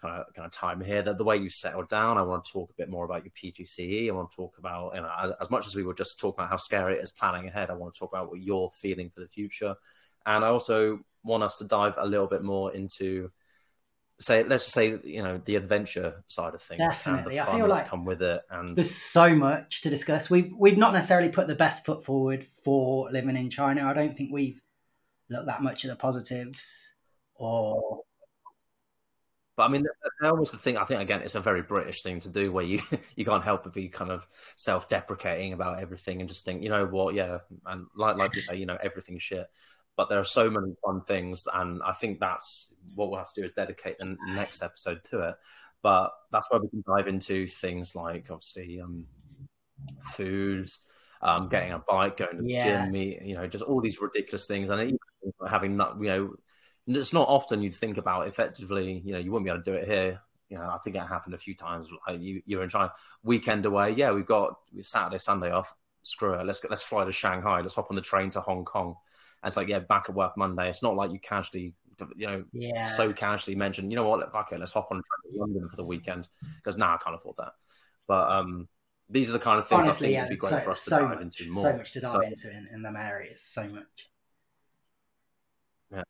kind 0.00 0.14
of 0.20 0.32
kind 0.32 0.46
of 0.46 0.52
time 0.52 0.80
here. 0.80 1.02
That 1.02 1.18
the 1.18 1.24
way 1.24 1.38
you 1.38 1.50
settled 1.50 1.88
down. 1.88 2.18
I 2.18 2.22
want 2.22 2.44
to 2.44 2.52
talk 2.52 2.70
a 2.70 2.74
bit 2.78 2.88
more 2.88 3.04
about 3.04 3.24
your 3.24 3.32
PGCE. 3.32 4.08
I 4.08 4.12
want 4.12 4.30
to 4.30 4.36
talk 4.36 4.58
about 4.58 4.94
you 4.94 5.00
know 5.00 5.34
as 5.40 5.50
much 5.50 5.66
as 5.66 5.74
we 5.74 5.82
were 5.82 5.94
just 5.94 6.20
talking 6.20 6.38
about 6.38 6.50
how 6.50 6.56
scary 6.56 6.98
it 6.98 7.02
is 7.02 7.10
planning 7.10 7.48
ahead. 7.48 7.68
I 7.68 7.74
want 7.74 7.94
to 7.94 7.98
talk 7.98 8.12
about 8.12 8.28
what 8.28 8.40
you're 8.40 8.70
feeling 8.74 9.10
for 9.10 9.22
the 9.22 9.28
future, 9.28 9.74
and 10.24 10.44
I 10.44 10.48
also 10.48 11.00
want 11.24 11.42
us 11.42 11.58
to 11.58 11.64
dive 11.64 11.94
a 11.96 12.06
little 12.06 12.28
bit 12.28 12.44
more 12.44 12.72
into 12.72 13.32
say 14.18 14.42
let's 14.44 14.64
just 14.64 14.74
say 14.74 14.98
you 15.04 15.22
know 15.22 15.40
the 15.44 15.56
adventure 15.56 16.24
side 16.28 16.54
of 16.54 16.62
things 16.62 16.80
Definitely. 16.80 17.38
and 17.38 17.46
the 17.46 17.50
fun 17.50 17.54
I 17.54 17.58
feel 17.58 17.68
like 17.68 17.88
come 17.88 18.04
with 18.04 18.22
it 18.22 18.40
and 18.50 18.74
there's 18.74 18.94
so 18.94 19.34
much 19.34 19.82
to 19.82 19.90
discuss 19.90 20.30
we've 20.30 20.52
we've 20.56 20.78
not 20.78 20.92
necessarily 20.94 21.28
put 21.28 21.48
the 21.48 21.54
best 21.54 21.84
foot 21.84 22.04
forward 22.04 22.46
for 22.64 23.10
living 23.10 23.36
in 23.36 23.50
china 23.50 23.84
i 23.84 23.92
don't 23.92 24.16
think 24.16 24.32
we've 24.32 24.62
looked 25.28 25.46
that 25.46 25.62
much 25.62 25.84
at 25.84 25.90
the 25.90 25.96
positives 25.96 26.94
or 27.34 28.02
but 29.56 29.62
I 29.64 29.68
mean, 29.68 29.86
that 30.20 30.36
was 30.36 30.50
the 30.50 30.58
thing. 30.58 30.76
I 30.76 30.84
think 30.84 31.00
again, 31.00 31.22
it's 31.22 31.34
a 31.34 31.40
very 31.40 31.62
British 31.62 32.02
thing 32.02 32.20
to 32.20 32.28
do, 32.28 32.52
where 32.52 32.62
you 32.64 32.82
you 33.16 33.24
can't 33.24 33.42
help 33.42 33.64
but 33.64 33.72
be 33.72 33.88
kind 33.88 34.10
of 34.10 34.28
self-deprecating 34.56 35.54
about 35.54 35.80
everything 35.80 36.20
and 36.20 36.28
just 36.28 36.44
think, 36.44 36.62
you 36.62 36.68
know 36.68 36.84
what, 36.84 37.14
yeah, 37.14 37.38
and 37.64 37.86
like 37.96 38.16
like 38.16 38.36
you 38.36 38.42
say, 38.42 38.56
you 38.56 38.66
know, 38.66 38.76
everything's 38.82 39.22
shit 39.22 39.46
but 39.96 40.10
there 40.10 40.20
are 40.20 40.24
so 40.24 40.50
many 40.50 40.74
fun 40.84 41.00
things, 41.02 41.48
and 41.52 41.82
I 41.82 41.92
think 41.92 42.20
that's 42.20 42.72
what 42.94 43.10
we'll 43.10 43.18
have 43.18 43.32
to 43.32 43.40
do 43.40 43.46
is 43.46 43.54
dedicate 43.54 43.98
the 43.98 44.16
next 44.28 44.62
episode 44.62 45.00
to 45.10 45.20
it. 45.20 45.34
But 45.82 46.12
that's 46.30 46.50
where 46.50 46.60
we 46.60 46.68
can 46.68 46.84
dive 46.86 47.08
into 47.08 47.46
things 47.46 47.94
like 47.94 48.26
obviously 48.30 48.80
um, 48.80 49.06
food, 50.02 50.68
um, 51.22 51.48
getting 51.48 51.72
a 51.72 51.78
bike, 51.78 52.18
going 52.18 52.36
to 52.36 52.42
the 52.42 52.48
yeah. 52.50 52.84
gym, 52.84 52.94
you 52.94 53.34
know, 53.34 53.46
just 53.46 53.64
all 53.64 53.80
these 53.80 54.00
ridiculous 54.00 54.46
things, 54.46 54.68
and 54.68 54.98
having 55.48 55.76
not, 55.76 55.96
you 56.00 56.08
know, 56.08 56.34
it's 56.86 57.12
not 57.12 57.28
often 57.28 57.62
you'd 57.62 57.74
think 57.74 57.96
about 57.96 58.28
effectively, 58.28 59.00
you 59.04 59.12
know, 59.12 59.18
you 59.18 59.30
wouldn't 59.32 59.46
be 59.46 59.50
able 59.50 59.62
to 59.62 59.70
do 59.70 59.76
it 59.76 59.88
here. 59.88 60.20
You 60.50 60.58
know, 60.58 60.64
I 60.64 60.78
think 60.84 60.94
it 60.94 61.00
happened 61.00 61.34
a 61.34 61.38
few 61.38 61.56
times. 61.56 61.88
Like 62.06 62.20
you, 62.20 62.42
you're 62.46 62.62
in 62.62 62.68
China, 62.68 62.92
weekend 63.22 63.64
away. 63.64 63.92
Yeah, 63.92 64.12
we've 64.12 64.26
got 64.26 64.58
Saturday, 64.82 65.18
Sunday 65.18 65.50
off. 65.50 65.74
Screw 66.02 66.34
it. 66.34 66.46
Let's 66.46 66.60
go, 66.60 66.68
let's 66.70 66.82
fly 66.82 67.04
to 67.04 67.10
Shanghai. 67.10 67.60
Let's 67.60 67.74
hop 67.74 67.90
on 67.90 67.96
the 67.96 68.02
train 68.02 68.30
to 68.30 68.40
Hong 68.40 68.64
Kong 68.64 68.94
and 69.42 69.48
it's 69.48 69.56
like, 69.56 69.68
yeah, 69.68 69.80
back 69.80 70.06
at 70.08 70.14
work 70.14 70.36
Monday. 70.36 70.68
It's 70.68 70.82
not 70.82 70.96
like 70.96 71.12
you 71.12 71.20
casually, 71.20 71.74
you 72.16 72.26
know, 72.26 72.44
yeah. 72.52 72.84
so 72.84 73.12
casually 73.12 73.56
mention, 73.56 73.90
you 73.90 73.96
know 73.96 74.08
what, 74.08 74.32
fuck 74.32 74.52
it, 74.52 74.60
let's 74.60 74.72
hop 74.72 74.88
on 74.90 74.98
to 74.98 75.38
London 75.38 75.68
for 75.68 75.76
the 75.76 75.84
weekend 75.84 76.28
because 76.56 76.76
now 76.76 76.88
nah, 76.88 76.94
I 76.94 76.98
can't 77.02 77.16
afford 77.16 77.36
that. 77.38 77.52
But 78.06 78.30
um, 78.30 78.68
these 79.08 79.28
are 79.28 79.32
the 79.32 79.38
kind 79.38 79.58
of 79.58 79.68
things 79.68 79.82
Honestly, 79.82 80.08
I 80.08 80.10
think 80.10 80.14
yeah, 80.16 80.22
would 80.24 80.30
be 80.30 80.36
great 80.36 80.50
so, 80.50 80.60
for 80.60 80.70
us 80.70 80.84
to 80.84 80.90
so 80.90 80.98
dive 81.00 81.08
much, 81.10 81.20
into 81.20 81.50
more. 81.50 81.64
So 81.64 81.76
much 81.76 81.92
to 81.92 82.00
dive 82.00 82.12
so, 82.12 82.20
into 82.22 82.50
in, 82.50 82.68
in 82.72 82.82
them 82.82 82.96
areas, 82.96 83.42
so 83.42 83.64
much. 83.64 84.10
Yeah, 85.90 86.02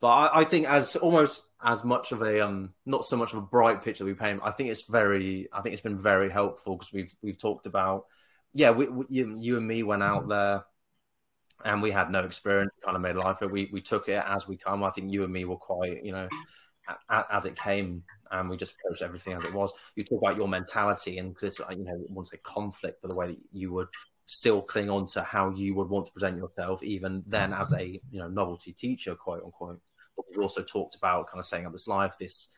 but 0.00 0.08
I, 0.08 0.40
I, 0.40 0.44
think 0.44 0.68
as 0.68 0.96
almost 0.96 1.48
as 1.62 1.84
much 1.84 2.12
of 2.12 2.22
a 2.22 2.44
um, 2.44 2.74
not 2.84 3.04
so 3.04 3.16
much 3.16 3.32
of 3.32 3.38
a 3.38 3.42
bright 3.42 3.82
picture 3.82 4.04
we 4.04 4.14
paint. 4.14 4.40
I 4.44 4.50
think 4.50 4.70
it's 4.70 4.82
very, 4.82 5.48
I 5.52 5.62
think 5.62 5.72
it's 5.72 5.82
been 5.82 5.98
very 5.98 6.30
helpful 6.30 6.76
because 6.76 6.92
we've 6.92 7.14
we've 7.22 7.38
talked 7.38 7.66
about, 7.66 8.04
yeah, 8.52 8.70
we, 8.70 8.86
we, 8.86 9.04
you, 9.08 9.36
you 9.38 9.56
and 9.56 9.66
me 9.66 9.82
went 9.82 10.02
out 10.02 10.28
there 10.28 10.64
and 11.64 11.82
we 11.82 11.90
had 11.90 12.10
no 12.10 12.20
experience. 12.20 12.72
Kind 12.84 12.96
of 12.96 13.02
made 13.02 13.16
life. 13.16 13.40
We 13.40 13.68
we 13.72 13.80
took 13.80 14.08
it 14.08 14.22
as 14.26 14.46
we 14.46 14.56
come. 14.56 14.84
I 14.84 14.90
think 14.90 15.12
you 15.12 15.24
and 15.24 15.32
me 15.32 15.44
were 15.44 15.56
quite, 15.56 16.04
you 16.04 16.12
know, 16.12 16.28
as 17.08 17.44
it 17.46 17.56
came, 17.56 18.02
and 18.30 18.48
we 18.48 18.56
just 18.56 18.74
approached 18.74 19.02
everything 19.02 19.34
as 19.34 19.44
it 19.44 19.52
was. 19.52 19.72
You 19.94 20.04
talk 20.04 20.22
about 20.22 20.36
your 20.36 20.48
mentality 20.48 21.18
and 21.18 21.36
this, 21.40 21.60
uh, 21.60 21.66
you 21.70 21.84
know, 21.84 21.92
I 21.92 22.12
want 22.12 22.28
to 22.28 22.36
say 22.36 22.40
conflict, 22.42 22.98
but 23.02 23.10
the 23.10 23.16
way 23.16 23.28
that 23.28 23.38
you 23.52 23.72
would 23.72 23.88
still 24.26 24.60
cling 24.60 24.90
on 24.90 25.06
to 25.06 25.22
how 25.22 25.50
you 25.50 25.74
would 25.74 25.88
want 25.88 26.06
to 26.06 26.12
present 26.12 26.36
yourself, 26.36 26.82
even 26.82 27.22
then 27.26 27.52
as 27.52 27.72
a 27.72 28.00
you 28.10 28.20
know 28.20 28.28
novelty 28.28 28.72
teacher, 28.72 29.14
quote 29.14 29.42
unquote. 29.44 29.80
But 30.16 30.26
we 30.30 30.42
also 30.42 30.62
talked 30.62 30.96
about 30.96 31.28
kind 31.28 31.40
of 31.40 31.46
saying 31.46 31.66
up 31.66 31.72
this 31.72 31.88
life, 31.88 32.16
this 32.18 32.48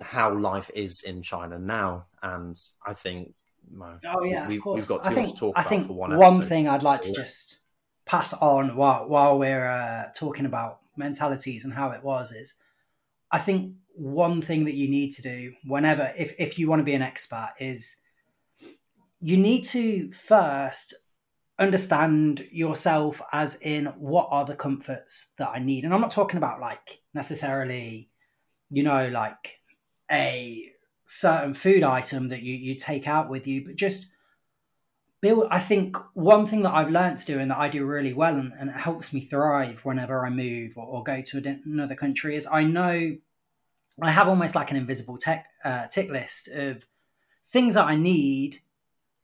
how 0.00 0.34
life 0.36 0.70
is 0.74 1.02
in 1.02 1.22
China 1.22 1.58
now, 1.58 2.06
and 2.22 2.56
I 2.86 2.94
think. 2.94 3.34
oh 4.04 4.24
yeah, 4.24 4.48
we, 4.48 4.54
have 4.56 4.88
got 4.88 5.06
I 5.06 5.14
think, 5.14 5.34
to 5.34 5.38
talk 5.38 5.56
I 5.56 5.60
about 5.60 5.68
think 5.68 5.86
for 5.86 5.92
one. 5.92 6.16
One 6.16 6.42
thing 6.42 6.66
I'd 6.66 6.82
like 6.82 7.02
to 7.02 7.12
just 7.12 7.58
pass 8.12 8.34
on 8.34 8.76
while 8.76 9.08
while 9.08 9.38
we're 9.38 9.66
uh, 9.66 10.10
talking 10.14 10.44
about 10.44 10.80
mentalities 10.98 11.64
and 11.64 11.72
how 11.72 11.92
it 11.92 12.04
was 12.04 12.30
is 12.30 12.56
I 13.30 13.38
think 13.38 13.76
one 13.94 14.42
thing 14.42 14.66
that 14.66 14.74
you 14.74 14.86
need 14.86 15.12
to 15.12 15.22
do 15.22 15.54
whenever 15.64 16.10
if, 16.18 16.38
if 16.38 16.58
you 16.58 16.68
want 16.68 16.80
to 16.80 16.84
be 16.84 16.92
an 16.92 17.00
expat 17.00 17.52
is 17.58 17.96
you 19.22 19.38
need 19.38 19.64
to 19.76 20.10
first 20.10 20.92
understand 21.58 22.46
yourself 22.50 23.22
as 23.32 23.56
in 23.62 23.86
what 23.96 24.28
are 24.30 24.44
the 24.44 24.56
comforts 24.56 25.30
that 25.38 25.48
I 25.48 25.58
need. 25.58 25.84
And 25.84 25.94
I'm 25.94 26.02
not 26.02 26.10
talking 26.10 26.36
about 26.36 26.60
like 26.60 27.00
necessarily, 27.14 28.10
you 28.68 28.82
know, 28.82 29.08
like 29.08 29.60
a 30.10 30.70
certain 31.06 31.54
food 31.54 31.82
item 31.82 32.28
that 32.28 32.42
you, 32.42 32.54
you 32.54 32.74
take 32.74 33.08
out 33.08 33.30
with 33.30 33.46
you, 33.46 33.64
but 33.64 33.76
just 33.76 34.08
build 35.22 35.46
i 35.50 35.58
think 35.58 35.96
one 36.12 36.44
thing 36.46 36.62
that 36.62 36.74
i've 36.74 36.90
learned 36.90 37.16
to 37.16 37.24
do 37.24 37.38
and 37.38 37.50
that 37.50 37.58
i 37.58 37.68
do 37.68 37.86
really 37.86 38.12
well 38.12 38.36
and, 38.36 38.52
and 38.58 38.68
it 38.68 38.76
helps 38.76 39.12
me 39.12 39.20
thrive 39.20 39.80
whenever 39.84 40.26
i 40.26 40.28
move 40.28 40.76
or, 40.76 40.84
or, 40.84 41.02
go 41.02 41.22
to 41.22 41.60
another 41.64 41.94
country 41.94 42.36
is 42.36 42.46
i 42.52 42.62
know 42.62 43.16
i 44.02 44.10
have 44.10 44.28
almost 44.28 44.54
like 44.54 44.70
an 44.70 44.76
invisible 44.76 45.16
tech, 45.16 45.46
uh, 45.64 45.86
tick 45.86 46.10
list 46.10 46.48
of 46.48 46.84
things 47.48 47.74
that 47.74 47.86
i 47.86 47.96
need 47.96 48.58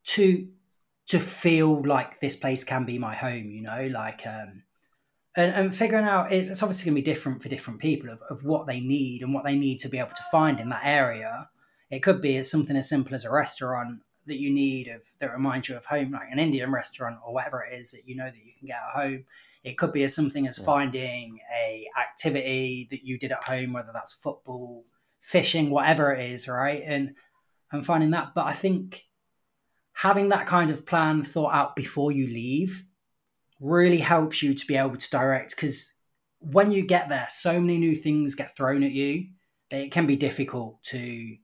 to 0.05 0.49
to 1.07 1.19
feel 1.19 1.83
like 1.83 2.21
this 2.21 2.37
place 2.37 2.65
can 2.65 2.85
be 2.85 2.99
my 2.99 3.15
home 3.15 3.51
you 3.51 3.61
know 3.61 3.89
like 3.93 4.27
um 4.27 4.63
and, 5.37 5.53
and 5.53 5.77
figuring 5.77 6.05
out 6.05 6.33
it's, 6.33 6.49
it's 6.49 6.63
obviously 6.63 6.87
going 6.87 6.97
to 6.97 7.03
be 7.03 7.13
different 7.13 7.43
for 7.43 7.49
different 7.49 7.81
people 7.81 8.11
of, 8.11 8.21
of 8.31 8.45
what 8.45 8.67
they 8.67 8.81
need 8.81 9.23
and 9.23 9.35
what 9.35 9.45
they 9.45 9.57
need 9.57 9.79
to 9.81 9.89
be 9.89 9.99
able 9.99 10.15
to 10.17 10.23
find 10.33 10.59
in 10.59 10.69
that 10.71 10.85
area. 10.85 11.49
It 11.91 12.01
could 12.01 12.21
be 12.21 12.43
something 12.43 12.77
as 12.77 12.89
simple 12.89 13.15
as 13.15 13.25
a 13.25 13.31
restaurant 13.31 14.03
that 14.29 14.39
you 14.39 14.51
need 14.51 14.89
of 14.89 15.03
that 15.19 15.33
reminds 15.33 15.69
you 15.69 15.77
of 15.77 15.85
home, 15.85 16.13
like 16.13 16.29
an 16.31 16.39
Indian 16.39 16.71
restaurant 16.73 17.19
or 17.27 17.35
whatever 17.35 17.63
it 17.63 17.75
is 17.75 17.91
that 17.91 18.07
you 18.07 18.17
know 18.17 18.27
that 18.27 18.37
you 18.37 18.53
can 18.59 18.67
get 18.67 18.77
at 18.77 19.01
home. 19.01 19.25
It 19.65 19.77
could 19.77 19.93
be 19.93 20.05
as 20.05 20.15
something 20.15 20.47
as 20.47 20.59
yeah. 20.59 20.65
finding 20.65 21.41
a 21.55 21.87
activity 21.99 22.89
that 22.91 23.05
you 23.05 23.19
did 23.19 23.33
at 23.33 23.45
home, 23.45 23.73
whether 23.73 23.91
that's 23.93 24.13
football, 24.13 24.85
fishing, 25.21 25.71
whatever 25.71 26.13
it 26.13 26.31
is, 26.31 26.49
right? 26.49 26.83
And 26.85 27.15
and 27.73 27.85
finding 27.85 28.11
that. 28.11 28.35
But 28.35 28.47
I 28.47 28.53
think 28.53 29.07
having 29.93 30.29
that 30.29 30.47
kind 30.47 30.71
of 30.71 30.87
plan 30.87 31.25
thought 31.25 31.53
out 31.53 31.77
before 31.77 32.13
you 32.13 32.27
leave 32.27 32.85
really 33.61 33.99
helps 33.99 34.43
you 34.43 34.55
to 34.55 34.67
be 34.67 34.77
able 34.77 34.97
to 34.97 35.11
direct 35.11 35.57
because 35.57 35.93
when 36.41 36.71
you 36.71 36.87
get 36.87 37.09
there, 37.09 37.27
so 37.31 37.61
many 37.61 37.79
new 37.79 37.97
things 37.97 38.35
get 38.35 38.57
thrown 38.57 38.83
at 38.83 38.93
you. 38.93 39.27
It 39.71 39.91
can 39.91 40.07
be 40.07 40.17
difficult 40.17 40.83
to 40.85 41.37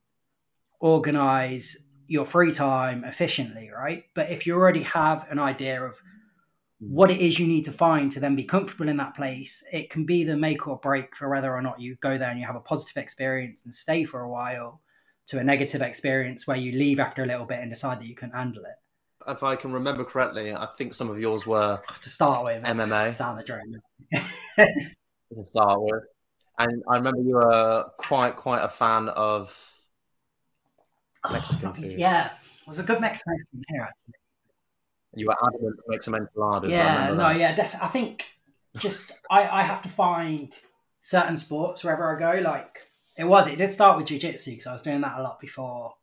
organize 0.80 1.83
your 2.06 2.24
free 2.24 2.52
time 2.52 3.04
efficiently, 3.04 3.70
right? 3.74 4.04
But 4.14 4.30
if 4.30 4.46
you 4.46 4.54
already 4.54 4.82
have 4.82 5.26
an 5.30 5.38
idea 5.38 5.82
of 5.82 6.00
what 6.78 7.10
it 7.10 7.18
is 7.18 7.38
you 7.38 7.46
need 7.46 7.64
to 7.64 7.72
find 7.72 8.10
to 8.12 8.20
then 8.20 8.36
be 8.36 8.44
comfortable 8.44 8.88
in 8.88 8.96
that 8.98 9.14
place, 9.14 9.62
it 9.72 9.90
can 9.90 10.04
be 10.04 10.24
the 10.24 10.36
make 10.36 10.66
or 10.66 10.78
break 10.78 11.16
for 11.16 11.30
whether 11.30 11.52
or 11.52 11.62
not 11.62 11.80
you 11.80 11.96
go 11.96 12.18
there 12.18 12.30
and 12.30 12.38
you 12.38 12.46
have 12.46 12.56
a 12.56 12.60
positive 12.60 13.02
experience 13.02 13.62
and 13.64 13.72
stay 13.72 14.04
for 14.04 14.20
a 14.20 14.28
while 14.28 14.80
to 15.26 15.38
a 15.38 15.44
negative 15.44 15.80
experience 15.80 16.46
where 16.46 16.56
you 16.56 16.72
leave 16.72 17.00
after 17.00 17.22
a 17.22 17.26
little 17.26 17.46
bit 17.46 17.60
and 17.60 17.70
decide 17.70 18.00
that 18.00 18.06
you 18.06 18.14
can 18.14 18.30
handle 18.30 18.64
it. 18.64 19.30
If 19.30 19.42
I 19.42 19.56
can 19.56 19.72
remember 19.72 20.04
correctly, 20.04 20.52
I 20.52 20.68
think 20.76 20.92
some 20.92 21.08
of 21.08 21.18
yours 21.18 21.46
were 21.46 21.80
to 22.02 22.10
start 22.10 22.44
with 22.44 22.62
MMA 22.62 23.16
down 23.16 23.36
the 23.36 23.42
drain. 23.42 23.80
to 24.12 25.44
start 25.46 25.80
with, 25.80 26.02
and 26.58 26.82
I 26.90 26.96
remember 26.96 27.22
you 27.22 27.36
were 27.36 27.86
quite 27.96 28.36
quite 28.36 28.62
a 28.62 28.68
fan 28.68 29.08
of 29.08 29.73
Mexican 31.32 31.72
food. 31.72 31.92
Yeah, 31.92 32.26
it 32.26 32.66
was 32.66 32.78
a 32.78 32.82
good 32.82 33.00
Mexican 33.00 33.36
food 33.52 33.64
here. 33.68 33.82
Actually. 33.82 34.14
You 35.16 35.26
were 35.26 35.36
adamant 35.46 35.76
to 35.76 35.82
make 35.88 36.02
some 36.02 36.14
enchiladas. 36.14 36.70
Yeah, 36.70 37.10
no, 37.10 37.16
that. 37.16 37.38
yeah, 37.38 37.54
definitely. 37.54 37.86
I 37.86 37.90
think 37.90 38.26
just 38.78 39.12
I, 39.30 39.48
I 39.48 39.62
have 39.62 39.82
to 39.82 39.88
find 39.88 40.52
certain 41.00 41.38
sports 41.38 41.84
wherever 41.84 42.14
I 42.14 42.18
go. 42.18 42.40
Like 42.40 42.80
it 43.16 43.24
was, 43.24 43.46
it 43.46 43.58
did 43.58 43.70
start 43.70 43.96
with 43.96 44.06
jujitsu 44.06 44.46
because 44.46 44.66
I 44.66 44.72
was 44.72 44.82
doing 44.82 45.00
that 45.02 45.18
a 45.18 45.22
lot 45.22 45.40
before 45.40 45.94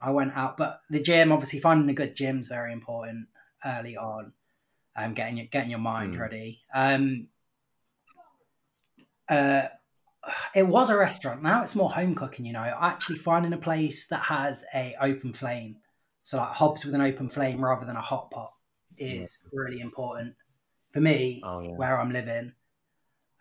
I 0.00 0.10
went 0.10 0.36
out. 0.36 0.56
But 0.56 0.80
the 0.88 1.00
gym, 1.00 1.30
obviously, 1.30 1.60
finding 1.60 1.90
a 1.90 1.94
good 1.94 2.16
gym 2.16 2.40
is 2.40 2.48
very 2.48 2.72
important 2.72 3.28
early 3.64 3.96
on. 3.96 4.32
Um, 4.96 5.14
getting 5.14 5.38
your 5.38 5.46
getting 5.46 5.70
your 5.70 5.78
mind 5.78 6.14
mm. 6.14 6.20
ready. 6.20 6.60
Um, 6.74 7.28
uh, 9.28 9.68
it 10.54 10.66
was 10.66 10.90
a 10.90 10.96
restaurant. 10.96 11.42
Now 11.42 11.62
it's 11.62 11.76
more 11.76 11.90
home 11.90 12.14
cooking. 12.14 12.46
You 12.46 12.52
know, 12.52 12.76
actually 12.80 13.16
finding 13.16 13.52
a 13.52 13.58
place 13.58 14.06
that 14.08 14.22
has 14.22 14.64
a 14.74 14.94
open 15.00 15.32
flame, 15.32 15.76
so 16.22 16.38
like 16.38 16.50
hobs 16.50 16.84
with 16.84 16.94
an 16.94 17.00
open 17.00 17.28
flame 17.28 17.64
rather 17.64 17.86
than 17.86 17.96
a 17.96 18.00
hot 18.00 18.30
pot, 18.30 18.52
is 18.96 19.42
yeah. 19.44 19.50
really 19.52 19.80
important 19.80 20.34
for 20.92 21.00
me 21.00 21.40
oh, 21.44 21.60
yeah. 21.60 21.70
where 21.70 22.00
I'm 22.00 22.12
living. 22.12 22.52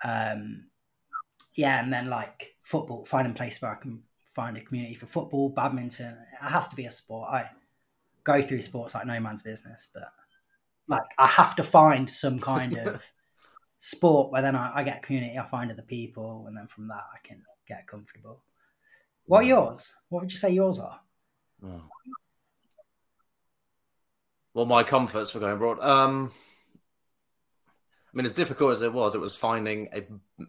Um, 0.04 0.66
yeah, 1.56 1.84
and 1.84 1.92
then 1.92 2.10
like 2.10 2.56
football, 2.64 3.06
finding 3.06 3.34
a 3.34 3.38
place 3.38 3.62
where 3.62 3.72
I 3.72 3.76
can 3.76 4.04
find 4.34 4.58
a 4.58 4.62
community 4.62 4.96
for 4.96 5.06
football, 5.06 5.50
badminton. 5.50 6.18
It 6.42 6.46
has 6.46 6.68
to 6.70 6.76
be 6.76 6.86
a 6.86 6.92
sport. 6.92 7.30
I 7.30 7.50
go 8.24 8.42
through 8.42 8.62
sports 8.62 8.96
like 8.96 9.06
no 9.06 9.20
man's 9.20 9.42
business, 9.42 9.90
but 9.94 10.12
like 10.88 11.02
I 11.18 11.28
have 11.28 11.56
to 11.58 11.64
find 11.64 12.10
some 12.10 12.40
kind 12.40 12.78
of 12.88 13.06
sport 13.82 14.32
where 14.32 14.44
then 14.44 14.56
I, 14.56 14.72
I, 14.76 14.84
get 14.84 14.98
a 14.98 15.02
community, 15.02 15.38
I 15.38 15.46
find 15.46 15.72
other 15.72 15.82
people, 15.82 16.46
and 16.48 16.56
then 16.56 16.68
from 16.68 16.88
that 16.88 17.04
I 17.14 17.18
can 17.28 17.42
get 17.68 17.88
comfortable. 17.88 18.44
What 19.26 19.40
are 19.40 19.48
yours? 19.48 19.94
What 20.10 20.22
would 20.22 20.32
you 20.32 20.38
say 20.38 20.52
yours 20.52 20.80
are? 20.80 21.02
Oh. 21.66 21.82
Well, 24.54 24.66
my 24.66 24.84
comforts 24.84 25.32
for 25.32 25.40
going 25.40 25.56
abroad. 25.56 25.80
Um, 25.82 26.32
I 28.14 28.18
mean, 28.18 28.26
as 28.26 28.32
difficult 28.32 28.74
as 28.74 28.82
it 28.82 28.94
was, 28.94 29.16
it 29.16 29.22
was 29.22 29.36
finding 29.36 29.90
a, 29.94 30.04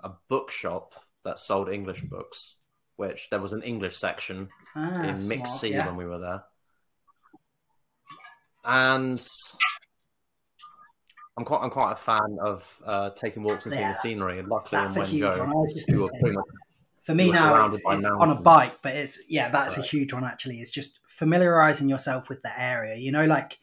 a 0.07 0.13
bookshop 0.29 0.95
that 1.25 1.39
sold 1.39 1.69
English 1.71 2.03
books, 2.03 2.57
which 2.97 3.29
there 3.31 3.41
was 3.41 3.53
an 3.53 3.63
English 3.63 3.97
section 3.97 4.49
ah, 4.75 5.05
in 5.05 5.29
Mixed 5.29 5.61
Sea 5.61 5.71
yeah. 5.71 5.87
when 5.87 5.97
we 5.97 6.05
were 6.05 6.19
there. 6.19 6.43
And 8.65 9.25
I'm 11.37 11.45
quite 11.45 11.61
I'm 11.63 11.71
quite 11.71 11.93
a 11.93 11.97
fan 11.97 12.39
of 12.43 12.83
uh, 12.85 13.11
taking 13.11 13.43
walks 13.43 13.65
and 13.65 13.73
seeing 13.73 13.87
yeah, 13.87 13.93
the 13.93 13.99
scenery. 13.99 14.39
And 14.39 14.49
luckily, 14.49 14.83
in 14.83 14.89
Wenzhou, 14.89 16.09
pretty 16.21 16.37
much 16.37 16.45
for 17.03 17.15
me 17.15 17.31
now 17.33 17.67
it's, 17.67 17.83
it's 17.85 18.07
on 18.07 18.31
a 18.31 18.41
bike, 18.41 18.79
but 18.83 18.95
it's 18.95 19.19
yeah, 19.29 19.49
that's 19.49 19.77
right. 19.77 19.85
a 19.85 19.89
huge 19.89 20.13
one 20.13 20.25
actually. 20.25 20.61
It's 20.61 20.71
just 20.71 21.01
familiarizing 21.09 21.89
yourself 21.89 22.29
with 22.29 22.43
the 22.43 22.61
area. 22.61 22.97
You 22.97 23.13
know, 23.13 23.25
like 23.25 23.59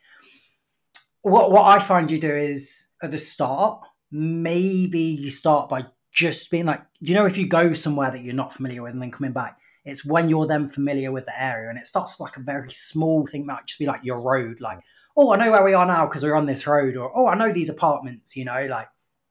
what 1.22 1.52
what 1.52 1.66
I 1.66 1.80
find 1.80 2.12
you 2.12 2.20
do 2.20 2.34
is 2.34 2.90
at 3.02 3.12
the 3.12 3.18
start, 3.18 3.82
maybe 4.12 5.00
you 5.00 5.30
start 5.30 5.70
by 5.70 5.86
just 6.12 6.52
being 6.52 6.66
like, 6.66 6.82
you 7.00 7.14
know, 7.14 7.26
if 7.26 7.38
you 7.38 7.48
go 7.48 7.74
somewhere 7.74 8.12
that 8.12 8.24
you're 8.24 8.34
not 8.34 8.54
familiar 8.54 8.84
with 8.84 8.94
and 8.94 9.02
then 9.02 9.12
coming 9.12 9.32
back, 9.32 9.58
it's 9.86 10.04
when 10.04 10.28
you're 10.28 10.48
then 10.48 10.68
familiar 10.68 11.12
with 11.12 11.26
the 11.26 11.42
area 11.42 11.70
and 11.70 11.78
it 11.78 11.86
starts 11.86 12.14
with 12.14 12.20
like 12.20 12.38
a 12.38 12.42
very 12.42 12.72
small 12.72 13.26
thing 13.26 13.46
that 13.46 13.54
might 13.54 13.66
just 13.68 13.80
be 13.80 13.86
like 13.86 14.04
your 14.04 14.22
road, 14.22 14.60
like 14.60 14.80
oh, 15.18 15.34
I 15.34 15.38
know 15.38 15.52
where 15.52 15.64
we 15.64 15.74
are 15.74 15.86
now 15.86 16.06
because 16.06 16.24
we're 16.24 16.36
on 16.36 16.46
this 16.46 16.66
road, 16.68 16.96
or 16.96 17.12
oh, 17.16 17.28
I 17.28 17.36
know 17.36 17.52
these 17.52 17.70
apartments, 17.70 18.36
you 18.36 18.46
know, 18.46 18.66
like 18.70 18.88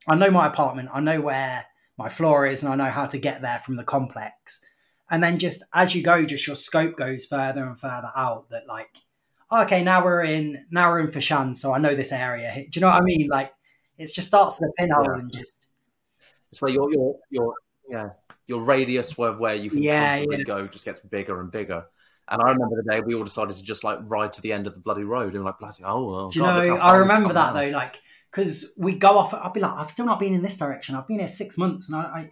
I 0.07 0.15
know 0.15 0.31
my 0.31 0.47
apartment, 0.47 0.91
I 0.93 1.01
know 1.01 1.21
where 1.21 1.67
my 1.97 2.09
floor 2.09 2.47
is, 2.47 2.63
and 2.63 2.73
I 2.73 2.77
know 2.77 2.91
how 2.91 3.07
to 3.07 3.19
get 3.19 3.43
there 3.43 3.61
from 3.65 3.77
the 3.77 3.85
complex. 3.85 4.61
And 5.11 5.23
then 5.23 5.39
just 5.39 5.65
as 5.73 5.95
you 5.95 6.03
go, 6.03 6.25
just 6.25 6.47
your 6.47 6.57
scope 6.57 6.97
goes 6.97 7.27
further 7.27 7.65
and 7.65 7.79
further 7.79 8.13
out. 8.15 8.51
That 8.51 8.67
like, 8.67 8.91
okay, 9.51 9.83
now 9.83 10.05
we're 10.05 10.23
in 10.23 10.67
now 10.71 10.91
we're 10.91 11.01
in 11.01 11.09
Foshan, 11.09 11.57
so 11.57 11.73
I 11.73 11.79
know 11.79 11.95
this 11.95 12.13
area. 12.13 12.53
Do 12.55 12.69
you 12.73 12.81
know 12.81 12.89
what 12.89 13.03
I 13.03 13.05
mean? 13.05 13.29
Like, 13.29 13.53
it 13.97 14.13
just 14.13 14.29
starts 14.29 14.59
to 14.59 14.69
pinhole 14.77 15.05
yeah. 15.05 15.15
and 15.15 15.33
just. 15.33 15.71
It's 16.51 16.63
where 16.63 16.71
your 16.71 16.91
your 16.93 17.17
your 17.31 17.55
yeah 17.91 18.09
your 18.47 18.63
radius 18.63 19.17
where 19.17 19.35
where 19.35 19.55
you 19.55 19.71
can 19.71 19.83
yeah, 19.83 20.25
yeah. 20.29 20.43
go 20.43 20.67
just 20.67 20.85
gets 20.85 21.01
bigger 21.01 21.41
and 21.41 21.51
bigger. 21.51 21.85
And 22.31 22.43
I 22.43 22.51
remember 22.51 22.77
the 22.77 22.91
day 22.91 23.01
we 23.01 23.15
all 23.15 23.25
decided 23.25 23.57
to 23.57 23.63
just 23.63 23.85
like 23.85 23.99
ride 24.03 24.33
to 24.35 24.43
the 24.43 24.53
end 24.53 24.67
of 24.67 24.75
the 24.75 24.81
bloody 24.81 25.05
road 25.05 25.35
and 25.35 25.45
like 25.45 25.59
bloody 25.59 25.83
oh 25.85 26.11
well. 26.11 26.31
Do 26.31 26.39
you 26.39 26.45
God, 26.45 26.67
know? 26.67 26.77
I 26.77 26.97
remember 26.97 27.33
that 27.33 27.55
though, 27.55 27.69
like 27.71 28.01
because 28.31 28.73
we 28.77 28.95
go 28.95 29.19
off. 29.19 29.35
I'd 29.35 29.53
be 29.53 29.61
like, 29.61 29.73
I've 29.73 29.91
still 29.91 30.07
not 30.07 30.21
been 30.21 30.35
in 30.35 30.43
this 30.43 30.57
direction. 30.57 30.95
I've 30.95 31.07
been 31.07 31.19
here 31.19 31.29
six 31.29 31.57
months, 31.57 31.89
and 31.89 31.97
I, 31.97 32.31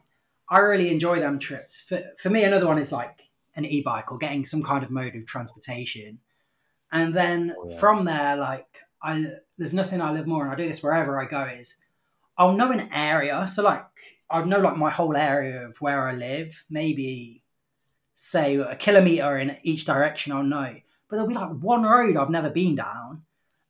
I, 0.48 0.56
I 0.56 0.58
really 0.60 0.90
enjoy 0.90 1.20
them 1.20 1.38
trips. 1.38 1.80
For 1.80 2.02
for 2.18 2.30
me, 2.30 2.44
another 2.44 2.66
one 2.66 2.78
is 2.78 2.92
like 2.92 3.22
an 3.54 3.64
e-bike 3.64 4.12
or 4.12 4.18
getting 4.18 4.44
some 4.44 4.62
kind 4.62 4.84
of 4.84 4.90
mode 4.90 5.14
of 5.16 5.26
transportation, 5.26 6.18
and 6.92 7.14
then 7.14 7.54
oh, 7.58 7.68
yeah. 7.70 7.78
from 7.78 8.04
there, 8.04 8.36
like 8.36 8.82
I, 9.02 9.26
there's 9.56 9.74
nothing 9.74 10.00
I 10.00 10.10
love 10.10 10.26
more, 10.26 10.44
and 10.44 10.52
I 10.52 10.56
do 10.56 10.68
this 10.68 10.82
wherever 10.82 11.20
I 11.20 11.26
go. 11.26 11.44
Is 11.44 11.76
I'll 12.36 12.52
know 12.52 12.70
an 12.70 12.88
area, 12.92 13.48
so 13.48 13.62
like 13.62 13.86
I 14.30 14.42
know 14.44 14.60
like 14.60 14.76
my 14.76 14.90
whole 14.90 15.16
area 15.16 15.66
of 15.66 15.76
where 15.80 16.08
I 16.08 16.12
live, 16.12 16.64
maybe 16.68 17.42
say 18.16 18.56
a 18.56 18.74
kilometer 18.74 19.38
in 19.38 19.56
each 19.62 19.84
direction, 19.84 20.32
I'll 20.32 20.42
know. 20.42 20.74
But 21.08 21.16
there'll 21.16 21.28
be 21.28 21.34
like 21.34 21.52
one 21.52 21.84
road 21.84 22.16
I've 22.16 22.30
never 22.30 22.50
been 22.50 22.74
down, 22.74 23.22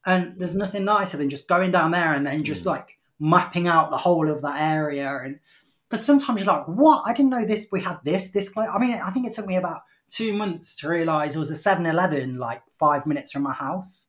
and 0.06 0.39
there's 0.39 0.56
nothing 0.56 0.85
nicer 0.85 1.18
than 1.18 1.28
just 1.28 1.48
going 1.48 1.73
down 1.73 1.90
there 1.90 2.14
and 2.14 2.27
then 2.27 2.44
just 2.44 2.62
mm. 2.62 2.68
like 2.68 2.97
mapping 3.20 3.68
out 3.68 3.90
the 3.90 3.98
whole 3.98 4.31
of 4.31 4.40
that 4.43 4.60
area. 4.60 5.14
And 5.23 5.40
because 5.89 6.05
sometimes 6.05 6.40
you're 6.40 6.55
like, 6.55 6.66
what? 6.66 7.02
I 7.06 7.12
didn't 7.12 7.31
know 7.31 7.44
this. 7.44 7.66
We 7.70 7.82
had 7.82 7.98
this 8.05 8.31
this 8.31 8.48
close. 8.48 8.68
I 8.73 8.78
mean, 8.78 8.94
I 8.94 9.10
think 9.10 9.27
it 9.27 9.32
took 9.32 9.47
me 9.47 9.56
about 9.56 9.82
two 10.09 10.32
months 10.32 10.77
to 10.77 10.89
realize 10.89 11.35
it 11.35 11.40
was 11.40 11.51
a 11.51 11.55
7-Eleven 11.55 12.39
like 12.39 12.62
five 12.78 13.05
minutes 13.06 13.32
from 13.32 13.43
my 13.43 13.52
house. 13.52 14.06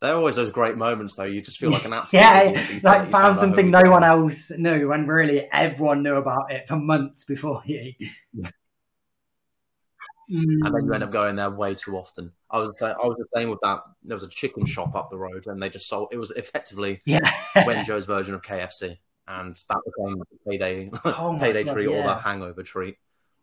They're 0.00 0.14
always 0.14 0.36
those 0.36 0.50
great 0.50 0.76
moments, 0.76 1.14
though. 1.14 1.24
You 1.24 1.40
just 1.40 1.58
feel 1.58 1.70
like 1.70 1.84
an 1.84 1.92
absolute 1.94 2.20
yeah, 2.20 2.80
like 2.82 3.10
found 3.10 3.38
something 3.38 3.70
no 3.70 3.82
one 3.90 4.04
else 4.04 4.50
knew, 4.56 4.88
when 4.88 5.06
really 5.06 5.48
everyone 5.52 6.02
knew 6.02 6.16
about 6.16 6.50
it 6.50 6.68
for 6.68 6.76
months 6.76 7.24
before 7.24 7.62
you. 7.64 7.94
yeah. 8.32 8.50
And 10.28 10.74
then 10.74 10.84
you 10.84 10.92
end 10.92 11.02
mm. 11.02 11.06
up 11.06 11.12
going 11.12 11.36
there 11.36 11.50
way 11.50 11.74
too 11.74 11.96
often. 11.96 12.32
I 12.50 12.58
was 12.58 12.80
I 12.82 12.94
was 12.94 13.16
the 13.16 13.26
same 13.38 13.48
with 13.48 13.60
that. 13.62 13.80
There 14.02 14.16
was 14.16 14.24
a 14.24 14.28
chicken 14.28 14.66
shop 14.66 14.94
up 14.96 15.08
the 15.08 15.18
road, 15.18 15.46
and 15.46 15.62
they 15.62 15.68
just 15.68 15.88
sold. 15.88 16.08
It 16.10 16.18
was 16.18 16.32
effectively 16.32 17.00
yeah. 17.04 17.20
Wenzhou's 17.54 18.06
version 18.06 18.34
of 18.34 18.42
KFC, 18.42 18.98
and 19.28 19.56
that 19.68 19.78
became 19.86 20.22
payday 20.48 20.90
oh 21.04 21.36
payday 21.38 21.64
God, 21.64 21.72
treat 21.74 21.90
yeah. 21.90 21.96
or 21.96 22.02
the 22.02 22.14
hangover 22.16 22.62
treat 22.62 22.96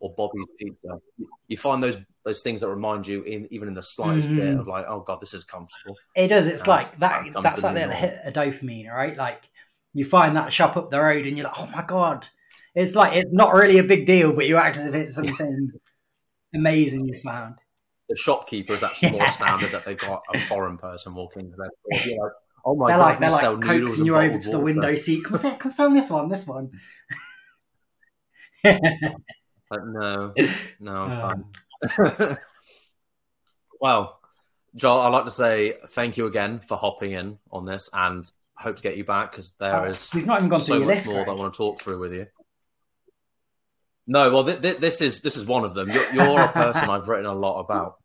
or 0.03 0.13
Bobby's 0.13 0.45
Pizza. 0.59 0.99
You 1.47 1.55
find 1.55 1.81
those 1.81 1.97
those 2.25 2.41
things 2.41 2.61
that 2.61 2.67
remind 2.67 3.07
you, 3.07 3.23
in 3.23 3.47
even 3.51 3.69
in 3.69 3.73
the 3.73 3.81
slightest 3.81 4.27
mm. 4.27 4.35
bit 4.35 4.59
of 4.59 4.67
like, 4.67 4.85
oh 4.87 4.99
god, 4.99 5.21
this 5.21 5.33
is 5.33 5.45
comfortable. 5.45 5.97
It 6.13 6.27
does. 6.27 6.45
It's 6.45 6.67
uh, 6.67 6.71
like 6.71 6.97
that. 6.99 7.25
That's 7.41 7.63
like 7.63 7.73
little 7.73 7.89
hit 7.89 8.19
of 8.25 8.33
dopamine, 8.33 8.91
right? 8.91 9.15
Like 9.15 9.49
you 9.93 10.03
find 10.03 10.35
that 10.35 10.51
shop 10.51 10.75
up 10.75 10.91
the 10.91 10.99
road, 10.99 11.25
and 11.25 11.37
you're 11.37 11.45
like, 11.45 11.57
oh 11.57 11.69
my 11.73 11.83
god. 11.83 12.27
It's 12.75 12.95
like 12.95 13.15
it's 13.15 13.31
not 13.31 13.53
really 13.53 13.77
a 13.77 13.83
big 13.83 14.05
deal, 14.05 14.33
but 14.33 14.47
you 14.47 14.57
act 14.57 14.77
as 14.77 14.87
if 14.87 14.93
it's 14.93 15.15
something 15.15 15.71
amazing 16.55 17.07
you 17.07 17.17
found. 17.19 17.55
The 18.09 18.17
shopkeeper 18.17 18.73
is 18.73 18.83
actually 18.83 19.09
yeah. 19.09 19.13
more 19.13 19.25
astounded 19.25 19.71
that 19.71 19.85
they've 19.85 19.97
got 19.97 20.23
a 20.33 20.39
foreign 20.39 20.77
person 20.77 21.15
walking 21.15 21.45
into 21.45 21.55
their 21.55 21.99
store. 21.99 22.23
Like, 22.23 22.31
oh 22.65 22.75
my 22.75 22.87
they're 22.89 22.97
god, 22.97 23.05
like, 23.05 23.19
they're 23.19 23.31
like 23.31 23.61
coaxing 23.61 24.05
you 24.05 24.17
over 24.17 24.37
to 24.37 24.49
the 24.49 24.59
window 24.59 24.95
seat. 24.95 25.23
Come 25.23 25.37
say, 25.37 25.55
come 25.55 25.71
sell 25.71 25.91
this 25.91 26.09
one, 26.09 26.27
this 26.27 26.45
one. 26.45 26.71
No, 29.81 30.33
no. 30.79 31.35
Um. 31.89 32.37
well, 33.81 34.19
Joel, 34.75 35.01
I'd 35.01 35.09
like 35.09 35.25
to 35.25 35.31
say 35.31 35.75
thank 35.89 36.17
you 36.17 36.27
again 36.27 36.59
for 36.59 36.77
hopping 36.77 37.11
in 37.11 37.37
on 37.51 37.65
this, 37.65 37.89
and 37.93 38.29
hope 38.55 38.77
to 38.77 38.81
get 38.81 38.97
you 38.97 39.03
back 39.03 39.31
because 39.31 39.51
there 39.59 39.81
oh, 39.81 39.89
is 39.89 40.09
we've 40.13 40.25
not 40.25 40.39
even 40.39 40.49
gone 40.49 40.61
so 40.61 40.79
much 40.79 40.87
list, 40.87 41.07
more 41.07 41.25
that 41.25 41.31
I 41.31 41.33
want 41.33 41.53
to 41.53 41.57
talk 41.57 41.81
through 41.81 41.99
with 41.99 42.13
you. 42.13 42.27
No, 44.07 44.31
well, 44.31 44.43
th- 44.43 44.61
th- 44.61 44.77
this 44.77 45.01
is 45.01 45.21
this 45.21 45.37
is 45.37 45.45
one 45.45 45.63
of 45.63 45.73
them. 45.73 45.89
You're, 45.89 46.13
you're 46.13 46.39
a 46.39 46.47
person 46.49 46.89
I've 46.89 47.07
written 47.07 47.25
a 47.25 47.33
lot 47.33 47.59
about. 47.59 47.95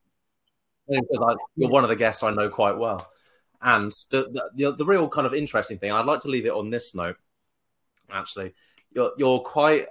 You're 0.88 1.70
one 1.70 1.84
of 1.84 1.90
the 1.90 1.96
guests 1.96 2.22
I 2.22 2.30
know 2.30 2.48
quite 2.48 2.78
well, 2.78 3.08
and 3.60 3.92
the, 4.10 4.50
the 4.54 4.72
the 4.72 4.84
real 4.84 5.08
kind 5.08 5.26
of 5.26 5.34
interesting 5.34 5.78
thing. 5.78 5.92
I'd 5.92 6.06
like 6.06 6.20
to 6.20 6.28
leave 6.28 6.46
it 6.46 6.52
on 6.52 6.70
this 6.70 6.94
note. 6.94 7.16
Actually, 8.10 8.54
you're 8.92 9.12
you're 9.18 9.40
quite 9.40 9.86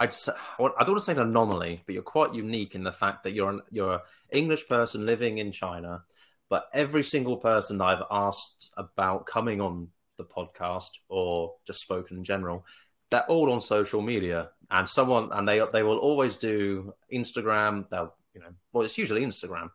I'd 0.00 0.14
say, 0.14 0.32
I 0.58 0.62
don't 0.62 0.72
want 0.78 0.98
to 0.98 1.00
say 1.00 1.12
an 1.12 1.18
anomaly, 1.18 1.82
but 1.84 1.92
you're 1.92 2.02
quite 2.02 2.34
unique 2.34 2.74
in 2.74 2.82
the 2.82 2.90
fact 2.90 3.22
that 3.24 3.32
you're 3.32 3.50
an 3.50 3.60
you're 3.70 3.94
an 3.94 4.00
English 4.30 4.66
person 4.66 5.04
living 5.04 5.38
in 5.38 5.52
China. 5.52 6.02
But 6.48 6.68
every 6.72 7.02
single 7.02 7.36
person 7.36 7.76
that 7.78 7.84
I've 7.84 8.02
asked 8.10 8.70
about 8.78 9.26
coming 9.26 9.60
on 9.60 9.90
the 10.16 10.24
podcast 10.24 10.88
or 11.08 11.54
just 11.66 11.82
spoken 11.82 12.16
in 12.16 12.24
general, 12.24 12.64
they're 13.10 13.26
all 13.28 13.52
on 13.52 13.60
social 13.60 14.00
media, 14.00 14.50
and 14.70 14.88
someone 14.88 15.28
and 15.32 15.46
they 15.46 15.62
they 15.70 15.82
will 15.82 15.98
always 15.98 16.36
do 16.36 16.94
Instagram. 17.12 17.86
They'll 17.90 18.14
you 18.34 18.40
know, 18.40 18.54
well, 18.72 18.84
it's 18.84 18.96
usually 18.96 19.22
Instagram, 19.22 19.70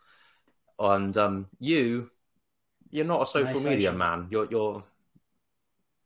and 0.80 1.16
um, 1.18 1.48
you 1.60 2.10
you're 2.90 3.06
not 3.06 3.22
a 3.22 3.26
social 3.28 3.62
media 3.62 3.92
man. 3.92 4.28
You're 4.32 4.48
you're 4.50 4.84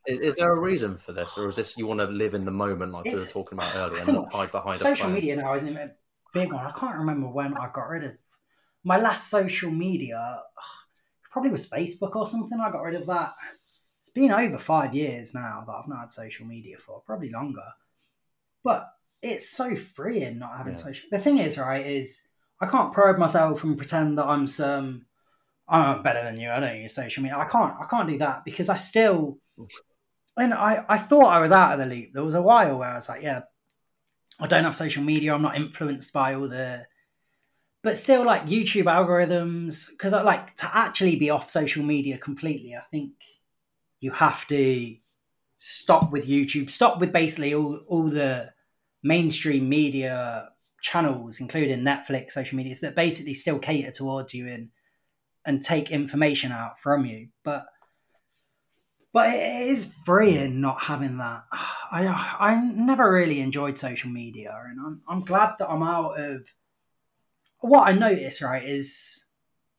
is, 0.10 0.20
is, 0.20 0.36
there 0.36 0.52
a 0.52 0.60
reason 0.60 0.98
for 0.98 1.14
this, 1.14 1.38
or 1.38 1.48
is 1.48 1.56
this 1.56 1.78
you 1.78 1.88
want 1.88 2.00
to 2.00 2.08
live 2.08 2.34
in 2.34 2.46
the 2.46 2.52
moment 2.52 2.92
like 2.92 3.06
it's, 3.06 3.16
we 3.16 3.20
were 3.22 3.32
talking 3.32 3.58
about 3.58 3.76
earlier 3.76 4.04
and 4.04 4.14
not 4.14 4.34
hide 4.34 4.52
behind 4.52 4.82
social 4.82 5.10
media 5.10 5.36
now? 5.36 5.54
Isn't 5.54 5.78
a 5.78 5.92
big 6.34 6.52
one? 6.52 6.66
I 6.66 6.72
can't 6.72 6.98
remember 6.98 7.28
when 7.28 7.54
I 7.56 7.70
got 7.74 7.90
rid 7.90 8.04
of 8.04 8.12
my 8.84 8.98
last 8.98 9.30
social 9.30 9.72
media. 9.72 10.42
Probably 11.32 11.52
was 11.52 11.70
Facebook 11.70 12.16
or 12.16 12.28
something. 12.28 12.60
I 12.60 12.72
got 12.72 12.82
rid 12.82 12.96
of 12.96 13.06
that. 13.06 13.34
It's 14.00 14.10
been 14.10 14.32
over 14.32 14.58
five 14.58 14.96
years 14.96 15.34
now 15.34 15.64
that 15.66 15.72
I've 15.72 15.88
not 15.88 16.00
had 16.00 16.12
social 16.12 16.46
media 16.46 16.78
for, 16.78 17.02
probably 17.06 17.30
longer. 17.30 17.62
But 18.64 18.90
it's 19.22 19.50
so 19.50 19.76
freeing 19.76 20.40
not 20.40 20.58
having 20.58 20.74
yeah. 20.74 20.80
social. 20.80 21.08
The 21.12 21.20
thing 21.20 21.38
is, 21.38 21.58
right, 21.58 21.86
is 21.86 22.28
I 22.60 22.66
can't 22.66 22.94
probe 22.94 23.18
myself 23.18 23.64
and 23.64 23.78
pretend 23.78 24.18
that 24.18 24.26
I'm 24.26 24.48
some. 24.48 25.06
I'm 25.68 26.02
better 26.02 26.24
than 26.24 26.40
you. 26.40 26.50
I 26.50 26.60
don't 26.60 26.82
use 26.82 26.96
social 26.96 27.22
media. 27.22 27.38
I 27.38 27.46
can't. 27.46 27.76
I 27.80 27.86
can't 27.86 28.10
do 28.10 28.18
that 28.18 28.44
because 28.44 28.70
I 28.70 28.76
still 28.76 29.38
and 30.40 30.54
I, 30.54 30.86
I 30.88 30.98
thought 30.98 31.26
I 31.26 31.40
was 31.40 31.52
out 31.52 31.74
of 31.74 31.80
the 31.80 31.86
loop. 31.86 32.14
There 32.14 32.24
was 32.24 32.36
a 32.36 32.42
while 32.42 32.78
where 32.78 32.90
I 32.90 32.96
was 32.96 33.10
like, 33.10 33.24
yeah, 33.24 33.42
I 34.40 34.48
don't 34.48 34.64
have 34.64 34.76
social 34.76 35.04
media. 35.04 35.34
I'm 35.34 35.42
not 35.42 35.56
influenced 35.56 36.14
by 36.14 36.34
all 36.34 36.48
the, 36.48 36.86
but 37.82 37.98
still 37.98 38.26
like 38.26 38.46
YouTube 38.46 38.86
algorithms. 38.86 39.90
Because 39.90 40.14
I 40.14 40.22
like 40.22 40.56
to 40.58 40.70
actually 40.74 41.16
be 41.16 41.30
off 41.30 41.50
social 41.50 41.84
media 41.84 42.18
completely. 42.18 42.76
I 42.76 42.84
think 42.92 43.14
you 44.00 44.12
have 44.12 44.48
to 44.48 44.96
stop 45.58 46.12
with 46.12 46.28
YouTube, 46.28 46.70
stop 46.70 47.00
with 47.00 47.12
basically 47.12 47.54
all, 47.54 47.82
all 47.88 48.08
the 48.08 48.54
mainstream 49.04 49.68
media 49.68 50.50
channels, 50.82 51.40
including 51.40 51.80
Netflix, 51.80 52.32
social 52.32 52.58
medias, 52.58 52.80
that 52.80 52.96
basically 52.96 53.34
still 53.34 53.60
cater 53.60 53.92
towards 53.92 54.34
you 54.34 54.48
and 54.48 54.70
and 55.46 55.64
take 55.64 55.90
information 55.90 56.52
out 56.52 56.80
from 56.80 57.06
you. 57.06 57.30
But 57.44 57.66
but 59.12 59.34
it 59.34 59.68
is 59.68 59.94
freeing 60.06 60.62
not 60.62 60.84
having 60.84 61.18
that. 61.18 61.44
I 61.92 62.06
I 62.40 62.62
never 62.62 63.12
really 63.12 63.40
enjoyed 63.40 63.80
social 63.80 64.10
media, 64.10 64.56
and 64.68 64.80
I'm 64.80 65.02
I'm 65.08 65.26
glad 65.26 65.56
that 65.60 65.70
I'm 65.70 65.84
out 65.84 66.20
of. 66.20 66.46
What 67.62 67.90
I 67.90 67.92
notice, 67.92 68.42
right, 68.42 68.64
is 68.64 69.26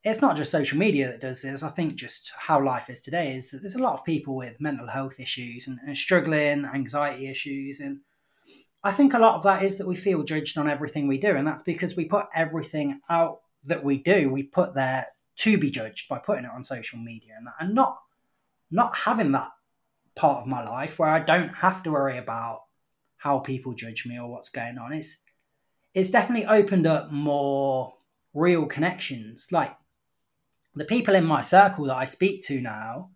it's 0.05 0.21
not 0.21 0.37
just 0.37 0.51
social 0.51 0.79
media 0.79 1.09
that 1.09 1.21
does 1.21 1.43
this. 1.43 1.63
I 1.63 1.71
think 1.71 1.95
just 1.95 2.33
how 2.37 2.63
life 2.63 2.91
is 2.91 3.01
today 3.01 3.35
is 3.35 3.51
that 3.51 3.63
there's 3.63 3.75
a 3.75 3.83
lot 3.83 3.95
of 3.95 4.05
people 4.05 4.37
with 4.37 4.61
mental 4.61 4.87
health 4.87 5.21
issues 5.21 5.67
and, 5.67 5.79
and 5.87 5.97
struggling, 5.97 6.65
anxiety 6.65 7.29
issues, 7.29 7.81
and 7.81 8.01
I 8.83 8.93
think 8.93 9.15
a 9.15 9.19
lot 9.19 9.37
of 9.37 9.43
that 9.45 9.63
is 9.63 9.79
that 9.79 9.87
we 9.87 9.97
feel 9.97 10.23
judged 10.25 10.59
on 10.59 10.69
everything 10.69 11.07
we 11.07 11.19
do, 11.19 11.37
and 11.37 11.47
that's 11.47 11.63
because 11.63 11.97
we 11.97 12.07
put 12.07 12.27
everything 12.35 13.01
out 13.09 13.41
that 13.65 13.85
we 13.85 13.99
do, 13.99 14.31
we 14.31 14.43
put 14.43 14.75
there 14.75 15.07
to 15.37 15.59
be 15.59 15.71
judged 15.71 16.09
by 16.09 16.19
putting 16.19 16.45
it 16.45 16.51
on 16.51 16.65
social 16.65 16.99
media, 16.99 17.35
and 17.37 17.47
that, 17.47 17.55
and 17.61 17.75
not 17.75 17.99
not 18.71 18.97
having 18.97 19.33
that 19.33 19.51
part 20.15 20.43
of 20.43 20.47
my 20.47 20.63
life 20.63 20.99
where 20.99 21.11
I 21.11 21.21
don't 21.21 21.49
have 21.49 21.83
to 21.85 21.91
worry 21.91 22.19
about 22.19 22.63
how 23.17 23.39
people 23.39 23.75
judge 23.75 24.07
me 24.07 24.19
or 24.19 24.31
what's 24.31 24.49
going 24.49 24.79
on. 24.79 24.93
It's 24.93 25.19
it's 25.93 26.11
definitely 26.11 26.47
opened 26.47 26.87
up 26.87 27.11
more 27.11 27.95
real 28.33 28.67
connections. 28.67 29.49
Like 29.51 29.77
the 30.75 30.85
people 30.85 31.15
in 31.15 31.25
my 31.25 31.41
circle 31.41 31.87
that 31.87 31.97
I 31.97 32.05
speak 32.05 32.43
to 32.45 32.61
now, 32.61 33.11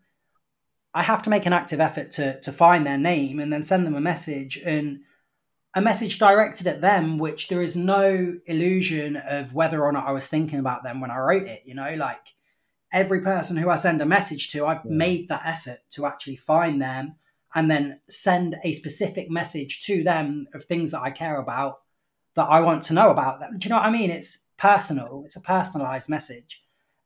I 0.92 1.02
have 1.02 1.22
to 1.22 1.30
make 1.30 1.46
an 1.46 1.52
active 1.52 1.80
effort 1.80 2.12
to 2.12 2.40
to 2.40 2.52
find 2.52 2.86
their 2.86 2.98
name 2.98 3.38
and 3.38 3.52
then 3.52 3.62
send 3.62 3.86
them 3.86 3.94
a 3.94 4.00
message 4.00 4.58
and 4.64 5.00
a 5.76 5.80
message 5.80 6.18
directed 6.18 6.66
at 6.68 6.80
them, 6.80 7.18
which 7.18 7.48
there 7.48 7.60
is 7.60 7.74
no 7.74 8.38
illusion 8.46 9.16
of 9.16 9.54
whether 9.54 9.82
or 9.82 9.90
not 9.90 10.06
I 10.06 10.12
was 10.12 10.28
thinking 10.28 10.60
about 10.60 10.84
them 10.84 11.00
when 11.00 11.10
I 11.10 11.18
wrote 11.18 11.48
it. 11.48 11.62
You 11.64 11.74
know, 11.74 11.94
like 11.94 12.34
every 12.94 13.20
person 13.20 13.56
who 13.56 13.68
I 13.68 13.76
send 13.76 14.00
a 14.00 14.06
message 14.06 14.50
to, 14.52 14.64
I've 14.64 14.84
yeah. 14.84 14.96
made 14.96 15.28
that 15.28 15.42
effort 15.44 15.80
to 15.90 16.06
actually 16.06 16.36
find 16.36 16.80
them 16.80 17.16
and 17.54 17.70
then 17.70 18.00
send 18.08 18.56
a 18.64 18.72
specific 18.72 19.30
message 19.30 19.82
to 19.82 20.02
them 20.02 20.46
of 20.54 20.64
things 20.64 20.92
that 20.92 21.02
I 21.02 21.10
care 21.10 21.38
about 21.38 21.80
that 22.34 22.44
I 22.48 22.60
want 22.60 22.84
to 22.84 22.94
know 22.94 23.10
about 23.10 23.40
them. 23.40 23.58
Do 23.58 23.66
you 23.66 23.70
know 23.70 23.76
what 23.76 23.86
I 23.86 23.90
mean? 23.90 24.10
It's 24.10 24.44
personal, 24.56 25.22
it's 25.24 25.36
a 25.36 25.40
personalized 25.40 26.08
message. 26.08 26.62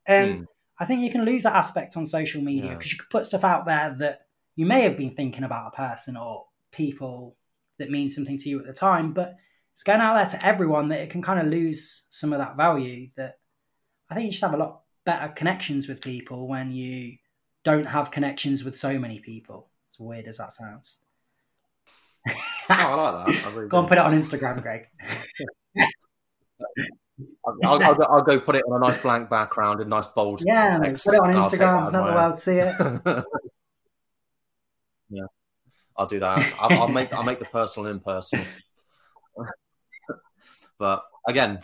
And 0.07 0.41
mm. 0.41 0.47
I 0.79 0.85
think 0.85 1.01
you 1.01 1.11
can 1.11 1.25
lose 1.25 1.43
that 1.43 1.57
aspect 1.57 1.97
on 1.97 2.07
social 2.07 2.41
media 2.41 2.71
because 2.71 2.87
yeah. 2.87 2.95
you 2.95 2.99
could 2.99 3.11
put 3.11 3.27
stuff 3.27 3.45
out 3.45 3.67
there 3.67 3.95
that 3.99 4.21
you 4.57 4.65
may 4.65 4.83
have 4.83 4.97
been 4.97 5.11
thinking 5.11 5.45
about 5.45 5.73
a 5.73 5.77
person 5.77 6.17
or 6.17 6.47
people 6.71 7.37
that 7.79 7.91
mean 7.91 8.11
something 8.11 8.39
to 8.39 8.49
you 8.49 8.59
at 8.61 8.67
the 8.67 8.73
time, 8.73 9.13
but 9.13 9.37
it's 9.73 9.83
going 9.83 10.01
out 10.01 10.15
there 10.15 10.39
to 10.39 10.47
everyone 10.47 10.89
that 10.89 11.01
it 11.01 11.11
can 11.11 11.23
kind 11.23 11.41
of 11.41 11.47
lose 11.47 12.05
some 12.09 12.33
of 12.33 12.39
that 12.39 12.57
value 12.57 13.09
that 13.17 13.39
I 14.11 14.15
think 14.15 14.27
you 14.27 14.33
should 14.33 14.45
have 14.45 14.55
a 14.55 14.57
lot 14.57 14.83
better 15.09 15.29
connections 15.29 15.89
with 15.89 16.03
people 16.03 16.47
when 16.47 16.71
you 16.71 17.17
don't 17.65 17.87
have 17.87 18.11
connections 18.11 18.63
with 18.63 18.77
so 18.77 18.99
many 18.99 19.21
people. 19.21 19.71
As 19.91 19.99
weird 19.99 20.27
as 20.27 20.37
that 20.37 20.53
sounds. 20.53 20.99
oh, 22.29 22.35
I 22.69 22.95
like 22.95 23.27
that. 23.27 23.47
I 23.47 23.55
really 23.55 23.69
go 23.71 23.79
and 23.79 23.89
put 23.89 23.97
it 23.97 24.05
on 24.05 24.13
Instagram, 24.13 24.61
Greg. 24.61 24.87
I'll, 27.65 27.83
I'll, 27.83 28.03
I'll, 28.11 28.23
go 28.23 28.39
put 28.39 28.55
it 28.55 28.65
on 28.69 28.83
a 28.83 28.87
nice 28.87 29.01
blank 29.01 29.31
background 29.31 29.81
in 29.81 29.89
nice 29.89 30.09
bold. 30.09 30.43
Yeah, 30.45 30.79
text, 30.79 31.07
put 31.07 31.15
it 31.15 31.21
on 31.21 31.31
Instagram. 31.31 31.91
Let 31.91 32.07
the 32.07 32.13
world 32.13 32.39
see 32.39 32.59
it. 32.59 32.75
yeah, 35.09 35.25
I'll 35.97 36.07
do 36.07 36.21
that. 36.21 36.55
I'll, 36.61 36.83
I'll, 36.83 36.89
make 36.89 37.15
I'll 37.15 37.25
make 37.25 37.39
the 37.39 37.47
personal 37.47 37.91
impersonal. 37.91 38.45
but 40.79 41.03
again, 41.27 41.61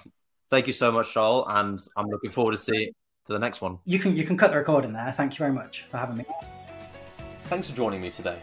thank 0.49 0.67
you 0.67 0.73
so 0.73 0.91
much, 0.91 1.13
Charles, 1.13 1.45
and 1.47 1.79
I'm 1.99 2.07
looking 2.07 2.31
forward 2.31 2.53
to 2.53 2.59
see 2.59 2.91
to 3.27 3.33
the 3.33 3.39
next 3.39 3.61
one. 3.61 3.79
You 3.85 3.99
can 3.99 4.17
you 4.17 4.25
can 4.25 4.37
cut 4.37 4.51
the 4.51 4.59
recording 4.59 4.93
there. 4.93 5.13
Thank 5.13 5.33
you 5.33 5.39
very 5.39 5.53
much 5.53 5.85
for 5.91 5.99
having 5.99 6.17
me. 6.17 6.25
Thanks 7.45 7.71
for 7.71 7.77
joining 7.77 8.01
me 8.01 8.11
today. 8.11 8.39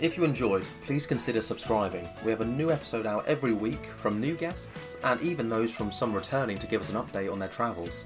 If 0.00 0.16
you 0.16 0.24
enjoyed, 0.24 0.64
please 0.84 1.06
consider 1.06 1.40
subscribing. 1.40 2.08
We 2.24 2.30
have 2.32 2.40
a 2.40 2.44
new 2.44 2.72
episode 2.72 3.06
out 3.06 3.26
every 3.26 3.52
week 3.52 3.86
from 3.96 4.20
new 4.20 4.34
guests 4.34 4.96
and 5.04 5.20
even 5.22 5.48
those 5.48 5.70
from 5.70 5.92
some 5.92 6.12
returning 6.12 6.58
to 6.58 6.66
give 6.66 6.80
us 6.80 6.90
an 6.90 6.96
update 6.96 7.32
on 7.32 7.38
their 7.38 7.48
travels. 7.48 8.04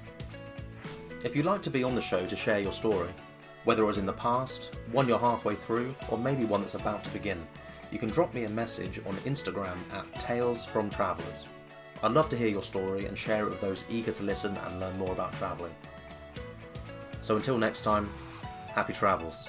If 1.23 1.35
you'd 1.35 1.45
like 1.45 1.63
to 1.63 1.71
be 1.71 1.83
on 1.83 1.95
the 1.95 2.01
show 2.01 2.25
to 2.25 2.35
share 2.35 2.59
your 2.59 2.73
story, 2.73 3.09
whether 3.63 3.83
it 3.83 3.87
was 3.87 3.97
in 3.97 4.05
the 4.05 4.13
past, 4.13 4.75
one 4.91 5.07
you're 5.07 5.19
halfway 5.19 5.55
through, 5.55 5.95
or 6.09 6.17
maybe 6.17 6.45
one 6.45 6.61
that's 6.61 6.75
about 6.75 7.03
to 7.03 7.09
begin, 7.09 7.45
you 7.91 7.97
can 7.97 8.09
drop 8.09 8.33
me 8.33 8.43
a 8.43 8.49
message 8.49 8.99
on 9.07 9.15
Instagram 9.17 9.77
at 9.91 10.19
Tales 10.19 10.63
from 10.63 10.91
Travellers. 10.91 11.45
I'd 12.03 12.11
love 12.11 12.29
to 12.29 12.37
hear 12.37 12.47
your 12.47 12.63
story 12.63 13.07
and 13.07 13.17
share 13.17 13.45
it 13.45 13.49
with 13.49 13.61
those 13.61 13.83
eager 13.89 14.11
to 14.11 14.23
listen 14.23 14.55
and 14.55 14.79
learn 14.79 14.97
more 14.97 15.11
about 15.11 15.33
travelling. 15.33 15.73
So 17.29 17.35
until 17.35 17.59
next 17.59 17.81
time, 17.81 18.09
happy 18.73 18.91
travels. 18.91 19.47